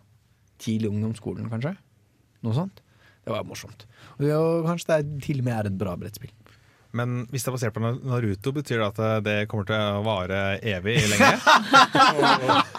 Tidlig 0.63 0.93
ungdomsskolen, 0.93 1.49
kanskje? 1.51 1.75
Noe 2.47 2.55
sånt. 2.55 2.83
Det 3.25 3.35
var 3.35 3.47
morsomt. 3.47 3.87
Og 4.19 4.23
det, 4.25 4.35
og 4.37 4.69
kanskje 4.69 4.93
det 4.93 5.25
til 5.27 5.43
og 5.43 5.49
med 5.49 5.57
er 5.57 5.71
et 5.71 5.81
bra 5.81 5.97
brettspill. 5.99 6.35
Men 6.97 7.27
hvis 7.31 7.45
det 7.45 7.51
er 7.53 7.55
basert 7.55 7.75
på 7.77 7.83
Naruto, 7.85 8.51
betyr 8.57 8.81
det 8.83 8.87
at 8.89 9.25
det 9.27 9.37
kommer 9.51 9.69
til 9.69 9.79
å 9.79 10.01
vare 10.03 10.41
evig 10.63 10.97
lenge? 11.13 11.33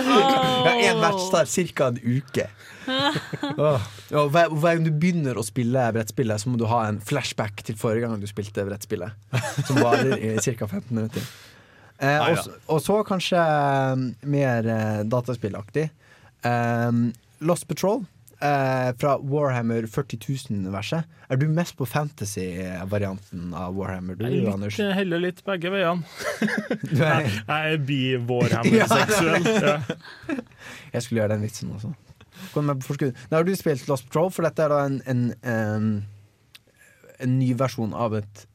Ja, 0.00 0.72
Én 0.90 0.98
match 1.00 1.28
tar 1.32 1.46
ca. 1.74 1.86
en 1.88 1.98
uke. 2.02 2.46
oh. 3.60 3.80
Og 4.16 4.30
hver, 4.34 4.50
hver 4.52 4.76
gang 4.78 4.86
du 4.86 4.90
begynner 4.92 5.38
å 5.38 5.44
spille 5.46 5.84
brettspillet, 5.94 6.42
så 6.42 6.50
må 6.50 6.58
du 6.60 6.66
ha 6.70 6.82
en 6.88 6.98
flashback 7.04 7.62
til 7.66 7.78
forrige 7.78 8.06
gang 8.08 8.20
du 8.22 8.26
spilte 8.30 8.64
brettspillet. 8.66 9.14
Som 9.68 9.80
varer 9.82 10.16
i 10.18 10.34
ca. 10.42 10.66
15 10.66 10.90
minutter. 10.96 11.26
Eh, 12.00 12.18
og, 12.30 12.38
så- 12.44 12.56
og 12.72 12.80
så 12.84 12.98
kanskje 13.06 13.40
eh, 13.40 14.04
mer 14.32 14.68
eh, 14.74 15.02
dataspillaktig. 15.10 15.88
Eh, 16.48 16.90
Lost 17.46 17.68
Patrol 17.68 18.02
eh, 18.40 18.90
fra 19.00 19.14
Warhammer 19.18 19.86
40 19.86 20.18
000-universet. 20.24 21.16
Er 21.30 21.40
du 21.40 21.46
mest 21.52 21.76
på 21.78 21.86
fantasy-varianten 21.86 23.54
av 23.54 23.74
Warhammer, 23.78 24.16
du, 24.18 24.26
Jeg 24.26 24.44
er 24.44 24.52
Anders? 24.52 24.78
litt, 24.78 24.94
heller 24.96 25.22
litt 25.22 25.42
begge 25.46 25.72
veiene. 25.72 26.02
Jeg 27.00 27.30
jeg 27.30 27.74
er 27.74 27.82
bi-Warhammer-seksuell. 27.88 29.50
Ja. 29.50 29.76
Jeg 30.94 31.02
skulle 31.04 31.22
gjøre 31.22 31.34
den 31.36 31.44
vitsen 31.46 31.74
også. 31.76 31.92
Nå. 32.56 32.76
Har 33.30 33.44
du 33.44 33.52
spilt 33.58 33.88
Lost 33.90 34.08
Patrol, 34.08 34.30
for 34.32 34.46
dette 34.48 34.64
er 34.64 34.72
da 34.72 34.80
en, 34.88 35.00
en, 35.10 35.26
en, 35.44 35.90
en 37.20 37.36
ny 37.38 37.52
versjon 37.58 37.92
av 37.94 38.16
et 38.18 38.46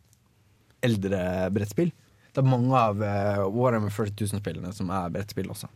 eldre 0.86 1.21
brettspill. 1.53 1.93
Det 2.36 2.41
er 2.43 2.49
mange 2.49 2.75
av 2.75 2.99
uh, 2.99 3.45
Warhammer 3.55 3.93
40 3.93 4.17
000-spillene 4.25 4.73
som 4.75 4.89
er 4.91 5.13
brettspill 5.13 5.47
også. 5.53 5.69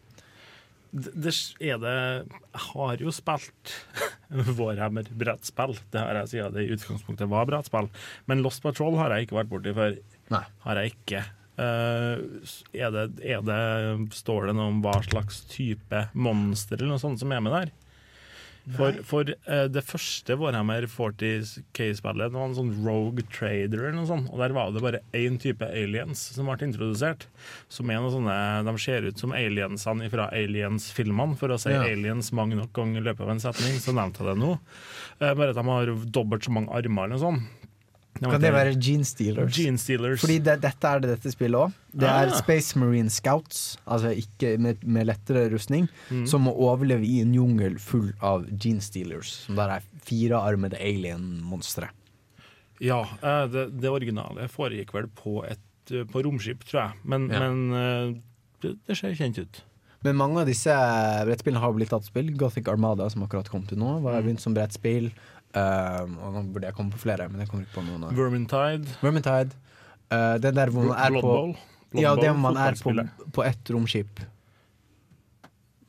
Det, 0.92 1.34
er 1.62 1.78
det 1.82 1.96
Jeg 1.96 2.62
har 2.66 3.02
jo 3.04 3.12
spilt 3.14 3.74
Vårhammer-brettspill. 4.60 5.76
Det 5.94 6.02
har 6.02 6.22
jeg 6.22 6.32
siden 6.34 6.56
det 6.56 6.66
i 6.66 6.72
utgangspunktet 6.76 7.30
var 7.30 7.50
brettspill. 7.50 7.90
Men 8.30 8.44
Lost 8.46 8.64
Patrol 8.66 8.98
har 9.00 9.14
jeg 9.14 9.28
ikke 9.28 9.40
vært 9.40 9.52
borti 9.52 9.74
før. 9.78 10.00
Nei. 10.34 10.44
Har 10.66 10.82
jeg 10.82 10.94
ikke. 10.96 11.24
Uh, 11.60 12.22
er 12.72 12.94
det, 12.96 13.06
er 13.26 13.42
det, 13.44 13.62
står 14.16 14.50
det 14.50 14.56
noe 14.56 14.72
om 14.72 14.84
hva 14.86 14.96
slags 15.04 15.42
type 15.52 16.06
monster 16.16 16.80
eller 16.80 16.94
noe 16.94 17.02
sånt 17.02 17.20
som 17.22 17.34
er 17.36 17.44
med 17.44 17.58
der? 17.58 17.74
For, 18.76 18.98
for 19.08 19.30
uh, 19.48 19.66
det 19.72 19.82
første 19.88 20.36
Warhammer 20.38 20.86
40K-spillet 20.90 22.30
Det 22.30 22.38
var 22.38 22.50
en 22.50 22.58
sånn 22.58 22.72
Rogue 22.86 23.24
Trader 23.34 23.80
eller 23.82 23.96
noe 23.98 24.10
sånt. 24.10 24.30
Og 24.30 24.42
der 24.42 24.54
var 24.56 24.74
det 24.76 24.84
bare 24.84 25.02
én 25.18 25.40
type 25.42 25.66
aliens 25.66 26.22
som 26.36 26.50
ble 26.50 26.68
introdusert. 26.68 27.26
Som 27.72 27.90
er 27.90 28.02
noe 28.04 28.14
sånne 28.14 28.38
De 28.68 28.76
ser 28.82 29.08
ut 29.10 29.22
som 29.22 29.34
aliensene 29.36 30.10
fra 30.14 30.30
Aliens-filmene. 30.36 31.38
For 31.40 31.50
å 31.56 31.60
si 31.62 31.74
Ja. 31.74 31.82
aliens 31.88 32.32
mange 32.36 32.58
nok 32.60 32.74
ganger 32.76 33.02
i 33.02 33.08
løpet 33.10 33.26
av 33.26 33.34
en 33.36 33.44
setning, 33.44 33.80
så 33.82 33.96
nevnte 33.96 34.22
jeg 34.24 34.34
det 34.34 34.38
nå. 34.44 34.52
Uh, 35.22 35.34
bare 35.34 35.50
at 35.54 35.60
de 35.60 35.66
har 35.70 35.94
dobbelt 36.20 36.46
så 36.46 36.54
mange 36.54 36.70
armer 36.74 37.08
eller 37.10 37.18
noe 37.18 37.26
sånt. 37.26 37.59
Kan 38.20 38.42
det 38.42 38.50
være 38.52 38.74
Gene 38.82 39.06
Stealers? 39.08 39.54
Gene 39.56 39.78
Stealers. 39.80 40.20
Fordi 40.20 40.40
det, 40.44 40.58
dette 40.62 40.90
er 40.90 41.00
det 41.00 41.10
dette 41.14 41.32
spillet 41.32 41.56
òg. 41.56 41.76
Det 41.94 42.08
er 42.10 42.28
Ah. 42.28 42.34
Space 42.36 42.76
Marine 42.78 43.10
Scouts, 43.10 43.78
altså 43.88 44.10
ikke 44.12 44.58
med, 44.60 44.82
med 44.84 45.06
lettere 45.08 45.46
rustning, 45.54 45.88
Mm. 46.12 46.26
som 46.28 46.42
må 46.44 46.52
overleve 46.52 47.06
i 47.06 47.22
en 47.22 47.32
jungel 47.34 47.78
full 47.80 48.12
av 48.22 48.44
Gene 48.60 48.82
Stealers, 48.82 49.46
som 49.46 49.56
der 49.56 49.70
er 49.78 49.82
firearmede 50.04 50.76
alien-monstre. 50.82 51.90
Ja, 52.82 53.02
eh, 53.24 53.46
det, 53.48 53.80
det 53.80 53.90
originale 53.90 54.48
foregikk 54.52 54.94
vel 54.94 55.08
på 55.08 55.44
et 55.48 55.60
eh, 55.92 56.04
på 56.04 56.22
romskip, 56.24 56.66
tror 56.68 56.82
jeg. 56.90 57.00
Men, 57.06 57.30
Ja. 57.30 57.40
men 57.40 57.74
eh, 57.74 58.22
det, 58.62 58.76
det 58.88 58.98
ser 58.98 59.16
kjent 59.16 59.40
ut. 59.40 59.64
Men 60.06 60.16
mange 60.16 60.40
av 60.40 60.48
disse 60.48 60.72
brettspillene 61.28 61.60
har 61.60 61.74
blitt 61.76 61.90
tatt 61.92 62.06
spill. 62.08 62.30
Gothic 62.40 62.70
Armada, 62.72 63.10
som 63.12 63.26
akkurat 63.26 63.50
kom 63.52 63.66
til 63.68 63.78
nå, 63.82 63.98
var 64.02 64.20
Mm. 64.20 64.26
begynt 64.28 64.40
som 64.46 64.54
brettspill. 64.56 65.12
Um, 65.56 66.18
og 66.22 66.34
nå 66.36 66.44
burde 66.54 66.68
jeg 66.70 66.76
komme 66.78 66.92
på 66.94 67.02
flere, 67.02 67.26
men 67.30 67.42
jeg 67.42 67.50
kommer 67.50 67.66
ikke 67.66 67.80
på 67.82 67.86
noen. 67.88 68.16
Vermintide. 68.16 68.88
Vermintide. 69.02 69.52
Uh, 70.12 70.38
den 70.38 70.56
der 70.56 70.70
hvor 70.70 70.86
man 70.88 70.98
er 70.98 71.10
på 71.10 71.22
Bloodball. 71.22 71.56
Blood 71.92 72.04
Ja, 72.04 72.16
det 72.16 72.36
man 72.38 72.58
er 72.58 72.78
på, 72.78 72.94
på 73.34 73.44
ett 73.44 73.70
romskip. 73.74 74.20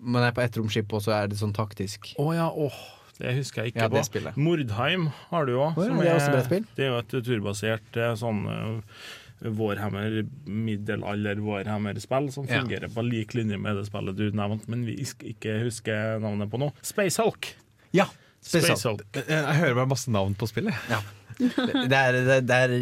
Man 0.01 0.23
er 0.25 0.33
på 0.33 0.41
ett 0.41 0.57
romskip, 0.57 0.93
og 0.97 1.03
så 1.05 1.13
er 1.13 1.29
det 1.29 1.37
sånn 1.39 1.53
taktisk. 1.53 2.15
Å 2.19 2.31
ja, 2.35 2.49
åh, 2.49 2.79
det 3.21 3.35
husker 3.37 3.63
jeg 3.67 3.75
ikke 3.75 3.85
Ja, 3.85 3.89
det 3.93 4.05
på. 4.09 4.33
Mordheim 4.41 5.11
har 5.29 5.45
du 5.45 5.53
òg. 5.59 5.77
Oh, 5.77 6.05
ja, 6.05 6.17
er? 6.17 6.49
Det 6.49 6.87
er 6.87 6.89
jo 6.89 7.01
et 7.03 7.17
turbasert 7.27 7.99
eh, 8.01 8.15
sånn 8.17 8.47
eh, 8.49 9.03
Warhammer, 9.43 10.23
middelalder 10.47 11.41
Warhammer-spill 11.41 12.31
som 12.33 12.47
Ja. 12.49 12.61
fungerer 12.61 12.89
på 12.93 13.03
lik 13.09 13.35
linje 13.35 13.59
med 13.59 13.77
det 13.77 13.87
spillet 13.87 14.17
du 14.17 14.31
nevnte, 14.31 14.69
men 14.69 14.85
vi 14.87 14.97
ikke 15.33 15.63
husker 15.65 16.19
navnet 16.21 16.51
på 16.51 16.59
nå. 16.61 16.73
Space 16.83 17.23
Hulk. 17.23 17.55
Ja, 17.93 18.07
Space 18.41 18.67
Space 18.67 18.89
Hulk. 18.89 19.03
Jeg, 19.15 19.25
jeg 19.29 19.57
hører 19.61 19.75
bare 19.75 19.87
masse 19.89 20.11
navn 20.11 20.35
på 20.35 20.47
spillet. 20.49 20.75
Ja. 20.91 21.01
Det, 21.41 21.83
det 21.89 21.97
er, 21.99 22.19
det, 22.27 22.37
det 22.49 22.57
er 22.67 22.75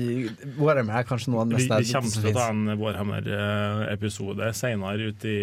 Warhammer 0.59 0.99
er 1.01 1.07
kanskje 1.07 1.33
noe 1.33 1.45
av 1.45 1.53
det 1.53 1.61
Vi, 1.61 1.69
vi 1.69 1.93
kommer 1.95 2.13
til 2.13 2.29
å 2.31 2.35
ta 2.37 2.47
en 2.51 2.75
Warhammer-episode 2.81 4.51
senere 4.59 5.11
ut 5.13 5.27
i, 5.29 5.39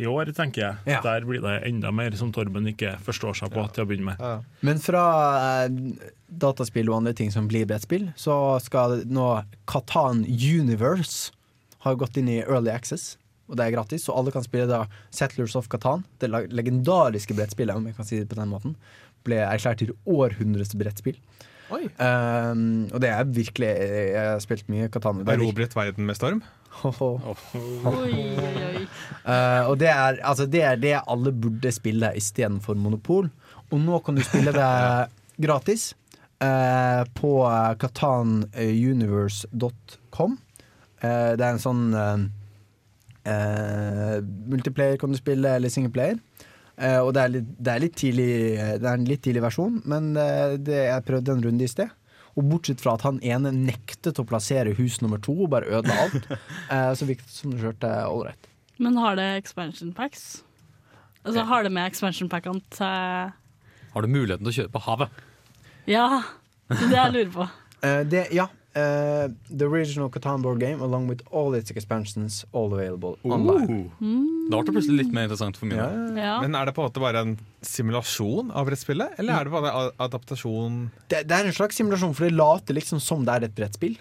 i 0.00 0.08
år, 0.08 0.32
tenker 0.36 0.64
jeg. 0.64 0.96
Ja. 0.96 1.02
Der 1.04 1.26
blir 1.28 1.44
det 1.44 1.58
enda 1.68 1.92
mer 1.94 2.16
som 2.18 2.32
Torben 2.34 2.68
ikke 2.72 2.96
forstår 3.04 3.36
seg 3.42 3.54
på 3.54 3.66
til 3.74 3.84
å 3.84 3.88
begynne 3.90 4.14
med. 4.14 4.46
Men 4.64 4.80
fra 4.82 5.04
eh, 5.64 5.80
dataspill 6.28 6.90
og 6.90 7.02
andre 7.02 7.14
ting 7.16 7.32
som 7.34 7.48
blir 7.50 7.68
brettspill, 7.68 8.10
så 8.16 8.56
skal 8.64 9.02
nå 9.06 9.28
Katan 9.70 10.24
Universe 10.28 11.34
har 11.84 12.00
gått 12.00 12.16
inn 12.20 12.30
i 12.32 12.40
Early 12.42 12.72
Access. 12.72 13.14
Og 13.50 13.58
det 13.58 13.66
er 13.66 13.74
gratis, 13.74 14.06
så 14.06 14.14
alle 14.16 14.32
kan 14.32 14.44
spille 14.44 14.68
da 14.70 14.84
Settlers 15.12 15.56
of 15.58 15.68
Katan. 15.72 16.06
Det 16.20 16.30
legendariske 16.32 17.36
brettspillet, 17.36 17.76
om 17.76 17.90
jeg 17.90 17.96
kan 17.98 18.08
si 18.08 18.22
det 18.22 18.30
på 18.30 18.38
den 18.38 18.48
måten, 18.52 18.78
ble 19.24 19.42
erklært 19.44 19.82
til 19.82 19.92
århundrets 20.08 20.76
brettspill. 20.80 21.18
Um, 21.72 22.84
og 22.92 23.00
det 23.00 23.08
er 23.08 23.24
virkelig 23.24 23.66
Jeg 23.66 24.20
har 24.20 24.38
spilt 24.44 24.68
mye 24.72 24.88
Katan. 24.92 25.24
Det 25.24 25.32
er 25.32 25.38
Erobret 25.40 25.76
verden 25.76 26.06
med 26.06 26.14
storm. 26.18 26.42
Oi, 26.84 27.88
oi, 27.88 28.12
oi. 28.42 28.84
uh, 29.24 29.62
og 29.70 29.80
det 29.80 29.88
er, 29.88 30.18
altså 30.26 30.46
det 30.50 30.62
er 30.66 30.76
det 30.76 31.00
alle 31.00 31.32
burde 31.32 31.72
spille 31.72 32.16
istedenfor 32.18 32.74
Monopol. 32.74 33.30
Og 33.72 33.80
nå 33.80 33.98
kan 34.04 34.14
du 34.18 34.22
spille 34.26 34.52
det 34.54 34.72
gratis 35.46 35.94
uh, 36.42 37.04
på 37.14 37.48
katanuniverse.com. 37.80 40.38
Uh, 41.04 41.32
det 41.36 41.44
er 41.44 41.50
en 41.52 41.58
sånn 41.60 41.94
eh, 41.94 42.18
eh, 43.28 44.18
multiplayer 44.50 44.96
kan 45.00 45.12
du 45.12 45.18
spille, 45.18 45.56
eller 45.56 45.72
singleplayer. 45.72 46.20
Eh, 46.76 46.98
og 46.98 47.12
det 47.14 47.22
er, 47.22 47.34
litt, 47.36 47.50
det, 47.58 47.72
er 47.72 47.82
litt 47.84 47.98
tidlig, 47.98 48.30
det 48.82 48.88
er 48.88 48.96
en 48.96 49.06
litt 49.08 49.22
tidlig 49.24 49.44
versjon, 49.44 49.76
men 49.90 50.14
eh, 50.18 50.56
det, 50.58 50.80
jeg 50.88 51.06
prøvde 51.06 51.36
en 51.36 51.44
runde 51.46 51.66
i 51.66 51.70
sted. 51.70 51.92
Og 52.34 52.48
bortsett 52.50 52.82
fra 52.82 52.96
at 52.98 53.04
han 53.06 53.20
ene 53.22 53.52
nektet 53.54 54.18
å 54.18 54.26
plassere 54.26 54.74
hus 54.74 54.98
nummer 55.04 55.20
to 55.22 55.36
og 55.46 55.52
bare 55.54 55.70
ødela 55.70 56.08
alt, 56.08 56.26
eh, 56.74 56.90
så 56.98 57.06
virket 57.06 57.28
det 57.30 57.36
som 57.36 57.54
det 57.54 57.62
kjørte 57.62 57.92
ålreit. 58.10 58.50
Men 58.82 58.98
har 58.98 59.14
det 59.20 59.28
expansion 59.38 59.92
packs? 59.94 60.42
Altså, 61.24 61.44
har 61.46 61.64
det 61.64 61.70
med 61.72 61.86
expansion 61.88 62.28
packene 62.28 62.60
til 62.74 63.30
Har 63.94 64.02
du 64.04 64.10
muligheten 64.10 64.44
til 64.44 64.50
å 64.50 64.56
kjøre 64.58 64.72
på 64.74 64.82
havet? 64.84 65.22
Ja, 65.88 66.08
det 66.68 66.80
er 66.80 66.90
det 66.90 66.98
jeg 66.98 67.14
lurer 67.14 67.32
på. 67.36 67.46
Eh, 67.84 68.02
det, 68.08 68.26
ja. 68.34 68.48
Eh, 68.74 69.26
the 69.48 69.66
original 69.66 70.10
Catan 70.10 70.42
board 70.42 70.60
game 70.60 70.82
along 70.82 71.08
with 71.08 71.22
all 71.30 71.54
its 71.54 71.70
expansions 71.70 72.44
all 72.52 72.72
available 72.74 73.16
online. 73.24 73.90
Da 74.50 74.58
ble 74.58 74.64
det 74.66 74.76
plutselig 74.76 74.98
litt 75.04 75.12
mer 75.14 75.28
interessant 75.28 75.58
for 75.58 75.70
min 75.70 75.78
Ja. 75.78 75.90
Ja. 76.18 76.40
Men 76.42 76.54
er 76.54 76.66
det 76.66 76.74
på 76.76 76.82
en 76.84 76.90
måte 76.90 77.02
bare 77.02 77.22
en 77.24 77.36
simulasjon 77.62 78.50
av 78.52 78.66
brettspillet, 78.68 79.18
eller 79.18 79.38
er 79.38 79.44
det 79.44 79.54
bare 79.54 79.74
en 79.74 80.02
adaptasjon? 80.08 80.82
Det, 81.08 81.24
det 81.28 81.38
er 81.38 81.48
en 81.48 81.56
slags 81.56 81.78
simulasjon, 81.80 82.14
for 82.14 82.28
det 82.28 82.36
later 82.36 82.76
liksom 82.76 83.00
som 83.00 83.24
det 83.24 83.38
er 83.38 83.48
et 83.48 83.56
brettspill. 83.56 83.96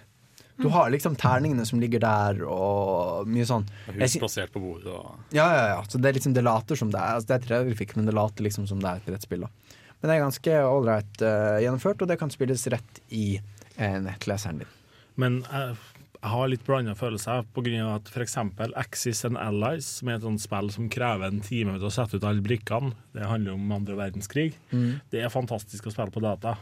Du 0.55 0.67
har 0.69 0.89
liksom 0.93 1.15
terningene 1.17 1.65
som 1.65 1.79
ligger 1.81 1.99
der, 2.03 2.43
og 2.45 3.27
mye 3.27 3.45
sånn. 3.49 3.65
Hus 3.95 4.17
plassert 4.21 4.53
på 4.53 4.61
bordet 4.61 4.91
og 4.93 5.33
Ja, 5.33 5.47
ja, 5.49 5.63
ja. 5.73 5.79
Så 5.89 5.97
det, 5.97 6.11
er 6.11 6.19
liksom, 6.19 6.35
det 6.37 6.43
later 6.45 6.77
som 6.77 6.91
det 6.93 6.99
er 7.01 7.17
altså, 7.17 7.31
Det 7.31 7.39
er 7.39 7.47
3D-grafikk, 7.47 7.95
men 7.97 8.09
det 8.09 8.13
later 8.13 8.45
liksom 8.45 8.67
som 8.69 8.83
det 8.83 8.91
er 8.91 9.01
et 9.01 9.09
brettspill. 9.09 9.47
Da. 9.47 9.79
Men 10.03 10.09
det 10.09 10.15
er 10.15 10.23
ganske 10.25 10.61
ålreit 10.67 11.21
uh, 11.23 11.57
gjennomført, 11.63 12.01
og 12.03 12.11
det 12.11 12.19
kan 12.21 12.31
spilles 12.33 12.67
rett 12.71 13.01
i 13.15 13.25
uh, 13.39 13.52
nettleseren 13.77 14.59
din. 14.63 14.67
Men 15.15 15.41
jeg, 15.51 15.75
jeg 16.23 16.31
har 16.31 16.47
litt 16.49 16.63
blanda 16.65 16.93
følelser 16.95 17.31
av 17.43 17.95
at 17.95 18.07
f.eks. 18.13 18.37
Axis 18.75 19.25
and 19.25 19.37
Allies, 19.37 19.85
som 19.99 20.07
er 20.09 20.15
et 20.17 20.25
sånt 20.25 20.41
spill 20.41 20.71
som 20.71 20.89
krever 20.89 21.27
en 21.27 21.41
time 21.43 21.75
til 21.77 21.85
å 21.89 21.91
sette 21.93 22.17
ut 22.17 22.23
alle 22.23 22.41
brikkene, 22.41 22.93
det 23.13 23.27
handler 23.29 23.53
om 23.57 23.71
andre 23.71 23.95
verdenskrig, 23.99 24.53
Mm. 24.71 25.01
det 25.11 25.21
er 25.21 25.29
fantastisk 25.29 25.85
å 25.87 25.91
spille 25.91 26.11
på 26.11 26.21
data. 26.23 26.55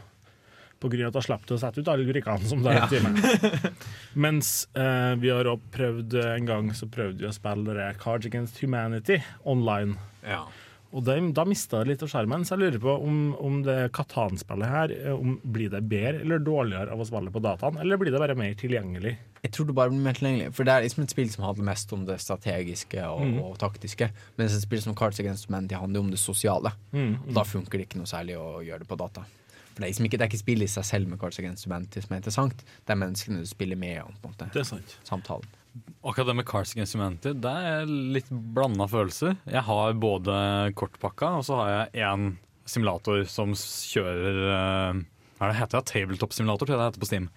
På 0.82 0.90
grunn 0.90 1.06
av 1.06 1.12
at 1.14 1.20
jeg 1.22 1.28
slipper 1.30 1.54
å 1.54 1.60
sette 1.62 1.78
ut 1.78 1.88
alle 1.88 2.04
brikkene 2.08 2.48
som 2.50 2.62
tar 2.64 2.74
en 2.74 2.88
time. 2.90 3.70
Mens 4.24 4.66
eh, 4.74 5.14
vi 5.22 5.30
har 5.30 5.46
også 5.46 5.70
prøvd 5.76 6.16
en 6.24 6.48
gang 6.48 6.72
så 6.74 6.88
prøvde 6.90 7.22
vi 7.22 7.28
å 7.30 7.32
spille 7.36 7.86
Cards 8.02 8.26
Against 8.26 8.58
Humanity 8.64 9.20
online. 9.46 9.94
Og 10.92 11.04
da, 11.06 11.14
da 11.32 11.44
mista 11.48 11.78
det 11.80 11.88
litt 11.94 12.02
av 12.04 12.10
skjermen, 12.12 12.42
så 12.44 12.52
jeg 12.52 12.60
lurer 12.66 12.80
på 12.82 12.94
om, 13.08 13.18
om 13.40 13.54
det 13.64 13.76
Katan-spillet 13.96 14.68
her 14.68 14.92
eh, 14.92 15.14
om, 15.14 15.38
Blir 15.54 15.70
det 15.72 15.80
bedre 15.88 16.20
eller 16.20 16.42
dårligere 16.44 16.92
av 16.92 17.00
å 17.00 17.06
spille 17.08 17.32
på 17.32 17.40
dataen, 17.40 17.78
eller 17.80 17.96
blir 18.00 18.12
det 18.12 18.20
bare 18.20 18.36
mer 18.36 18.52
tilgjengelig? 18.60 19.14
Jeg 19.42 19.52
tror 19.56 19.66
det 19.70 19.74
bare 19.74 19.90
blir 19.90 20.04
mer 20.04 20.18
tilgjengelig. 20.18 20.52
For 20.54 20.68
det 20.68 20.74
er 20.76 20.84
liksom 20.84 21.02
et 21.06 21.14
spill 21.14 21.30
som 21.32 21.46
handler 21.48 21.64
mest 21.72 21.92
om 21.96 22.04
det 22.06 22.18
strategiske 22.22 23.06
og, 23.08 23.22
Mm. 23.24 23.38
og 23.42 23.56
taktiske. 23.58 24.10
Mens 24.38 24.54
et 24.54 24.62
spill 24.66 24.82
som 24.84 24.94
Cards 24.94 25.18
Against 25.24 25.48
Humanity 25.48 25.74
handler 25.80 26.00
om 26.04 26.10
det 26.12 26.20
sosiale. 26.20 26.74
Mm, 26.92 27.16
Og 27.26 27.32
da 27.34 27.42
funker 27.48 27.78
det 27.80 27.88
ikke 27.88 27.98
noe 28.02 28.06
særlig 28.12 28.36
å 28.38 28.60
gjøre 28.62 28.84
det 28.84 28.88
på 28.92 28.98
data. 29.00 29.24
For 29.72 29.80
det 29.80 29.86
er, 29.88 29.92
liksom 29.94 30.04
ikke, 30.10 30.18
det 30.20 30.26
er 30.26 30.30
ikke 30.30 30.42
spillet 30.44 30.68
i 30.68 30.72
seg 30.76 30.84
selv 30.84 31.08
med 31.08 31.18
Cards 31.18 31.38
Against 31.40 31.64
Humanity 31.64 32.02
som 32.04 32.12
er 32.12 32.20
interessant. 32.20 32.58
Det 32.84 32.92
er 32.92 33.00
menneskene 33.00 33.40
du 33.40 33.48
spiller 33.48 33.76
med 33.80 34.02
på 34.20 34.28
en 34.28 34.34
måte 34.34 34.52
Det 34.52 34.60
er 34.60 34.68
sant. 34.68 34.98
Samtalen. 35.08 35.48
Akkurat 36.04 36.26
det 36.26 36.34
med 36.36 36.46
Humanity, 36.94 37.32
det 37.38 37.52
er 37.72 37.86
litt 37.86 38.28
blanda 38.28 38.88
følelser. 38.90 39.36
Jeg 39.46 39.62
har 39.62 39.92
både 39.94 40.72
kortpakka, 40.74 41.36
og 41.38 41.44
så 41.46 41.56
har 41.60 41.70
jeg 41.92 42.02
én 42.02 42.36
simulator 42.66 43.22
som 43.30 43.54
kjører 43.54 44.42
eh, 44.50 45.00
Hva 45.38 45.48
er 45.48 45.52
det 45.52 45.60
heter? 45.60 45.80
det? 45.80 45.86
Tabletop-simulator, 45.92 46.66
tror 46.66 46.76
jeg 46.76 46.82
det 46.82 46.90
heter 46.92 47.02
på 47.04 47.08
Steam. 47.10 47.30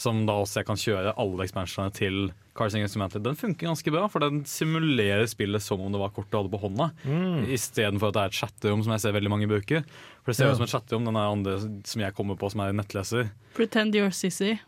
Som 0.00 0.22
da 0.26 0.32
også 0.40 0.60
jeg 0.62 0.66
kan 0.70 0.80
kjøre 0.80 1.12
alle 1.20 1.44
expansionene 1.44 1.92
til 1.94 2.30
Cards 2.56 2.74
Against 2.74 2.96
Humanity. 2.96 3.20
Den 3.24 3.36
funker 3.36 3.68
ganske 3.68 3.92
bra, 3.92 4.06
for 4.08 4.24
den 4.24 4.40
simulerer 4.48 5.26
spillet 5.28 5.62
som 5.62 5.80
om 5.84 5.92
det 5.92 6.00
var 6.00 6.12
kort 6.16 6.30
du 6.32 6.38
hadde 6.38 6.52
på 6.52 6.60
hånda. 6.62 6.90
Mm. 7.04 7.44
Istedenfor 7.52 8.08
at 8.08 8.16
det 8.16 8.22
er 8.22 8.32
et 8.32 8.38
chatterom 8.40 8.82
som 8.84 8.92
jeg 8.96 9.04
ser 9.04 9.16
veldig 9.16 9.32
mange 9.32 9.48
bruker. 9.50 9.84
For 10.24 10.32
det 10.32 10.36
ser 10.38 10.48
Ja. 10.48 10.52
ut 10.52 10.60
som 10.60 10.64
et 10.68 10.72
chatterom, 10.72 11.04
den 11.08 11.16
er 11.16 11.28
andre 11.32 11.58
som 11.84 12.00
jeg 12.04 12.14
kommer 12.16 12.36
på 12.40 12.50
som 12.50 12.60
er 12.64 12.72
nettleser. 12.72 13.30
Pretend 13.54 13.94
you're 13.94 14.12
sissy. 14.12 14.58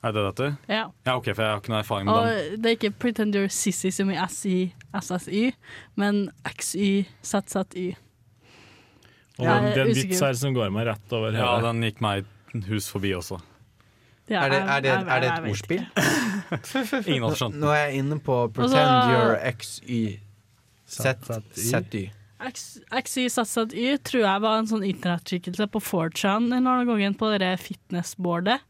Er 0.00 0.14
det 0.16 0.22
dette? 0.30 0.46
Ja. 0.70 0.86
Ja, 1.04 1.14
ok, 1.18 1.26
for 1.34 1.42
jeg 1.44 1.50
har 1.52 1.58
ikke 1.60 1.72
noe 1.74 1.82
erfaring 1.82 2.08
med 2.08 2.20
den. 2.24 2.62
Det 2.62 2.70
er 2.70 2.76
ikke 2.78 2.90
pretend 3.02 3.36
you're 3.36 3.50
sissy 3.52 3.90
som 3.92 4.08
i 4.12 4.16
SI, 4.32 4.54
SSY, 4.96 5.50
men 6.00 6.22
XY, 6.48 7.04
ZZY. 7.20 7.90
Og 9.40 9.44
den, 9.46 9.68
den 9.76 9.92
vits 9.96 10.20
her 10.24 10.36
som 10.36 10.56
går 10.56 10.72
meg 10.72 10.88
rett 10.88 11.12
over 11.16 11.36
Ja, 11.36 11.52
den 11.64 11.84
gikk 11.84 12.00
meg 12.04 12.28
hus 12.68 12.88
forbi 12.92 13.12
også. 13.16 13.38
Ja, 14.30 14.44
er, 14.46 14.52
det, 14.52 14.58
er, 14.62 14.80
det, 14.84 14.90
er 15.10 15.22
det 15.24 15.30
et 15.30 15.46
ordspill? 15.50 15.84
Ingen 17.10 17.24
hadde 17.26 17.38
skjønt 17.40 17.56
Nå 17.58 17.70
er 17.74 17.80
jeg 17.88 18.02
inne 18.04 18.18
på 18.22 18.36
Og 18.44 18.52
Pretend 18.54 19.10
you're 19.10 19.34
XY 19.58 20.20
ZY. 20.90 22.04
X- 22.46 22.78
XY 22.94 23.26
ZZY 23.34 23.96
tror 24.06 24.22
jeg 24.22 24.42
var 24.46 24.60
en 24.60 24.68
sånn 24.70 24.86
internettskikkelse 24.86 25.66
på 25.74 25.82
4chan 25.82 26.46
en 26.56 26.62
annen 26.70 26.88
gang 26.88 27.16
på 27.18 27.28
det 27.42 27.50
fitnessboardet. 27.62 28.62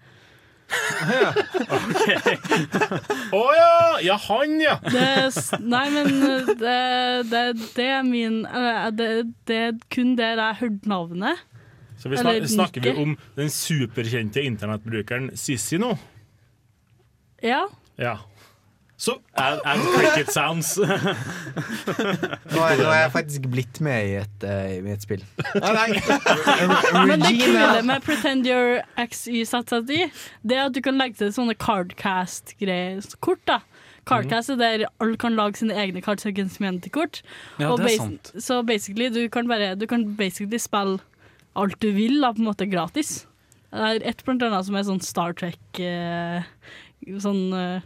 Å 3.35 3.43
ja! 3.57 3.75
Ja, 4.05 4.17
han, 4.29 4.57
ja! 4.63 4.77
Det, 4.85 5.11
nei, 5.61 5.87
men 5.95 6.11
uh, 6.23 6.51
det, 6.61 6.77
det, 7.31 7.45
det 7.77 7.89
er 7.91 8.03
min 8.07 8.43
eh, 8.47 8.87
det, 8.95 9.09
det 9.51 9.59
er 9.69 9.79
kun 9.93 10.15
der 10.19 10.41
jeg 10.41 10.61
hørte 10.63 10.91
navnet. 10.91 11.43
Så 12.01 12.09
vi 12.09 12.17
snak, 12.17 12.47
snakker 12.49 12.81
vi 12.87 12.95
om 12.97 13.17
den 13.37 13.51
superkjente 13.53 14.41
internettbrukeren 14.47 15.31
Sissy 15.37 15.77
nå? 15.81 15.93
Ja. 17.45 17.67
Ja. 18.01 18.17
Så 19.01 19.15
add, 19.33 19.63
add 19.65 19.81
cricket 19.95 20.29
sounds. 20.33 20.75
Nå 22.53 22.59
er, 22.61 22.75
nå 22.77 22.89
er 22.91 22.99
jeg 22.99 23.13
faktisk 23.15 23.47
blitt 23.49 23.81
med 23.81 24.11
i 24.11 24.19
et, 24.21 24.45
uh, 24.45 24.75
i 24.77 24.93
et 24.93 25.07
spill. 25.07 25.23
Ah, 25.57 25.73
nei. 25.73 25.97
Men 27.09 27.25
det 27.25 27.31
kule 27.39 27.81
med 27.89 28.05
Pretend 28.05 28.49
Your 28.51 28.83
XY 29.01 29.47
ZZY, 29.49 30.03
det 30.45 30.59
er 30.59 30.67
at 30.67 30.77
du 30.77 30.83
kan 30.85 31.01
legge 31.01 31.17
til 31.23 31.33
sånne 31.33 31.57
cardcast-greier. 31.57 33.01
Kort, 33.25 33.41
da. 33.49 33.63
Cardcast 34.11 34.53
er 34.53 34.61
der 34.61 34.85
alle 35.01 35.17
kan 35.21 35.37
lage 35.39 35.63
sine 35.63 35.77
egne 35.81 36.03
Cards 36.05 36.29
Against 36.29 36.61
Humanity-kort. 36.61 37.23
Ja. 37.61 37.73
Så 38.37 38.61
basically, 38.69 39.09
du 39.09 39.29
kan, 39.33 39.49
bare, 39.49 39.75
du 39.81 39.87
kan 39.89 40.05
basically 40.17 40.61
spille 40.61 41.01
alt 41.57 41.81
du 41.81 41.89
vil, 41.97 42.21
da, 42.21 42.35
på 42.37 42.45
en 42.45 42.51
måte 42.53 42.69
gratis. 42.69 43.23
Det 43.71 43.81
er 43.87 44.05
et 44.13 44.23
blant 44.27 44.43
annet 44.43 44.67
som 44.67 44.77
er 44.77 44.87
sånn 44.89 45.03
Star 45.05 45.35
Trek 45.39 45.79
eh, 45.79 46.43
Sånn 47.01 47.55
eh, 47.57 47.81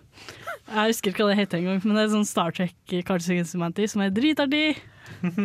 Jeg 0.67 0.91
husker 0.91 1.13
ikke 1.13 1.27
hva 1.27 1.35
det 1.35 1.43
heter 1.43 1.61
engang, 1.61 1.81
men 1.85 1.99
det 1.99 2.07
er 2.07 2.15
sånn 2.17 2.27
Star 2.29 2.55
Trek 2.57 2.75
Cards 3.07 3.29
Against 3.31 3.55
som 3.55 4.03
er 4.03 4.15
dritartig. 4.15 4.81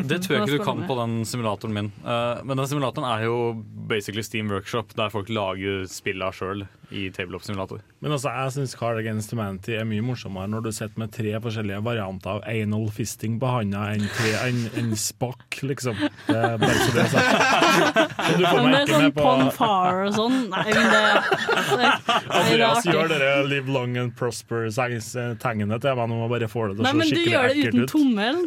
Det 0.09 0.21
tror 0.23 0.35
jeg 0.35 0.47
ikke 0.47 0.57
du 0.57 0.65
kan 0.65 0.83
på 0.89 0.97
den 0.99 1.19
simulatoren 1.29 1.75
min. 1.75 1.91
Eh, 2.03 2.41
men 2.43 2.59
den 2.59 2.67
simulatoren 2.71 3.07
er 3.09 3.27
jo 3.27 3.37
basically 3.89 4.23
Steam 4.25 4.51
Workshop, 4.51 4.95
der 4.97 5.13
folk 5.13 5.29
lager 5.33 5.85
spilla 5.89 6.31
sjøl 6.35 6.65
i 6.89 7.09
tabletop-simulator. 7.13 7.83
Men 8.01 8.15
altså, 8.15 8.31
jeg 8.33 8.53
syns 8.55 8.71
Card 8.77 8.97
Against 8.97 9.33
Humanity 9.33 9.75
er 9.77 9.85
mye 9.85 10.01
morsommere 10.01 10.49
når 10.49 10.63
du 10.65 10.69
sitter 10.73 10.97
med 11.01 11.11
tre 11.13 11.35
forskjellige 11.43 11.83
varianter 11.85 12.39
av 12.39 12.47
anal 12.49 12.87
fisting 12.93 13.35
på 13.41 13.51
handa 13.51 13.83
enn 13.93 14.07
en, 14.41 14.61
en 14.79 14.89
spakk, 14.97 15.59
liksom. 15.69 15.99
Det 16.25 16.37
er 16.37 16.57
bare 16.61 16.79
så 16.79 16.95
det 16.95 17.03
er 17.03 17.11
sagt. 17.13 18.15
Så 18.25 18.37
du 18.39 18.45
får 18.45 18.57
Men 18.57 18.65
det 18.65 18.71
meg 18.71 18.79
er 18.79 18.81
ikke 18.81 18.95
sånn 18.95 19.05
med 19.05 19.15
på 19.19 19.27
Pon 19.27 19.51
Far 19.59 20.01
og 20.07 20.17
sånn. 20.17 20.39
Nei, 20.49 20.65
men 20.73 20.89
det, 20.95 21.03
det, 21.69 21.93
Andreas 22.39 22.89
gjør 22.89 23.13
dere 23.13 23.31
live 23.49 23.77
long 23.77 23.97
and 24.01 24.15
prosper-tegnet 24.17 25.85
til 25.85 26.01
meg 26.01 26.09
nå 26.09 26.23
og 26.25 26.33
bare 26.33 26.49
får 26.49 26.71
det 26.73 26.79
til 26.79 26.89
Nei, 26.89 26.95
men 27.03 27.13
du 27.13 27.21
gjør 27.21 27.53
det 27.53 27.69
uten 27.69 27.85
ut. 27.85 27.93
tommelen. 27.93 28.43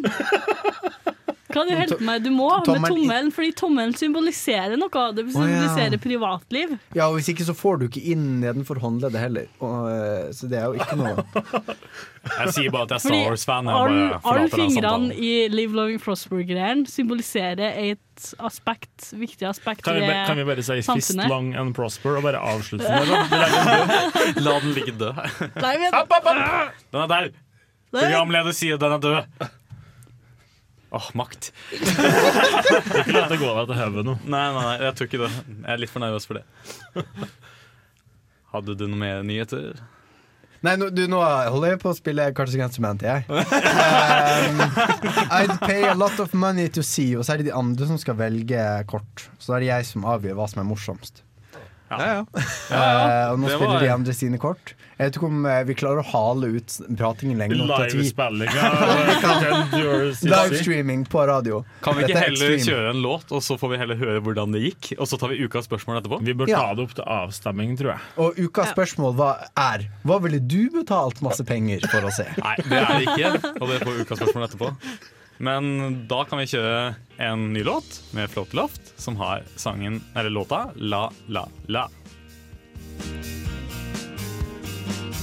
Hva 1.53 1.63
du 1.67 1.71
hjelpe 1.73 1.99
meg? 2.05 2.23
Du 2.25 2.31
må 2.33 2.49
ha 2.49 2.61
med 2.65 2.87
Tommelen 2.89 3.31
fordi 3.33 3.51
tommelen 3.57 3.93
symboliserer 3.97 4.79
noe. 4.79 5.03
Det 5.15 5.25
symboliserer 5.31 5.99
privatliv. 6.01 6.75
Ja, 6.97 7.07
og 7.09 7.19
hvis 7.19 7.29
ikke 7.33 7.45
så 7.47 7.55
får 7.57 7.81
du 7.81 7.87
ikke 7.87 8.03
inn 8.13 8.25
nedenfor 8.41 8.81
håndleddet 8.81 9.21
heller. 9.21 9.49
Og, 9.63 9.89
eh, 9.91 10.31
så 10.35 10.49
det 10.49 10.59
er 10.61 10.71
jo 10.71 10.81
ikke 10.81 10.97
noe 10.99 11.23
Jeg 12.23 12.53
sier 12.55 12.71
bare 12.71 12.87
at 12.87 12.93
jeg 12.93 12.99
er 12.99 13.03
Star 13.03 13.17
Wars-fan. 13.27 13.67
alle 13.67 14.19
all 14.23 14.45
fingrene 14.51 15.11
i 15.11 15.31
Live 15.51 15.75
Loving 15.75 15.99
Prosper-greien 16.01 16.85
symboliserer 16.87 17.75
et 17.83 18.27
aspekt, 18.39 19.09
viktig 19.17 19.47
aspekt 19.49 19.83
Kan 19.83 19.97
vi, 19.97 20.05
ved 20.07 20.21
kan 20.29 20.39
vi 20.39 20.45
bare 20.47 20.63
si 20.63 20.79
'fist 20.85 21.17
long 21.27 21.51
and 21.59 21.75
prosper' 21.75 22.17
og 22.17 22.23
bare 22.23 22.39
avslutte 22.39 22.87
den. 22.87 24.43
La 24.45 24.59
den 24.63 24.71
ligge 24.77 24.95
død. 24.95 25.19
Den 25.59 27.01
er 27.03 27.07
der! 27.11 27.33
Programleder 27.93 28.55
sier 28.55 28.79
den 28.81 28.95
er 28.95 29.03
død. 29.03 29.49
Åh, 30.93 31.07
makt. 31.17 31.49
Ikke 31.73 33.15
la 33.15 33.23
det 33.31 33.39
gå 33.41 33.49
deg 33.49 33.71
til 33.71 33.79
hodet 33.79 34.03
nå. 34.05 34.13
Nei, 34.29 34.43
nei, 34.53 34.61
nei, 34.67 34.75
jeg 34.85 34.93
tror 34.99 35.07
ikke 35.09 35.21
det. 35.23 35.29
Jeg 35.49 35.71
er 35.73 35.81
litt 35.81 35.89
for 35.93 36.03
nervøs 36.03 36.27
for 36.29 36.37
det. 36.37 36.45
Hadde 38.53 38.75
du 38.77 38.85
noe 38.91 38.99
mer 39.01 39.23
nyheter? 39.25 39.79
Nei, 40.63 40.75
no, 40.79 40.87
du, 40.93 41.01
nå 41.11 41.17
holder 41.19 41.73
jeg 41.73 41.79
på 41.81 41.89
å 41.91 41.95
spille 41.97 42.27
Cards 42.37 42.53
Against 42.55 42.77
Humanity, 42.79 43.09
jeg. 43.09 43.25
Um, 44.33 44.61
I'd 45.35 45.51
pay 45.61 45.83
a 45.89 45.93
lot 45.97 46.15
of 46.23 46.31
money 46.37 46.69
to 46.73 46.81
see, 46.85 47.11
og 47.17 47.25
så 47.25 47.33
er 47.35 47.41
det 47.41 47.49
de 47.49 47.55
andre 47.57 47.85
som 47.89 47.97
skal 48.01 48.15
velge 48.19 48.61
kort. 48.89 49.25
Så 49.41 49.51
da 49.51 49.57
er 49.57 49.63
det 49.65 49.69
jeg 49.69 49.87
som 49.89 50.05
avgjør 50.09 50.37
hva 50.39 50.45
som 50.49 50.61
er 50.63 50.67
morsomst. 50.69 51.21
Ja, 51.91 51.97
ja. 51.99 52.21
Eh, 52.23 53.25
og 53.33 53.41
nå 53.41 53.49
Det 53.49 53.57
spiller 53.57 53.75
var- 53.75 53.83
de 53.83 53.91
andre 53.93 54.15
sine 54.17 54.39
kort. 54.41 54.73
Jeg 54.97 55.07
vet 55.09 55.15
ikke 55.17 55.25
om 55.29 55.45
eh, 55.49 55.61
vi 55.65 55.73
klarer 55.77 56.01
å 56.03 56.05
hale 56.05 56.49
ut 56.59 56.75
pratingen 56.99 57.39
lenger. 57.41 57.63
nok 57.63 57.89
til 57.89 58.03
av 58.21 59.73
Livestreaming 60.21 61.05
på 61.13 61.23
radio. 61.27 61.63
Kan 61.85 61.97
vi 61.97 62.05
ikke 62.05 62.17
er 62.19 62.27
heller 62.27 62.53
kjøre 62.61 62.91
en 62.93 63.01
låt, 63.03 63.31
og 63.33 63.41
så 63.45 63.57
får 63.59 63.73
vi 63.73 63.79
heller 63.81 63.99
høre 64.01 64.21
hvordan 64.25 64.53
det 64.53 64.61
gikk? 64.67 64.91
Og 64.99 65.09
så 65.09 65.17
tar 65.21 65.33
vi 65.33 65.39
ukas 65.43 65.65
spørsmål 65.69 66.01
etterpå? 66.01 66.21
Vi 66.27 66.35
bør 66.37 66.51
Ja. 66.53 66.61
ta 66.61 66.75
det 66.77 66.85
opp 66.85 66.93
til 66.99 67.07
avstemming, 67.09 67.73
tror 67.79 67.93
jeg. 67.95 68.05
Og 68.21 68.39
ukas 68.45 68.69
spørsmål 68.75 69.17
var, 69.17 69.47
er 69.57 69.87
Hva 70.05 70.19
ville 70.23 70.39
du 70.39 70.69
betalt 70.73 71.21
masse 71.25 71.43
penger 71.47 71.83
for 71.89 72.05
å 72.05 72.13
se? 72.13 72.27
Nei, 72.43 72.55
det 72.61 72.79
er 72.83 72.93
det 72.93 73.09
ikke. 73.09 73.53
Og 73.59 73.69
det 73.73 73.81
får 73.83 74.01
ukas 74.03 74.21
spørsmål 74.21 74.47
etterpå. 74.49 74.71
Men 75.43 76.05
da 76.07 76.21
kan 76.29 76.39
vi 76.39 76.45
kjøre 76.53 76.93
en 77.25 77.49
ny 77.55 77.63
låt 77.65 77.97
med 78.13 78.29
Flott 78.31 78.53
Loft, 78.53 78.93
som 79.01 79.17
har 79.19 79.41
sangen, 79.59 79.99
eller 80.15 80.29
låta 80.29 80.67
La 80.77 81.07
La 81.27 81.47
La. 81.67 81.87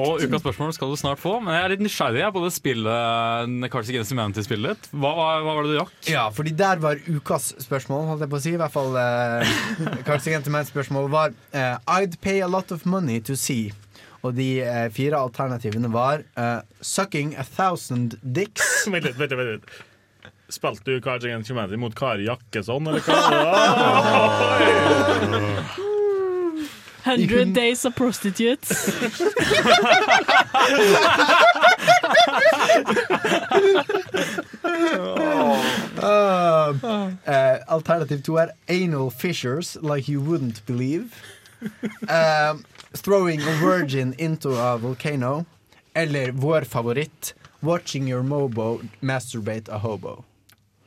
Og 0.00 0.22
ukas 0.22 0.42
spørsmål 0.42 0.72
skal 0.76 0.92
du 0.92 0.96
snart 1.00 1.20
få, 1.22 1.36
men 1.42 1.54
jeg 1.56 1.64
er 1.64 1.72
litt 1.74 1.84
nysgjerrig 1.84 2.30
på 2.34 2.44
det 2.44 2.52
spillet 2.54 3.68
Cards 3.72 3.90
Against 3.92 4.14
Humanity-spillet. 4.14 4.90
Hva, 4.94 5.10
hva, 5.18 5.28
hva 5.44 5.56
var 5.58 5.66
det 5.66 5.74
du 5.74 5.78
rakk? 5.80 5.92
Ja, 6.10 6.24
fordi 6.34 6.54
der 6.56 6.80
var 6.82 7.00
ukas 7.08 7.50
spørsmål, 7.64 8.06
holdt 8.12 8.24
jeg 8.26 8.32
på 8.32 8.40
å 8.40 8.44
si. 8.44 8.54
I 8.56 8.60
hvert 8.60 8.74
fall 8.74 8.96
uh, 8.96 9.54
Cards 10.06 10.26
Against 10.30 10.72
spørsmål 10.72 11.10
var 11.12 11.36
eh, 11.56 11.76
I'd 11.90 12.20
pay 12.20 12.40
a 12.44 12.48
lot 12.48 12.72
of 12.72 12.86
money 12.86 13.20
to 13.20 13.36
see. 13.36 13.72
Og 14.22 14.34
de 14.36 14.60
eh, 14.62 14.88
fire 14.92 15.16
alternativene 15.20 15.88
var 15.92 16.24
eh, 16.36 16.60
Sucking 16.80 17.36
a 17.40 17.44
thousand 17.44 18.18
dicks. 18.22 18.84
Vent 18.92 19.04
litt, 19.08 19.16
vent 19.16 19.30
litt, 19.32 19.38
vent 19.40 19.50
litt. 19.56 19.64
Spilte 20.50 20.90
du 20.90 21.00
Cards 21.04 21.24
Against 21.24 21.50
Humanity 21.52 21.78
mot 21.78 21.94
Kari 21.94 22.26
Jakkesson, 22.26 22.86
eller 22.90 23.00
hva? 23.06 23.16
100 27.04 27.52
Days 27.52 27.84
of 27.84 27.94
Prostitutes. 27.94 28.88
Uh, 36.02 37.10
eh, 37.26 37.58
alternativ 37.68 38.22
to 38.22 38.36
er 38.38 38.52
Anal 38.68 39.10
fissures 39.10 39.76
like 39.82 40.08
you 40.08 40.20
wouldn't 40.20 40.64
believe. 40.66 41.22
Eh, 42.08 42.54
throwing 42.94 43.40
a 43.42 43.52
virgin 43.60 44.14
into 44.18 44.50
a 44.50 44.78
volcano. 44.78 45.44
Eller 45.94 46.32
vår 46.32 46.62
favoritt, 46.64 47.34
watching 47.62 48.06
your 48.08 48.22
mobo 48.22 48.80
masturbate 49.02 49.68
a 49.68 49.78
hobo. 49.78 50.24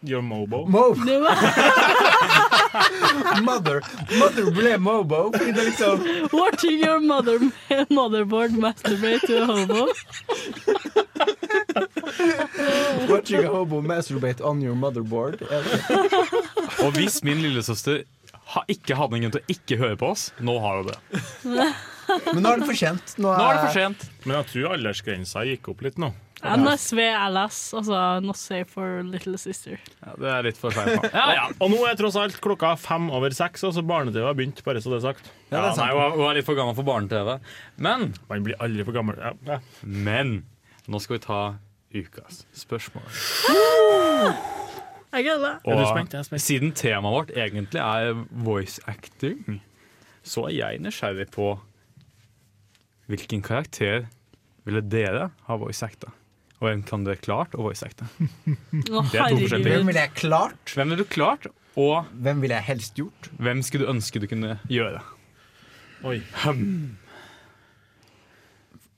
Your 0.03 0.21
mobo. 0.21 0.65
Mobo. 0.67 0.95
mother, 3.43 3.81
mother 4.19 4.51
ble 4.51 4.77
mobo. 4.77 5.31
Er 5.33 5.53
liksom 5.53 6.03
Watching 6.33 6.79
your 6.83 6.99
mother, 6.99 7.39
motherboard 7.89 8.51
masturbate 8.51 9.21
to 9.27 9.43
a 9.43 9.45
hobo. 9.45 9.87
Watching 13.09 13.45
a 13.45 13.47
hobo 13.47 13.81
masturbate 13.81 14.41
on 14.43 14.61
your 14.61 14.75
motherboard. 14.75 15.41
Er 15.47 15.63
Og 16.83 16.91
hvis 16.97 17.23
min 17.23 17.37
lillesøster 17.43 18.03
ha, 18.53 18.61
ikke 18.67 18.95
hadde 18.99 19.15
ingen 19.21 19.31
til 19.31 19.39
å 19.39 19.43
ikke 19.55 19.77
høre 19.79 19.95
på 20.03 20.07
oss, 20.11 20.31
nå 20.43 20.59
har 20.59 20.75
hun 20.81 20.87
det. 20.91 20.97
Men 22.33 22.41
nå 22.43 22.49
er 22.51 22.57
det 22.59 22.67
for 22.67 22.75
sent. 22.77 23.15
Nå 23.17 23.31
Nå 23.31 23.43
er 23.47 23.53
det 23.55 23.63
for 23.69 23.73
sent. 23.79 23.99
Men 24.27 24.35
jeg 24.41 24.45
tror 24.51 24.65
aldersgrensa 24.75 25.39
gikk 25.47 25.67
opp 25.71 25.81
litt 25.87 25.97
nå. 26.01 26.11
NSV 26.43 26.99
LS, 27.31 27.57
altså 27.79 27.99
Not 28.23 28.37
Safe 28.39 28.67
for 28.69 29.01
Little 29.07 29.37
Sister. 29.39 29.79
Ja, 30.03 30.13
det 30.19 30.31
er 30.33 30.47
litt 30.49 30.59
for 30.59 30.75
seint. 30.75 31.05
Ja, 31.13 31.25
ja. 31.37 31.45
Og 31.63 31.71
nå 31.71 31.79
er 31.87 31.95
tross 31.99 32.17
alt 32.19 32.35
klokka 32.43 32.73
fem 32.79 33.07
over 33.15 33.31
seks, 33.35 33.63
og 33.67 33.75
så 33.77 33.83
barne-TV 33.87 34.25
har 34.27 34.35
begynt, 34.37 34.59
bare 34.65 34.81
så 34.83 34.91
det 34.91 34.99
er 34.99 35.05
sagt. 35.07 35.29
Ja, 35.53 35.61
nei, 35.63 35.89
hun 35.91 36.01
nei, 36.01 36.09
hun 36.17 36.25
er 36.29 36.39
litt 36.39 36.47
for 36.49 36.59
gammel 36.59 36.75
for 36.77 36.87
barne-TV. 36.87 37.37
Men 37.87 38.09
Man 38.29 38.43
blir 38.47 38.59
aldri 38.63 38.85
for 38.87 38.95
gammel. 38.97 39.19
Ja, 39.23 39.33
ja. 39.47 39.59
Men 39.83 40.41
nå 40.91 40.99
skal 41.03 41.17
vi 41.17 41.23
ta 41.27 41.41
ukas 41.93 42.43
spørsmål. 42.57 43.05
Jeg 45.13 45.27
gleder 45.27 45.43
meg. 45.43 45.59
Er 45.69 45.77
du 45.77 45.85
spent? 45.85 46.15
Jeg 46.15 46.23
er 46.23 46.27
spent. 46.27 46.41
siden 46.41 46.71
temaet 46.73 47.13
vårt 47.13 47.35
egentlig 47.37 47.79
er 47.83 48.17
voice 48.43 48.81
acting, 48.89 49.61
så 50.25 50.47
er 50.49 50.55
jeg 50.57 50.81
nysgjerrig 50.81 51.27
på 51.35 51.53
hvilken 53.11 53.43
karakter 53.45 54.07
ville 54.65 54.81
dere 54.81 55.29
ha 55.47 55.57
voice 55.59 55.83
acta? 55.85 56.09
Og 56.63 56.69
hvem 56.69 56.83
kan 56.87 57.03
dere 57.03 57.19
klart 57.19 57.55
og 57.57 57.65
voice 57.67 57.83
acte? 57.83 58.07
Det 58.71 59.19
er 59.19 59.33
to 59.33 59.41
forskjellige 59.41 59.67
Hvem 59.67 59.89
ville 59.89 60.05
jeg 60.05 60.13
klart? 60.15 60.71
Hvem 60.71 60.93
ville 60.93 61.03
du 61.03 61.09
klart, 61.11 61.49
og 61.75 62.07
Hvem 62.23 62.39
ville 62.43 62.55
jeg 62.55 62.67
helst 62.69 62.95
gjort? 62.99 63.27
hvem 63.35 63.63
skulle 63.67 63.83
du 63.83 63.91
ønske 63.91 64.21
du 64.23 64.27
kunne 64.31 64.55
gjøre? 64.71 65.01
Oi. 66.07 66.21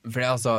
For 0.06 0.20
det 0.20 0.26
er 0.26 0.30
altså 0.30 0.54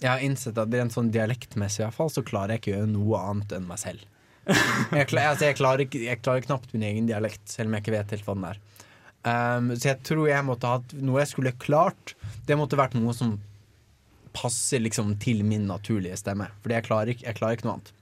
Jeg 0.00 0.10
har 0.10 0.24
innsett 0.26 0.58
at 0.58 0.74
rent 0.74 0.94
sånn 0.96 1.12
dialektmessig 1.14 1.84
i 1.84 1.86
hvert 1.86 1.98
fall, 2.00 2.10
så 2.10 2.26
klarer 2.26 2.56
jeg 2.56 2.64
ikke 2.64 2.72
å 2.72 2.76
gjøre 2.80 2.92
noe 2.96 3.22
annet 3.30 3.54
enn 3.54 3.70
meg 3.70 3.80
selv. 3.80 4.02
Jeg, 4.44 5.06
klarer, 5.08 5.30
altså, 5.30 5.46
jeg, 5.46 5.56
klarer, 5.56 5.86
ikke, 5.86 6.02
jeg 6.04 6.20
klarer 6.20 6.44
knapt 6.44 6.74
min 6.74 6.84
egen 6.84 7.06
dialekt, 7.08 7.46
selv 7.48 7.70
om 7.70 7.76
jeg 7.76 7.84
ikke 7.84 7.94
vet 7.94 8.10
helt 8.12 8.26
hva 8.26 8.34
den 8.36 8.48
er. 8.50 8.58
Um, 9.24 9.70
så 9.72 9.94
jeg 9.94 10.02
tror 10.04 10.26
jeg 10.28 10.44
måtte 10.44 10.72
hatt 10.74 10.92
noe 11.00 11.22
jeg 11.22 11.30
skulle 11.30 11.54
klart. 11.62 12.12
Det 12.44 12.58
måtte 12.60 12.76
vært 12.76 12.98
noe 12.98 13.14
som 13.16 13.38
passer 14.34 14.82
liksom 14.82 15.14
til 15.22 15.44
min 15.46 15.68
naturlige 15.70 16.18
stemme. 16.20 16.50
Fordi 16.62 16.78
jeg 16.78 16.86
klarer 16.88 17.14
ikke, 17.14 17.26
jeg 17.28 17.38
klarer 17.38 17.58
ikke 17.58 17.68
noe 17.68 17.76
annet. 17.78 17.92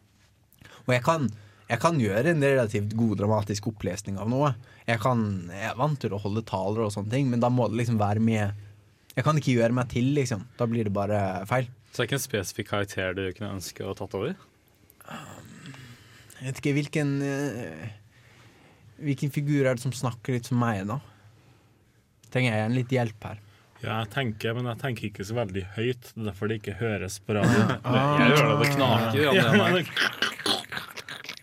Og 0.82 0.94
jeg 0.96 1.04
kan, 1.06 1.28
jeg 1.68 1.82
kan 1.82 2.00
gjøre 2.00 2.32
en 2.32 2.44
relativt 2.44 2.96
god 2.98 3.20
dramatisk 3.20 3.68
opplesning 3.70 4.18
av 4.20 4.30
noe. 4.32 4.54
Jeg, 4.88 4.98
kan, 5.02 5.22
jeg 5.52 5.70
er 5.70 5.78
vant 5.78 6.00
til 6.02 6.14
å 6.16 6.20
holde 6.22 6.44
taler 6.48 6.86
og 6.86 6.94
sånne 6.94 7.12
ting, 7.12 7.28
men 7.30 7.42
da 7.42 7.52
må 7.52 7.68
det 7.70 7.82
liksom 7.82 8.00
være 8.00 8.22
med 8.22 8.68
Jeg 9.12 9.26
kan 9.26 9.36
ikke 9.36 9.52
gjøre 9.58 9.76
meg 9.76 9.90
til, 9.92 10.06
liksom. 10.16 10.46
Da 10.56 10.64
blir 10.64 10.88
det 10.88 10.94
bare 10.96 11.44
feil. 11.44 11.66
Så 11.92 12.00
det 12.00 12.04
er 12.04 12.08
ikke 12.08 12.16
en 12.16 12.24
spesifikk 12.24 12.70
karakter 12.70 13.16
du 13.18 13.26
kunne 13.36 13.54
ønske 13.58 13.84
å 13.84 13.90
ha 13.90 13.96
tatt 13.98 14.14
over? 14.16 14.32
Jeg 16.38 16.46
vet 16.46 16.60
ikke 16.62 16.76
hvilken 16.78 17.10
eh, 17.26 17.90
Hvilken 19.02 19.32
figur 19.34 19.66
er 19.66 19.76
det 19.76 19.82
som 19.82 19.92
snakker 19.92 20.36
litt 20.36 20.48
som 20.48 20.60
meg, 20.62 20.86
da? 20.88 20.96
Trenger 22.32 22.54
jeg 22.54 22.68
en 22.68 22.76
litt 22.78 22.94
hjelp 22.94 23.26
her? 23.28 23.40
Ja, 23.82 23.96
jeg 24.04 24.12
tenker, 24.14 24.54
men 24.54 24.68
jeg 24.70 24.78
tenker 24.78 25.08
ikke 25.08 25.24
så 25.26 25.34
veldig 25.34 25.62
høyt. 25.74 26.12
Det 26.12 26.20
er 26.20 26.26
derfor 26.28 26.50
det 26.50 26.58
ikke 26.60 26.74
høres 26.78 27.16
på 27.18 27.34
radio. 27.34 27.62
Jeg 28.22 28.36
hører 28.36 28.60
det 28.60 28.68
knaker 28.76 29.24
Ja, 29.34 29.46
andre. 29.50 29.80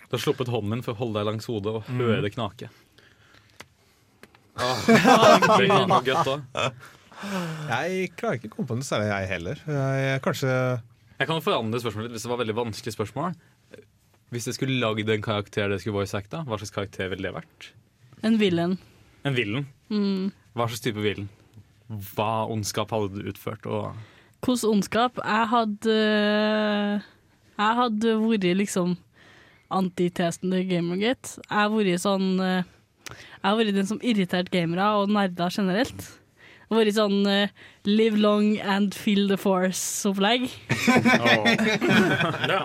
Du 0.10 0.16
har 0.16 0.22
sluppet 0.24 0.50
hånden 0.50 0.72
min 0.72 0.86
for 0.86 0.96
å 0.96 1.00
holde 1.02 1.20
deg 1.20 1.28
langs 1.28 1.50
hodet 1.52 1.74
og 1.82 1.90
høre 2.00 2.24
det 2.24 2.32
knake. 2.34 2.70
Det 4.90 5.68
kan 5.70 5.92
være 5.92 6.24
da. 6.28 6.64
Jeg 7.70 8.10
klarer 8.16 8.40
ikke 8.40 8.50
å 8.50 8.54
komme 8.56 8.72
på 8.72 8.78
noe 8.80 8.88
særlig, 8.88 9.10
jeg 9.12 9.30
heller. 9.30 9.62
Jeg, 9.68 10.22
kanskje 10.24 10.52
Jeg 10.52 11.30
kan 11.30 11.44
forandre 11.44 11.82
spørsmålet 11.84 12.08
litt 12.10 12.18
hvis 12.18 12.26
det 12.26 12.32
var 12.32 12.42
veldig 12.42 12.56
vanskelig 12.58 12.96
spørsmål. 12.96 13.36
Hvis 14.32 14.48
dere 14.48 14.58
skulle 14.58 14.80
lagd 14.80 15.12
en 15.12 15.26
karakter 15.26 15.68
dere 15.68 15.80
skulle 15.82 16.00
voice 16.00 16.16
acta, 16.18 16.46
hva 16.48 16.60
slags 16.62 16.74
karakter 16.76 17.12
ville 17.12 17.28
det 17.28 17.36
vært? 17.36 17.70
En 18.24 18.40
villen. 18.40 18.78
En 19.28 19.36
villen? 19.36 19.68
Mm. 19.92 20.32
Hva 20.56 20.68
slags 20.70 20.84
type 20.88 21.04
villain? 21.04 21.28
Hva 21.90 22.46
ondskap 22.52 22.92
hadde 22.94 23.18
du 23.18 23.30
utført? 23.32 23.66
Og 23.66 23.96
Hvordan 24.46 24.76
ondskap? 24.78 25.20
Jeg 25.26 25.48
hadde 25.52 25.96
Jeg 27.60 27.78
hadde 27.82 28.16
vært 28.22 28.46
liksom 28.60 28.98
antitesten 29.74 30.54
til 30.54 30.68
Gamergate. 30.70 31.42
Jeg 31.44 31.58
har 31.58 31.74
vært 31.74 32.02
sånn 32.02 32.30
eh, 32.42 32.64
Jeg 33.10 33.44
har 33.46 33.58
vært 33.60 33.76
den 33.76 33.90
som 33.90 34.02
irriterte 34.02 34.54
gamere 34.54 34.88
og 35.02 35.12
nerder 35.14 35.54
generelt. 35.54 36.08
Jeg 36.70 36.70
har 36.70 36.82
vært 36.84 36.98
sånn 36.98 37.20
eh, 37.30 37.54
live 37.90 38.18
long 38.22 38.52
and 38.62 38.94
feel 38.94 39.28
the 39.32 39.38
force-opplegg. 39.42 40.50
Ja. 42.50 42.64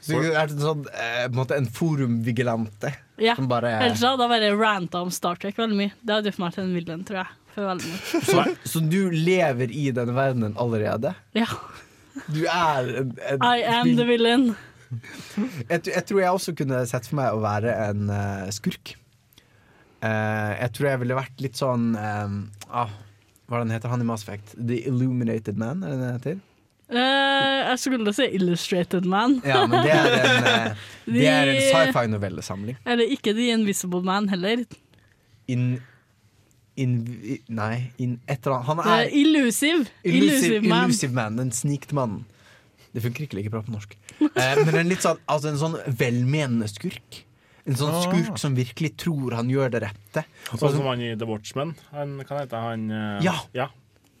Så 0.00 0.16
du 0.24 0.30
er 0.32 0.48
sånn, 0.48 0.86
eh, 0.96 1.26
på 1.28 1.34
en 1.34 1.36
måte 1.36 1.56
en 1.60 1.68
forumvigilante? 1.70 2.94
Ja. 3.20 3.36
Som 3.36 3.48
bare 3.50 3.74
Ellers 3.78 4.02
hadde 4.04 4.24
jeg 4.24 4.32
bare 4.32 4.50
ranta 4.56 5.02
om 5.04 5.12
Star 5.14 5.38
Trek 5.40 5.58
veldig 5.58 5.76
mye. 5.76 5.92
Det 6.00 6.16
hadde 6.16 6.32
gjort 6.32 6.42
meg 6.42 6.56
til 6.56 6.64
en 6.64 6.74
villain, 6.78 7.04
tror 7.06 7.20
jeg. 7.22 7.36
For 7.54 7.80
mye. 7.80 8.00
så, 8.30 8.44
så 8.72 8.82
du 8.86 9.00
lever 9.12 9.74
i 9.74 9.90
denne 9.94 10.14
verdenen 10.16 10.56
allerede? 10.60 11.14
Ja. 11.36 11.48
Du 12.30 12.42
er 12.46 12.90
en, 13.02 13.14
en 13.28 13.46
I 13.46 13.62
am 13.68 13.92
the 13.98 14.06
villain. 14.08 14.50
jeg, 15.70 15.84
jeg 15.86 16.04
tror 16.08 16.22
jeg 16.22 16.30
også 16.30 16.56
kunne 16.58 16.82
sett 16.90 17.06
for 17.06 17.20
meg 17.20 17.36
å 17.36 17.42
være 17.44 17.74
en 17.88 18.10
uh, 18.10 18.48
skurk. 18.54 18.96
Uh, 20.00 20.56
jeg 20.56 20.72
tror 20.76 20.90
jeg 20.90 21.02
ville 21.02 21.18
vært 21.18 21.42
litt 21.44 21.58
sånn 21.60 21.90
eh, 22.00 22.30
ah, 22.72 22.92
Hva 23.44 23.58
er 23.58 23.66
den 23.66 23.74
heter 23.74 23.92
han 23.92 24.00
i 24.00 24.06
Mass 24.08 24.22
Effect? 24.24 24.54
The 24.56 24.78
Illuminated 24.88 25.60
Man? 25.60 25.84
Er 25.84 25.92
det 25.92 26.00
det 26.00 26.12
heter? 26.14 26.38
Eh, 26.90 27.58
jeg 27.70 27.78
skulle 27.78 28.12
si 28.16 28.26
Illustrated 28.34 29.04
Man. 29.06 29.36
Ja, 29.46 29.62
men 29.70 29.84
det 29.86 29.92
er 29.94 30.16
en, 30.16 30.48
uh, 30.72 30.88
det 31.14 31.26
en 31.30 31.52
sci-fi-novellesamling. 31.68 32.78
Eller 32.84 33.12
ikke 33.14 33.34
The 33.36 33.52
Invisible 33.54 34.02
Man 34.06 34.26
heller. 34.32 34.64
In, 35.50 35.68
in, 36.76 36.96
nei, 37.50 37.92
in 38.02 38.16
et 38.26 38.42
eller 38.42 38.56
annet 38.58 38.66
Han 38.72 38.82
er 38.82 39.06
uh, 39.06 39.16
Illusive. 39.20 39.86
Illusive 40.02 40.60
Man. 40.66 40.88
Illusive 40.90 41.14
Man. 41.14 41.38
Den 41.38 41.52
snikte 41.54 41.94
mannen. 41.98 42.24
Det 42.90 43.04
funker 43.04 43.22
ikke 43.28 43.38
like 43.38 43.52
bra 43.54 43.60
på 43.62 43.70
norsk. 43.70 43.92
Eh, 44.18 44.56
men 44.66 44.74
en 44.80 44.88
litt 44.90 45.04
sånn, 45.04 45.20
altså 45.30 45.52
en 45.52 45.60
sånn 45.60 45.76
velmenende 46.00 46.66
skurk. 46.66 47.20
En 47.70 47.76
sånn 47.78 47.92
Ah. 47.94 48.00
skurk 48.02 48.40
som 48.40 48.56
virkelig 48.56 48.96
tror 48.98 49.36
han 49.38 49.46
gjør 49.52 49.70
det 49.76 49.82
rette. 49.84 50.24
Sånn 50.48 50.58
som- 50.58 50.74
som 50.80 50.86
han 50.90 51.00
i 51.06 51.14
The 51.14 51.28
Watchmen. 51.28 51.76
Han, 51.92 52.16
hva 52.26 52.40
heter 52.40 52.64
han? 52.64 52.88
Ja. 53.22 53.36
ja. 53.54 53.68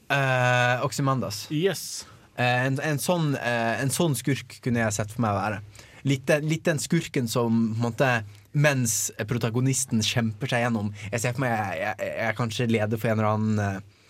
Eh, 0.08 0.86
Ozymandias. 0.86 1.48
Yes. 1.50 2.04
Eh, 2.40 2.66
en, 2.66 2.80
en, 2.80 3.00
sånn, 3.02 3.34
eh, 3.36 3.76
en 3.82 3.92
sånn 3.92 4.16
skurk 4.16 4.60
kunne 4.64 4.80
jeg 4.80 4.96
sett 4.96 5.12
for 5.12 5.26
meg 5.26 5.36
å 5.36 5.40
være. 5.42 5.62
Litt, 6.08 6.30
litt 6.46 6.64
den 6.64 6.80
skurken 6.80 7.28
som 7.28 7.74
måte, 7.80 8.22
Mens 8.50 9.12
protagonisten 9.30 10.00
kjemper 10.02 10.50
seg 10.50 10.64
gjennom 10.64 10.88
Jeg 11.04 11.22
ser 11.22 11.34
for 11.36 11.44
meg 11.44 11.52
jeg, 11.54 11.92
jeg, 12.00 12.14
er 12.24 12.38
kanskje 12.38 12.66
leder 12.66 12.98
for 12.98 13.12
en 13.12 13.20
eller 13.20 13.28
annen 13.30 13.60
eh, 13.62 14.08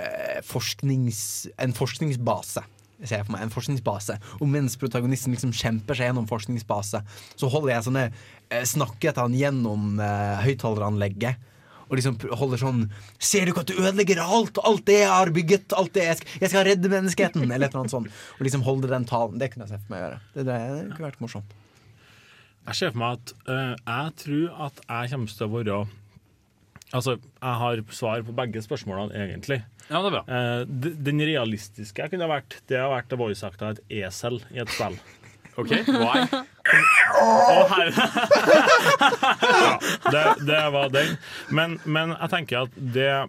eh, 0.00 0.38
forsknings, 0.46 1.18
En 1.60 1.74
forskningsbase. 1.76 2.62
Ser 3.02 3.26
for 3.26 3.34
meg 3.34 3.44
En 3.44 3.52
forskningsbase 3.52 4.16
Og 4.40 4.48
mens 4.48 4.78
protagonisten 4.80 5.34
liksom 5.34 5.52
kjemper 5.56 5.98
seg 5.98 6.08
gjennom 6.08 6.30
forskningsbase, 6.30 7.02
så 7.36 7.52
holder 7.52 7.74
jeg 7.74 7.88
sånne 7.90 8.06
eh, 8.06 8.64
snakket 8.64 9.20
han 9.20 9.36
gjennom 9.36 10.00
eh, 10.00 10.40
høyttaleranlegget. 10.46 11.52
Og 11.86 11.98
liksom 11.98 12.16
holder 12.34 12.58
sånn 12.58 12.80
Ser 13.22 13.46
du 13.46 13.52
ikke 13.52 13.62
at 13.62 13.70
du 13.70 13.76
ødelegger 13.78 14.18
alt? 14.24 14.58
Alt 14.66 14.86
det 14.88 15.00
jeg 15.04 15.12
har 15.12 15.30
bygget? 15.34 15.76
Alt 15.78 15.92
det 15.94 16.08
jeg, 16.08 16.18
skal, 16.20 16.40
jeg 16.42 16.52
skal 16.52 16.66
redde 16.66 16.90
menneskeheten! 16.90 17.44
Eller 17.46 17.68
et 17.68 17.70
eller 17.70 17.84
annet 17.84 17.94
sånt. 17.94 18.24
Og 18.38 18.48
liksom 18.48 18.64
holde 18.66 18.90
den 18.90 19.06
talen. 19.08 19.38
Det 19.38 19.52
kunne 19.52 19.68
jeg 19.68 19.76
sett 19.76 19.84
for 19.86 19.94
meg 19.94 20.02
å 20.02 20.08
gjøre. 20.08 20.18
Det, 20.34 20.46
det, 20.48 20.58
det 20.72 20.88
kunne 20.96 21.10
vært 21.10 21.22
morsomt. 21.22 21.54
Jeg 22.66 22.78
ser 22.80 22.90
for 22.90 23.02
meg 23.04 23.20
at 23.20 23.32
eh, 23.54 23.76
jeg 23.78 24.16
tror 24.24 24.66
at 24.66 24.82
jeg 24.88 25.14
kommer 25.14 25.38
til 25.38 25.46
å 25.46 25.54
være 25.54 25.78
Altså, 26.94 27.16
jeg 27.18 27.58
har 27.60 27.80
svar 27.90 28.20
på 28.22 28.32
begge 28.38 28.60
spørsmålene, 28.62 29.10
egentlig. 29.18 29.56
Ja, 29.88 29.98
det 29.98 30.06
er 30.06 30.14
bra. 30.14 30.20
Eh, 30.30 30.92
den 31.08 31.22
realistiske 31.26 32.02
jeg 32.04 32.12
kunne 32.12 32.28
ha 32.28 32.36
vært, 32.36 32.60
det 32.70 32.78
har 32.78 32.92
vært 32.92 33.16
voice 33.18 33.46
acta 33.46 33.72
et 33.74 33.80
esel 34.04 34.38
i 34.54 34.62
et 34.62 34.70
spill. 34.70 34.94
OK, 35.56 35.72
why? 35.88 36.26
Oh, 37.16 37.70
ja, 37.80 39.78
det, 40.12 40.24
det 40.46 40.62
var 40.72 40.88
den. 40.92 41.16
Men, 41.48 41.78
men 41.84 42.12
jeg 42.12 42.32
tenker 42.32 42.66
at 42.66 42.76
det 42.76 43.08
eh, 43.08 43.26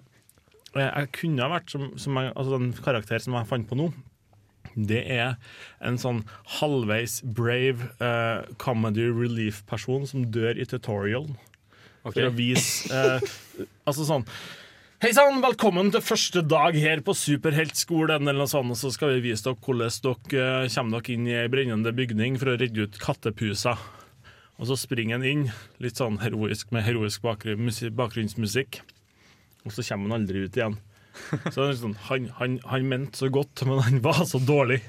jeg 0.82 1.12
kunne 1.16 1.46
ha 1.46 1.50
vært 1.56 1.72
som, 1.72 1.90
som 2.00 2.20
jeg, 2.20 2.34
altså 2.34 2.58
den 2.58 2.74
karakter 2.76 3.24
som 3.24 3.38
jeg 3.38 3.50
fant 3.50 3.70
på 3.70 3.80
nå. 3.80 3.88
Det 4.78 5.00
er 5.10 5.38
en 5.82 5.98
sånn 5.98 6.22
halvveis 6.60 7.22
brave 7.24 7.88
uh, 8.04 8.44
comedy 8.62 9.08
relief-person 9.10 10.06
som 10.10 10.28
dør 10.34 10.60
i 10.60 10.68
tutorial. 10.70 11.32
Okay. 12.04 12.20
For 12.20 12.30
å 12.30 12.36
vise 12.38 12.88
uh, 12.94 13.20
Altså 13.88 14.06
sånn 14.08 14.24
Hei 14.98 15.12
sann, 15.14 15.44
velkommen 15.44 15.92
til 15.94 16.02
første 16.02 16.42
dag 16.42 16.74
her 16.82 17.04
på 17.06 17.14
Superheltskolen, 17.14 18.24
eller 18.24 18.40
noe 18.42 18.50
sånt. 18.50 18.74
Og 18.74 18.80
så 18.80 18.90
skal 18.90 19.12
vi 19.12 19.28
vise 19.28 19.46
dere 19.46 19.60
hvordan 19.62 19.92
dere 20.34 20.48
eh, 20.64 20.72
kommer 20.74 21.04
dere 21.04 21.14
inn 21.14 21.28
i 21.30 21.36
ei 21.38 21.52
brennende 21.54 21.92
bygning 21.94 22.40
for 22.42 22.50
å 22.50 22.56
redde 22.58 22.88
ut 22.88 22.98
kattepuser. 22.98 23.78
Og 24.58 24.66
så 24.72 24.80
springer 24.82 25.20
han 25.20 25.28
inn, 25.30 25.44
litt 25.86 26.02
sånn 26.02 26.18
heroisk 26.24 26.74
med 26.74 26.82
heroisk 26.88 27.22
bakgrunnsmusikk. 27.22 28.80
Og 29.70 29.76
så 29.76 29.86
kommer 29.86 30.10
han 30.10 30.24
aldri 30.24 30.48
ut 30.48 30.58
igjen. 30.58 30.80
Så 31.54 31.70
sånn, 31.78 31.94
han, 32.10 32.26
han, 32.42 32.58
han 32.66 32.90
mente 32.90 33.22
så 33.22 33.30
godt, 33.30 33.68
men 33.70 33.86
han 33.86 34.02
var 34.02 34.26
så 34.26 34.42
dårlig. 34.42 34.80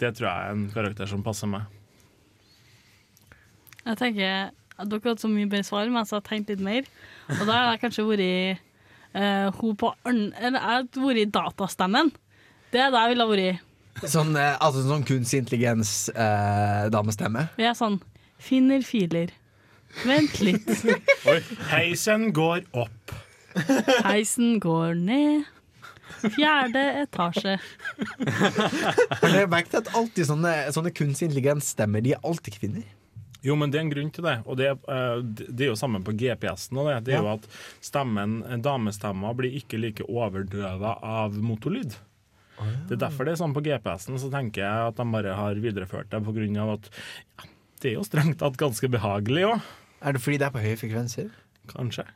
Det 0.00 0.14
tror 0.16 0.30
jeg 0.30 0.46
er 0.46 0.54
en 0.54 0.68
karakter 0.72 1.12
som 1.12 1.26
passer 1.26 1.52
meg. 1.52 1.68
Jeg 3.84 4.00
tenker 4.00 4.48
at 4.48 4.88
Dere 4.88 5.10
hadde 5.10 5.20
så 5.20 5.28
mye 5.28 5.52
bedre 5.52 5.68
svar, 5.68 5.92
men 5.92 6.00
jeg 6.00 6.16
har 6.16 6.24
tenkt 6.24 6.56
litt 6.56 6.64
mer. 6.64 6.88
Og 7.36 7.44
da 7.44 7.52
har 7.52 7.74
jeg 7.74 7.84
kanskje 7.84 8.08
vært 8.14 8.64
eh, 9.16 9.48
hun 9.60 9.76
på 9.80 9.88
arn- 10.06 10.34
Eller 10.36 10.58
jeg 10.60 10.68
har 10.68 10.82
vært 11.06 11.22
i 11.22 11.30
datastemmen. 11.38 12.12
Det 12.72 12.80
er 12.82 12.90
det 12.92 13.00
jeg 13.00 13.10
ville 13.14 13.26
ha 13.26 13.32
vært. 13.32 13.62
Sånn, 14.04 14.34
uh, 14.36 14.58
altså, 14.60 14.82
sånn 14.84 15.06
kunstig 15.08 15.38
intelligens-damestemme? 15.40 17.46
Vi 17.56 17.64
er 17.64 17.72
sånn 17.78 17.96
Finner 18.36 18.82
filer. 18.84 19.30
Vent 20.04 20.34
litt. 20.44 20.66
Heisen 21.72 22.28
går 22.36 22.66
opp. 22.76 23.14
Heisen 24.04 24.58
går 24.60 24.92
ned. 25.00 25.46
Fjerde 26.36 26.82
etasje. 27.02 27.54
Har 27.56 29.32
dere 29.32 29.48
merket 29.48 29.78
at 29.80 29.88
alltid 29.96 30.28
sånne, 30.28 30.52
sånne 30.76 30.92
kunstig 30.96 31.30
intelligens-stemmer 31.30 32.04
De 32.04 32.12
er 32.16 32.20
alltid 32.28 32.52
kvinner? 32.60 32.84
Jo, 33.46 33.54
men 33.58 33.70
det 33.70 33.78
er 33.78 33.86
en 33.86 33.92
grunn 33.92 34.10
til 34.14 34.26
det. 34.26 34.36
Og 34.46 34.58
det, 34.58 34.72
eh, 34.90 35.20
det 35.46 35.68
er 35.68 35.70
jo 35.70 35.78
sammen 35.78 36.04
på 36.06 36.14
GPS-en. 36.18 36.82
Det, 36.88 36.96
det 37.06 37.14
er 37.16 37.22
jo 37.22 37.32
at 37.36 37.46
stemmen, 37.84 38.40
damestemmer 38.64 39.36
blir 39.38 39.54
ikke 39.60 39.80
like 39.80 40.06
overdøva 40.10 40.96
av 41.06 41.38
motorlyd. 41.38 41.94
Det 42.56 42.96
er 42.96 43.00
derfor 43.02 43.28
det 43.28 43.34
er 43.34 43.40
sånn 43.42 43.54
på 43.54 43.62
GPS-en. 43.64 44.18
Så 44.20 44.30
tenker 44.32 44.64
jeg 44.64 44.90
at 44.90 44.98
de 44.98 45.06
bare 45.12 45.36
har 45.38 45.62
videreført 45.62 46.10
det 46.12 46.22
på 46.24 46.34
grunn 46.36 46.58
av 46.62 46.76
at 46.78 46.90
ja, 46.90 47.48
det 47.82 47.90
er 47.90 47.98
jo 47.98 48.06
strengt 48.08 48.40
tatt 48.40 48.58
ganske 48.60 48.90
behagelig 48.90 49.46
òg. 49.50 49.72
Er 50.06 50.16
det 50.16 50.22
fordi 50.24 50.40
det 50.40 50.48
er 50.48 50.54
på 50.54 50.62
høye 50.64 50.78
frekvenser? 50.80 51.32
Kanskje. 51.72 52.06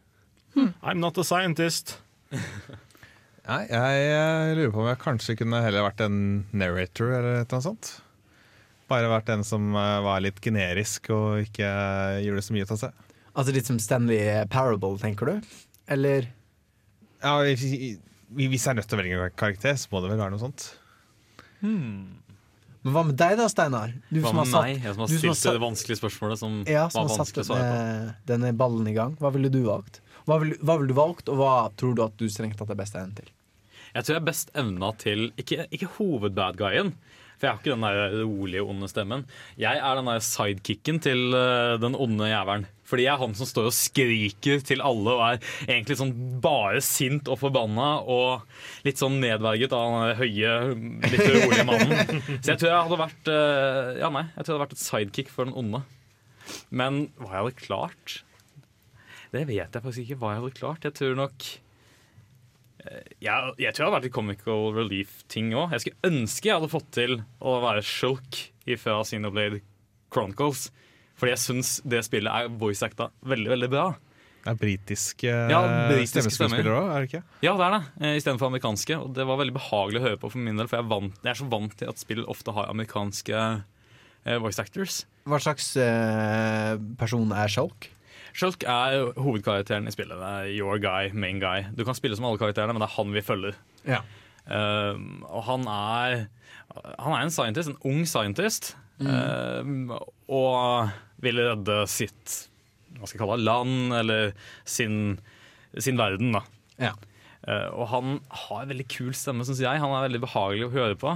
I'm 0.56 1.00
not 1.02 1.18
a 1.18 1.24
scientist. 1.24 1.98
Nei, 3.50 3.62
jeg, 3.66 4.02
eh, 4.14 4.52
lurer 4.56 4.72
på 4.72 4.82
om 4.82 4.88
jeg 4.90 5.00
kanskje 5.02 5.36
kunne 5.40 5.62
heller 5.64 5.86
vært 5.86 6.02
en 6.04 6.18
narrator 6.52 7.12
eller 7.16 7.44
noe 7.50 7.64
sånt. 7.64 7.92
Bare 8.90 9.06
vært 9.12 9.28
en 9.30 9.44
som 9.46 9.70
eh, 9.78 9.96
var 10.02 10.20
litt 10.24 10.40
generisk 10.42 11.10
og 11.14 11.44
ikke 11.46 11.66
eh, 11.68 12.20
gjorde 12.26 12.42
så 12.42 12.56
mye 12.56 12.66
ut 12.66 12.74
av 12.74 12.80
seg. 12.82 13.06
Altså 13.38 13.54
litt 13.54 13.68
som 13.70 13.78
Stanley 13.78 14.44
Parable, 14.50 14.96
tenker 14.98 15.30
du? 15.30 15.50
Eller 15.90 16.26
Ja, 17.22 17.36
hvis 17.46 17.62
jeg 17.62 17.98
er 18.72 18.74
nødt 18.78 18.88
til 18.90 18.98
å 18.98 19.02
velge 19.02 19.20
en 19.28 19.36
karakter, 19.38 19.76
så 19.78 19.86
må 19.92 20.00
det 20.02 20.10
vel 20.10 20.18
være 20.22 20.34
noe 20.34 20.42
sånt. 20.42 20.66
Men 21.60 22.94
hva 22.94 23.02
med 23.04 23.16
deg 23.20 23.34
da, 23.38 23.46
Steinar? 23.52 23.92
Du 24.08 24.20
Hva 24.22 24.30
som 24.32 24.38
har 24.40 24.48
satt- 24.48 24.64
meg? 24.66 24.82
Jeg 24.82 24.94
som 24.94 25.02
har 25.04 25.10
du 25.10 25.18
stilt 25.20 25.42
det 25.52 25.60
vanskelige 25.62 26.00
spørsmålet 26.00 26.38
som 26.40 26.54
Ja, 26.66 26.84
var 26.86 26.90
som 26.94 27.02
har 27.06 27.18
vanskelig 27.18 27.42
å 27.44 27.44
satt 27.44 27.50
svare 27.50 27.66
på. 27.66 27.74
denne, 27.76 28.14
denne 28.30 28.52
ballen 28.56 28.88
i 28.88 28.94
gang. 28.96 29.16
Hva 29.20 29.32
ville 29.34 29.50
du 29.52 29.60
valgt? 29.66 30.00
Hva 30.26 30.38
ville 30.40 30.56
hva 30.64 30.78
ville 30.80 30.88
du 30.88 30.94
valgt, 30.96 31.28
og 31.28 31.36
hva 31.36 31.52
tror 31.76 31.94
du 31.94 32.02
at 32.04 32.16
du 32.16 32.26
strengt 32.28 32.56
tatt 32.56 32.70
er 32.70 32.74
best 32.80 32.94
egnet 32.96 33.16
til? 33.20 33.28
Jeg 33.94 34.04
tror 34.04 34.14
jeg 34.14 34.22
er 34.22 34.26
best 34.30 34.50
evna 34.54 34.92
til 34.96 35.32
Ikke, 35.36 35.66
ikke 35.74 35.88
hovedbadguyen, 35.98 36.92
for 37.40 37.48
jeg 37.48 37.54
har 37.54 37.62
ikke 37.62 37.72
den 37.72 37.84
der 37.86 38.18
rolige, 38.20 38.62
onde 38.68 38.88
stemmen. 38.90 39.22
Jeg 39.56 39.80
er 39.80 39.96
den 39.96 40.10
der 40.10 40.20
sidekicken 40.20 40.98
til 41.00 41.32
eh, 41.32 41.78
den 41.80 41.96
onde 41.96 42.28
jævelen. 42.28 42.66
Fordi 42.90 43.06
jeg 43.06 43.12
er 43.14 43.22
han 43.22 43.36
som 43.38 43.48
står 43.48 43.68
og 43.70 43.76
skriker 43.76 44.60
til 44.66 44.82
alle 44.84 45.14
og 45.14 45.22
er 45.24 45.38
egentlig 45.64 45.96
sånn 46.00 46.12
bare 46.42 46.82
sint 46.84 47.30
og 47.30 47.38
forbanna 47.40 47.86
og 48.02 48.42
litt 48.84 49.00
sånn 49.00 49.20
nedverget 49.22 49.72
av 49.76 49.94
den 49.94 50.18
høye, 50.18 50.56
litt 51.06 51.24
rolige 51.30 51.66
mannen. 51.68 52.20
Så 52.42 52.52
jeg 52.52 52.60
tror 52.60 52.70
jeg 52.72 52.82
hadde 52.88 53.00
vært 53.04 53.32
eh, 53.32 53.94
Ja, 54.02 54.12
nei, 54.12 54.26
jeg 54.34 54.42
tror 54.42 54.52
jeg 54.52 54.58
hadde 54.58 54.64
vært 54.66 54.76
et 54.76 54.84
sidekick 54.84 55.32
for 55.32 55.48
den 55.48 55.56
onde. 55.56 55.84
Men 56.74 57.06
hva 57.20 57.30
jeg 57.30 57.40
hadde 57.44 57.62
klart 57.62 58.14
Det 59.30 59.44
vet 59.46 59.76
jeg 59.76 59.84
faktisk 59.84 60.02
ikke 60.02 60.20
hva 60.20 60.34
jeg 60.34 60.42
hadde 60.42 60.58
klart. 60.58 60.86
Jeg 60.88 60.98
tror 60.98 61.18
nok 61.24 61.50
jeg, 63.20 63.54
jeg 63.60 63.74
tror 63.74 63.84
det 63.84 63.86
hadde 63.86 63.94
vært 63.98 64.06
litt 64.08 64.14
comical 64.16 64.68
relief-ting 64.76 65.50
òg. 65.54 65.72
Jeg 65.76 65.84
skulle 65.84 66.10
ønske 66.12 66.48
jeg 66.48 66.56
hadde 66.58 66.70
fått 66.72 66.90
til 66.96 67.16
å 67.40 67.56
være 67.64 67.82
Shulk 67.84 68.38
fra 68.80 69.00
Xenoblade 69.04 69.60
Chronicles. 70.12 70.68
Fordi 71.20 71.34
jeg 71.34 71.42
syns 71.42 71.72
det 71.84 72.00
spillet 72.06 72.32
er 72.32 72.52
voice-acta 72.60 73.10
veldig, 73.28 73.50
veldig 73.52 73.68
bra. 73.72 73.88
Det 74.40 74.48
er 74.54 74.56
britiske 74.56 75.32
Ja, 75.52 75.58
britiske 75.90 76.22
stemmeskuespillere 76.22 76.78
òg, 76.78 76.86
er 76.94 77.02
det 77.04 77.08
ikke? 77.10 77.22
Ja, 77.44 77.52
det 77.60 77.66
er 77.66 77.74
det. 77.74 77.80
eh, 78.00 78.14
Istedenfor 78.16 78.48
amerikanske. 78.48 78.96
Og 79.04 79.10
det 79.18 79.26
var 79.28 79.36
veldig 79.42 79.52
behagelig 79.58 80.00
å 80.00 80.04
høre 80.06 80.20
på 80.22 80.30
for 80.32 80.40
min 80.40 80.56
del, 80.56 80.70
for 80.70 80.78
jeg 80.78 80.86
er, 80.86 80.88
vant, 80.94 81.18
jeg 81.20 81.30
er 81.34 81.40
så 81.42 81.48
vant 81.52 81.76
til 81.76 81.90
at 81.92 82.00
spill 82.00 82.24
ofte 82.32 82.54
har 82.56 82.70
amerikanske 82.72 83.36
eh, 84.24 84.38
voice 84.40 84.62
actors. 84.64 85.02
Hva 85.28 85.42
slags 85.44 85.74
eh, 85.76 86.72
person 86.96 87.36
er 87.36 87.52
Shulk? 87.52 87.90
Shulk 88.36 88.64
er 88.68 89.10
hovedkarakteren 89.18 89.88
i 89.88 89.94
spillet. 89.94 90.18
Det 90.20 90.30
er 90.30 90.52
your 90.54 90.80
guy, 90.82 91.10
main 91.12 91.40
guy. 91.42 91.64
Du 91.76 91.84
kan 91.86 91.96
spille 91.98 92.16
som 92.18 92.28
alle 92.28 92.40
karakterene, 92.40 92.74
men 92.76 92.84
det 92.84 92.90
er 92.90 92.96
han 92.96 93.14
vi 93.16 93.24
følger. 93.24 93.58
Ja. 93.88 94.02
Um, 94.50 95.20
og 95.28 95.44
han 95.46 95.66
er 95.70 96.28
Han 96.96 97.12
er 97.12 97.22
en 97.22 97.32
scientist, 97.34 97.68
en 97.70 97.82
ung 97.86 98.06
scientist. 98.06 98.76
Um, 99.00 99.90
og 100.28 100.90
vil 101.24 101.40
redde 101.40 101.82
sitt 101.88 102.46
hva 102.98 103.08
skal 103.08 103.16
jeg 103.16 103.22
kalle 103.22 103.36
det, 103.38 103.46
land, 103.46 103.94
eller 103.96 104.32
sin, 104.68 104.96
sin 105.78 105.96
verden, 105.96 106.34
da. 106.36 106.42
Ja. 106.82 106.90
Uh, 107.46 107.68
og 107.80 107.86
han 107.94 108.18
har 108.42 108.64
en 108.64 108.72
veldig 108.74 108.86
kul 108.92 109.14
stemme, 109.16 109.46
syns 109.48 109.62
jeg. 109.62 109.80
Han 109.80 109.94
er 109.96 110.04
veldig 110.04 110.20
behagelig 110.26 110.66
å 110.66 110.74
høre 110.74 110.98
på. 111.00 111.14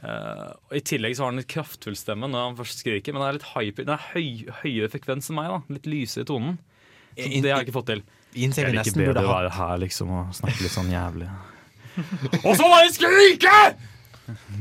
Uh, 0.00 0.54
og 0.70 0.76
I 0.78 0.80
tillegg 0.86 1.16
så 1.16 1.26
har 1.26 1.32
han 1.32 1.40
litt 1.42 1.50
kraftfull 1.52 1.96
stemme 1.98 2.28
når 2.30 2.46
han 2.46 2.56
først 2.56 2.80
skriker, 2.80 3.12
men 3.12 3.20
den 3.20 3.28
er 3.28 3.36
litt 3.36 3.50
hyper, 3.52 3.84
den 3.84 3.96
er 3.98 4.06
høy, 4.14 4.28
høyere 4.62 4.88
frekvens 4.94 5.28
enn 5.28 5.36
meg. 5.36 5.50
da 5.52 5.76
Litt 5.76 5.88
lysere 5.90 6.24
i 6.24 6.30
tonen. 6.30 6.58
Så 7.18 7.26
In- 7.26 7.44
det 7.44 7.52
har 7.52 7.60
jeg 7.60 7.68
ikke 7.68 7.78
fått 7.80 7.90
til. 7.92 8.02
Innser 8.38 8.68
Jeg 8.68 8.72
liker 8.72 8.84
nesten 8.84 9.00
bedre 9.02 9.12
burde 9.12 9.26
å 9.26 9.32
være 9.34 9.54
her 9.56 9.80
liksom 9.82 10.12
og 10.14 10.34
snakke 10.38 10.62
litt 10.62 10.74
sånn 10.76 10.92
jævlig. 10.92 11.28
Og 12.46 12.52
så 12.54 12.68
bare 12.70 12.92
skrike! 12.94 13.56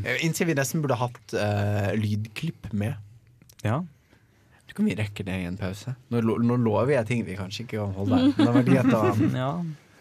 Jeg 0.02 0.24
innser 0.26 0.50
vi 0.50 0.56
nesten 0.58 0.82
burde 0.82 0.98
hatt 0.98 1.36
uh, 1.38 1.92
lydklipp 1.94 2.72
med. 2.74 2.98
Ja. 3.62 3.84
Du 4.66 4.74
kan 4.74 4.86
ikke 4.86 4.96
vi 4.96 4.98
rekker 5.02 5.28
det 5.28 5.36
i 5.44 5.46
en 5.50 5.60
pause. 5.60 5.94
Nå, 6.10 6.22
nå 6.22 6.58
lover 6.62 6.96
jeg 6.96 7.08
ting 7.10 7.22
vi 7.28 7.38
kanskje 7.38 7.68
ikke 7.68 7.84
kan 7.84 7.94
holde. 7.96 8.20
Men 8.34 8.50
det 8.50 8.56
var 8.58 8.68
greit 8.68 8.98
å 8.98 9.04
ja. 9.44 9.52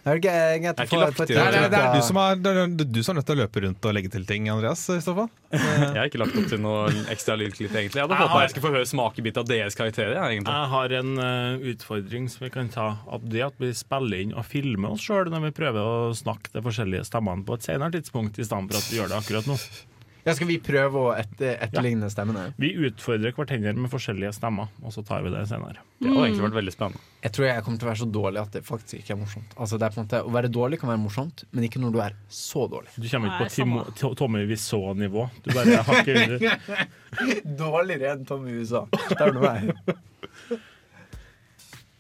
Det 0.09 0.31
er 0.33 0.63
det, 0.65 0.87
få 0.89 1.01
få 1.15 1.27
Det 1.29 1.37
er, 1.37 1.53
det, 1.53 1.61
er, 1.61 1.73
det, 1.73 1.81
er 1.81 1.97
du 1.97 2.05
som 2.07 2.21
er, 2.23 2.39
det 2.41 2.53
er 2.53 2.73
du 2.79 3.01
som 3.05 3.13
er 3.13 3.19
nødt 3.21 3.29
til 3.29 3.37
å 3.37 3.41
løpe 3.43 3.63
rundt 3.65 3.89
og 3.91 3.95
legge 3.97 4.13
til 4.13 4.25
ting, 4.29 4.49
Andreas. 4.53 4.85
i 4.95 5.01
så 5.05 5.15
fall. 5.17 5.29
Jeg 5.59 5.97
har 5.97 6.09
ikke 6.11 6.21
lagt 6.23 6.39
opp 6.39 6.49
til 6.51 6.63
noe 6.65 6.87
ekstra 7.13 7.37
lydklipp, 7.41 7.73
egentlig. 7.73 8.01
Jeg 8.01 8.07
hadde 8.07 8.21
håpa 8.21 8.41
jeg 8.45 8.53
skulle 8.53 8.67
få 8.67 8.73
høre 8.77 8.89
smakebit 8.89 9.41
av 9.41 9.47
deres 9.49 9.79
karakterer. 9.79 10.17
jeg. 10.17 10.43
Jeg 10.45 10.73
har 10.75 10.97
en 10.99 11.13
uh, 11.21 11.69
utfordring 11.73 12.29
som 12.33 12.47
vi 12.47 12.53
kan 12.55 12.73
ta. 12.73 12.89
At 13.13 13.29
det 13.33 13.45
at 13.47 13.63
vi 13.63 13.73
spiller 13.77 14.25
inn 14.25 14.35
og 14.37 14.45
filmer 14.49 14.97
oss 14.97 15.05
sjøl 15.05 15.33
når 15.33 15.49
vi 15.49 15.55
prøver 15.61 15.81
å 15.81 16.11
snakke 16.17 16.53
de 16.55 16.65
forskjellige 16.65 17.09
stemmene 17.09 17.47
på 17.49 17.57
et 17.57 17.69
senere 17.71 17.97
tidspunkt, 17.97 18.41
i 18.41 18.49
stedet 18.49 18.69
for 18.69 18.81
at 18.81 18.91
vi 18.93 19.01
gjør 19.01 19.13
det 19.13 19.23
akkurat 19.23 19.49
nå. 19.49 19.57
Ja, 20.29 20.35
skal 20.37 20.49
vi 20.51 20.59
prøve 20.63 21.01
å 21.01 21.13
etter, 21.17 21.57
etterligne 21.65 22.11
stemmene? 22.13 22.45
Vi 22.61 22.71
utfordrer 22.89 23.33
hverandre 23.35 23.73
med 23.81 23.91
forskjellige 23.93 24.31
stemmer, 24.37 24.69
og 24.85 24.93
så 24.95 25.03
tar 25.09 25.25
vi 25.25 25.33
det 25.35 25.47
senere. 25.51 25.81
Det 25.99 26.13
har 26.13 26.27
egentlig 26.29 26.45
vært 26.45 26.59
veldig 26.61 26.75
spennende. 26.77 27.03
Jeg 27.25 27.33
tror 27.35 27.47
jeg 27.49 27.65
kommer 27.67 27.81
til 27.81 27.89
å 27.89 27.91
være 27.91 28.01
så 28.05 28.09
dårlig 28.15 28.41
at 28.45 28.53
det 28.55 28.63
faktisk 28.69 29.01
ikke 29.01 29.15
er 29.17 29.21
morsomt. 29.25 29.57
Altså, 29.59 29.79
det 29.81 29.89
er 29.89 29.95
på 29.97 29.99
en 29.99 30.07
måte, 30.07 30.21
Å 30.29 30.35
være 30.37 30.51
dårlig 30.55 30.79
kan 30.79 30.93
være 30.93 31.03
morsomt, 31.03 31.45
men 31.51 31.67
ikke 31.67 31.81
når 31.83 31.97
du 31.97 32.01
er 32.05 32.15
så 32.31 32.69
dårlig. 32.71 32.93
Du 32.95 33.09
kommer 33.11 33.33
ikke 33.33 33.49
på 33.49 33.55
Timo, 33.57 33.83
To- 33.99 34.13
Tommy 34.21 34.45
Wiseau-nivå. 34.53 35.25
Du 35.43 35.51
bare 35.57 35.81
hakker 35.89 36.21
under. 36.23 36.87
Dårligere 37.65 38.13
enn 38.15 38.27
Tommy 38.29 38.61
USA. 38.61 38.85
Der 38.93 39.27
er 39.27 39.35
du 39.35 39.41
meg. 39.49 39.73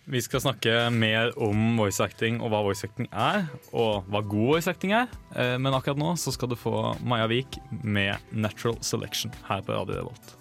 Vi 0.08 0.20
skal 0.24 0.40
snakke 0.40 0.72
mer 0.90 1.34
om 1.36 1.76
voice 1.76 2.00
acting 2.00 2.38
og 2.40 2.48
hva 2.52 2.62
voice 2.64 2.86
acting 2.86 3.10
er, 3.12 3.42
og 3.76 4.06
hva 4.08 4.22
god 4.24 4.54
voice 4.54 4.70
acting 4.72 4.94
er. 4.96 5.10
Eh, 5.36 5.58
Men 5.60 5.74
akkurat 5.76 6.00
nå 6.00 6.14
så 6.16 6.32
skal 6.32 6.48
du 6.48 6.56
få 6.56 6.94
Maja 7.04 7.26
Vik 7.28 7.58
med 7.84 8.16
'Natural 8.32 8.78
Selection' 8.80 9.34
her 9.48 9.60
på 9.60 9.72
Radio 9.72 9.98
Revolt. 9.98 10.36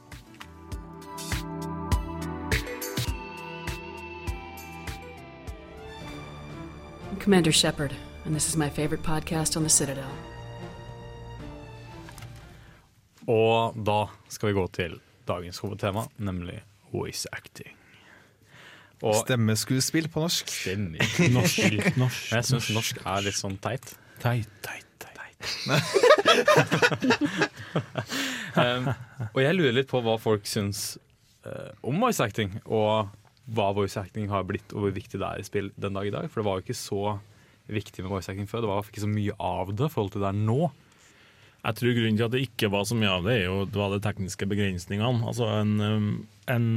I'm 7.11 7.20
Commander 7.20 7.51
Shepard, 7.51 7.93
and 8.26 8.34
this 8.36 8.47
is 8.47 8.55
my 8.57 8.70
favorite 8.70 9.03
podcast 9.03 9.57
on 9.57 9.63
the 9.63 9.70
Citadel. 9.70 10.11
Og 13.28 13.76
da 13.86 14.05
skal 14.30 14.49
vi 14.49 14.53
gå 14.53 14.68
til 14.72 14.99
dagens 15.28 15.57
hovedtema, 15.59 16.05
nemlig 16.18 16.61
voice 16.93 17.28
acting. 17.34 17.74
Og 19.06 19.20
Stemmeskuespill 19.22 20.08
på 20.10 20.24
norsk. 20.24 20.50
Stemmer. 20.50 21.06
Norsk, 21.36 21.91
norsk, 22.02 22.32
jeg 22.34 22.50
syns 22.50 22.72
norsk 22.74 23.04
er 23.04 23.28
litt 23.28 23.38
sånn 23.38 23.60
teit. 23.62 23.93
Teit, 24.24 24.50
teit, 24.66 24.88
um, 28.58 28.89
og 29.34 29.41
jeg 29.41 29.56
lurer 29.58 29.74
litt 29.76 29.89
på 29.89 30.02
hva 30.06 30.18
folk 30.22 30.45
syns 30.50 30.98
uh, 31.45 31.72
om 31.86 32.00
voice 32.02 32.24
acting, 32.24 32.52
og 32.66 33.08
hva 33.56 33.68
voice 33.78 33.98
acting 34.02 34.30
har 34.32 34.43
blitt, 34.50 34.74
og 34.74 34.80
hvor 34.86 34.93
viktig 34.95 35.20
det 35.22 35.28
er 35.28 35.39
i 35.41 35.48
spill 35.48 35.70
den 35.78 35.95
dag 35.98 36.06
i 36.10 36.14
dag. 36.14 36.26
For 36.32 36.38
det 36.41 36.48
var 36.50 36.56
jo 36.58 36.64
ikke 36.66 36.80
så 36.80 37.04
viktig 37.72 38.04
med 38.04 38.12
voice 38.16 38.30
acting 38.32 38.48
før. 38.50 38.62
Det 38.66 38.72
var 38.72 38.78
ikke 38.89 39.06
så 39.06 39.12
mye 39.12 39.34
av 39.38 39.66
det 39.76 39.88
i 39.88 39.93
forhold 39.93 40.14
til 40.16 40.24
det 40.24 40.32
er 40.32 40.41
nå. 40.41 40.62
Jeg 41.66 41.76
tror 41.80 41.95
grunnen 41.97 42.18
til 42.20 42.26
at 42.28 42.34
det 42.34 42.41
ikke 42.45 42.70
var 42.72 42.86
så 42.88 42.95
mye 42.95 43.12
av 43.12 43.26
det, 43.28 43.34
er 43.41 43.45
jo 43.49 43.62
det 43.68 43.80
var 43.80 43.91
de 43.91 43.99
tekniske 44.03 44.47
begrensningene. 44.47 45.26
Altså 45.28 45.47
en, 45.51 45.74
um, 45.82 46.05
en 46.47 46.68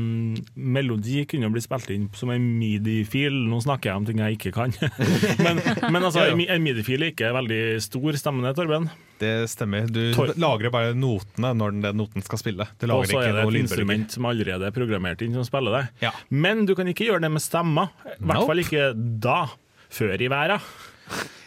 melodi 0.57 1.21
kunne 1.31 1.47
jo 1.47 1.53
bli 1.55 1.63
spilt 1.63 1.93
inn 1.95 2.09
som 2.19 2.33
en 2.35 2.49
midi-fil. 2.59 3.37
Nå 3.53 3.61
snakker 3.63 3.93
jeg 3.93 4.01
om 4.01 4.09
ting 4.09 4.23
jeg 4.25 4.39
ikke 4.39 4.53
kan. 4.57 4.75
men, 5.45 5.61
men 5.63 6.01
altså, 6.01 6.25
en 6.33 6.43
en 6.43 6.65
midi-fil 6.65 7.07
er 7.07 7.13
ikke 7.15 7.31
veldig 7.37 7.61
stor, 7.87 8.19
stemmer 8.19 8.49
det, 8.49 8.57
Torben? 8.59 8.91
Det 9.23 9.33
stemmer. 9.53 9.87
Du 9.93 10.03
Tor- 10.17 10.35
lagrer 10.41 10.75
bare 10.75 10.97
notene 10.99 11.55
når 11.55 11.77
den, 11.77 11.87
den 11.87 12.01
noten 12.03 12.27
skal 12.27 12.43
spille. 12.43 12.67
Du 12.81 12.89
Og 12.91 13.07
så 13.07 13.23
er 13.23 13.37
det 13.37 13.47
et 13.47 13.63
instrument 13.63 14.17
som 14.17 14.27
allerede 14.33 14.67
er 14.67 14.75
programmert 14.75 15.23
inn, 15.23 15.37
som 15.39 15.47
spiller 15.47 15.77
det. 15.79 16.13
Men 16.35 16.65
du 16.67 16.75
kan 16.79 16.89
ikke 16.91 17.07
gjøre 17.13 17.29
det 17.29 17.35
med 17.37 17.45
stemmer. 17.45 17.93
I 18.17 18.19
hvert 18.25 18.49
fall 18.51 18.65
ikke 18.67 18.91
da. 18.97 19.43
Før 19.91 20.23
i 20.23 20.29
verden. 20.31 20.63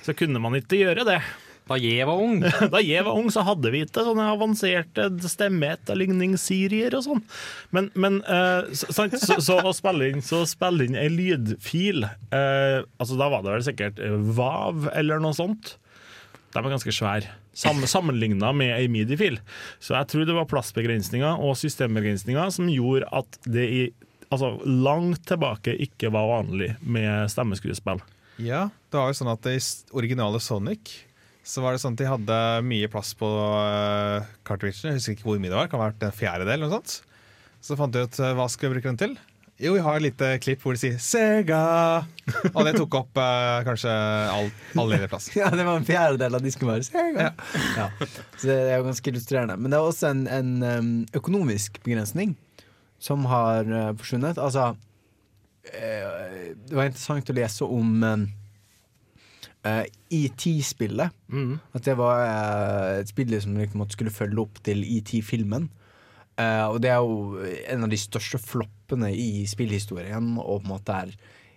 Så 0.03 0.11
kunne 0.19 0.39
man 0.43 0.55
ikke 0.59 0.79
gjøre 0.81 1.05
det. 1.07 1.21
Da 1.69 1.77
jeg 1.79 2.03
var 2.07 2.19
ung, 2.19 2.41
da 2.73 2.81
jeg 2.83 3.05
var 3.05 3.15
ung 3.15 3.29
så 3.31 3.43
hadde 3.47 3.71
vi 3.71 3.83
ikke 3.85 4.03
sånne 4.03 4.25
avanserte 4.33 5.07
stemmeetterligningsserier 5.31 6.97
og 6.97 7.05
sånn. 7.05 7.21
Men, 7.75 7.87
men 7.95 8.19
uh, 8.27 8.67
så, 8.75 8.89
sant, 8.91 9.15
så, 9.21 9.39
så 9.43 9.59
å 9.63 9.75
spille 9.75 10.11
inn, 10.11 10.23
så 10.25 10.43
spille 10.49 10.89
inn 10.89 10.99
ei 10.99 11.07
lydfil 11.11 12.03
uh, 12.03 12.83
altså 12.99 13.19
Da 13.19 13.29
var 13.31 13.45
det 13.45 13.55
vel 13.55 13.65
sikkert 13.65 14.01
eh, 14.03 14.17
Vav 14.35 14.89
eller 14.91 15.23
noe 15.23 15.35
sånt. 15.37 15.77
De 16.53 16.61
er 16.61 16.69
ganske 16.69 16.93
svære. 16.93 17.31
Sam, 17.57 17.79
Sammenligna 17.89 18.51
med 18.55 18.73
ei 18.75 18.89
midi-fil. 18.91 19.39
Så 19.81 19.95
jeg 19.95 20.09
tror 20.11 20.27
det 20.27 20.35
var 20.35 20.49
plassbegrensninger 20.49 21.41
og 21.41 21.55
systembegrensninger 21.57 22.51
som 22.53 22.69
gjorde 22.69 23.09
at 23.13 23.39
det 23.45 23.65
i 23.69 23.83
altså, 24.33 24.55
langt 24.65 25.23
tilbake 25.29 25.75
ikke 25.87 26.11
var 26.13 26.29
vanlig 26.29 26.73
med 26.81 27.31
stemmeskuespill. 27.31 28.03
Ja, 28.41 28.67
det 28.89 28.99
var 28.99 29.11
jo 29.11 29.17
sånn 29.17 29.33
at 29.33 29.43
det 29.45 29.57
originale 29.93 30.41
Sonic 30.41 30.95
så 31.43 31.59
var 31.59 31.75
det 31.75 31.81
sånn 31.83 31.97
at 31.97 31.99
de 31.99 32.07
hadde 32.07 32.39
mye 32.63 32.87
plass 32.91 33.11
på 33.19 33.27
uh, 33.27 34.23
cartridgene. 34.47 34.93
Jeg 34.93 35.01
husker 35.01 35.17
ikke 35.17 35.27
hvor 35.27 35.41
mye 35.43 35.51
det 35.51 35.59
var, 35.59 35.69
kan 35.71 35.81
ha 35.81 35.89
vært 35.89 36.05
en 36.07 36.15
fjerdedel 36.15 36.55
eller 36.55 36.69
noe 36.71 36.79
sånt. 36.79 37.01
Så 37.63 37.75
fant 37.79 37.91
de 37.91 38.03
ut 38.05 38.19
uh, 38.23 38.31
hva 38.37 38.47
skal 38.51 38.69
vi 38.69 38.77
bruke 38.77 38.87
den 38.87 38.99
til. 39.01 39.15
Jo, 39.61 39.73
vi 39.75 39.81
har 39.83 39.99
et 39.99 40.05
lite 40.05 40.29
klipp 40.41 40.63
hvor 40.63 40.73
de 40.73 40.79
sier 40.81 40.95
'Sega'. 41.03 42.07
Og 42.53 42.61
det 42.65 42.73
tok 42.77 42.95
opp 43.01 43.19
uh, 43.19 43.59
kanskje 43.67 43.91
all, 43.91 44.47
all 44.79 44.93
ledig 44.95 45.09
plass. 45.11 45.27
Ja, 45.39 45.49
det 45.51 45.65
var 45.67 45.81
en 45.81 45.87
fjerdedel 45.87 46.39
av 46.39 46.47
disken 46.47 46.71
vår. 46.71 46.85
Sega. 46.87 47.33
Ja. 47.75 47.89
Så 48.39 48.47
det 48.47 48.55
er 48.61 48.79
jo 48.79 48.87
ganske 48.87 49.11
illustrerende. 49.11 49.59
Men 49.59 49.75
det 49.75 49.79
er 49.81 49.89
også 49.91 50.13
en, 50.13 50.23
en 50.31 50.87
økonomisk 51.11 51.81
begrensning 51.83 52.37
som 53.03 53.27
har 53.27 53.67
forsvunnet. 53.99 54.39
Altså 54.39 54.77
Det 55.67 56.71
var 56.71 56.87
interessant 56.87 57.29
å 57.29 57.35
lese 57.35 57.67
om 57.67 57.99
um, 59.63 59.69
eh, 59.71 59.85
ET-spillet. 60.11 61.15
At 61.73 61.87
det 61.87 61.95
var 61.99 62.23
uh, 62.23 62.99
et 62.99 63.11
spill 63.11 63.33
som 63.41 63.55
liksom 63.57 63.85
skulle 63.93 64.13
følge 64.13 64.43
opp 64.43 64.61
til 64.65 64.83
ET-filmen. 64.83 65.69
Uh, 66.39 66.73
og 66.73 66.81
det 66.81 66.89
er 66.89 67.01
jo 67.03 67.39
en 67.69 67.85
av 67.85 67.91
de 67.91 67.99
største 67.99 68.41
floppene 68.41 69.11
i 69.13 69.45
spillhistorien, 69.49 70.35
og 70.41 70.63
på 70.63 70.65
en 70.65 70.71
måte 70.71 70.95
er 71.03 71.11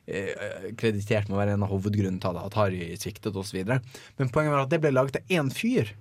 eh, 0.07 0.67
kreditert 0.77 1.29
med 1.29 1.37
å 1.37 1.41
være 1.41 1.55
en 1.57 1.65
av 1.65 1.73
hovedgrunnene 1.73 2.21
til 2.23 2.35
at 2.35 2.43
Atari 2.45 2.91
sviktet 3.01 3.37
osv. 3.37 3.63
Men 3.65 4.33
poenget 4.33 4.53
var 4.53 4.67
at 4.67 4.75
det 4.75 4.83
ble 4.85 4.93
laget 4.95 5.21
av 5.21 5.33
én 5.39 5.53
fyr. 5.53 5.95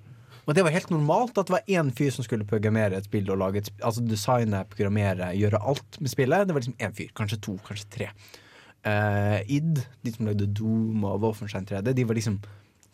Og 0.45 0.53
det 0.53 0.66
var 0.66 0.76
helt 0.76 0.91
normalt 0.93 1.38
at 1.39 1.49
det 1.49 1.56
var 1.56 1.72
én 1.72 1.89
fyr 1.95 2.12
som 2.14 2.26
skulle 2.26 2.45
programmere 2.47 2.99
et 2.99 3.08
spill 3.08 3.32
og 3.34 3.39
lage 3.41 3.64
et 3.64 3.72
altså 3.80 4.03
designe, 4.06 4.62
programmere, 4.70 5.32
gjøre 5.39 5.62
alt 5.72 6.01
med 6.01 6.12
spillet. 6.12 6.45
Det 6.45 6.56
var 6.56 6.62
liksom 6.62 6.78
én 6.86 6.97
fyr. 6.97 7.14
Kanskje 7.18 7.41
to, 7.47 7.56
kanskje 7.66 7.89
tre. 7.95 8.12
Eh, 8.86 9.39
id, 9.49 9.81
de 10.05 10.13
som 10.13 10.27
lagde 10.29 10.47
Doom 10.53 11.05
og 11.09 11.23
Wolfenstein 11.23 11.65
3D, 11.65 11.93
de 11.97 12.05
var 12.05 12.17
liksom 12.17 12.38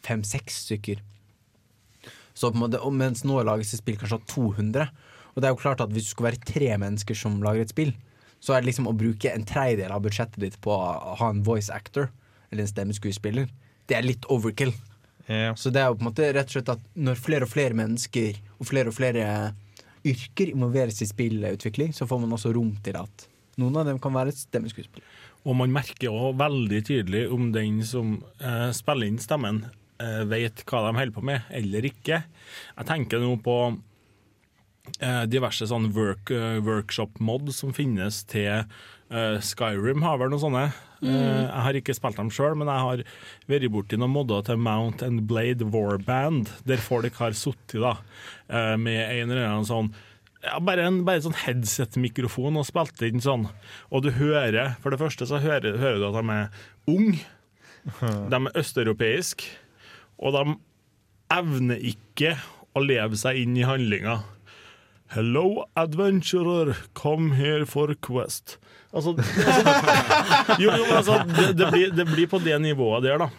fem-seks 0.06 0.62
stykker. 0.68 1.02
Så 2.34 2.52
på 2.52 2.56
en 2.56 2.64
måte, 2.64 2.80
mens 2.96 3.26
nå 3.28 3.42
lages 3.44 3.74
det 3.74 3.82
spill 3.82 4.00
kanskje 4.00 4.22
av 4.22 4.30
200. 4.32 4.88
Og 5.34 5.42
det 5.42 5.50
er 5.50 5.54
jo 5.54 5.60
klart 5.60 5.84
at 5.84 5.92
hvis 5.92 6.08
du 6.08 6.14
skal 6.14 6.30
være 6.30 6.46
tre 6.48 6.70
mennesker 6.80 7.18
som 7.18 7.42
lager 7.44 7.66
et 7.66 7.74
spill, 7.74 7.92
så 8.42 8.56
er 8.56 8.64
det 8.64 8.72
liksom 8.72 8.88
å 8.90 8.96
bruke 8.98 9.30
en 9.30 9.44
tredjedel 9.46 9.92
av 9.94 10.02
budsjettet 10.06 10.40
ditt 10.42 10.56
på 10.64 10.74
å 10.74 11.18
ha 11.20 11.28
en 11.30 11.44
voice 11.46 11.70
actor, 11.74 12.10
eller 12.50 12.66
en 12.66 12.72
stemmeskuespiller, 12.72 13.52
det 13.88 13.98
er 13.98 14.08
litt 14.08 14.26
overkill. 14.32 14.74
Så 15.56 15.72
det 15.72 15.80
er 15.80 15.92
jo 15.92 16.00
på 16.00 16.04
en 16.04 16.10
måte 16.10 16.32
rett 16.34 16.50
og 16.50 16.56
slett 16.56 16.72
at 16.74 16.82
når 16.98 17.20
flere 17.20 17.48
og 17.48 17.52
flere 17.52 17.78
mennesker 17.78 18.40
og 18.58 18.68
flere 18.68 18.92
og 18.92 18.98
flere 18.98 19.26
yrker 20.08 20.50
involveres 20.52 21.04
i 21.06 21.08
spillutvikling, 21.08 21.94
så 21.96 22.08
får 22.10 22.24
man 22.24 22.34
også 22.36 22.52
rom 22.56 22.74
til 22.84 22.98
at 23.00 23.28
noen 23.62 23.78
av 23.80 23.88
dem 23.88 24.00
kan 24.02 24.16
være 24.16 24.34
stemmeskuespillere. 24.36 25.06
Og 25.42 25.58
man 25.58 25.74
merker 25.74 26.14
òg 26.14 26.36
veldig 26.42 26.82
tydelig 26.86 27.24
om 27.34 27.50
den 27.56 27.82
som 27.88 28.20
eh, 28.44 28.70
spiller 28.78 29.10
inn 29.10 29.22
stemmen, 29.22 29.64
eh, 30.02 30.22
vet 30.30 30.62
hva 30.70 30.84
de 30.86 30.98
holder 31.00 31.16
på 31.16 31.24
med, 31.26 31.48
eller 31.50 31.88
ikke. 31.90 32.22
Jeg 32.76 32.90
tenker 32.90 33.24
nå 33.24 33.34
på 33.42 33.58
eh, 35.02 35.24
diverse 35.32 35.66
sånn 35.72 35.90
work, 35.98 36.30
eh, 36.36 36.60
workshop-mod 36.62 37.50
som 37.58 37.74
finnes 37.74 38.22
til 38.30 38.52
eh, 38.62 39.42
Skyrim, 39.42 40.06
har 40.06 40.22
vel 40.22 40.30
noen 40.34 40.46
sånne. 40.46 40.68
Mm. 41.02 41.10
Eh, 41.10 41.42
jeg 41.48 41.66
har 41.66 41.82
ikke 41.82 41.98
spilt 41.98 42.22
dem 42.22 42.30
sjøl, 42.34 42.54
men 42.62 42.70
jeg 42.70 42.86
har 42.86 43.04
vært 43.50 43.74
borti 43.74 43.98
noen 43.98 44.14
modder 44.14 44.46
til 44.46 44.62
Mount 44.62 45.02
and 45.06 45.26
Blade 45.30 45.72
Warband, 45.74 46.54
der 46.70 46.86
folk 46.86 47.18
har 47.18 47.34
sittet 47.34 48.06
med 48.52 49.00
en 49.00 49.32
eller 49.32 49.46
annen 49.48 49.66
sånn 49.66 49.94
ja, 50.42 50.58
bare 50.64 50.88
en 50.90 51.02
bare 51.06 51.22
sånn 51.26 51.38
headset-mikrofon 51.44 52.58
og 52.60 52.68
spilte 52.68 53.10
inn 53.10 53.22
sånn. 53.24 53.48
Og 53.94 54.06
du 54.06 54.12
hører, 54.18 54.76
for 54.82 54.94
det 54.94 55.02
første 55.02 55.28
så 55.30 55.42
hører, 55.44 55.80
hører 55.82 56.02
du 56.02 56.08
at 56.10 56.18
de 56.18 56.38
er 56.38 56.96
unge. 56.96 57.22
De 58.32 58.40
er 58.40 58.60
østeuropeiske. 58.62 59.54
Og 60.22 60.36
de 60.36 60.58
evner 61.34 61.86
ikke 61.94 62.36
å 62.78 62.84
leve 62.84 63.18
seg 63.20 63.42
inn 63.42 63.58
i 63.58 63.66
handlinga. 63.68 64.22
Hello, 65.12 65.66
adventurer, 65.76 66.74
come 66.96 67.36
here 67.36 67.66
for 67.68 67.92
quest. 68.00 68.58
Altså, 68.96 69.14
altså 69.20 70.60
Jo, 70.64 70.72
jo, 70.72 70.86
altså, 70.96 71.18
det, 71.28 71.48
det, 71.60 71.68
blir, 71.72 71.96
det 71.96 72.06
blir 72.08 72.30
på 72.32 72.40
det 72.44 72.58
nivået 72.64 73.04
der, 73.06 73.26
da. 73.26 73.30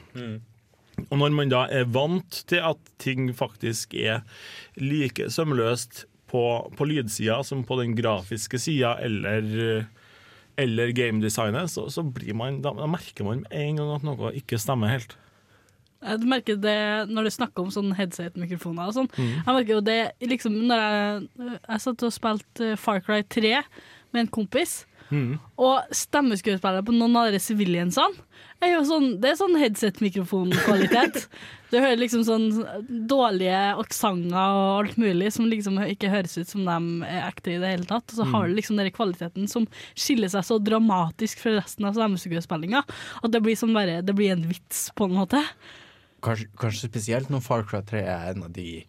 Og 1.09 1.19
når 1.19 1.33
man 1.35 1.53
da 1.53 1.65
er 1.73 1.89
vant 1.89 2.43
til 2.49 2.61
at 2.63 2.81
ting 3.01 3.31
faktisk 3.37 3.95
er 3.97 4.21
like 4.77 5.31
sømløst 5.33 6.05
på, 6.33 6.45
på 6.77 6.89
lydsida 6.89 7.43
som 7.45 7.65
på 7.69 7.77
den 7.81 7.97
grafiske 7.99 8.61
sida 8.61 8.95
eller, 9.05 9.85
eller 10.57 10.95
gamedesignet, 10.97 11.71
så, 11.71 11.89
så 11.93 12.05
blir 12.05 12.37
man, 12.39 12.63
da, 12.65 12.73
da 12.77 12.89
merker 12.89 13.29
man 13.29 13.45
med 13.45 13.59
en 13.67 13.83
gang 13.83 13.93
at 13.99 14.07
noe 14.07 14.33
ikke 14.41 14.61
stemmer 14.61 14.95
helt. 14.95 15.17
Du 16.19 16.25
merker 16.27 16.57
det 16.59 16.79
når 17.13 17.29
du 17.29 17.31
snakker 17.31 17.63
om 17.63 17.71
sånn 17.71 17.93
headset-mikrofoner 17.95 18.89
og 18.91 18.97
sånn. 18.97 19.11
Mm. 19.15 19.35
Jeg 19.37 19.55
merker 19.55 19.77
jo 19.77 19.83
det 19.87 20.01
liksom 20.33 20.57
når 20.67 20.81
jeg, 20.83 21.27
jeg 21.61 21.85
satt 21.85 22.07
og 22.09 22.15
spilte 22.15 22.73
Far 22.81 23.05
Cry 23.07 23.21
3 23.23 23.53
med 24.13 24.25
en 24.25 24.33
kompis, 24.33 24.83
Mm. 25.13 25.33
og 25.61 25.91
stemmeskuespillere 25.93 26.85
på 26.87 26.95
noen 26.97 27.17
av 27.21 27.33
de 27.35 27.41
civiliansene 27.43 28.23
er 28.63 28.77
jo 28.77 28.85
sånn, 28.87 29.09
det 29.21 29.33
er 29.33 29.41
sånn 29.41 29.59
headset-mikrofonkvalitet. 29.61 31.27
Du 31.73 31.79
hører 31.81 31.97
liksom 31.97 32.21
sånn 32.27 32.51
dårlige 33.09 33.57
aksenter 33.81 34.37
og 34.37 34.83
alt 34.83 34.99
mulig 35.01 35.31
som 35.33 35.47
liksom 35.49 35.79
ikke 35.87 36.11
høres 36.13 36.35
ut 36.37 36.51
som 36.51 36.67
de 36.69 37.07
er 37.09 37.23
ekte 37.31 37.55
i 37.55 37.61
det 37.63 37.71
hele 37.71 37.89
tatt. 37.89 38.13
Og 38.13 38.19
så 38.19 38.27
har 38.29 38.45
du 38.45 38.53
liksom 38.59 38.77
den 38.77 38.91
kvaliteten 38.93 39.49
som 39.49 39.65
skiller 39.97 40.29
seg 40.29 40.45
så 40.45 40.59
dramatisk 40.61 41.41
fra 41.41 41.55
resten 41.57 41.89
av 41.89 41.97
stemmeskuespillinga 41.97 42.83
at 42.85 43.33
det 43.33 43.41
blir, 43.41 43.57
sånn 43.57 43.73
bare, 43.73 44.03
det 44.05 44.17
blir 44.19 44.35
en 44.35 44.45
vits, 44.51 44.91
på 44.93 45.09
en 45.09 45.17
måte. 45.17 45.41
Kanskje, 46.23 46.51
kanskje 46.61 46.93
spesielt 46.93 47.33
når 47.33 47.41
Far 47.49 47.65
Cry 47.65 47.81
3 47.89 48.05
er 48.05 48.29
en 48.35 48.45
av 48.45 48.53
de 48.53 48.83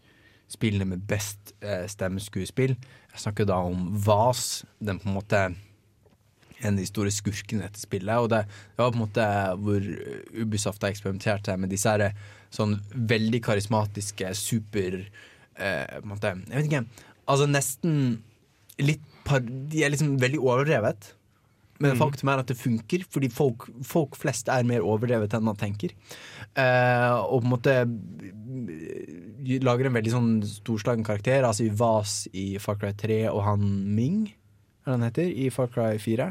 spillene 0.51 0.91
med 0.91 1.07
best 1.07 1.55
eh, 1.63 1.87
stemmeskuespill. 1.87 2.75
Jeg 3.13 3.23
snakker 3.23 3.47
da 3.47 3.63
om 3.63 3.87
Vas, 4.05 4.65
den 4.83 4.99
på 4.99 5.07
en 5.07 5.17
måte 5.21 5.45
en 6.63 6.77
av 6.77 6.81
de 6.81 6.89
store 6.89 7.13
skurkene 7.13 7.63
i 7.63 7.67
dette 7.67 7.81
spillet. 7.81 8.13
Og 8.17 8.29
det, 8.33 8.43
det 8.47 8.81
var 8.81 8.93
på 8.93 8.99
en 8.99 9.05
måte 9.05 9.27
hvor 9.63 9.89
Ubisoft 10.39 10.83
har 10.83 10.93
eksperimentert 10.93 11.49
med 11.59 11.73
disse 11.73 11.91
her, 11.91 12.15
sånn 12.53 12.77
veldig 12.93 13.41
karismatiske 13.45 14.29
super 14.37 15.01
eh, 15.01 15.97
på 15.97 16.05
en 16.05 16.13
måte, 16.13 16.35
Jeg 16.49 16.59
vet 16.59 16.69
ikke. 16.69 17.09
Altså 17.29 17.49
nesten 17.49 17.99
litt 18.81 19.03
par, 19.23 19.43
De 19.43 19.83
er 19.83 19.93
liksom 19.93 20.17
veldig 20.21 20.41
overdrevet. 20.41 21.13
Men 21.81 21.95
mm. 21.95 21.99
faktum 21.99 22.29
er 22.29 22.41
at 22.43 22.51
det 22.51 22.59
funker, 22.59 23.03
fordi 23.11 23.29
folk, 23.33 23.65
folk 23.87 24.15
flest 24.19 24.49
er 24.51 24.65
mer 24.67 24.85
overdrevet 24.85 25.33
enn 25.33 25.47
man 25.47 25.57
tenker. 25.59 25.95
Eh, 26.53 27.11
og 27.25 27.41
på 27.41 27.47
en 27.47 27.53
måte 27.55 27.75
lager 29.63 29.89
en 29.89 29.97
veldig 29.97 30.13
sånn 30.13 30.29
storslagen 30.47 31.05
karakter. 31.07 31.43
Altså 31.47 31.67
i 31.67 31.73
Vas 31.73 32.23
i 32.31 32.45
Far 32.61 32.79
Cry 32.79 32.93
3 32.99 33.19
og 33.31 33.41
han 33.47 33.65
Ming, 33.95 34.27
hva 34.85 34.97
han 34.97 35.07
heter, 35.07 35.27
i 35.27 35.49
Far 35.53 35.71
Cry 35.73 35.97
4. 36.01 36.29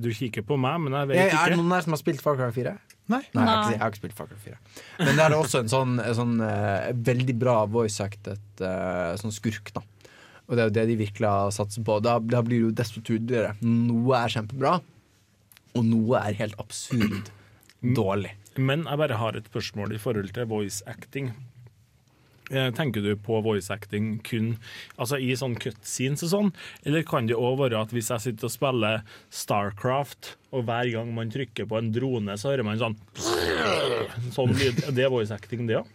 Du 0.00 0.10
kikker 0.16 0.44
på 0.46 0.56
meg, 0.60 0.80
men 0.84 0.96
jeg 0.96 1.10
vet 1.10 1.20
ikke. 1.26 1.42
er 1.44 1.52
det 1.52 1.60
noen 1.60 1.74
der 1.74 1.84
som 1.86 1.96
har 1.96 2.00
spilt 2.00 2.24
Far 2.24 2.38
Cry 2.38 2.50
4? 2.56 2.74
Nei. 3.10 3.20
Nei, 3.34 3.42
jeg, 3.42 3.46
har 3.48 3.56
ikke, 3.60 3.72
jeg 3.72 3.80
har 3.82 3.92
ikke 3.92 4.00
spilt 4.00 4.18
Far 4.18 4.28
Cry 4.30 4.38
4. 4.44 4.58
Men 5.02 5.12
det 5.18 5.24
er 5.24 5.36
også 5.36 5.62
en 5.64 5.72
sånn, 5.72 5.96
en 6.02 6.16
sånn 6.16 6.36
eh, 6.46 6.90
veldig 7.10 7.36
bra 7.40 7.56
voice-acted 7.70 8.62
uh, 8.62 9.16
sånn 9.20 9.34
skurk, 9.34 9.72
da. 9.76 9.82
Og 10.50 10.56
det 10.56 10.62
er 10.62 10.70
jo 10.70 10.76
det 10.78 10.86
de 10.90 10.96
virkelig 10.98 11.30
har 11.30 11.52
satset 11.54 11.84
på. 11.86 11.98
Da, 12.02 12.16
da 12.18 12.40
blir 12.46 12.58
det 12.58 12.64
jo 12.64 12.72
desto 12.80 13.02
tydeligere. 13.06 13.52
Noe 13.62 14.18
er 14.18 14.34
kjempebra, 14.34 14.78
og 15.78 15.86
noe 15.86 16.22
er 16.24 16.38
helt 16.40 16.58
absurd 16.62 17.30
dårlig. 18.00 18.34
Men 18.58 18.82
jeg 18.88 18.98
bare 18.98 19.18
har 19.20 19.38
et 19.38 19.46
spørsmål 19.46 19.94
i 19.94 20.00
forhold 20.02 20.32
til 20.34 20.48
voice 20.50 20.82
acting. 20.90 21.30
Eh, 22.50 22.70
Tenker 22.74 23.00
du 23.02 23.14
på 23.16 23.40
voice 23.44 23.70
acting 23.70 24.18
kun 24.26 24.56
altså 24.98 25.20
i 25.22 25.36
sånn 25.38 25.54
cutscenes 25.56 26.24
og 26.26 26.30
sånn, 26.32 26.52
eller 26.84 27.04
kan 27.06 27.26
det 27.30 27.36
òg 27.38 27.58
være 27.60 27.80
at 27.80 27.90
hvis 27.94 28.08
jeg 28.10 28.20
sitter 28.20 28.48
og 28.48 28.50
spiller 28.50 29.02
Starcraft, 29.30 30.34
og 30.52 30.64
hver 30.66 30.90
gang 30.92 31.14
man 31.14 31.30
trykker 31.30 31.68
på 31.70 31.78
en 31.78 31.92
drone, 31.94 32.34
så 32.36 32.50
hører 32.50 32.64
man 32.66 32.78
sånn 32.78 32.96
Sånn 34.34 34.52
lyd. 34.58 34.82
Det 34.94 35.04
Er 35.06 35.10
voice 35.12 35.30
acting, 35.30 35.66
det 35.68 35.76
òg? 35.80 35.86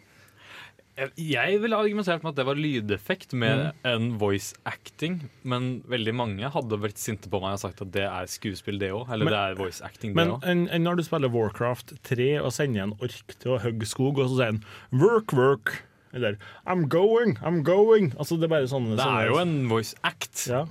Jeg 1.20 1.58
ville 1.60 1.76
argumentert 1.76 2.24
med 2.24 2.30
at 2.32 2.38
det 2.40 2.46
var 2.48 2.56
lydeffekt 2.56 3.34
mer 3.36 3.58
Mm. 3.58 3.74
enn 3.84 4.06
voice 4.18 4.54
acting. 4.66 5.30
Men 5.44 5.82
veldig 5.82 6.14
mange 6.16 6.50
hadde 6.50 6.80
vært 6.80 6.96
sinte 6.98 7.28
på 7.28 7.42
meg 7.42 7.52
og 7.52 7.60
sagt 7.60 7.82
at 7.82 7.92
det 7.92 8.04
er 8.08 8.26
skuespill, 8.32 8.80
det 8.80 8.92
òg. 8.96 9.10
Eller 9.12 9.26
Men- 9.26 9.34
det 9.34 9.42
er 9.52 9.56
voice 9.62 9.82
acting, 9.82 10.14
det 10.14 10.16
Men 10.16 10.30
òg. 10.40 10.44
enn 10.48 10.70
enn 10.72 10.84
når 10.84 10.96
du 10.96 11.04
spiller 11.04 11.28
Warcraft 11.30 12.02
3 12.02 12.38
og 12.40 12.54
sender 12.54 12.84
en 12.84 12.94
ork 13.02 13.28
til 13.40 13.52
å 13.52 13.60
hogge 13.60 13.86
skog, 13.86 14.20
og 14.20 14.30
så 14.30 14.38
sier 14.38 14.46
han 14.46 14.64
'work, 14.94 15.34
work', 15.34 15.82
eller 16.16 16.38
'I'm 16.66 16.88
going, 16.88 17.36
I'm 17.44 17.62
going'. 17.64 18.14
Altså 18.18 18.36
Det 18.40 18.44
er 18.50 18.54
bare 18.56 18.68
sånne 18.72 18.96
Det 18.96 19.00
sånne- 19.06 19.22
er 19.22 19.28
jo 19.28 19.38
en 19.38 19.68
voice 19.70 19.94
act. 20.04 20.48
Ja. 20.48 20.64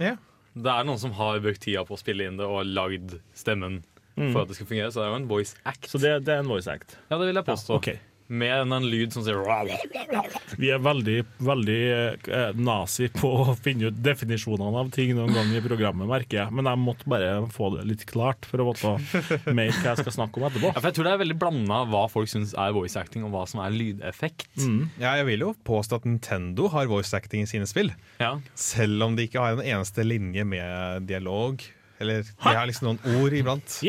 Det 0.57 0.66
er 0.70 0.84
noen 0.84 0.99
som 0.99 1.12
har 1.12 1.40
brukt 1.40 1.61
tida 1.61 1.84
på 1.84 1.95
å 1.95 1.99
spille 1.99 2.26
inn 2.26 2.36
det 2.38 2.47
og 2.47 2.64
lagd 2.66 3.20
stemmen 3.34 3.82
Mm. 4.16 4.32
for 4.32 4.42
at 4.42 4.49
det 4.49 4.55
skal 4.57 4.66
fungere. 4.66 4.92
Så 4.92 5.03
det 5.03 5.07
er 5.07 5.11
jo 5.11 5.16
en 5.16 5.28
voice 5.28 5.55
act. 5.66 5.88
Så 5.90 5.99
det, 6.01 6.24
det 6.24 6.34
er 6.34 6.38
en 6.38 6.47
voice 6.47 6.68
act? 6.68 6.97
Ja, 7.11 7.18
det 7.18 7.26
vil 7.26 7.34
jeg 7.34 7.45
påstå. 7.45 7.70
Ja, 7.70 7.76
ok. 7.76 7.99
Mer 8.32 8.62
enn 8.62 8.72
en 8.72 8.86
lyd 8.88 9.12
som 9.12 9.24
sier 9.24 9.36
Vi 10.56 10.70
er 10.72 10.80
veldig, 10.80 11.16
veldig 11.44 11.80
eh, 11.92 12.54
nazi 12.56 13.10
på 13.12 13.30
å 13.42 13.54
finne 13.58 13.90
ut 13.90 13.98
definisjonene 14.00 14.80
av 14.80 14.88
ting 14.94 15.12
noen 15.16 15.34
gang 15.36 15.52
i 15.52 15.60
programmet, 15.64 16.08
merker 16.08 16.40
jeg. 16.40 16.54
Men 16.56 16.70
jeg 16.70 16.80
måtte 16.80 17.10
bare 17.10 17.34
få 17.52 17.68
det 17.76 17.84
litt 17.90 18.06
klart 18.08 18.48
for 18.48 18.64
å 18.64 18.70
vite 18.70 18.94
mer 19.52 19.68
hva 19.76 19.92
jeg 19.92 20.00
skal 20.00 20.16
snakke 20.16 20.40
om 20.40 20.48
etterpå. 20.48 20.72
Ja, 20.72 20.78
for 20.78 20.88
jeg 20.88 20.96
tror 20.96 21.08
det 21.08 21.14
er 21.14 21.22
veldig 21.26 21.38
blanda 21.44 21.82
hva 21.92 22.06
folk 22.12 22.32
syns 22.32 22.56
er 22.56 22.72
voice 22.76 22.96
acting, 23.00 23.28
og 23.28 23.34
hva 23.36 23.44
som 23.50 23.60
er 23.64 23.76
lydeffekt. 23.76 24.48
Mm. 24.56 24.88
Ja, 24.96 25.14
jeg 25.20 25.28
vil 25.34 25.48
jo 25.48 25.52
påstå 25.68 26.00
at 26.00 26.08
Nintendo 26.08 26.72
har 26.72 26.88
voice 26.88 27.12
acting 27.16 27.44
i 27.44 27.50
sine 27.50 27.68
spill. 27.68 27.92
Ja. 28.24 28.38
Selv 28.56 29.04
om 29.04 29.18
de 29.18 29.28
ikke 29.28 29.44
har 29.44 29.58
en 29.58 29.64
eneste 29.64 30.06
linje 30.06 30.48
med 30.48 31.10
dialog. 31.10 31.60
Eller 32.00 32.24
de 32.24 32.54
har 32.56 32.64
liksom 32.66 32.94
noen 32.94 33.20
ord 33.20 33.36
iblant. 33.36 33.80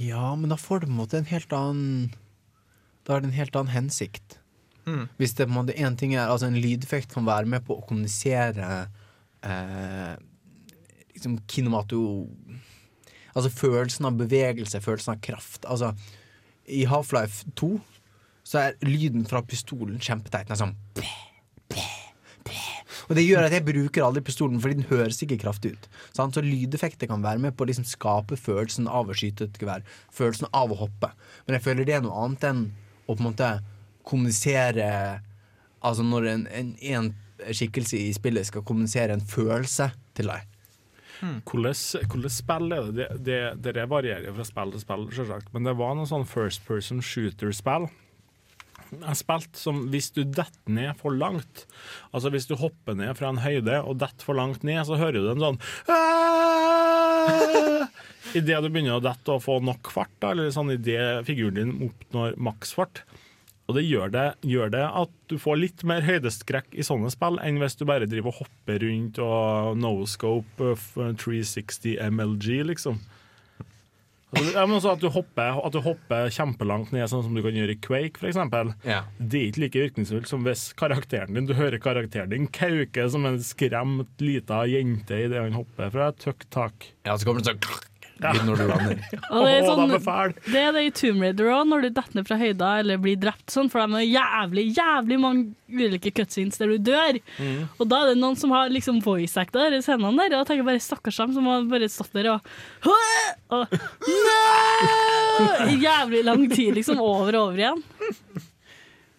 Ja, 0.00 0.34
men 0.36 0.52
da 0.52 0.56
får 0.56 0.82
du 0.82 0.86
på 0.86 0.92
en 0.92 1.00
måte 1.00 1.18
en 1.18 1.28
helt 1.28 1.52
annen 1.52 2.10
Da 3.04 3.14
har 3.14 3.22
det 3.22 3.30
en 3.30 3.38
helt 3.38 3.56
annen 3.56 3.74
hensikt. 3.74 4.38
Mm. 4.86 5.06
Hvis 5.20 5.36
det 5.36 5.46
på 5.46 5.52
en 5.52 5.58
måte 5.58 5.76
en 5.76 5.96
ting 5.96 6.14
er 6.16 6.30
Altså 6.32 6.48
en 6.48 6.56
lydeffekt 6.56 7.12
kan 7.12 7.26
være 7.26 7.46
med 7.46 7.62
på 7.66 7.76
å 7.76 7.84
kommunisere 7.86 8.88
eh, 9.44 10.14
liksom 11.14 11.38
kinemato... 11.50 12.02
Altså 13.30 13.52
følelsen 13.54 14.08
av 14.08 14.16
bevegelse, 14.18 14.80
følelsen 14.82 15.14
av 15.14 15.20
kraft. 15.22 15.66
Altså 15.70 15.92
i 16.70 16.84
Half-Life 16.86 17.52
2 17.58 17.74
så 18.50 18.58
er 18.64 18.78
lyden 18.82 19.22
fra 19.28 19.42
pistolen 19.46 20.00
kjempeteit. 20.02 20.48
Den 20.48 20.56
er 20.56 20.62
sånn 20.64 20.78
og 23.10 23.16
det 23.18 23.24
gjør 23.26 23.48
at 23.48 23.54
jeg 23.56 23.66
bruker 23.66 24.04
aldri 24.06 24.22
pistolen, 24.22 24.60
fordi 24.62 24.76
den 24.78 24.86
høres 24.86 25.18
ikke 25.24 25.40
kraftig 25.42 25.72
ut. 25.74 25.88
Sant? 26.14 26.36
Så 26.36 26.44
lydeffekter 26.46 27.10
kan 27.10 27.24
være 27.24 27.42
med 27.42 27.56
på 27.58 27.64
å 27.64 27.70
liksom 27.70 27.86
skape 27.88 28.38
følelsen 28.38 28.86
av 28.86 29.10
å 29.10 29.16
skyte 29.18 29.48
et 29.48 29.58
gevær. 29.58 29.82
Følelsen 30.14 30.46
av 30.54 30.70
å 30.70 30.78
hoppe. 30.84 31.10
Men 31.46 31.56
jeg 31.56 31.64
føler 31.64 31.88
det 31.88 31.96
er 31.96 32.04
noe 32.04 32.22
annet 32.22 32.46
enn 32.46 32.62
å 33.10 33.18
på 33.18 33.24
en 33.24 33.32
måte 33.32 33.50
kommunisere 34.06 34.86
Altså 35.80 36.04
når 36.04 36.26
en, 36.28 36.42
en, 36.52 36.72
en 36.92 37.06
skikkelse 37.56 37.96
i 37.96 38.10
spillet 38.12 38.44
skal 38.44 38.60
kommunisere 38.68 39.14
en 39.16 39.22
følelse 39.24 39.86
til 40.12 40.28
deg. 40.28 40.50
Hvordan, 41.20 41.76
hvordan 42.12 42.32
spill 42.32 42.74
er 42.76 42.90
det? 42.92 43.06
Det, 43.24 43.38
det? 43.64 43.72
det 43.76 43.86
varierer 43.88 44.34
fra 44.36 44.44
spill 44.44 44.74
til 44.74 44.82
spill, 44.82 45.06
selvsagt. 45.16 45.48
Men 45.54 45.68
det 45.68 45.74
var 45.80 45.96
noe 45.96 46.08
sånn 46.08 46.28
first 46.28 46.64
person 46.68 47.00
shooter-spill. 47.04 47.88
Jeg 48.90 49.18
spilt 49.20 49.58
som 49.58 49.84
hvis 49.92 50.10
du 50.16 50.22
detter 50.24 50.72
ned 50.72 50.96
for 50.98 51.14
langt. 51.14 51.66
Altså 52.10 52.32
Hvis 52.34 52.48
du 52.50 52.56
hopper 52.58 52.96
ned 52.98 53.14
fra 53.18 53.30
en 53.30 53.42
høyde 53.44 53.80
og 53.84 54.00
detter 54.02 54.26
for 54.26 54.38
langt 54.38 54.64
ned, 54.66 54.82
så 54.88 54.98
hører 55.00 55.20
du 55.20 55.30
en 55.32 55.44
sånn 55.46 55.60
Idet 58.36 58.60
du 58.62 58.68
begynner 58.70 58.98
å 58.98 59.02
dette 59.02 59.32
og 59.34 59.42
få 59.42 59.58
nok 59.64 59.90
fart, 59.90 60.12
da, 60.22 60.30
eller 60.30 60.52
sånn 60.54 60.70
idet 60.76 61.24
figuren 61.26 61.56
din 61.56 61.72
oppnår 61.88 62.36
maksfart. 62.38 63.02
Og 63.70 63.76
det 63.78 63.84
gjør, 63.86 64.10
det 64.10 64.26
gjør 64.50 64.70
det 64.74 64.82
at 64.82 65.12
du 65.30 65.36
får 65.38 65.58
litt 65.60 65.82
mer 65.86 66.02
høydeskrekk 66.02 66.74
i 66.74 66.86
sånne 66.86 67.10
spill 67.14 67.38
enn 67.42 67.60
hvis 67.62 67.78
du 67.78 67.84
bare 67.86 68.08
driver 68.10 68.32
og 68.32 68.40
hopper 68.42 68.82
rundt 68.82 69.20
og 69.22 69.78
no-scope 69.78 70.72
360 70.96 71.98
MLG, 72.10 72.48
liksom. 72.72 72.98
Altså, 74.30 74.62
men 74.62 74.76
også 74.76 74.92
at, 74.94 75.02
du 75.02 75.10
hopper, 75.10 75.58
at 75.58 75.74
du 75.74 75.80
hopper 75.82 76.30
kjempelangt 76.30 76.92
ned, 76.94 77.08
sånn 77.10 77.24
som 77.26 77.34
du 77.34 77.42
kan 77.42 77.56
gjøre 77.56 77.74
i 77.74 77.80
Quake, 77.82 78.20
f.eks. 78.20 78.38
Ja. 78.86 79.02
Det 79.18 79.40
er 79.40 79.50
ikke 79.50 79.64
like 79.64 79.84
virkningsfullt 79.86 80.30
som 80.30 80.46
hvis 80.46 80.68
karakteren 80.78 81.34
din, 81.34 81.48
du 81.50 81.56
hører 81.58 81.82
karakteren 81.82 82.30
din 82.30 82.46
kauke 82.54 83.08
som 83.10 83.26
en 83.26 83.40
skremt 83.42 84.22
lita 84.22 84.62
jente 84.70 85.24
idet 85.26 85.42
han 85.42 85.58
hopper 85.58 85.90
fra 85.94 86.10
et 86.14 86.28
høyt 86.30 86.46
tak. 86.54 86.92
Ja, 87.08 87.16
så 87.18 87.26
kommer 87.26 87.42
det 87.42 87.56
sånn 87.56 87.89
når 88.20 88.60
du 88.60 88.64
lander. 88.68 89.00
Og 89.32 89.46
det, 89.46 89.52
er 89.54 89.66
sånn, 89.66 89.90
de 89.90 89.98
er 89.98 90.34
det 90.46 90.60
er 90.60 90.74
det 90.76 90.84
i 90.86 90.92
Tomb 90.96 91.24
Raider 91.24 91.50
òg, 91.54 91.62
når 91.70 91.84
du 91.84 91.88
detter 91.88 92.18
ned 92.18 92.28
fra 92.28 92.38
høyda 92.40 92.70
eller 92.82 93.00
blir 93.02 93.18
drept 93.20 93.54
sånn, 93.54 93.70
for 93.72 93.82
de 93.82 94.02
er 94.02 94.08
jævlig, 94.08 94.66
jævlig 94.76 95.18
mange 95.22 95.48
ulike 95.70 96.12
cutscenes 96.14 96.60
der 96.60 96.74
du 96.74 96.90
dør. 96.90 97.20
Mm. 97.38 97.64
Og 97.78 97.90
da 97.90 98.02
er 98.02 98.12
det 98.12 98.20
noen 98.20 98.38
som 98.40 98.52
har 98.54 98.70
liksom 98.72 99.00
voice 99.04 99.40
acta 99.40 99.70
de 99.72 99.80
scenene 99.84 100.12
der, 100.20 100.34
og 100.34 100.42
jeg 100.42 100.50
tenker 100.50 100.68
bare 100.68 100.84
stakkars 100.84 101.20
dem 101.22 101.34
som 101.38 101.48
har 101.50 101.66
bare 101.70 101.90
stått 101.92 102.14
der 102.16 102.32
og, 102.34 102.52
og 103.54 103.74
Nei! 104.10 105.76
Jævlig 105.80 106.24
lang 106.26 106.46
tid, 106.50 106.74
liksom, 106.76 107.00
over 107.00 107.36
og 107.36 107.50
over 107.50 107.60
igjen. 107.60 107.84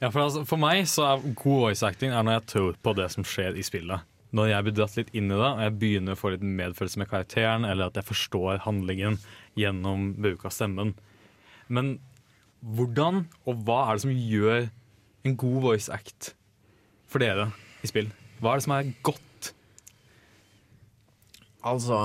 Ja, 0.01 0.09
for, 0.09 0.23
altså, 0.25 0.45
for 0.49 0.61
meg 0.61 0.87
så 0.89 1.05
er 1.05 1.25
god 1.37 1.67
voice 1.67 1.85
acting 1.85 2.13
er 2.13 2.25
når 2.25 2.39
jeg 2.39 2.47
tror 2.55 2.77
på 2.81 2.93
det 2.97 3.07
som 3.13 3.25
skjer 3.27 3.57
i 3.57 3.65
spillet. 3.65 4.07
Når 4.31 4.47
jeg 4.47 4.63
blir 4.63 4.75
dratt 4.77 4.93
litt 4.95 5.09
inn 5.17 5.27
i 5.27 5.35
det, 5.35 5.47
og 5.49 5.61
jeg 5.65 5.77
begynner 5.81 6.15
å 6.15 6.19
få 6.19 6.31
litt 6.31 6.43
medfølelse 6.45 7.01
med 7.01 7.09
karakteren, 7.11 7.65
eller 7.67 7.91
at 7.91 7.97
jeg 7.99 8.07
forstår 8.07 8.61
handlingen 8.63 9.17
gjennom 9.59 10.13
bruk 10.23 10.45
av 10.47 10.55
stemmen. 10.55 10.93
Men 11.67 11.97
hvordan 12.61 13.25
og 13.49 13.65
hva 13.65 13.81
er 13.89 13.97
det 13.97 14.05
som 14.05 14.13
gjør 14.15 14.69
en 15.27 15.37
god 15.43 15.59
voice 15.65 15.91
act 15.91 16.31
for 17.11 17.23
dere 17.23 17.49
i 17.83 17.89
spill? 17.91 18.07
Hva 18.41 18.53
er 18.53 18.61
det 18.61 18.65
som 18.67 18.75
er 18.77 18.93
godt? 19.05 19.51
Altså 21.61 21.97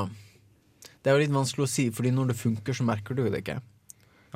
Det 1.01 1.09
er 1.09 1.17
jo 1.17 1.23
litt 1.23 1.33
vanskelig 1.33 1.65
å 1.65 1.71
si, 1.71 1.87
Fordi 1.95 2.11
når 2.13 2.33
det 2.33 2.37
funker, 2.37 2.77
så 2.77 2.85
merker 2.85 3.17
du 3.17 3.23
det 3.31 3.41
ikke. 3.41 3.61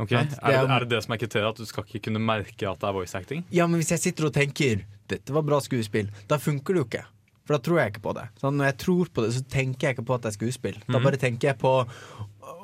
Ok, 0.01 0.15
Sant? 0.15 0.37
er, 0.41 0.55
det, 0.55 0.61
er 0.73 0.85
det 0.87 0.93
det 0.95 1.01
som 1.05 1.13
er 1.13 1.21
kriteriet? 1.21 1.51
At 1.51 1.61
du 1.61 1.69
skal 1.69 1.85
ikke 1.85 2.07
kunne 2.07 2.23
merke 2.25 2.69
at 2.71 2.81
det 2.81 2.89
er 2.89 2.97
voice 2.97 3.19
acting? 3.19 3.43
Ja, 3.53 3.67
men 3.69 3.83
hvis 3.83 3.91
jeg 3.93 4.01
sitter 4.07 4.31
og 4.31 4.37
tenker 4.37 4.87
Dette 5.11 5.35
var 5.35 5.43
bra 5.43 5.59
skuespill, 5.61 6.09
da 6.31 6.39
funker 6.39 6.77
det 6.77 6.81
jo 6.81 6.87
ikke. 6.87 7.03
For 7.47 7.57
da 7.57 7.63
tror 7.67 7.79
jeg 7.81 7.93
ikke 7.95 8.03
på 8.05 8.15
det. 8.15 8.27
Sånn, 8.41 8.57
når 8.61 8.69
jeg 8.71 8.79
tror 8.85 9.09
på 9.15 9.23
det, 9.25 9.31
så 9.35 9.43
tenker 9.51 9.89
jeg 9.89 9.97
ikke 9.97 10.07
på 10.07 10.15
at 10.15 10.23
det 10.23 10.31
er 10.33 10.39
skuespill. 10.39 10.79
Da 10.87 10.99
Mhm. 10.99 11.03
bare 11.09 11.17
tenker 11.19 11.49
jeg 11.51 11.59
på 11.59 11.75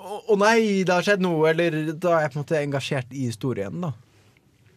Å 0.07 0.21
å 0.31 0.37
nei, 0.39 0.85
det 0.87 0.93
har 0.95 1.03
skjedd 1.03 1.21
noe! 1.21 1.49
Eller 1.51 1.93
da 1.93 2.13
er 2.19 2.21
jeg 2.23 2.33
på 2.33 2.39
en 2.39 2.45
måte 2.45 2.61
engasjert 2.63 3.11
i 3.13 3.27
historien, 3.27 3.81
da. 3.81 3.93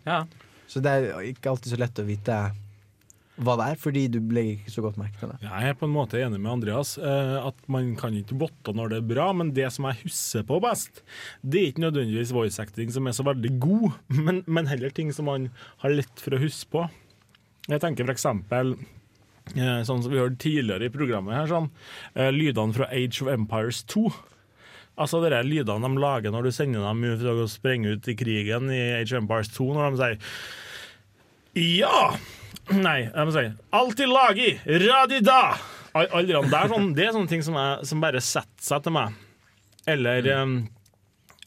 Ja. 0.06 0.24
Så 0.68 0.82
det 0.82 0.90
er 0.90 1.20
ikke 1.22 1.52
alltid 1.52 1.72
så 1.74 1.78
lett 1.78 2.02
å 2.02 2.06
vite 2.08 2.38
hva 3.40 3.54
det 3.56 3.68
er, 3.72 3.76
fordi 3.80 4.02
du 4.12 4.18
ble 4.20 4.42
ikke 4.58 4.72
så 4.74 4.82
godt 4.84 4.98
merke 5.00 5.18
til 5.22 5.30
det. 5.30 5.38
Jeg 5.46 5.70
er 5.70 5.74
på 5.80 5.86
en 5.88 5.94
måte 5.94 6.18
enig 6.20 6.40
med 6.42 6.52
Andreas. 6.52 6.98
eh, 6.98 7.48
At 7.48 7.56
man 7.72 7.96
kan 7.96 8.12
ikke 8.14 8.38
votte 8.38 8.74
når 8.76 8.90
det 8.90 8.98
er 8.98 9.08
bra, 9.16 9.32
men 9.34 9.52
det 9.54 9.72
som 9.72 9.86
jeg 9.86 10.02
husker 10.04 10.44
på 10.44 10.60
best, 10.62 11.02
det 11.48 11.62
er 11.62 11.72
ikke 11.72 11.86
nødvendigvis 11.86 12.34
voice 12.34 12.60
acting 12.60 12.92
som 12.92 13.06
er 13.08 13.12
så 13.16 13.24
veldig 13.24 13.60
god, 13.60 13.94
men, 14.10 14.44
men 14.48 14.66
heller 14.68 14.90
ting 14.90 15.14
som 15.14 15.26
man 15.26 15.52
har 15.78 15.92
lett 15.92 16.20
for 16.20 16.32
å 16.32 16.42
huske 16.42 16.68
på. 16.74 16.90
Jeg 17.70 17.80
tenker 17.82 18.04
for 18.10 18.14
eksempel 18.14 18.76
sånn 19.56 20.04
som 20.04 20.12
vi 20.12 20.20
hørte 20.20 20.40
tidligere 20.44 20.90
i 20.90 20.94
programmet 20.94 21.36
her, 21.36 21.48
sånn, 21.50 21.70
eh, 22.16 22.32
lydene 22.34 22.76
fra 22.76 22.90
Age 22.94 23.24
of 23.24 23.32
Empires 23.34 23.84
2. 23.90 24.12
Altså 25.00 25.22
de 25.24 25.32
er 25.32 25.48
lydene 25.48 25.88
de 25.88 26.02
lager 26.04 26.34
når 26.36 26.50
du 26.50 26.52
sender 26.52 26.84
dem 26.84 27.06
ut 27.08 27.24
å 27.24 27.48
sprenge 27.50 27.96
ut 27.96 28.10
i 28.12 28.18
krigen 28.20 28.68
i 28.74 28.82
Age 29.00 29.16
of 29.16 29.24
Empires 29.24 29.52
2, 29.56 29.70
når 29.74 29.96
de 29.96 30.02
sier 30.04 30.18
Ja! 31.80 32.02
Nei, 32.86 33.00
de 33.08 33.32
sier 33.32 33.52
si 33.54 33.68
Alltid 33.80 34.12
lagi! 34.12 34.50
Radida! 34.86 35.42
Aldri, 35.96 36.34
det, 36.34 36.36
er 36.38 36.52
der, 36.52 36.68
sånn, 36.70 36.92
det 36.94 37.08
er 37.08 37.16
sånne 37.16 37.32
ting 37.32 37.42
som, 37.46 37.56
er, 37.58 37.86
som 37.88 38.04
bare 38.04 38.22
setter 38.22 38.62
seg 38.62 38.84
til 38.86 38.94
meg. 38.94 39.16
Eller 39.90 40.28
um, 40.38 40.60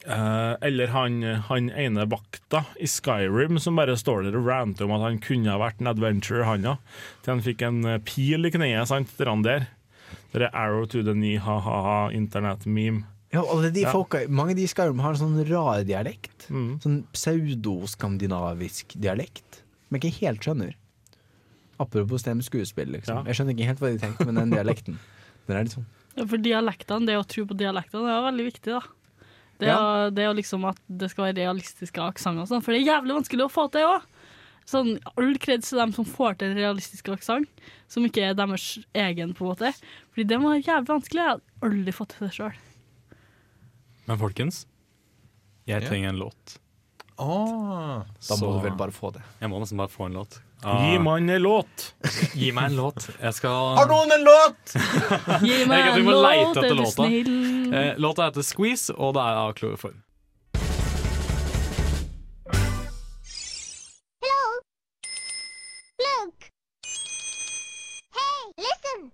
eh, 0.07 0.55
Eller 0.67 0.87
han, 0.93 1.21
han 1.49 1.69
ene 1.69 2.05
vakta 2.09 2.63
i 2.79 2.87
Skyrim 2.87 3.59
som 3.59 3.75
bare 3.79 3.95
står 3.99 4.23
der 4.27 4.37
og 4.39 4.47
ranter 4.49 4.85
om 4.87 4.93
at 4.97 5.05
han 5.07 5.19
kunne 5.23 5.51
ha 5.51 5.59
vært 5.61 5.81
en 5.81 5.87
adventurer, 5.93 6.43
han 6.49 6.63
ja. 6.67 6.75
Til 7.23 7.35
han 7.35 7.41
fikk 7.45 7.61
en 7.67 7.81
eh, 7.85 7.99
pil 8.05 8.45
i 8.45 8.51
kneet, 8.53 8.87
sant, 8.91 9.11
der 9.17 9.31
han 9.31 9.43
der. 9.45 9.67
Det 10.33 10.41
er 10.47 10.55
arrow 10.57 10.85
to 10.89 11.03
the 11.05 11.13
knee, 11.13 11.37
ha-ha-ha, 11.37 12.09
internett-meme. 12.13 13.03
Ja, 13.33 13.41
alle 13.49 13.71
de 13.73 13.81
Ja. 13.81 13.91
folka, 13.93 14.23
Mange 14.29 14.53
av 14.53 14.57
de 14.57 14.63
i 14.63 14.69
Skyrim 14.69 14.99
har 15.01 15.13
en 15.15 15.21
sånn 15.21 15.39
rar 15.49 15.83
dialekt. 15.85 16.47
Mm. 16.49 16.79
Sånn 16.81 16.99
pseudoskandinavisk 17.13 18.93
dialekt. 19.01 19.61
Som 19.87 19.97
jeg 19.97 20.03
ikke 20.03 20.25
helt 20.25 20.45
skjønner. 20.45 20.73
Apropos 21.81 22.23
det 22.23 22.35
med 22.37 22.45
skuespill, 22.45 22.91
liksom. 22.93 23.21
Ja. 23.23 23.23
Jeg 23.29 23.35
skjønner 23.39 23.55
ikke 23.57 23.67
helt 23.71 23.81
hva 23.81 23.89
de 23.93 24.01
tenker 24.03 24.29
med 24.29 24.37
den 24.41 24.53
dialekten. 24.53 24.99
Den 25.47 25.57
er 25.57 25.65
litt 25.65 25.73
sånn 25.75 25.87
Ja, 26.15 26.23
For 26.29 26.39
dialektene, 26.39 27.05
det 27.09 27.17
å 27.19 27.23
tro 27.27 27.43
på 27.49 27.55
dialektene, 27.59 28.05
det 28.07 28.13
er 28.15 28.21
veldig 28.29 28.43
viktig, 28.47 28.75
da. 28.77 28.81
Det 29.61 29.69
er, 29.69 30.09
det 30.11 30.23
er 30.23 30.31
jo 30.31 30.37
liksom 30.39 30.65
at 30.67 30.79
det 30.89 31.11
skal 31.11 31.27
være 31.29 31.37
realistiske 31.43 32.01
aksenter 32.01 32.43
og 32.43 32.49
sånn, 32.49 32.63
for 32.65 32.73
det 32.73 32.81
er 32.81 32.95
jævlig 32.95 33.17
vanskelig 33.19 33.45
å 33.45 33.51
få 33.53 33.67
til 33.73 33.85
òg. 33.87 34.07
Sånn, 34.69 34.93
all 35.19 35.33
kreds 35.43 35.69
til 35.69 35.81
dem 35.81 35.91
som 35.95 36.07
får 36.07 36.37
til 36.39 36.51
en 36.53 36.57
realistisk 36.57 37.09
aksent, 37.11 37.63
som 37.91 38.05
ikke 38.07 38.23
er 38.29 38.37
deres 38.37 38.67
egen, 38.95 39.33
på 39.35 39.43
en 39.43 39.51
måte. 39.51 39.73
Fordi 40.13 40.25
det 40.29 40.39
må 40.39 40.53
være 40.53 40.63
jævlig 40.63 40.89
vanskelig. 40.93 41.23
Jeg 41.23 41.31
har 41.33 41.69
aldri 41.69 41.95
fått 41.95 42.15
til 42.15 42.27
det 42.27 42.33
sjøl. 42.37 42.59
Men 44.07 44.19
folkens, 44.19 44.63
jeg 45.69 45.83
trenger 45.87 46.13
en 46.13 46.21
låt. 46.23 46.57
Åh. 47.23 48.01
Da 48.07 48.37
må 48.39 48.55
du 48.55 48.63
vel 48.65 48.79
bare 48.79 48.95
få 48.95 49.11
det. 49.15 49.21
Jeg 49.39 49.51
må 49.51 49.59
nesten 49.61 49.79
bare 49.79 49.91
få 49.91 50.07
en 50.07 50.17
låt. 50.17 50.39
Gi 50.63 50.97
meg 51.03 51.25
en 51.27 51.41
låt! 51.43 51.89
Gi 52.39 52.51
meg 52.55 52.69
en 52.71 52.77
låt. 52.79 53.09
Jeg 53.19 53.35
skal 53.35 53.75
Har 53.77 53.89
noen 53.91 54.13
en 54.15 54.23
låt?! 54.23 54.75
Gi 55.43 55.57
meg 55.67 55.89
en 55.91 56.07
låt, 56.07 56.57
er 56.61 56.69
du 56.69 56.75
låta. 56.79 56.91
snill. 56.95 57.33
Eh, 57.73 57.91
låta 57.99 58.29
heter 58.29 58.45
Squeeze, 58.47 58.93
og 58.95 59.15
det 59.17 59.25
er 59.27 59.41
av 59.43 59.53
kloroform. 59.59 59.99
Look! 66.03 66.49
Hey, 68.13 68.41
listen! 68.57 69.11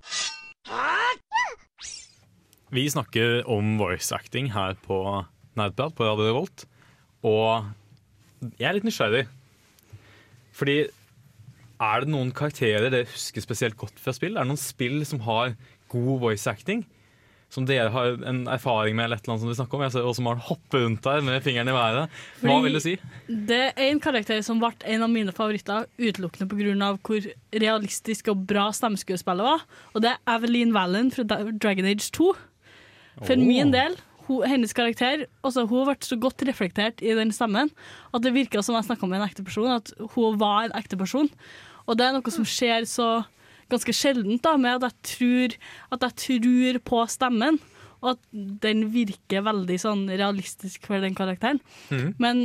Vi 2.69 2.89
snakker 2.89 3.49
om 3.49 3.77
voice 3.77 4.11
acting 4.15 4.51
her 4.53 4.73
på 4.85 5.25
Nerdprat 5.57 5.95
på 5.97 6.05
Radio 6.05 6.29
Revolt, 6.29 6.65
og 7.25 7.65
jeg 8.59 8.69
er 8.69 8.77
litt 8.77 8.85
nysgjerrig. 8.87 9.25
Fordi 10.55 10.77
er 11.79 12.03
det 12.03 12.11
noen 12.11 12.31
karakterer 12.35 12.89
dere 12.91 13.07
husker 13.07 13.43
spesielt 13.43 13.77
godt 13.79 13.99
fra 14.01 14.13
spill? 14.15 14.35
Er 14.35 14.43
det 14.43 14.51
noen 14.51 14.61
spill 14.61 15.03
som 15.07 15.21
har 15.23 15.55
god 15.91 16.23
voice 16.25 16.49
acting? 16.51 16.83
Som 17.49 17.65
dere 17.65 17.89
har 17.89 18.19
en 18.29 18.43
erfaring 18.51 18.93
med, 18.97 19.07
eller 19.07 19.17
et 19.17 19.25
som 19.25 19.47
vi 19.47 19.55
snakker 19.57 19.79
om? 19.79 19.83
Jeg 19.87 19.95
ser 19.95 20.05
også 20.05 20.21
Maren 20.21 20.43
hoppe 20.45 20.83
rundt 20.83 21.01
der 21.01 21.23
med 21.25 21.41
fingeren 21.41 21.71
i 21.71 21.73
været. 21.73 22.11
Hva 22.41 22.49
Fordi- 22.49 22.63
vil 22.63 22.73
du 22.73 22.79
si? 22.79 22.97
Det 23.27 23.73
er 23.73 23.89
en 23.89 23.99
karakter 23.99 24.43
som 24.43 24.59
ble 24.59 24.69
en 24.85 25.01
av 25.01 25.09
mine 25.09 25.31
favoritter 25.31 25.87
utelukkende 25.97 26.47
pga. 26.47 26.97
hvor 27.01 27.25
realistisk 27.53 28.27
og 28.27 28.45
bra 28.45 28.69
stemmeskuespillet 28.71 29.43
var. 29.43 29.65
Og 29.95 30.01
det 30.01 30.11
er 30.11 30.37
Evelyn 30.37 30.73
Valen 30.73 31.11
fra 31.11 31.23
Dragon 31.23 31.85
Age 31.85 32.11
2. 32.11 32.35
For 33.25 33.33
oh. 33.33 33.39
min 33.39 33.73
del, 33.73 33.97
hun, 34.27 34.45
hennes 34.47 34.73
karakter 34.73 35.25
også, 35.43 35.65
Hun 35.67 35.85
har 35.85 35.95
vært 35.95 36.05
så 36.05 36.19
godt 36.19 36.45
reflektert 36.45 37.01
i 37.01 37.15
den 37.17 37.31
stemmen 37.31 37.71
at 38.13 38.21
det 38.21 38.33
virka 38.35 38.61
som 38.61 38.75
jeg 38.75 38.85
snakka 38.85 39.07
med 39.07 39.21
en 39.21 39.27
ekte 39.27 39.43
person. 39.43 39.71
At 39.71 39.91
hun 40.13 40.37
var 40.39 40.65
en 40.65 40.77
ekte 40.77 40.97
person. 40.97 41.29
Og 41.89 41.97
det 41.97 42.05
er 42.05 42.15
noe 42.15 42.33
som 42.33 42.45
skjer 42.47 42.85
så 42.89 43.09
ganske 43.69 43.93
sjeldent, 43.93 44.41
da, 44.45 44.55
med 44.61 44.79
at 44.79 44.89
jeg 44.89 45.11
tror, 45.11 45.57
at 45.95 46.07
jeg 46.07 46.17
tror 46.23 46.79
på 46.85 47.03
stemmen. 47.11 47.59
Og 47.99 48.13
at 48.13 48.21
den 48.63 48.87
virker 48.93 49.43
veldig 49.45 49.77
sånn 49.81 50.05
realistisk 50.07 50.87
for 50.87 51.03
den 51.03 51.17
karakteren. 51.17 51.59
Mm. 51.91 52.13
Men 52.21 52.41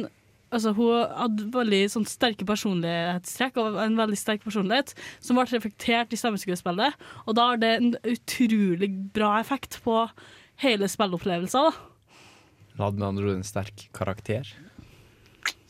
altså, 0.51 0.73
hun 0.75 1.05
hadde 1.15 1.47
veldig 1.55 1.83
sånn 1.93 2.09
sterke 2.11 2.47
personlighetstrekk 2.49 3.61
og 3.63 3.79
en 3.85 3.99
veldig 4.01 4.19
sterk 4.19 4.45
personlighet 4.45 4.95
som 5.23 5.39
ble 5.39 5.47
reflektert 5.53 6.15
i 6.15 6.21
stemmeskuespillet. 6.21 6.99
Og 7.29 7.39
da 7.39 7.51
har 7.53 7.63
det 7.63 7.73
en 7.79 7.95
utrolig 8.03 8.91
bra 9.15 9.37
effekt 9.39 9.79
på 9.87 10.03
hele 10.65 10.91
spilleopplevelsen. 10.91 11.71
da. 11.71 12.77
hadde 12.83 12.99
med 12.99 13.09
andre 13.09 13.31
ord 13.31 13.37
en 13.39 13.47
sterk 13.47 13.89
karakter, 13.95 14.51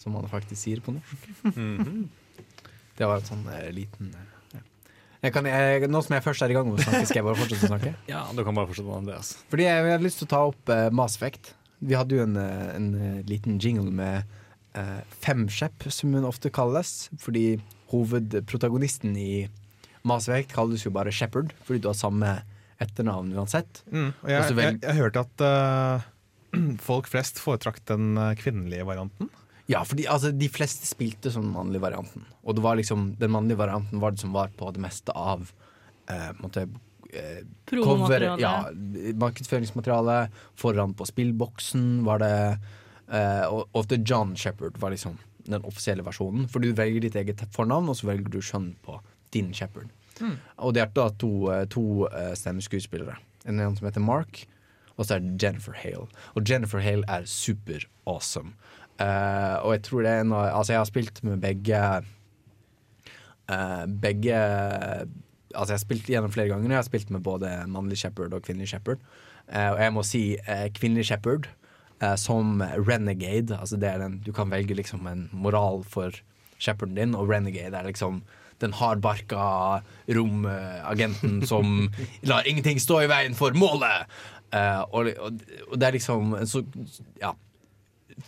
som 0.00 0.16
man 0.16 0.28
faktisk 0.32 0.62
sier 0.64 0.80
på 0.84 0.96
norsk. 0.96 1.32
Mhm. 1.52 2.04
Det 2.98 3.08
var 3.08 3.20
en 3.20 3.26
sånn 3.26 3.44
eh, 3.50 3.68
liten 3.74 4.12
eh, 4.14 4.30
ja. 4.54 4.62
jeg 5.26 5.34
kan, 5.34 5.48
jeg, 5.50 5.90
Nå 5.90 6.02
som 6.04 6.14
jeg 6.16 6.24
først 6.26 6.46
er 6.46 6.54
i 6.54 6.56
gang 6.56 6.68
med 6.68 6.78
å 6.78 6.86
snakke, 6.86 7.08
skal 7.10 7.20
jeg 7.20 7.26
bare 7.26 7.40
fortsette 7.40 7.68
å 7.68 7.72
snakke? 7.74 7.92
Ja, 8.12 8.22
du 8.30 8.44
kan 8.46 8.56
bare 8.56 8.70
fortsette 8.70 8.88
med 8.88 9.02
Andreas. 9.02 9.34
Fordi 9.52 9.66
jeg, 9.66 9.82
jeg 9.82 9.96
hadde 9.96 10.06
lyst 10.06 10.22
til 10.22 10.28
å 10.28 10.32
ta 10.34 10.42
opp 10.52 10.72
uh, 10.72 10.86
Mass 10.94 11.18
Effect. 11.18 11.52
Vi 11.84 11.98
hadde 11.98 12.16
jo 12.16 12.24
en, 12.24 12.38
eh, 12.40 12.70
en 12.78 12.88
eh, 12.96 13.20
liten 13.28 13.58
jingle 13.60 13.92
med 13.92 14.30
uh, 14.78 15.02
Femskjepp, 15.24 15.88
som 15.92 16.14
hun 16.16 16.24
ofte 16.28 16.52
kalles. 16.54 17.10
Fordi 17.20 17.58
hovedprotagonisten 17.92 19.18
i 19.20 19.44
Mass 20.06 20.30
Effect 20.30 20.54
kalles 20.54 20.86
jo 20.86 20.94
bare 20.94 21.12
Shepherd, 21.12 21.52
fordi 21.66 21.82
du 21.84 21.90
har 21.90 21.98
samme 21.98 22.38
etternavn 22.82 23.32
uansett. 23.36 23.82
Mm, 23.90 24.10
og 24.10 24.30
jeg, 24.30 24.56
jeg, 24.58 24.78
jeg 24.82 24.98
hørte 24.98 25.24
at 25.24 25.44
uh, 25.44 26.06
folk 26.88 27.08
flest 27.10 27.40
foretrakk 27.42 27.80
den 27.90 28.14
eh, 28.18 28.34
kvinnelige 28.40 28.86
varianten. 28.88 29.30
Ja, 29.66 29.80
fordi 29.88 30.04
altså, 30.10 30.30
de 30.36 30.48
fleste 30.52 30.86
spilte 30.86 31.30
som 31.32 31.46
den 31.46 31.54
mannlige 31.54 31.80
varianten. 31.80 32.26
Og 32.44 32.56
det 32.56 32.64
var 32.64 32.76
liksom, 32.76 33.14
den 33.20 33.32
mannlige 33.32 33.58
varianten 33.58 34.00
var 34.02 34.12
det 34.12 34.20
som 34.20 34.34
var 34.34 34.50
på 34.58 34.68
det 34.76 34.82
meste 34.84 35.12
av 35.16 35.50
eh, 36.10 36.32
måtte, 36.40 36.66
eh, 37.12 37.40
cover- 37.70 38.26
Ja, 38.40 38.68
markedsføringsmateriale. 39.14 40.28
Foran 40.60 40.94
på 40.94 41.06
spillboksen 41.08 42.04
var 42.04 42.18
det 42.18 42.58
eh, 43.08 43.44
og, 43.48 43.68
ofte 43.72 44.00
John 44.04 44.36
Shepherd 44.36 44.76
var 44.78 44.90
liksom 44.94 45.18
den 45.44 45.64
offisielle 45.64 46.04
versjonen. 46.04 46.48
For 46.48 46.60
du 46.60 46.72
velger 46.72 47.00
ditt 47.04 47.16
eget 47.20 47.40
fornavn, 47.52 47.88
og 47.88 47.96
så 47.96 48.08
velger 48.12 48.30
du 48.32 48.40
skjønn 48.44 48.74
på 48.84 49.00
din 49.32 49.52
Shepherd. 49.56 49.88
Mm. 50.20 50.36
Og 50.62 50.74
det 50.74 50.82
er 50.84 50.92
da 50.94 51.08
to, 51.18 51.32
eh, 51.52 51.64
to 51.72 52.06
eh, 52.08 52.34
stemmeskuespillere. 52.38 53.16
En 53.46 53.60
en 53.60 53.76
som 53.76 53.88
heter 53.88 54.00
Mark, 54.04 54.46
og 54.96 55.06
så 55.06 55.16
er 55.16 55.24
det 55.24 55.42
Jennifer 55.42 55.74
Hale. 55.74 56.06
Og 56.36 56.48
Jennifer 56.48 56.80
Hale 56.80 57.04
er 57.08 57.24
super 57.26 57.84
awesome. 58.06 58.54
Eh, 58.94 59.56
og 59.66 59.72
jeg 59.74 59.82
tror 59.88 60.04
det 60.06 60.10
er 60.14 60.26
noe 60.28 60.42
Altså, 60.54 60.70
jeg 60.74 60.78
har 60.78 60.86
spilt 60.86 61.16
med 61.26 61.40
begge 61.42 61.78
uh, 63.50 63.84
Begge 63.90 64.36
Altså, 65.54 65.70
jeg 65.72 65.74
har 65.74 65.82
spilt 65.82 66.08
gjennom 66.10 66.32
flere 66.34 66.50
ganger. 66.50 66.70
Jeg 66.70 66.78
har 66.80 66.86
spilt 66.86 67.10
med 67.14 67.22
både 67.22 67.50
mannlig 67.70 67.98
shepherd 68.00 68.32
og 68.34 68.42
kvinnelig 68.42 68.72
shepherd. 68.72 69.02
Uh, 69.46 69.70
og 69.76 69.82
jeg 69.82 69.92
må 69.94 70.02
si 70.06 70.22
kvinnelig 70.74 71.06
shepherd 71.12 71.46
som 72.18 72.58
renegade. 72.60 73.54
Altså, 73.54 73.78
det 73.78 73.88
er 73.88 74.02
den 74.02 74.18
Du 74.26 74.32
kan 74.34 74.50
velge 74.50 74.74
liksom 74.74 75.06
en 75.06 75.28
moral 75.32 75.84
for 75.86 76.10
shepherden 76.58 76.98
din, 76.98 77.14
og 77.14 77.30
renegade 77.30 77.76
er 77.76 77.86
liksom 77.86 78.24
den 78.60 78.74
hardbarka 78.74 79.80
romagenten 80.10 81.46
som 81.46 81.88
lar 82.28 82.42
ingenting 82.50 82.82
stå 82.82 83.04
i 83.04 83.08
veien 83.08 83.38
for 83.38 83.54
målet! 83.54 84.10
Og, 84.90 85.14
og, 85.14 85.40
og 85.70 85.78
det 85.78 85.86
er 85.86 85.96
liksom 85.96 86.34
så 86.50 86.64
Ja 87.22 87.32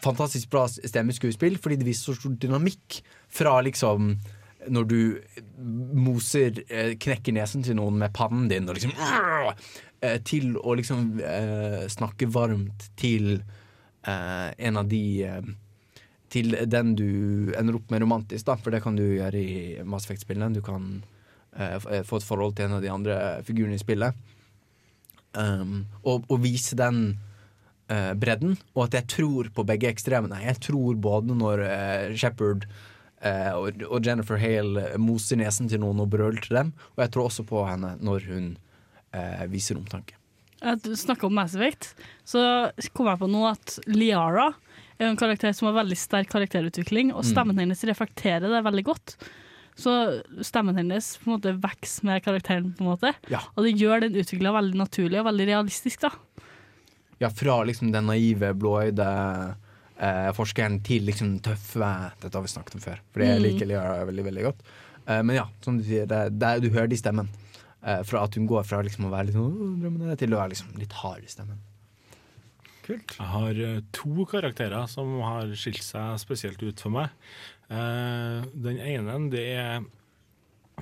fantastisk 0.03 0.51
bra 0.51 0.65
stemmeskuespill, 0.69 1.59
fordi 1.63 1.79
det 1.81 1.89
viser 1.89 2.11
så 2.11 2.21
stor 2.21 2.35
dynamikk 2.43 3.01
fra 3.33 3.59
liksom 3.67 4.15
når 4.73 4.85
du 4.91 5.01
moser, 5.95 6.63
eh, 6.69 6.95
knekker 6.99 7.35
nesen 7.37 7.65
til 7.65 7.77
noen 7.79 7.99
med 8.01 8.15
pannen 8.17 8.49
din, 8.51 8.69
og 8.69 8.79
liksom 8.79 8.95
eh, 10.03 10.19
Til 10.27 10.57
å 10.59 10.75
liksom 10.79 11.21
eh, 11.21 11.87
snakke 11.93 12.29
varmt 12.31 12.91
til 12.97 13.41
en 14.07 14.77
av 14.79 14.87
de 14.87 15.27
Til 16.31 16.53
den 16.71 16.93
du 16.95 17.51
ender 17.59 17.75
opp 17.75 17.91
med 17.91 18.05
romantisk, 18.05 18.45
da, 18.47 18.55
for 18.55 18.71
det 18.71 18.79
kan 18.85 18.95
du 18.95 19.03
gjøre 19.03 19.41
i 19.41 19.57
Mass 19.83 20.07
Effect-spillene. 20.07 20.55
Du 20.55 20.61
kan 20.63 21.01
få 21.51 22.21
et 22.21 22.27
forhold 22.29 22.55
til 22.55 22.69
en 22.69 22.77
av 22.77 22.85
de 22.85 22.93
andre 22.93 23.17
figurene 23.43 23.75
i 23.75 23.83
spillet. 23.83 24.15
Um, 25.35 25.89
og, 26.05 26.23
og 26.31 26.39
vise 26.45 26.79
den 26.79 27.17
eh, 27.93 28.13
bredden, 28.19 28.57
og 28.75 28.85
at 28.89 28.95
jeg 29.01 29.07
tror 29.15 29.51
på 29.55 29.65
begge 29.69 29.89
ekstremene. 29.91 30.43
Jeg 30.45 30.61
tror 30.69 30.95
både 31.01 31.37
når 31.39 31.63
uh, 31.65 32.15
Shepherd 32.19 32.67
eh, 33.23 33.53
og, 33.57 33.83
og 33.89 34.05
Jennifer 34.07 34.39
Hale 34.43 34.93
moser 34.99 35.37
nesen 35.41 35.69
til 35.71 35.81
noen 35.83 36.01
og 36.05 36.11
brøler 36.13 36.41
til 36.45 36.57
dem, 36.61 36.73
og 36.97 37.05
jeg 37.07 37.13
tror 37.15 37.31
også 37.31 37.47
på 37.49 37.65
henne 37.69 37.95
når 38.01 38.27
hun 38.31 38.53
eh, 39.13 39.47
viser 39.53 39.79
omtanke. 39.81 40.15
Du 40.83 40.95
snakker 40.97 41.29
om 41.29 41.35
Mass 41.37 41.55
Effect, 41.55 41.91
så 42.27 42.71
kom 42.97 43.07
jeg 43.11 43.21
på 43.21 43.29
nå 43.29 43.43
at 43.51 43.75
Liara 43.87 44.49
er 44.97 45.11
en 45.11 45.19
karakter 45.21 45.53
som 45.53 45.69
har 45.69 45.77
veldig 45.83 45.99
sterk 46.01 46.31
karakterutvikling, 46.33 47.11
og 47.13 47.21
Mm. 47.23 47.29
stemmen 47.29 47.59
hennes 47.61 47.85
reflekterer 47.85 48.49
det 48.49 48.63
veldig 48.65 48.85
godt. 48.89 49.17
Så 49.77 49.93
stemmen 50.41 50.79
hennes 50.81 51.19
på 51.21 51.29
en 51.29 51.35
måte 51.37 51.53
vokser 51.61 52.07
med 52.09 52.23
karakteren, 52.25 52.71
på 52.79 52.81
en 52.81 52.89
måte. 52.95 53.13
Ja. 53.29 53.43
og 53.55 53.65
det 53.69 53.75
gjør 53.77 54.07
den 54.07 54.17
utvikla 54.17 54.55
veldig 54.57 54.79
naturlig 54.81 55.21
og 55.21 55.27
veldig 55.29 55.47
realistisk. 55.53 56.01
da. 56.01 56.11
Ja, 57.22 57.30
fra 57.32 57.62
liksom 57.64 57.93
den 57.94 58.06
naive, 58.10 58.51
blåøyde 58.60 59.06
eh, 59.98 60.32
forskeren 60.36 60.80
til 60.84 61.06
liksom 61.09 61.30
den 61.36 61.40
tøffe 61.47 61.88
Dette 62.20 62.34
har 62.36 62.44
vi 62.44 62.51
snakket 62.52 62.74
om 62.76 62.82
før, 62.84 62.98
for 63.12 63.22
det 63.24 63.30
Mm. 63.38 63.43
liker 63.47 63.66
Liara 63.70 64.05
veldig, 64.05 64.24
veldig 64.26 64.44
godt. 64.51 64.60
Eh, 65.06 65.22
men 65.22 65.36
ja, 65.36 65.47
som 65.64 65.78
du 65.78 65.84
sier, 65.86 66.05
det, 66.10 66.38
det, 66.38 66.51
du 66.62 66.68
hører 66.74 66.88
det 66.93 66.98
i 66.98 67.05
stemmen. 67.05 67.28
Eh, 67.86 68.02
fra 68.02 68.24
at 68.26 68.34
hun 68.36 68.47
går 68.51 68.64
fra 68.66 68.82
liksom 68.82 69.06
å 69.06 69.10
være 69.14 69.26
litt 69.30 69.36
sånn 69.38 69.48
«Åh, 69.48 69.72
drømmende 69.80 70.16
til 70.18 70.34
å 70.34 70.40
være 70.43 70.52
liksom 70.52 70.76
litt 70.80 70.93
hard 71.01 71.24
i 71.24 71.30
stemmen. 71.30 71.60
Kult. 72.86 73.16
Jeg 73.18 73.26
har 73.32 73.60
eh, 73.64 73.80
to 73.97 74.26
karakterer 74.30 74.86
som 74.90 75.16
har 75.24 75.48
skilt 75.59 75.82
seg 75.82 76.18
spesielt 76.22 76.60
ut 76.62 76.80
for 76.82 76.90
meg. 76.94 77.09
Eh, 77.70 78.44
den 78.55 78.78
ene 78.78 79.16
det 79.32 79.47
er, 79.56 79.80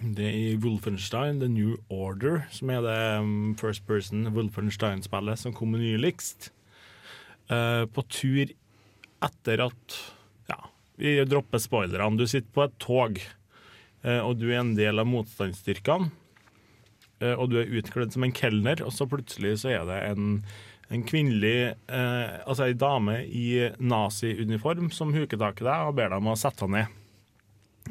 det 0.02 0.26
er 0.26 0.34
i 0.34 0.56
Wolfenstein 0.58 1.38
The 1.40 1.48
New 1.48 1.76
Order, 1.92 2.42
som 2.50 2.70
er 2.74 2.82
det 2.82 2.98
um, 3.22 3.54
first 3.58 3.86
person 3.86 4.26
Wolfenstein-spillet 4.34 5.38
som 5.38 5.54
kom 5.54 5.76
nyligst. 5.78 6.50
Eh, 7.52 7.84
på 7.92 8.04
tur 8.08 8.52
etter 9.24 9.64
at 9.66 9.96
Ja, 10.48 10.58
vi 10.96 11.16
dropper 11.28 11.60
spoilerne. 11.60 12.18
Du 12.18 12.26
sitter 12.26 12.50
på 12.52 12.64
et 12.66 12.76
tog, 12.80 13.20
eh, 14.02 14.20
og 14.20 14.38
du 14.40 14.50
er 14.50 14.62
en 14.62 14.74
del 14.76 14.98
av 14.98 15.08
motstandsstyrkene. 15.08 16.10
Eh, 17.20 17.34
og 17.34 17.50
du 17.52 17.60
er 17.60 17.70
utkledd 17.70 18.12
som 18.12 18.24
en 18.24 18.34
kelner, 18.34 18.82
og 18.84 18.92
så 18.92 19.06
plutselig 19.08 19.60
så 19.62 19.76
er 19.78 19.84
det 19.90 20.04
en 20.12 20.30
en 20.92 21.00
kvinnelig 21.00 21.74
Altså 21.88 22.66
ei 22.66 22.74
dame 22.76 23.14
i 23.24 23.70
nazi-uniform 23.80 24.90
som 24.92 25.14
huker 25.16 25.40
tak 25.40 25.62
i 25.62 25.64
deg 25.64 25.88
og 25.88 25.94
ber 25.96 26.12
deg 26.12 26.20
om 26.20 26.28
å 26.28 26.36
sette 26.36 26.66
deg 26.66 26.74
ned. 26.74 27.03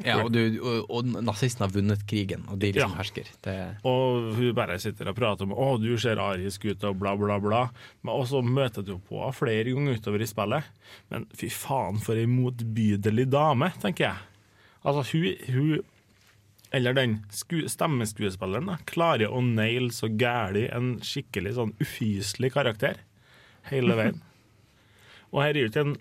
Ja, 0.02 0.16
og, 0.24 0.32
du, 0.34 0.40
og, 0.58 0.88
og 0.90 1.06
nazistene 1.22 1.68
har 1.68 1.74
vunnet 1.76 2.00
krigen, 2.10 2.42
og 2.50 2.58
de 2.58 2.72
liksom 2.74 2.90
Ja. 2.90 2.98
hersker. 2.98 3.28
Det, 3.46 3.54
Og 3.86 4.32
hun 4.34 4.48
bare 4.56 4.74
sitter 4.82 5.06
og 5.12 5.14
prater 5.14 5.46
om 5.46 5.52
å, 5.54 5.68
du 5.78 5.92
ser 6.02 6.18
arisk 6.18 6.64
ut 6.66 6.82
og 6.88 6.96
bla, 6.98 7.12
bla, 7.16 7.36
bla. 7.38 7.60
Men 8.02 8.16
også 8.16 8.40
møter 8.42 8.82
du 8.82 8.96
på 8.98 9.20
henne 9.22 9.36
flere 9.38 9.70
ganger 9.70 10.00
utover 10.00 10.24
i 10.24 10.26
spillet. 10.26 10.64
Men 11.14 11.26
fy 11.38 11.46
faen, 11.54 12.00
for 12.02 12.18
ei 12.18 12.26
motbydelig 12.26 13.28
dame, 13.30 13.70
tenker 13.80 14.08
jeg. 14.08 14.18
Altså, 14.84 15.04
hun, 15.14 15.54
hun 15.54 15.78
eller 16.74 16.92
den 16.98 17.12
sku, 17.30 17.60
stemmeskuespilleren 17.70 18.66
da, 18.66 18.80
klarer 18.90 19.30
å 19.30 19.38
naile 19.46 19.92
så 19.94 20.08
gæli 20.10 20.64
en 20.74 20.96
skikkelig 21.06 21.52
sånn 21.54 21.70
ufyselig 21.78 22.50
karakter 22.56 22.98
hele 23.70 23.94
veien. 23.94 24.18
Og 25.32 25.38
her 25.44 25.54
er 25.54 25.60
jo 25.62 25.70
ikke 25.70 25.84
en 25.86 25.94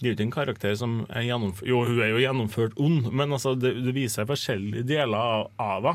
det 0.00 0.08
er 0.08 0.10
jo 0.10 0.16
ikke 0.16 0.26
en 0.26 0.34
karakter 0.34 0.74
som 0.78 0.96
er 1.06 1.28
gjennomført 1.28 1.68
Jo, 1.70 1.84
hun 1.86 2.00
er 2.02 2.10
jo 2.10 2.22
gjennomført 2.22 2.80
ond, 2.82 3.12
men 3.14 3.36
altså, 3.36 3.54
det, 3.54 3.76
det 3.84 3.94
viser 3.94 4.26
forskjellige 4.28 4.86
deler 4.88 5.46
av, 5.54 5.86
henne. 5.86 5.94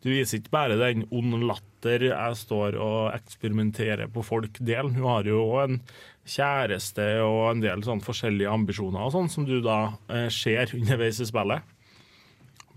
Du 0.00 0.08
viser 0.08 0.40
ikke 0.40 0.54
bare 0.54 0.78
den 0.80 1.04
ond 1.12 1.42
latter 1.44 2.06
jeg 2.06 2.36
står 2.40 2.78
og 2.80 3.10
eksperimenterer 3.12 4.08
på 4.12 4.24
folk-delen. 4.24 4.94
Hun 4.96 5.10
har 5.10 5.28
jo 5.28 5.42
òg 5.44 5.58
en 5.66 5.82
kjæreste 6.24 7.06
og 7.24 7.42
en 7.50 7.60
del 7.64 7.84
sånn 7.84 8.00
forskjellige 8.04 8.54
ambisjoner 8.54 9.04
og 9.04 9.12
sånn, 9.12 9.28
som 9.32 9.44
du 9.48 9.58
da 9.64 9.92
eh, 10.08 10.30
ser 10.32 10.72
underveis 10.76 11.20
i 11.20 11.28
spillet. 11.28 11.76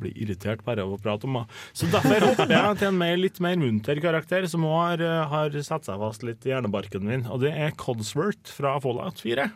Blir 0.04 0.20
irritert 0.20 0.66
bare 0.68 0.84
av 0.84 0.92
å 0.92 1.00
prate 1.00 1.30
om 1.30 1.40
henne. 1.40 1.62
Så 1.72 1.88
derfor 1.94 2.28
hopper 2.28 2.52
jeg 2.52 2.80
til 2.82 2.92
en 2.92 3.00
mer, 3.00 3.16
litt 3.22 3.40
mer 3.46 3.56
munter 3.62 4.04
karakter, 4.04 4.50
som 4.52 4.68
òg 4.68 4.80
har, 4.82 5.08
eh, 5.08 5.26
har 5.32 5.60
satt 5.64 5.88
seg 5.88 6.04
fast 6.04 6.28
litt 6.28 6.44
i 6.44 6.52
hjernebarken 6.52 7.08
min, 7.08 7.28
og 7.32 7.46
det 7.46 7.56
er 7.56 7.78
Codsworth 7.80 8.52
fra 8.52 8.76
Fallout 8.84 9.24
4. 9.24 9.48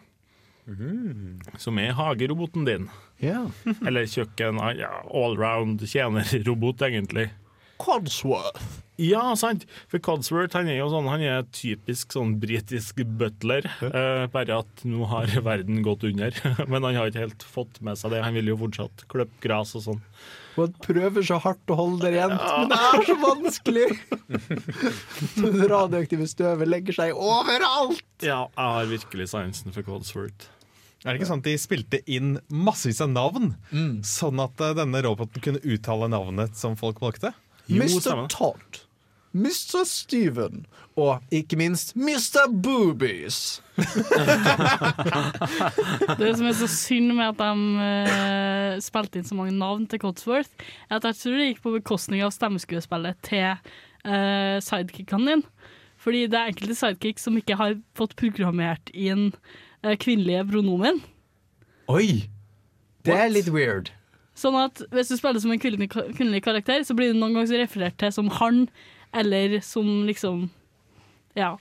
Som 1.61 1.79
er 1.79 1.95
hageroboten 1.97 2.67
din. 2.67 2.89
Yeah. 3.23 3.47
Eller 3.87 4.09
kjøkken, 4.09 4.59
ja, 4.79 4.91
allround 5.07 5.85
tjenerrobot, 5.87 6.83
egentlig. 6.87 7.29
Codsworth. 7.77 8.83
Ja, 8.97 9.35
sant. 9.37 9.67
For 9.91 10.01
Codsworth 10.01 10.57
han 10.57 10.69
er 10.71 10.79
jo 10.79 10.87
sånn, 10.89 11.07
han 11.11 11.21
er 11.21 11.45
typisk 11.53 12.15
sånn 12.15 12.35
britisk 12.41 13.03
butler. 13.19 13.67
Eh, 13.85 14.25
bare 14.33 14.63
at 14.63 14.83
nå 14.89 15.05
har 15.11 15.29
verden 15.45 15.83
gått 15.85 16.07
under. 16.07 16.33
Men 16.71 16.81
han 16.81 16.97
har 16.97 17.11
ikke 17.11 17.27
helt 17.27 17.45
fått 17.45 17.79
med 17.85 17.99
seg 17.99 18.15
det. 18.15 18.23
Han 18.25 18.35
vil 18.39 18.49
jo 18.51 18.57
fortsatt 18.65 19.05
klippe 19.13 19.37
gress 19.45 19.75
og 19.77 19.85
sånn. 19.85 20.03
Man 20.57 20.73
prøver 20.81 21.21
så 21.21 21.37
hardt 21.37 21.69
å 21.69 21.77
holde 21.77 22.07
det 22.07 22.17
rent, 22.17 22.41
ja. 22.41 22.63
men 22.63 22.71
det 22.71 22.77
er 22.81 23.03
så 23.05 23.15
vanskelig! 23.21 23.83
Det 25.37 25.67
radioaktive 25.69 26.25
støvet 26.31 26.71
legger 26.71 26.97
seg 26.97 27.13
overalt! 27.13 28.01
Ja, 28.25 28.47
jeg 28.49 28.73
har 28.79 28.89
virkelig 28.89 29.27
sansen 29.35 29.75
for 29.75 29.85
Codsworth. 29.85 30.49
Er 31.05 31.13
det 31.13 31.19
ikke 31.19 31.29
sånn 31.29 31.43
at 31.43 31.47
de 31.47 31.57
spilte 31.61 31.99
inn 32.09 32.37
massevis 32.49 33.03
av 33.05 33.11
navn, 33.13 33.51
sånn 34.05 34.41
at 34.41 34.63
eh, 34.65 34.73
denne 34.79 35.03
roboten 35.05 35.43
kunne 35.43 35.61
uttale 35.61 36.09
navnet 36.09 36.57
som 36.57 36.77
folk 36.79 37.01
valgte? 37.03 37.35
Mr. 37.69 38.25
Todd. 38.31 38.81
Mr. 39.37 39.83
Steven. 39.85 40.65
Og 40.97 41.21
ikke 41.29 41.59
minst 41.59 41.93
Mr. 41.99 42.47
Boobies. 42.49 43.61
Det 46.17 46.31
som 46.39 46.47
er 46.49 46.55
så 46.57 46.69
synd 46.71 47.13
med 47.13 47.27
at 47.27 47.37
de 47.43 47.51
uh, 47.77 48.81
spilte 48.81 49.21
inn 49.21 49.27
så 49.27 49.37
mange 49.37 49.53
navn 49.53 49.85
til 49.85 50.01
Codsworth, 50.01 50.49
er 50.89 50.97
at 50.97 51.05
jeg 51.11 51.19
tror 51.19 51.37
det 51.37 51.49
gikk 51.51 51.61
på 51.67 51.75
bekostning 51.75 52.25
av 52.25 52.33
stemmeskuespillet 52.33 53.21
til 53.29 53.53
uh, 53.53 54.57
sidekickene 54.65 55.29
dine. 55.35 55.69
Fordi 56.01 56.25
det 56.31 56.39
er 56.39 56.49
enkelte 56.49 56.79
sidekicks 56.79 57.23
som 57.27 57.37
ikke 57.37 57.59
har 57.59 57.77
fått 57.97 58.17
programmert 58.17 58.89
inn 58.97 59.29
uh, 59.29 59.37
kvinnelige 59.83 60.45
pronomen. 60.49 61.01
Oi! 61.91 62.27
Det 63.07 63.15
er 63.15 63.29
litt 63.31 63.47
weird. 63.53 63.91
Sånn 64.37 64.57
at 64.59 64.81
hvis 64.93 65.09
du 65.09 65.15
spiller 65.17 65.41
som 65.41 65.53
en 65.53 65.61
kvinnelig, 65.61 65.87
kvinnelig 65.89 66.43
karakter, 66.45 66.83
så 66.85 66.93
blir 66.97 67.13
det 67.13 67.19
noen 67.19 67.37
ganger 67.37 67.63
referert 67.63 67.97
til 67.97 68.11
som 68.13 68.29
han, 68.39 68.67
eller 69.15 69.59
som 69.65 70.05
liksom 70.05 70.49
Ja, 71.37 71.55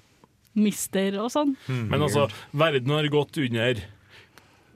mister 0.57 1.19
og 1.21 1.31
sånn. 1.33 1.55
Men 1.69 2.01
altså, 2.03 2.27
verden 2.57 2.93
har 2.97 3.09
gått 3.13 3.37
under. 3.41 3.83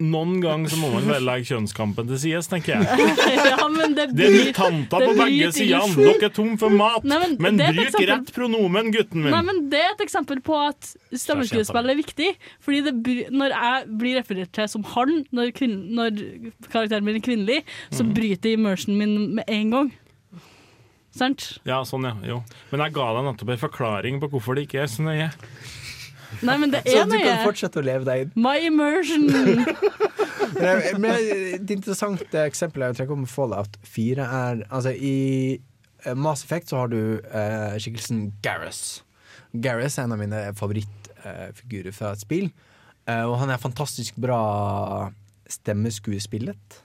Noen 0.01 0.39
gang 0.41 0.63
så 0.71 0.79
må 0.81 0.89
man 0.95 1.05
vel 1.11 1.27
legge 1.29 1.45
kjønnskampen 1.51 2.07
til 2.09 2.17
side, 2.23 2.39
tenker 2.49 2.73
jeg. 2.81 3.09
ja, 3.53 3.67
men 3.69 3.93
det, 3.99 4.07
Det 4.17 4.29
er 4.31 4.37
mutanter 4.49 5.05
på 5.05 5.11
begge 5.19 5.51
sider. 5.53 5.93
Dere 5.99 6.31
er 6.31 6.33
tom 6.33 6.55
for 6.57 6.73
mat, 6.73 7.05
Nei, 7.05 7.19
men 7.21 7.35
men 7.45 7.59
bruk 7.61 7.83
eksempel- 7.85 8.09
rett 8.15 8.33
pronomen, 8.33 8.89
gutten 8.95 9.21
min. 9.27 9.31
Nei, 9.35 9.43
men 9.51 9.61
Det 9.69 9.83
er 9.85 9.93
et 9.93 10.05
eksempel 10.07 10.41
på 10.47 10.57
at 10.57 10.89
stemmeskuespill 11.13 11.93
er 11.93 12.01
viktig. 12.01 12.31
Fordi 12.65 12.81
det, 12.89 12.95
Når 13.31 13.53
jeg 13.53 13.99
blir 14.01 14.17
referert 14.23 14.53
til 14.57 14.69
som 14.73 14.83
han, 14.97 15.27
når, 15.37 15.53
kvinn, 15.61 15.77
når 16.01 16.17
karakteren 16.71 17.05
min 17.05 17.17
er 17.21 17.27
kvinnelig, 17.29 17.61
så 17.93 18.01
Mhm. 18.07 18.15
bryter 18.17 18.57
immersionen 18.57 18.97
min 18.99 19.35
med 19.35 19.45
en 19.49 19.71
gang. 19.77 19.93
Sant? 21.13 21.59
Ja, 21.67 21.83
sånn, 21.85 22.05
ja. 22.07 22.15
Jo. 22.25 22.43
Men 22.71 22.81
jeg 22.87 22.93
ga 22.95 23.13
deg 23.17 23.25
nettopp 23.27 23.51
en 23.53 23.59
forklaring 23.69 24.21
på 24.23 24.29
hvorfor 24.31 24.55
det 24.57 24.69
ikke 24.69 24.81
er 24.85 24.87
så 24.87 25.03
nøye. 25.03 25.29
Nei, 26.47 26.57
men 26.63 26.73
det 26.73 26.83
Så 26.87 27.03
er 27.03 27.09
du 27.11 27.17
kan 27.19 27.43
fortsette 27.45 27.81
å 27.81 27.85
leve 27.85 28.07
deg 28.09 28.25
inn. 28.27 28.33
My 28.39 28.57
immersion! 28.67 29.27
Men 31.01 31.07
et 31.15 31.71
interessant 31.71 32.23
eksempel 32.43 32.83
jeg 32.83 32.93
vil 32.93 32.99
trekke 32.99 33.15
opp 33.15 33.21
med 33.23 33.31
Fallout 33.31 33.77
4 33.87 34.25
er 34.25 34.63
Altså, 34.67 34.91
i 34.97 35.61
eh, 36.05 36.17
Mass 36.19 36.43
Effect 36.45 36.73
så 36.73 36.81
har 36.83 36.91
du 36.91 36.99
eh, 37.23 37.77
skikkelsen 37.81 38.25
Gareth. 38.45 39.05
Gareth 39.53 39.99
er 40.01 40.09
en 40.09 40.17
av 40.17 40.21
mine 40.21 40.41
favorittfigurer 40.59 41.95
fra 41.95 42.13
et 42.17 42.25
spill. 42.25 42.49
Eh, 43.07 43.23
og 43.27 43.37
han 43.43 43.53
er 43.55 43.63
fantastisk 43.63 44.19
bra 44.21 44.41
stemmeskuespillet. 45.51 46.81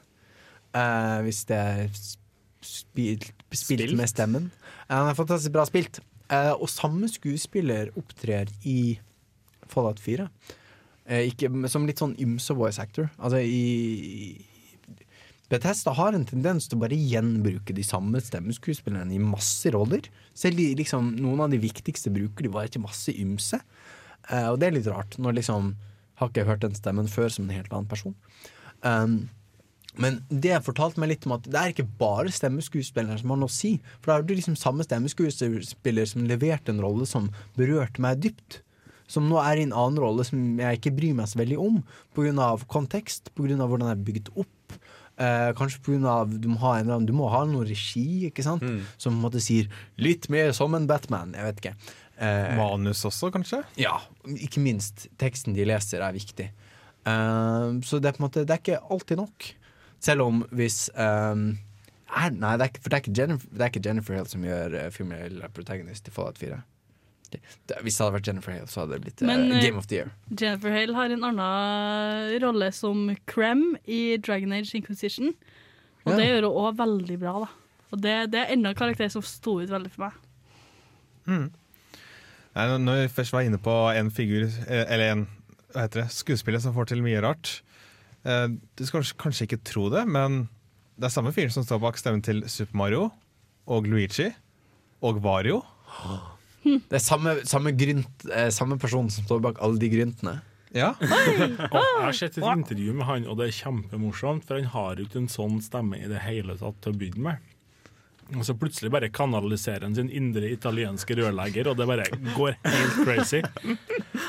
Eh, 0.76 1.18
hvis 1.26 1.44
det 1.50 1.58
er 1.58 1.82
spilt, 1.96 3.32
spilt 3.50 3.82
Spilt? 3.86 3.98
med 3.98 4.12
stemmen. 4.12 4.52
Eh, 4.90 4.94
han 4.96 5.10
er 5.12 5.18
fantastisk 5.18 5.54
bra 5.56 5.66
spilt. 5.70 6.02
Eh, 6.30 6.54
og 6.54 6.70
samme 6.72 7.10
skuespiller 7.12 7.92
opptrer 8.00 8.50
i 8.66 8.98
Fallout 9.72 10.02
4. 10.02 10.28
Eh, 11.06 11.30
ikke, 11.30 11.52
som 11.72 11.86
litt 11.88 12.02
sånn 12.02 12.18
ymse 12.22 12.56
voice 12.58 12.82
actor. 12.82 13.10
Altså 13.20 13.42
i 13.46 14.46
Bethesda 15.52 15.94
har 15.94 16.16
en 16.18 16.26
tendens 16.26 16.66
til 16.66 16.80
å 16.80 16.82
bare 16.82 16.98
gjenbruke 16.98 17.76
de 17.78 17.84
samme 17.86 18.18
stemmeskuespillerne 18.24 19.14
i 19.14 19.22
masse 19.22 19.70
roller. 19.76 20.08
Selv 20.38 20.58
de, 20.58 20.72
liksom, 20.80 21.14
noen 21.22 21.46
av 21.46 21.54
de 21.54 21.62
viktigste 21.62 22.14
bruker 22.14 22.48
de 22.48 22.54
bare 22.54 22.72
til 22.74 22.82
masse 22.86 23.14
ymse. 23.14 23.60
Eh, 24.32 24.48
og 24.50 24.58
det 24.62 24.70
er 24.70 24.78
litt 24.80 24.90
rart, 24.90 25.20
når 25.22 25.38
liksom 25.40 25.76
har 26.20 26.32
ikke 26.32 26.48
hørt 26.48 26.64
den 26.64 26.78
stemmen 26.78 27.10
før 27.12 27.30
som 27.30 27.46
en 27.46 27.58
helt 27.58 27.74
annen 27.74 27.90
person. 27.92 28.16
Um, 28.82 29.28
men 30.02 30.20
det 30.30 30.58
fortalte 30.66 31.00
meg 31.00 31.14
litt 31.14 31.26
om 31.28 31.36
at 31.38 31.48
det 31.48 31.60
er 31.60 31.72
ikke 31.72 31.88
bare 32.00 32.34
stemmeskuespilleren 32.34 33.20
som 33.22 33.32
har 33.32 33.40
noe 33.40 33.52
å 33.52 33.56
si. 33.56 33.78
For 34.00 34.12
da 34.12 34.18
er 34.18 34.28
det 34.28 34.40
liksom 34.42 34.58
samme 34.60 34.84
stemmeskuespiller 34.88 36.10
som 36.10 36.28
leverte 36.28 36.74
en 36.74 36.82
rolle 36.84 37.08
som 37.10 37.30
berørte 37.60 38.04
meg 38.04 38.24
dypt. 38.26 38.60
Som 39.08 39.28
nå 39.30 39.38
er 39.38 39.58
i 39.62 39.66
en 39.68 39.74
annen 39.74 40.00
rolle 40.02 40.24
som 40.26 40.40
jeg 40.58 40.80
ikke 40.80 40.96
bryr 40.98 41.14
meg 41.14 41.28
så 41.30 41.38
veldig 41.38 41.58
om, 41.62 41.84
pga. 42.16 42.48
kontekst, 42.68 43.30
pga. 43.36 43.56
hvordan 43.68 43.86
det 43.86 43.94
er 43.94 44.06
bygd 44.08 44.30
opp. 44.36 44.80
Eh, 45.18 45.52
kanskje 45.56 45.80
pga. 45.86 46.16
du 46.42 46.48
må 46.50 46.58
ha 46.60 46.74
en 46.78 46.86
eller 46.88 46.96
annen 46.98 47.06
Du 47.08 47.14
må 47.14 47.30
ha 47.30 47.44
noe 47.46 47.64
regi, 47.66 48.26
ikke 48.32 48.44
sant? 48.44 48.64
Som 48.98 49.14
på 49.14 49.18
en 49.18 49.22
måte 49.30 49.40
sier 49.42 49.70
'litt 49.98 50.30
mer 50.30 50.52
som 50.54 50.74
en 50.76 50.88
Batman'. 50.88 51.34
Jeg 51.36 51.44
vet 51.44 51.62
ikke. 51.62 51.76
Eh, 52.18 52.56
Manus 52.58 53.04
også, 53.06 53.32
kanskje? 53.32 53.64
ja, 53.78 54.00
ikke 54.26 54.60
minst. 54.64 55.08
Teksten 55.18 55.54
de 55.54 55.66
leser, 55.66 56.00
er 56.02 56.14
viktig. 56.14 56.50
Eh, 57.06 57.80
så 57.86 58.00
det 58.02 58.06
er 58.10 58.12
på 58.18 58.24
en 58.24 58.30
måte 58.30 58.46
Det 58.46 58.50
er 58.50 58.58
ikke 58.64 58.90
alltid 58.90 59.18
nok. 59.18 59.54
Selv 60.00 60.22
om 60.22 60.44
hvis 60.52 60.90
eh, 60.96 61.36
Nei, 61.36 62.30
det 62.58 62.62
er, 62.62 62.70
ikke- 62.70 62.82
for 62.82 62.90
det 62.90 62.94
er 62.94 63.02
ikke 63.02 63.18
Jennifer, 63.18 63.48
det 63.52 63.62
er 63.62 63.70
ikke 63.70 63.86
Jennifer 63.86 64.14
Hill 64.14 64.26
som 64.26 64.42
gjør 64.42 64.86
uh, 64.86 64.90
female 64.90 65.50
protagonist 65.54 66.08
i 66.08 66.12
Fallout 66.12 66.38
4. 66.38 66.62
Hvis 67.34 67.98
det 67.98 68.04
hadde 68.06 68.14
vært 68.20 68.28
Jennifer 68.28 68.52
Hale, 68.54 68.68
så 68.68 68.82
hadde 68.84 68.94
det 68.98 69.02
blitt 69.06 69.22
eh, 69.22 69.28
Men, 69.28 69.52
uh, 69.52 69.62
Game 69.62 69.78
of 69.78 69.88
the 69.88 69.96
Year. 70.02 70.12
Jennifer 70.30 70.72
Hale 70.76 70.94
har 70.96 71.10
en 71.16 71.24
annen 71.24 72.42
rolle 72.44 72.72
som 72.74 73.16
Krem 73.28 73.76
i 73.88 74.18
Dragon 74.18 74.54
Age 74.54 74.76
Inquisition. 74.76 75.34
Og 76.06 76.12
Ja. 76.14 76.18
det 76.18 76.28
gjør 76.30 76.48
hun 76.50 76.60
òg 76.66 76.78
veldig 76.78 77.20
bra. 77.20 77.34
da 77.40 77.48
Og 77.96 78.02
det, 78.02 78.16
det 78.32 78.40
er 78.44 78.54
enda 78.54 78.70
en 78.70 78.76
karakter 78.76 79.10
som 79.10 79.22
sto 79.22 79.60
ut 79.62 79.70
veldig 79.70 79.92
for 79.92 80.06
meg. 80.10 80.14
Nei, 82.56 82.66
når- 82.78 83.02
vi 83.08 83.08
først 83.14 83.32
var 83.34 83.42
inne 83.44 83.58
på 83.58 83.74
en 83.96 84.10
figur, 84.12 84.46
eh, 84.68 84.86
eller 84.88 85.12
en 85.12 85.28
hva 85.74 85.82
heter 85.88 86.02
det, 86.04 86.12
skuespiller 86.12 86.62
som 86.62 86.74
får 86.74 86.86
til 86.88 87.02
mye 87.04 87.20
rart 87.22 87.62
eh, 88.24 88.48
Du 88.78 88.86
skal 88.86 89.02
kanskje 89.20 89.44
ikke 89.48 89.64
tro 89.64 89.90
det, 89.90 90.06
men 90.08 90.48
det 90.98 91.06
er 91.10 91.10
samme 91.10 91.34
fyren 91.36 91.52
som 91.52 91.64
står 91.64 91.82
bak 91.82 91.98
stemmen 91.98 92.22
til 92.24 92.44
Super 92.48 92.78
Mario 92.78 93.12
og 93.68 93.86
Luigi 93.88 94.34
og 95.04 95.22
Vario. 95.22 95.64
Det 96.66 96.98
er 96.98 97.04
samme, 97.04 97.38
samme, 97.48 97.74
grynt, 97.78 98.28
eh, 98.32 98.50
samme 98.54 98.78
person 98.82 99.10
som 99.14 99.26
står 99.28 99.42
bak 99.46 99.62
alle 99.64 99.80
de 99.82 99.90
gryntene. 99.92 100.40
Ja. 100.76 100.92
Og 101.00 101.78
jeg 101.80 102.04
har 102.04 102.16
sett 102.18 102.40
et 102.40 102.48
intervju 102.52 102.96
med 102.98 103.08
han, 103.08 103.28
og 103.32 103.40
det 103.40 103.50
er 103.50 103.60
kjempemorsomt, 103.62 104.44
for 104.48 104.60
han 104.60 104.72
har 104.74 105.00
jo 105.00 105.06
ikke 105.08 105.22
en 105.24 105.32
sånn 105.32 105.60
stemme 105.64 106.02
i 106.02 106.10
det 106.12 106.24
hele 106.26 106.58
tatt 106.60 106.82
til 106.84 106.96
å 106.96 107.00
begynne 107.00 107.28
med. 107.30 107.52
Og 108.34 108.42
så 108.48 108.56
plutselig 108.58 108.90
bare 108.90 109.12
kanaliserer 109.14 109.86
han 109.86 109.96
sin 109.96 110.10
indre 110.10 110.50
italienske 110.50 111.16
rørlegger, 111.20 111.70
og 111.70 111.78
det 111.78 111.86
bare 111.88 112.08
går 112.34 112.58
helt 112.66 112.98
crazy. 113.06 113.44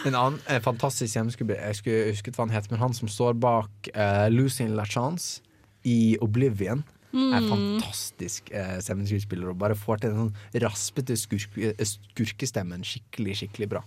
En 0.06 0.12
annen 0.12 0.36
eh, 0.44 0.60
fantastisk 0.62 1.16
hjemmeskuespiller, 1.16 1.64
jeg 1.72 1.80
skulle 1.80 2.12
husket 2.12 2.36
hva 2.36 2.44
han 2.44 2.54
heter, 2.54 2.74
men 2.74 2.84
han 2.84 2.94
som 2.94 3.10
står 3.10 3.40
bak 3.40 3.90
Losing 4.30 4.76
La 4.76 4.84
Chance 4.84 5.40
i 5.88 6.18
Oblivion. 6.22 6.84
Er 7.16 7.40
Mm. 7.40 7.48
fantastisk 7.48 8.50
eh, 8.52 8.76
stemmeskuespiller 8.84 9.48
og 9.50 9.58
bare 9.58 9.74
får 9.74 10.00
til 10.02 10.10
den 10.12 10.18
sånn 10.28 10.60
raspete 10.62 11.16
skurke, 11.16 11.70
eh, 11.72 11.84
skurkestemmen 11.88 12.82
skikkelig, 12.84 13.36
skikkelig 13.40 13.68
bra. 13.70 13.82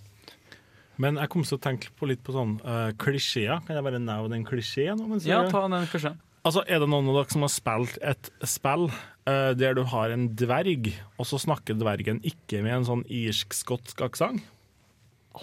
Men 0.98 1.16
jeg 1.16 1.30
kom 1.32 1.42
til 1.46 1.56
å 1.56 1.60
tenke 1.62 1.88
på 1.96 2.08
litt 2.10 2.22
på 2.26 2.32
sånn 2.34 2.58
uh, 2.64 2.90
klisjeer. 3.00 3.62
Kan 3.64 3.76
jeg 3.78 3.84
bare 3.86 4.00
nevne 4.02 4.34
en 4.36 4.44
klisjé? 4.44 4.90
nå, 4.98 5.06
mens 5.08 5.24
Ja, 5.24 5.42
jeg- 5.42 5.52
ta 5.52 5.62
den 5.68 5.86
klisjeen. 5.86 6.18
Altså, 6.44 6.62
Er 6.68 6.78
det 6.80 6.88
noen 6.88 7.08
av 7.08 7.14
dere 7.20 7.30
som 7.32 7.42
har 7.42 7.48
spilt 7.52 7.98
et 8.02 8.30
spill 8.44 8.90
uh, 8.90 9.54
der 9.54 9.74
du 9.74 9.84
har 9.84 10.10
en 10.10 10.28
dverg, 10.34 10.92
og 11.18 11.26
så 11.26 11.38
snakker 11.38 11.76
dvergen 11.78 12.20
ikke 12.24 12.62
med 12.62 12.72
en 12.74 12.84
sånn 12.84 13.04
irsk-skotsk 13.08 14.00
aksent? 14.02 14.42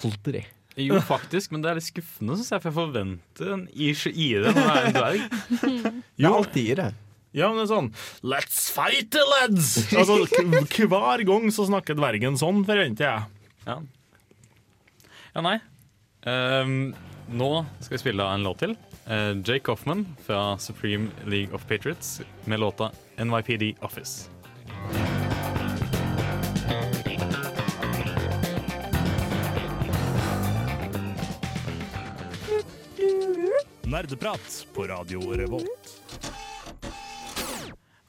Aldri. 0.04 0.44
Jo, 0.78 1.00
faktisk, 1.02 1.52
men 1.52 1.62
det 1.64 1.72
er 1.72 1.76
litt 1.80 1.88
skuffende, 1.90 2.36
syns 2.38 2.52
jeg, 2.52 2.62
for 2.62 2.70
jeg 2.70 2.78
forventer 2.78 3.54
en 3.56 3.68
irsk 3.74 4.14
ire 4.14 4.52
når 4.54 4.54
det 4.54 4.78
er 4.78 4.86
en 4.86 4.94
dverg. 4.94 5.22
Det 6.18 6.26
er 6.26 6.34
alltid 6.38 6.68
ire. 6.78 6.94
Ja, 7.38 7.52
men 7.52 7.62
det 7.62 7.68
er 7.68 7.74
sånn 7.76 7.90
Let's 8.26 8.68
fight 8.74 9.12
the 9.14 9.22
lads! 9.36 9.76
Altså, 9.94 10.24
hver 10.90 11.24
gang 11.28 11.52
så 11.54 11.68
snakker 11.70 11.98
dvergen 11.98 12.38
sånn, 12.40 12.64
forventer 12.66 13.06
jeg. 13.06 13.28
Ja, 13.68 13.78
ja 15.36 15.44
nei. 15.46 15.58
Ehm, 16.28 16.96
nå 17.30 17.52
skal 17.80 17.98
vi 17.98 18.02
spille 18.02 18.26
en 18.34 18.48
låt 18.48 18.64
til. 18.64 18.74
Eh, 19.06 19.36
Jake 19.46 19.70
Hoffman 19.70 20.06
fra 20.26 20.58
Supreme 20.60 21.12
League 21.30 21.54
of 21.56 21.68
Patriots 21.70 22.22
med 22.50 22.60
låta 22.64 22.90
NYPD 23.22 23.76
Office. 23.86 24.32
Nerdeprat 33.88 34.66
på 34.74 34.88
Radio 34.90 35.32
Revolt. 35.32 35.87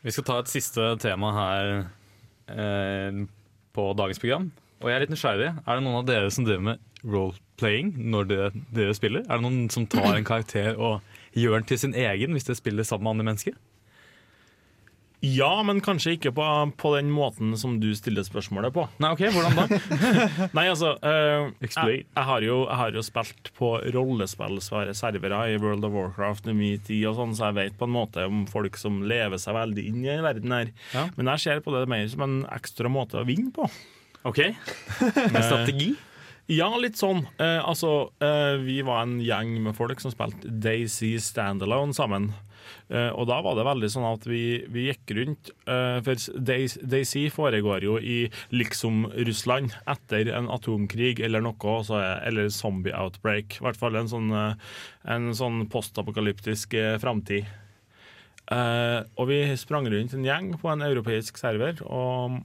Vi 0.06 0.14
skal 0.14 0.26
ta 0.28 0.38
et 0.42 0.50
siste 0.50 0.84
tema 1.02 1.32
her 1.34 1.70
eh, 2.54 3.22
på 3.74 3.86
dagens 3.98 4.20
program. 4.22 4.50
Og 4.78 4.90
jeg 4.90 4.96
er 4.96 5.04
litt 5.04 5.14
nysgjerrig. 5.14 5.48
Er 5.66 5.78
det 5.78 5.84
noen 5.84 6.00
av 6.00 6.06
dere 6.06 6.30
som 6.30 6.46
driver 6.46 6.64
med 6.68 6.84
role-playing 7.02 7.94
når 8.12 8.28
dere, 8.30 8.50
dere 8.74 8.94
spiller? 8.94 9.24
Er 9.26 9.40
det 9.40 9.46
noen 9.46 9.66
som 9.74 9.88
tar 9.90 10.12
en 10.12 10.28
karakter 10.28 10.78
og 10.78 11.02
gjør 11.34 11.58
den 11.58 11.68
til 11.70 11.82
sin 11.82 11.96
egen 11.98 12.36
hvis 12.36 12.46
dere 12.46 12.60
spiller 12.60 12.86
sammen 12.86 13.08
med 13.08 13.16
andre 13.16 13.28
mennesker? 13.32 13.58
Ja, 15.24 15.50
men 15.66 15.80
kanskje 15.82 16.12
ikke 16.14 16.30
på, 16.36 16.44
på 16.78 16.92
den 16.94 17.08
måten 17.10 17.50
som 17.58 17.80
du 17.82 17.88
stiller 17.98 18.22
spørsmålet 18.26 18.70
på. 18.74 18.84
Nei, 19.02 19.10
ok, 19.16 19.24
hvordan 19.34 19.56
da? 19.58 19.78
Nei, 20.56 20.66
altså 20.70 20.92
uh, 21.02 21.50
jeg, 21.58 22.04
jeg, 22.04 22.24
har 22.28 22.46
jo, 22.46 22.60
jeg 22.68 22.78
har 22.78 22.94
jo 22.94 23.02
spilt 23.02 23.50
på 23.58 23.72
rollespillsvære 23.96 24.94
servere 24.94 25.42
i 25.50 25.58
World 25.58 25.88
of 25.88 25.96
Warcraft 25.96 26.52
i 26.52 26.54
min 26.54 26.86
tid 26.86 27.08
og 27.10 27.18
sånn, 27.18 27.34
så 27.34 27.50
jeg 27.50 27.58
vet 27.58 27.78
på 27.80 27.88
en 27.88 27.96
måte 27.98 28.28
om 28.30 28.46
folk 28.50 28.78
som 28.78 29.02
lever 29.10 29.42
seg 29.42 29.58
veldig 29.58 29.88
inn 29.90 30.04
i 30.04 30.12
den 30.12 30.22
verden 30.26 30.54
her. 30.54 30.74
Ja. 30.94 31.08
Men 31.18 31.34
jeg 31.34 31.46
ser 31.48 31.64
på 31.66 31.74
det 31.74 31.86
mer 31.90 32.06
som 32.14 32.26
en 32.28 32.40
ekstra 32.54 32.92
måte 32.92 33.18
å 33.18 33.26
vinne 33.26 33.50
på. 33.54 33.66
Ok, 34.28 34.44
Med 35.32 35.42
strategi? 35.42 35.96
Ja, 36.48 36.70
litt 36.80 36.96
sånn. 36.96 37.26
Eh, 37.36 37.58
altså, 37.60 38.10
eh, 38.24 38.54
vi 38.62 38.78
var 38.86 39.02
en 39.04 39.18
gjeng 39.20 39.58
med 39.66 39.76
folk 39.76 40.00
som 40.00 40.14
spilte 40.14 40.48
Daisy 40.48 41.18
Standalone 41.20 41.92
sammen. 41.96 42.30
Eh, 42.88 43.10
og 43.12 43.26
da 43.30 43.38
var 43.44 43.56
det 43.58 43.66
veldig 43.68 43.90
sånn 43.92 44.06
at 44.08 44.26
vi, 44.28 44.64
vi 44.72 44.86
gikk 44.88 45.14
rundt 45.18 45.50
eh, 45.68 45.98
For 46.06 46.40
Daisy 46.40 47.26
foregår 47.32 47.84
jo 47.86 47.98
i 48.00 48.18
liksom 48.54 49.06
Russland 49.28 49.74
etter 49.90 50.30
en 50.34 50.50
atomkrig 50.52 51.20
eller 51.24 51.44
noe, 51.44 51.74
er- 51.98 52.22
eller 52.28 52.50
zombie 52.54 52.94
outbreak. 52.96 53.58
I 53.58 53.64
hvert 53.68 53.80
fall 53.80 53.96
en 54.00 54.10
sånn, 54.10 54.30
eh, 54.34 55.30
sånn 55.38 55.64
postapokalyptisk 55.72 56.76
framtid. 57.02 57.48
Og 58.48 59.26
vi 59.28 59.42
sprang 59.60 59.84
rundt 59.92 60.14
en 60.16 60.24
gjeng 60.24 60.54
på 60.56 60.70
en 60.72 60.80
europeisk 60.86 61.36
server, 61.36 61.82
og 61.84 62.38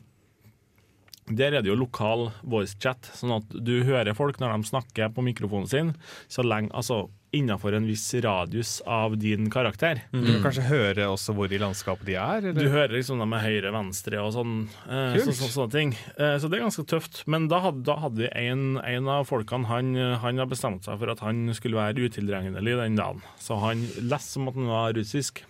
der 1.32 1.56
er 1.56 1.64
det 1.64 1.72
jo 1.72 1.78
lokal 1.80 2.26
voicechat, 2.44 3.08
sånn 3.16 3.38
at 3.38 3.54
du 3.64 3.78
hører 3.88 4.12
folk 4.18 4.42
når 4.42 4.58
de 4.58 4.68
snakker 4.68 5.14
på 5.16 5.24
mikrofonen 5.24 5.70
sin, 5.72 5.94
så 6.28 6.44
lenge, 6.44 6.74
altså 6.76 7.06
innenfor 7.34 7.74
en 7.74 7.88
viss 7.90 8.06
radius 8.14 8.82
av 8.86 9.16
din 9.18 9.50
karakter. 9.52 10.04
Du 10.12 10.22
kan 10.22 10.44
kanskje 10.46 10.66
høre 10.68 11.08
også 11.10 11.34
hvor 11.34 11.52
i 11.52 11.60
landskapet 11.62 12.06
de 12.08 12.18
er? 12.22 12.50
Du 12.54 12.68
hører 12.68 12.94
liksom 12.94 13.22
dem 13.22 13.32
med 13.34 13.42
høyre, 13.42 13.72
venstre 13.74 14.22
og 14.22 14.34
sånn, 14.36 14.58
eh, 14.86 15.18
så, 15.18 15.34
så, 15.34 15.50
sånne 15.56 15.74
ting. 15.74 15.96
Eh, 16.14 16.36
så 16.38 16.50
det 16.50 16.60
er 16.60 16.66
ganske 16.68 16.86
tøft. 16.90 17.24
Men 17.26 17.50
da 17.52 17.64
hadde, 17.66 17.82
da 17.88 17.98
hadde 18.04 18.26
vi 18.26 18.30
en, 18.44 18.78
en 18.78 19.10
av 19.16 19.26
folkene 19.30 19.70
han, 19.72 19.96
han 20.22 20.44
har 20.44 20.52
bestemt 20.52 20.86
seg 20.86 21.00
for 21.02 21.14
at 21.14 21.24
han 21.26 21.48
skulle 21.58 21.82
være 21.82 22.06
utilregnelig 22.10 22.78
den 22.84 23.00
dagen. 23.02 23.26
Så 23.42 23.58
han 23.64 23.82
leste 23.98 24.38
som 24.38 24.52
at 24.52 24.60
han 24.60 24.70
var 24.70 24.94
russisk. 25.00 25.42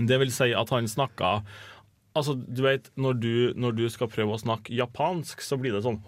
Det 0.00 0.16
vil 0.22 0.32
si 0.32 0.54
at 0.56 0.72
han 0.72 0.88
snakka 0.88 1.40
Altså, 2.10 2.34
du 2.34 2.64
vet, 2.64 2.88
når 2.98 3.18
du, 3.22 3.34
når 3.54 3.76
du 3.78 3.84
skal 3.92 4.08
prøve 4.10 4.34
å 4.34 4.40
snakke 4.40 4.74
japansk, 4.74 5.44
så 5.46 5.54
blir 5.60 5.76
det 5.76 5.84
sånn 5.84 6.00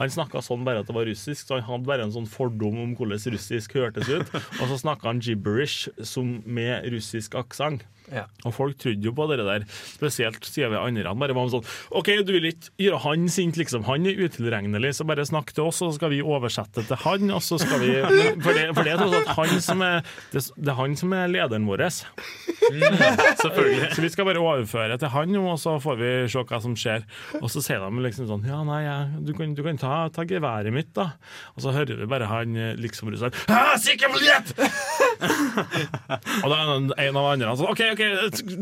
Han 0.00 0.10
snakka 0.16 0.42
sånn 0.42 0.64
bare 0.66 0.82
at 0.82 0.90
det 0.90 0.96
var 0.96 1.06
russisk, 1.06 1.44
så 1.46 1.60
han 1.60 1.68
hadde 1.68 1.86
bare 1.86 2.08
en 2.08 2.14
sånn 2.14 2.26
fordom 2.30 2.80
om 2.82 2.96
hvordan 2.98 3.22
russisk 3.36 3.78
hørtes 3.78 4.10
ut. 4.10 4.34
Og 4.58 4.72
så 4.72 4.80
snakka 4.82 5.12
han 5.12 5.22
gibberish 5.22 5.86
som 6.02 6.40
med 6.46 6.90
russisk 6.90 7.38
aksent. 7.38 7.86
Ja. 8.10 8.24
Og 8.48 8.54
folk 8.56 8.78
trodde 8.80 9.06
jo 9.06 9.12
på 9.16 9.26
det 9.30 9.38
der, 9.46 9.64
spesielt 9.70 10.44
siden 10.46 10.74
vi 10.74 10.80
andre 10.80 11.14
bare 11.20 11.36
var 11.36 11.50
sånn 11.52 11.66
OK, 11.96 12.08
du 12.26 12.32
vil 12.34 12.48
ikke 12.50 12.72
gjøre 12.82 13.00
han 13.04 13.28
sint, 13.32 13.58
liksom. 13.60 13.84
Han 13.88 14.06
er 14.08 14.18
utilregnelig, 14.20 14.94
så 14.98 15.06
bare 15.08 15.24
snakk 15.26 15.52
til 15.54 15.68
oss, 15.68 15.80
og 15.84 15.92
så 15.92 16.00
skal 16.00 16.12
vi 16.14 16.22
oversette 16.24 16.84
til 16.88 17.00
han, 17.04 17.30
og 17.36 17.42
så 17.44 17.58
skal 17.60 17.82
vi 17.82 17.90
For 18.44 18.56
det, 18.56 18.66
for 18.76 18.86
det 18.86 18.94
er 18.94 19.00
tross 19.00 19.16
alt 19.20 19.32
han 19.36 19.62
som 19.64 19.82
er 19.84 20.00
det, 20.32 20.42
det 20.56 20.72
er 20.72 20.78
han 20.78 20.96
som 20.98 21.12
er 21.16 21.30
lederen 21.30 21.66
vår. 21.68 21.82
selvfølgelig. 21.90 23.90
Så 23.94 24.04
vi 24.04 24.10
skal 24.12 24.26
bare 24.28 24.42
overføre 24.42 24.98
til 25.00 25.12
han, 25.14 25.36
og 25.40 25.58
så 25.60 25.76
får 25.82 25.98
vi 26.00 26.10
se 26.30 26.44
hva 26.50 26.60
som 26.62 26.76
skjer. 26.78 27.06
Og 27.40 27.48
så 27.52 27.62
sier 27.64 27.82
de 27.82 28.04
liksom 28.04 28.28
sånn 28.30 28.46
Ja, 28.48 28.60
nei, 28.66 28.82
ja, 28.86 28.98
du 29.20 29.32
kan, 29.36 29.54
du 29.56 29.62
kan 29.66 29.80
ta, 29.80 29.94
ta 30.14 30.24
geværet 30.28 30.72
mitt, 30.74 30.92
da. 30.96 31.06
Og 31.56 31.64
så 31.64 31.74
hører 31.76 32.00
vi 32.02 32.08
bare 32.10 32.28
han 32.30 32.56
eh, 32.58 32.74
liksom 32.80 33.10
russeren 33.12 33.34
«Ah, 33.50 33.74
sikker 33.80 34.12
biljett! 34.14 34.54
og 36.42 36.46
da 36.50 36.56
er 36.56 36.72
en, 36.74 36.88
en 36.94 37.18
av 37.20 37.28
andre 37.32 37.54
sånn 37.58 37.70
OK, 37.70 37.82
OK, 37.94 38.02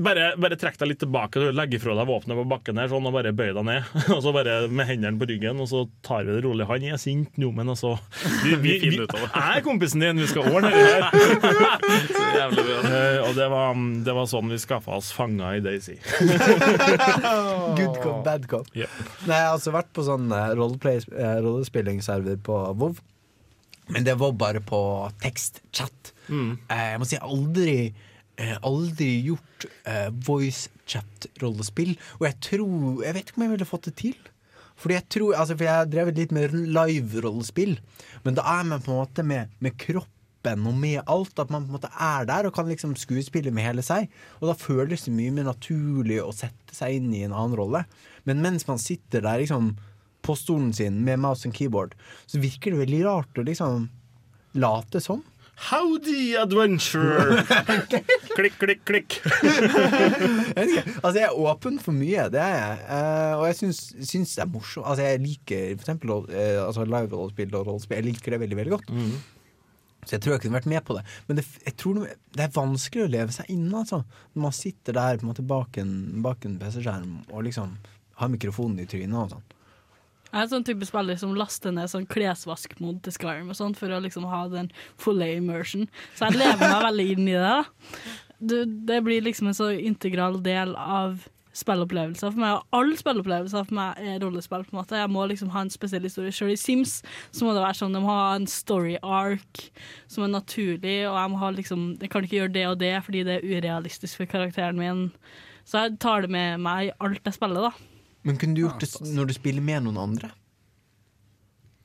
bare, 0.04 0.32
bare 0.40 0.58
trekk 0.60 0.78
deg 0.80 0.92
litt 0.92 1.02
tilbake. 1.02 1.42
Legg 1.54 1.76
fra 1.82 1.96
deg 1.98 2.08
våpenet 2.08 2.38
på 2.40 2.46
bakken 2.50 2.80
her 2.80 2.90
sånn, 2.90 3.06
og 3.08 3.14
bare 3.16 3.34
bøy 3.36 3.52
deg 3.56 3.66
ned. 3.66 3.88
og 4.14 4.22
så 4.24 4.32
bare 4.34 4.60
med 4.70 4.88
hendene 4.90 5.20
på 5.20 5.28
ryggen, 5.30 5.62
og 5.62 5.70
så 5.70 5.84
tar 6.06 6.26
vi 6.26 6.36
det 6.36 6.42
rolig. 6.46 6.66
Han 6.68 6.86
er 6.88 7.00
sint 7.00 7.38
nå, 7.40 7.50
men 7.54 7.72
altså 7.74 7.96
Vi, 8.44 8.54
vi, 8.54 8.56
vi, 8.64 8.76
finner 8.84 9.06
ut 9.06 9.14
av 9.16 9.24
det. 9.24 9.30
jeg 9.32 9.60
er 9.60 9.66
kompisen 9.66 10.04
din, 10.04 10.22
vi 10.22 10.28
skal 10.30 10.50
ordne 10.50 10.72
det 10.74 10.84
her. 10.86 11.08
Så 12.18 12.24
jævlig 12.34 12.64
bra. 12.68 12.78
Uh, 12.88 13.18
og 13.28 13.32
det 13.38 13.48
var, 13.52 13.80
det 14.06 14.14
var 14.18 14.28
sånn 14.30 14.52
vi 14.52 14.60
skaffa 14.62 14.98
oss 14.98 15.10
fanger 15.14 15.58
i 15.58 15.62
Daisy. 15.64 15.98
Good 17.78 17.98
cop, 18.02 18.22
bad 18.26 18.48
cop. 18.50 18.68
Yeah. 18.76 18.92
Nei, 19.26 19.36
jeg 19.36 19.48
har 19.48 19.56
altså 19.56 19.74
vært 19.74 19.90
på 19.96 20.04
sånn 20.06 20.30
eh, 20.34 20.52
eh, 20.52 21.40
rollespillingsserver 21.44 22.38
på 22.44 22.58
Vov, 22.78 23.00
Men 23.88 24.04
det 24.06 24.18
var 24.20 24.34
bare 24.38 24.62
på 24.64 24.80
tekst, 25.22 25.62
chat. 25.72 26.12
Mm. 26.28 26.56
Eh, 26.68 26.86
jeg 26.92 27.00
må 27.00 27.08
si 27.08 27.20
aldri 27.24 27.76
eh, 28.38 28.56
aldri 28.66 29.08
gjort 29.26 29.68
uh, 29.88 30.08
voice 30.12 30.68
chat-rollespill. 30.88 31.94
Og 32.20 32.28
jeg 32.28 32.36
tror 32.50 33.04
Jeg 33.04 33.16
vet 33.16 33.30
ikke 33.30 33.40
om 33.40 33.46
jeg 33.46 33.54
ville 33.56 33.70
fått 33.72 33.88
det 33.90 33.96
til. 34.00 34.18
Fordi 34.78 34.94
jeg 34.94 35.08
tror, 35.10 35.32
altså 35.34 35.56
for 35.56 35.66
jeg 35.66 35.74
har 35.74 35.88
drevet 35.90 36.20
litt 36.20 36.34
med 36.34 36.54
live-rollespill, 36.54 37.80
men 38.22 38.36
da 38.38 38.44
er 38.46 38.68
man 38.68 38.84
på 38.84 38.92
en 38.92 39.00
måte 39.00 39.24
med, 39.26 39.50
med 39.58 39.74
kroppen 39.74 40.68
og 40.70 40.76
med 40.78 41.00
alt. 41.10 41.34
At 41.42 41.50
man 41.50 41.64
på 41.66 41.72
en 41.72 41.78
måte 41.80 41.90
er 41.90 42.28
der 42.30 42.46
og 42.46 42.54
kan 42.54 42.70
liksom 42.70 42.94
skuespille 43.00 43.50
med 43.54 43.66
hele 43.66 43.82
seg. 43.82 44.06
Og 44.38 44.52
da 44.52 44.54
føles 44.58 45.02
det 45.08 45.16
mye 45.16 45.34
mer 45.34 45.48
naturlig 45.50 46.20
å 46.22 46.30
sette 46.36 46.76
seg 46.76 47.00
inn 47.00 47.10
i 47.10 47.24
en 47.26 47.34
annen 47.34 47.58
rolle. 47.58 47.82
Men 48.28 48.44
mens 48.44 48.68
man 48.70 48.78
sitter 48.78 49.24
der 49.24 49.42
liksom 49.42 49.74
på 50.22 50.34
stolen 50.38 50.70
sin 50.76 51.02
med 51.06 51.18
mouse 51.22 51.46
and 51.48 51.56
keyboard, 51.56 51.94
så 52.26 52.40
virker 52.42 52.74
det 52.74 52.84
veldig 52.84 53.02
rart 53.06 53.38
å 53.38 53.46
liksom 53.46 53.88
late 54.58 55.02
som. 55.02 55.24
Howdy, 55.58 56.36
adventure! 56.38 57.42
klikk, 58.36 58.60
klikk, 58.60 58.82
klikk. 58.86 59.16
Altså, 60.54 61.16
jeg 61.18 61.24
er 61.26 61.34
åpen 61.34 61.80
for 61.82 61.96
mye, 61.96 62.28
det 62.30 62.40
er 62.40 62.54
jeg. 62.54 62.76
Uh, 62.86 63.32
og 63.40 63.42
jeg 63.48 63.58
syns, 63.58 63.80
syns 64.06 64.36
det 64.36 64.44
er 64.44 64.52
morsomt. 64.52 64.86
Altså, 64.86 65.08
jeg 65.08 65.24
liker 65.24 65.64
for 65.72 65.82
eksempel 65.82 66.14
uh, 66.14 66.62
altså, 66.62 66.86
live-rollespill 66.86 67.58
og 67.58 67.66
rollespill. 67.72 67.98
Jeg 67.98 68.06
liker 68.06 68.36
det 68.36 68.40
veldig, 68.44 68.60
veldig 68.60 68.74
godt. 68.76 68.94
Så 70.06 70.14
jeg 70.14 70.24
tror 70.24 70.36
jeg 70.36 70.44
kunne 70.46 70.60
vært 70.60 70.70
med 70.70 70.84
på 70.86 70.94
det. 70.96 71.04
Men 71.26 71.40
det, 71.40 71.46
jeg 71.66 71.76
tror 71.82 71.98
det, 71.98 72.16
det 72.38 72.46
er 72.46 72.54
vanskelig 72.54 73.04
å 73.04 73.12
leve 73.18 73.34
seg 73.34 73.50
inn, 73.52 73.66
altså. 73.74 74.04
Når 74.32 74.46
man 74.46 74.56
sitter 74.56 74.96
der 74.96 75.18
på 75.18 75.26
en 75.26 75.32
måte 75.34 75.48
bak 75.50 75.82
en, 75.82 75.94
bak 76.24 76.46
en 76.48 76.56
PC-skjerm 76.62 77.14
og 77.28 77.48
liksom 77.50 77.74
har 78.22 78.30
mikrofonen 78.32 78.78
i 78.82 78.86
trynet 78.88 79.18
og 79.26 79.34
sånn. 79.34 79.57
Jeg 80.28 80.42
er 80.42 80.50
sånn 80.50 80.66
type 80.66 80.88
spiller 80.88 81.16
som 81.20 81.36
laster 81.38 81.72
ned 81.72 81.88
sånn 81.88 82.06
klesvaskmod 82.10 83.00
til 83.04 83.16
Skyrim 83.16 83.48
og 83.52 83.56
sånn 83.56 83.76
for 83.78 83.92
å 83.94 84.02
liksom 84.04 84.28
ha 84.28 84.44
den 84.52 84.68
fulle 85.00 85.30
immersion. 85.38 85.88
Så 86.18 86.28
jeg 86.28 86.42
lever 86.42 86.60
meg 86.64 86.84
veldig 86.90 87.08
inn 87.14 87.26
i 87.30 87.38
det. 87.38 87.48
da. 87.48 87.64
du, 88.38 88.56
det 88.88 89.02
blir 89.06 89.24
liksom 89.24 89.48
en 89.50 89.56
så 89.56 89.72
integral 89.72 90.42
del 90.44 90.76
av 90.78 91.24
spillopplevelser 91.58 92.32
for 92.32 92.42
meg. 92.42 92.58
Og 92.58 92.78
alle 92.78 92.98
spillopplevelser 92.98 93.66
for 93.66 93.78
meg 93.78 93.98
er 94.04 94.20
rollespill. 94.22 94.64
på 94.66 94.74
en 94.74 94.80
måte 94.80 95.00
Jeg 95.00 95.10
må 95.10 95.26
liksom 95.26 95.50
ha 95.54 95.64
en 95.64 95.72
spesiell 95.72 96.06
historie. 96.06 96.32
Selv 96.32 96.54
i 96.54 96.56
Sims 96.60 97.02
så 97.30 97.44
må 97.44 97.54
det 97.54 97.64
være 97.64 97.80
sånn 97.80 97.96
de 97.96 98.02
må 98.04 98.12
ha 98.12 98.36
en 98.36 98.46
story 98.46 98.96
arc 99.02 99.68
som 100.06 100.24
er 100.24 100.34
naturlig, 100.36 100.98
og 101.08 101.18
jeg 101.18 101.30
må 101.32 101.42
ha 101.42 101.50
liksom 101.50 101.84
Jeg 102.00 102.10
kan 102.10 102.24
ikke 102.24 102.42
gjøre 102.42 102.54
det 102.54 102.66
og 102.68 102.78
det 102.78 102.94
fordi 103.04 103.24
det 103.26 103.38
er 103.38 103.48
urealistisk 103.48 104.20
for 104.20 104.30
karakteren 104.30 104.78
min. 104.78 105.06
Så 105.64 105.84
jeg 105.84 105.98
tar 106.00 106.24
det 106.24 106.30
med 106.32 106.60
meg 106.64 106.88
i 106.88 106.96
alt 107.00 107.24
jeg 107.24 107.36
spiller, 107.36 107.68
da. 107.68 107.97
Men 108.26 108.38
kunne 108.40 108.56
du 108.56 108.64
gjort 108.64 108.82
det 108.82 109.12
når 109.14 109.30
du 109.30 109.36
spiller 109.36 109.64
med 109.64 109.86
noen 109.86 110.00
andre? 110.02 110.32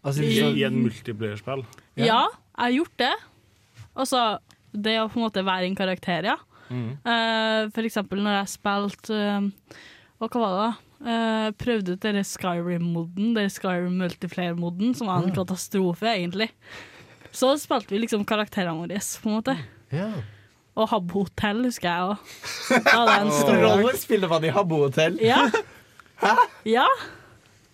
Altså, 0.03 0.25
I, 0.25 0.39
I 0.59 0.65
en 0.67 0.81
multiplayerspill. 0.83 1.63
Ja, 1.95 2.25
jeg 2.27 2.65
har 2.65 2.73
gjort 2.77 2.97
det. 2.99 3.13
Altså 3.93 4.23
det 4.73 4.97
å 4.99 5.09
på 5.11 5.19
en 5.19 5.27
måte 5.27 5.43
være 5.45 5.69
en 5.69 5.77
karakter, 5.77 6.25
ja. 6.33 6.39
Mm. 6.73 6.95
Uh, 7.05 7.69
for 7.75 7.85
eksempel 7.85 8.23
når 8.23 8.37
jeg 8.37 8.51
spilte 8.53 9.13
uh, 9.13 9.75
Og 10.23 10.31
hva 10.31 10.39
var 10.41 10.53
det? 10.53 10.63
da? 10.63 10.89
Uh, 11.03 11.47
prøvde 11.59 11.93
ut 11.93 12.03
denne 12.05 12.23
Skyrim-moden, 12.25 13.33
den 13.35 13.51
Skyrim 13.51 13.97
multiplayer-moden, 13.99 14.93
som 14.97 15.11
var 15.11 15.25
en 15.25 15.35
katastrofe, 15.35 16.07
egentlig. 16.07 16.49
Så 17.35 17.51
spilte 17.59 17.93
vi 17.93 17.99
liksom 18.05 18.23
karakterene 18.25 18.79
våre, 18.79 19.01
på 19.01 19.29
en 19.29 19.35
måte. 19.35 19.57
Og 20.73 20.87
Habbo 20.89 21.25
Hotel 21.25 21.59
husker 21.67 21.89
jeg 21.89 22.13
òg. 22.13 22.31
Ja, 22.93 23.03
det 23.03 23.13
er 23.13 23.25
en 23.27 23.33
stor 23.35 23.59
Rollespiller 23.67 24.31
man 24.31 24.47
i 24.47 24.53
Habbo 24.55 24.85
hotell? 24.87 25.19
Ja. 25.21 25.43
Ja. 26.67 26.87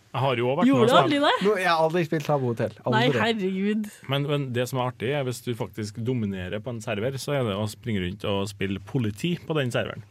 Jeg 0.09 0.23
har 0.23 0.39
jo 0.41 0.47
også 0.49 0.57
vært 0.57 0.69
Gjorde 0.69 0.81
med 0.81 0.89
du 0.89 0.97
aldri 0.97 1.17
det? 1.21 1.33
Nå, 1.45 1.51
jeg 1.61 1.69
har 1.69 1.83
aldri 1.83 2.01
spilt 2.07 2.25
Tabu 2.25 2.47
Hotel. 2.49 2.73
Aldri. 2.81 2.95
Nei, 2.97 3.21
herregud. 3.21 3.91
Men, 4.09 4.25
men 4.31 4.47
det 4.55 4.65
som 4.71 4.81
er 4.81 4.89
artig, 4.89 5.11
er 5.13 5.27
hvis 5.27 5.43
du 5.45 5.51
faktisk 5.57 6.01
dominerer 6.01 6.63
på 6.65 6.73
en 6.73 6.81
server, 6.81 7.19
så 7.21 7.37
er 7.37 7.45
det 7.45 7.53
å 7.53 7.69
springe 7.69 8.01
rundt 8.07 8.25
og 8.25 8.49
spille 8.49 8.81
politi 8.89 9.35
på 9.45 9.57
den 9.59 9.69
serveren. 9.73 10.07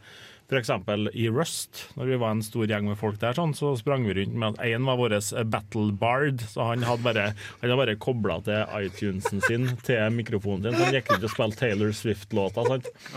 For 0.48 0.56
eksempel 0.56 1.10
i 1.12 1.26
Rust, 1.28 1.82
når 1.98 2.06
vi 2.08 2.18
var 2.22 2.30
en 2.32 2.44
stor 2.46 2.70
gjeng 2.70 2.86
med 2.88 2.96
folk 2.96 3.18
der, 3.20 3.34
sånn, 3.36 3.50
så 3.58 3.74
sprang 3.76 4.06
vi 4.08 4.14
rundt 4.16 4.38
med 4.38 4.54
at 4.54 4.62
en 4.64 4.86
var 4.88 4.96
vår 4.96 5.18
battle 5.52 5.90
bard, 6.00 6.40
så 6.48 6.70
han 6.70 6.86
hadde 6.88 7.04
bare, 7.04 7.26
han 7.34 7.66
hadde 7.66 7.76
bare 7.82 7.98
kobla 8.00 8.38
til 8.46 8.64
iTunesen 8.78 9.44
sin 9.44 9.68
til 9.84 10.16
mikrofonen 10.16 10.70
sin, 10.70 10.78
så 10.78 10.86
han 10.86 10.96
gikk 10.96 11.12
rundt 11.12 11.28
og 11.28 11.34
spilte 11.34 11.60
Taylor 11.60 11.92
Swift-låta. 11.92 12.64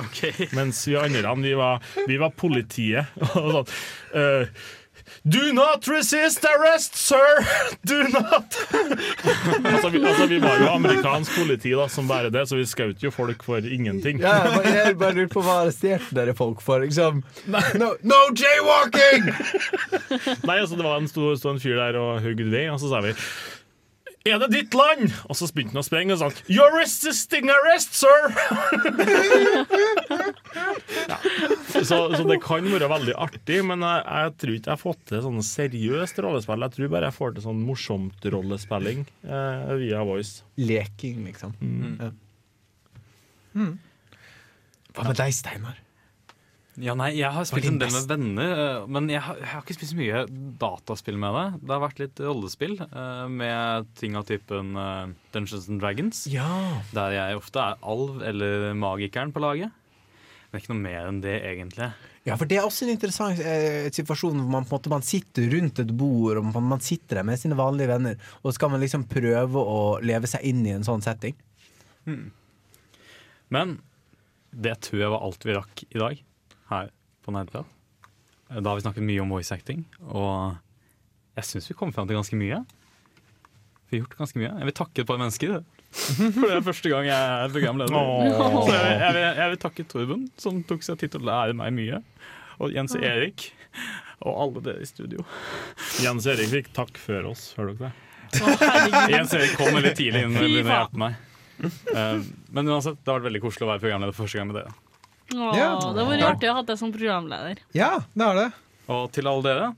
Okay. 0.10 0.50
Mens 0.58 0.84
vi 0.90 0.98
andre 1.00 1.38
vi 1.46 1.56
var, 1.56 1.80
vi 2.04 2.20
var 2.20 2.36
politiet. 2.36 3.16
og 3.32 3.52
sånn, 3.62 3.74
eh, 4.20 4.68
Do 5.28 5.52
not 5.54 5.86
resist 5.88 6.46
arrest, 6.46 6.96
sir! 6.98 7.46
Do 7.86 8.00
not! 8.10 8.58
altså, 9.64 9.90
vi, 9.94 10.02
altså, 10.06 10.26
vi 10.32 10.40
var 10.42 10.58
jo 10.64 10.70
amerikansk 10.74 11.36
politi 11.38 11.74
da, 11.78 11.86
som 11.92 12.08
bare 12.10 12.32
det, 12.34 12.48
så 12.50 12.58
vi 12.58 12.66
skjøt 12.70 13.04
jo 13.06 13.12
folk 13.14 13.44
for 13.46 13.62
ingenting. 13.62 14.22
Ja, 14.24 14.38
jeg 14.66 14.98
bare- 14.98 15.14
lurer 15.18 15.30
på 15.34 15.44
hva 15.46 15.60
arresterte 15.66 16.16
dere 16.18 16.34
folk 16.38 16.62
for? 16.66 16.82
Liksom. 16.86 17.22
No, 17.52 17.94
no 18.02 18.22
jaywalking! 18.34 19.30
Nei, 20.48 20.58
altså 20.62 20.78
det 20.80 20.86
var 20.88 20.98
en 21.02 21.10
stor, 21.12 21.36
stor 21.40 21.56
en 21.56 21.62
fyr 21.64 21.78
der 21.80 22.00
og 22.02 22.22
hugde 22.26 22.50
det, 22.54 22.66
og 22.74 22.80
så 22.82 22.90
sa 22.94 23.04
vi 23.06 23.14
er 24.28 24.38
det 24.44 24.50
ditt 24.54 24.76
land? 24.78 25.10
Og 25.30 25.38
så 25.38 25.48
begynte 25.50 25.74
han 25.74 25.82
å 25.82 25.86
sprenge 25.86 26.14
og 26.14 26.22
sa 26.22 26.30
You're 26.52 26.70
resisting 26.76 27.50
arrest, 27.50 27.96
sir! 27.98 28.30
ja. 31.10 31.18
så, 31.74 31.98
så 32.14 32.22
det 32.30 32.38
kan 32.44 32.68
være 32.70 32.90
veldig 32.92 33.16
artig, 33.18 33.62
men 33.66 33.86
jeg, 33.86 34.04
jeg 34.06 34.36
tror 34.44 34.56
ikke 34.58 34.70
jeg 34.70 34.76
har 34.76 34.82
fått 34.84 35.06
til 35.10 35.24
sånn 35.26 35.46
seriøst 35.46 36.22
rollespill. 36.22 36.68
Jeg 36.68 36.78
tror 36.78 36.94
bare 36.94 37.10
jeg 37.10 37.18
får 37.18 37.38
til 37.38 37.48
sånn 37.48 37.64
morsomt 37.66 38.28
rollespilling 38.36 39.06
eh, 39.26 39.72
via 39.82 40.04
voice. 40.06 40.46
Leking, 40.62 41.24
liksom. 41.30 41.56
Mm. 41.62 42.20
Mm. 43.58 43.74
Hva 44.94 45.08
med 45.08 45.18
deg, 45.18 45.34
Steinar? 45.36 45.82
Ja, 46.82 46.96
nei, 46.98 47.12
jeg 47.14 47.30
har 47.30 47.46
spilt 47.46 47.68
en 47.70 47.78
del 47.78 47.92
med 47.94 48.08
venner, 48.10 48.52
eh, 48.58 48.86
men 48.90 49.10
jeg 49.12 49.22
har, 49.22 49.38
jeg 49.38 49.50
har 49.52 49.62
ikke 49.62 49.76
spilt 49.76 49.92
så 49.92 49.98
mye 50.00 50.22
dataspill 50.62 51.20
med 51.22 51.36
det. 51.38 51.44
Det 51.62 51.76
har 51.76 51.82
vært 51.84 52.00
litt 52.02 52.22
rollespill 52.26 52.74
eh, 52.82 53.26
med 53.30 53.92
ting 54.00 54.18
av 54.18 54.26
typen 54.30 54.72
eh, 54.82 55.12
Dungeons 55.36 55.68
and 55.70 55.82
Dragons. 55.84 56.24
Ja. 56.32 56.48
Der 56.96 57.14
jeg 57.14 57.38
ofte 57.38 57.62
er 57.62 57.86
alv 57.86 58.24
eller 58.26 58.72
magikeren 58.78 59.34
på 59.36 59.44
laget. 59.44 59.76
Men 60.50 60.64
ikke 60.64 60.74
noe 60.74 60.82
mer 60.82 61.12
enn 61.12 61.20
det, 61.22 61.36
egentlig. 61.52 61.92
Ja, 62.26 62.34
for 62.38 62.50
det 62.50 62.58
er 62.58 62.66
også 62.66 62.88
en 62.88 62.96
interessant 62.96 63.44
eh, 63.46 63.86
situasjon 63.94 64.42
hvor 64.42 64.50
man 64.58 64.66
på 64.66 64.74
en 64.74 64.80
måte 64.80 64.96
man 64.96 65.06
sitter 65.06 65.54
rundt 65.54 65.84
et 65.86 65.94
bord 65.98 66.42
og 66.42 66.50
man, 66.50 66.68
man 66.74 66.84
sitter 66.84 67.22
der 67.22 67.30
med 67.30 67.40
sine 67.42 67.58
vanlige 67.58 67.92
venner, 67.94 68.18
og 68.42 68.50
så 68.50 68.58
skal 68.58 68.74
man 68.74 68.82
liksom 68.82 69.06
prøve 69.10 69.62
å 69.62 69.78
leve 70.02 70.30
seg 70.30 70.50
inn 70.50 70.66
i 70.66 70.74
en 70.74 70.88
sånn 70.88 71.06
setting. 71.06 71.38
Hmm. 72.10 72.34
Men 73.54 73.78
det 74.50 74.80
tror 74.88 75.06
jeg 75.06 75.14
var 75.14 75.30
alt 75.30 75.46
vi 75.46 75.62
rakk 75.62 75.88
i 75.88 76.02
dag 76.02 76.28
her 76.72 76.90
på 77.26 77.34
Nerdeprat. 77.36 77.70
Da 78.52 78.64
har 78.68 78.76
vi 78.80 78.84
snakket 78.84 79.06
mye 79.08 79.22
om 79.24 79.30
voice 79.32 79.54
acting, 79.56 79.86
og 80.12 80.58
jeg 81.40 81.48
syns 81.48 81.70
vi 81.72 81.76
kom 81.80 81.94
fram 81.96 82.10
til 82.10 82.18
ganske 82.20 82.36
mye. 82.40 82.58
Vi 83.88 83.98
har 83.98 84.02
gjort 84.06 84.18
ganske 84.20 84.40
mye. 84.42 84.50
Jeg 84.60 84.68
vil 84.70 84.76
takke 84.82 85.04
et 85.04 85.08
par 85.08 85.20
mennesker. 85.22 85.62
For 85.92 86.44
det 86.48 86.58
er 86.58 86.66
første 86.66 86.92
gang 86.92 87.08
jeg 87.08 87.32
er 87.46 87.52
programleder. 87.52 87.96
Så 87.96 88.76
jeg, 88.76 88.84
vil- 88.84 89.02
jeg, 89.06 89.16
vil, 89.16 89.26
jeg 89.40 89.54
vil 89.54 89.60
takke 89.64 89.86
Torben, 89.92 90.22
som 90.40 90.62
tok 90.68 90.84
seg 90.88 91.00
tid 91.02 91.12
til 91.16 91.24
å 91.24 91.28
lære 91.32 91.56
meg 91.60 91.74
mye. 91.76 92.00
Og 92.64 92.76
Jens 92.76 92.96
Erik. 93.00 93.50
Og 94.22 94.36
alle 94.46 94.62
dere 94.68 94.84
i 94.84 94.88
studio. 94.88 95.24
Jens 96.04 96.28
Erik 96.30 96.52
fikk 96.52 96.70
takk 96.78 97.00
før 97.02 97.32
oss, 97.32 97.48
hører 97.58 97.76
dere 97.80 97.90
det? 97.90 98.08
herregud. 98.62 99.16
Jens 99.16 99.34
Erik 99.36 99.56
kom 99.60 99.74
veldig 99.76 99.92
tidlig 99.98 100.22
inn 100.28 100.36
og 100.38 100.44
begynte 100.46 100.72
å 100.72 100.76
hjelpe 100.78 101.02
meg. 101.02 101.20
Eh, 101.96 102.22
men 102.56 102.70
uansett, 102.72 103.00
det 103.02 103.12
har 103.12 103.18
vært 103.20 103.28
veldig 103.32 103.42
koselig 103.44 103.66
å 103.68 103.72
være 103.74 103.84
programleder 103.84 104.16
første 104.20 104.40
gang 104.40 104.52
med 104.52 104.60
dere. 104.62 104.76
Åh, 105.36 105.58
Ja. 105.58 105.70
Det 105.96 106.04
var 106.08 106.26
artig 106.32 106.50
å 106.52 106.58
ha 106.60 106.64
deg 106.68 106.78
som 106.80 106.92
programleder. 106.94 107.62
Ja, 107.78 108.04
det 108.14 108.28
er 108.28 108.36
det. 108.42 108.50
Og 108.92 109.12
til 109.16 109.28
alle 109.30 109.46
dere, 109.46 109.72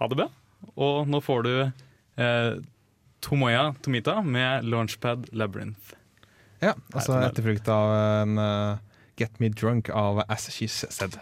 ha 0.00 0.08
det 0.10 0.18
bra. 0.20 0.28
Og 0.76 1.08
nå 1.08 1.20
får 1.24 1.42
du 1.46 1.54
eh, 1.62 2.52
Tomoya 3.22 3.74
Tomita 3.82 4.20
med 4.22 4.64
Launchpad 4.68 5.28
Labyrinth. 5.32 5.94
Ja, 6.62 6.74
altså 6.94 7.16
etterfulgt 7.22 7.66
av 7.72 7.90
en 7.96 8.38
uh, 8.38 8.76
Get 9.18 9.40
Me 9.42 9.48
Drunk 9.50 9.88
av 9.90 10.20
As 10.28 10.46
She's 10.50 10.76
Said. 10.94 11.16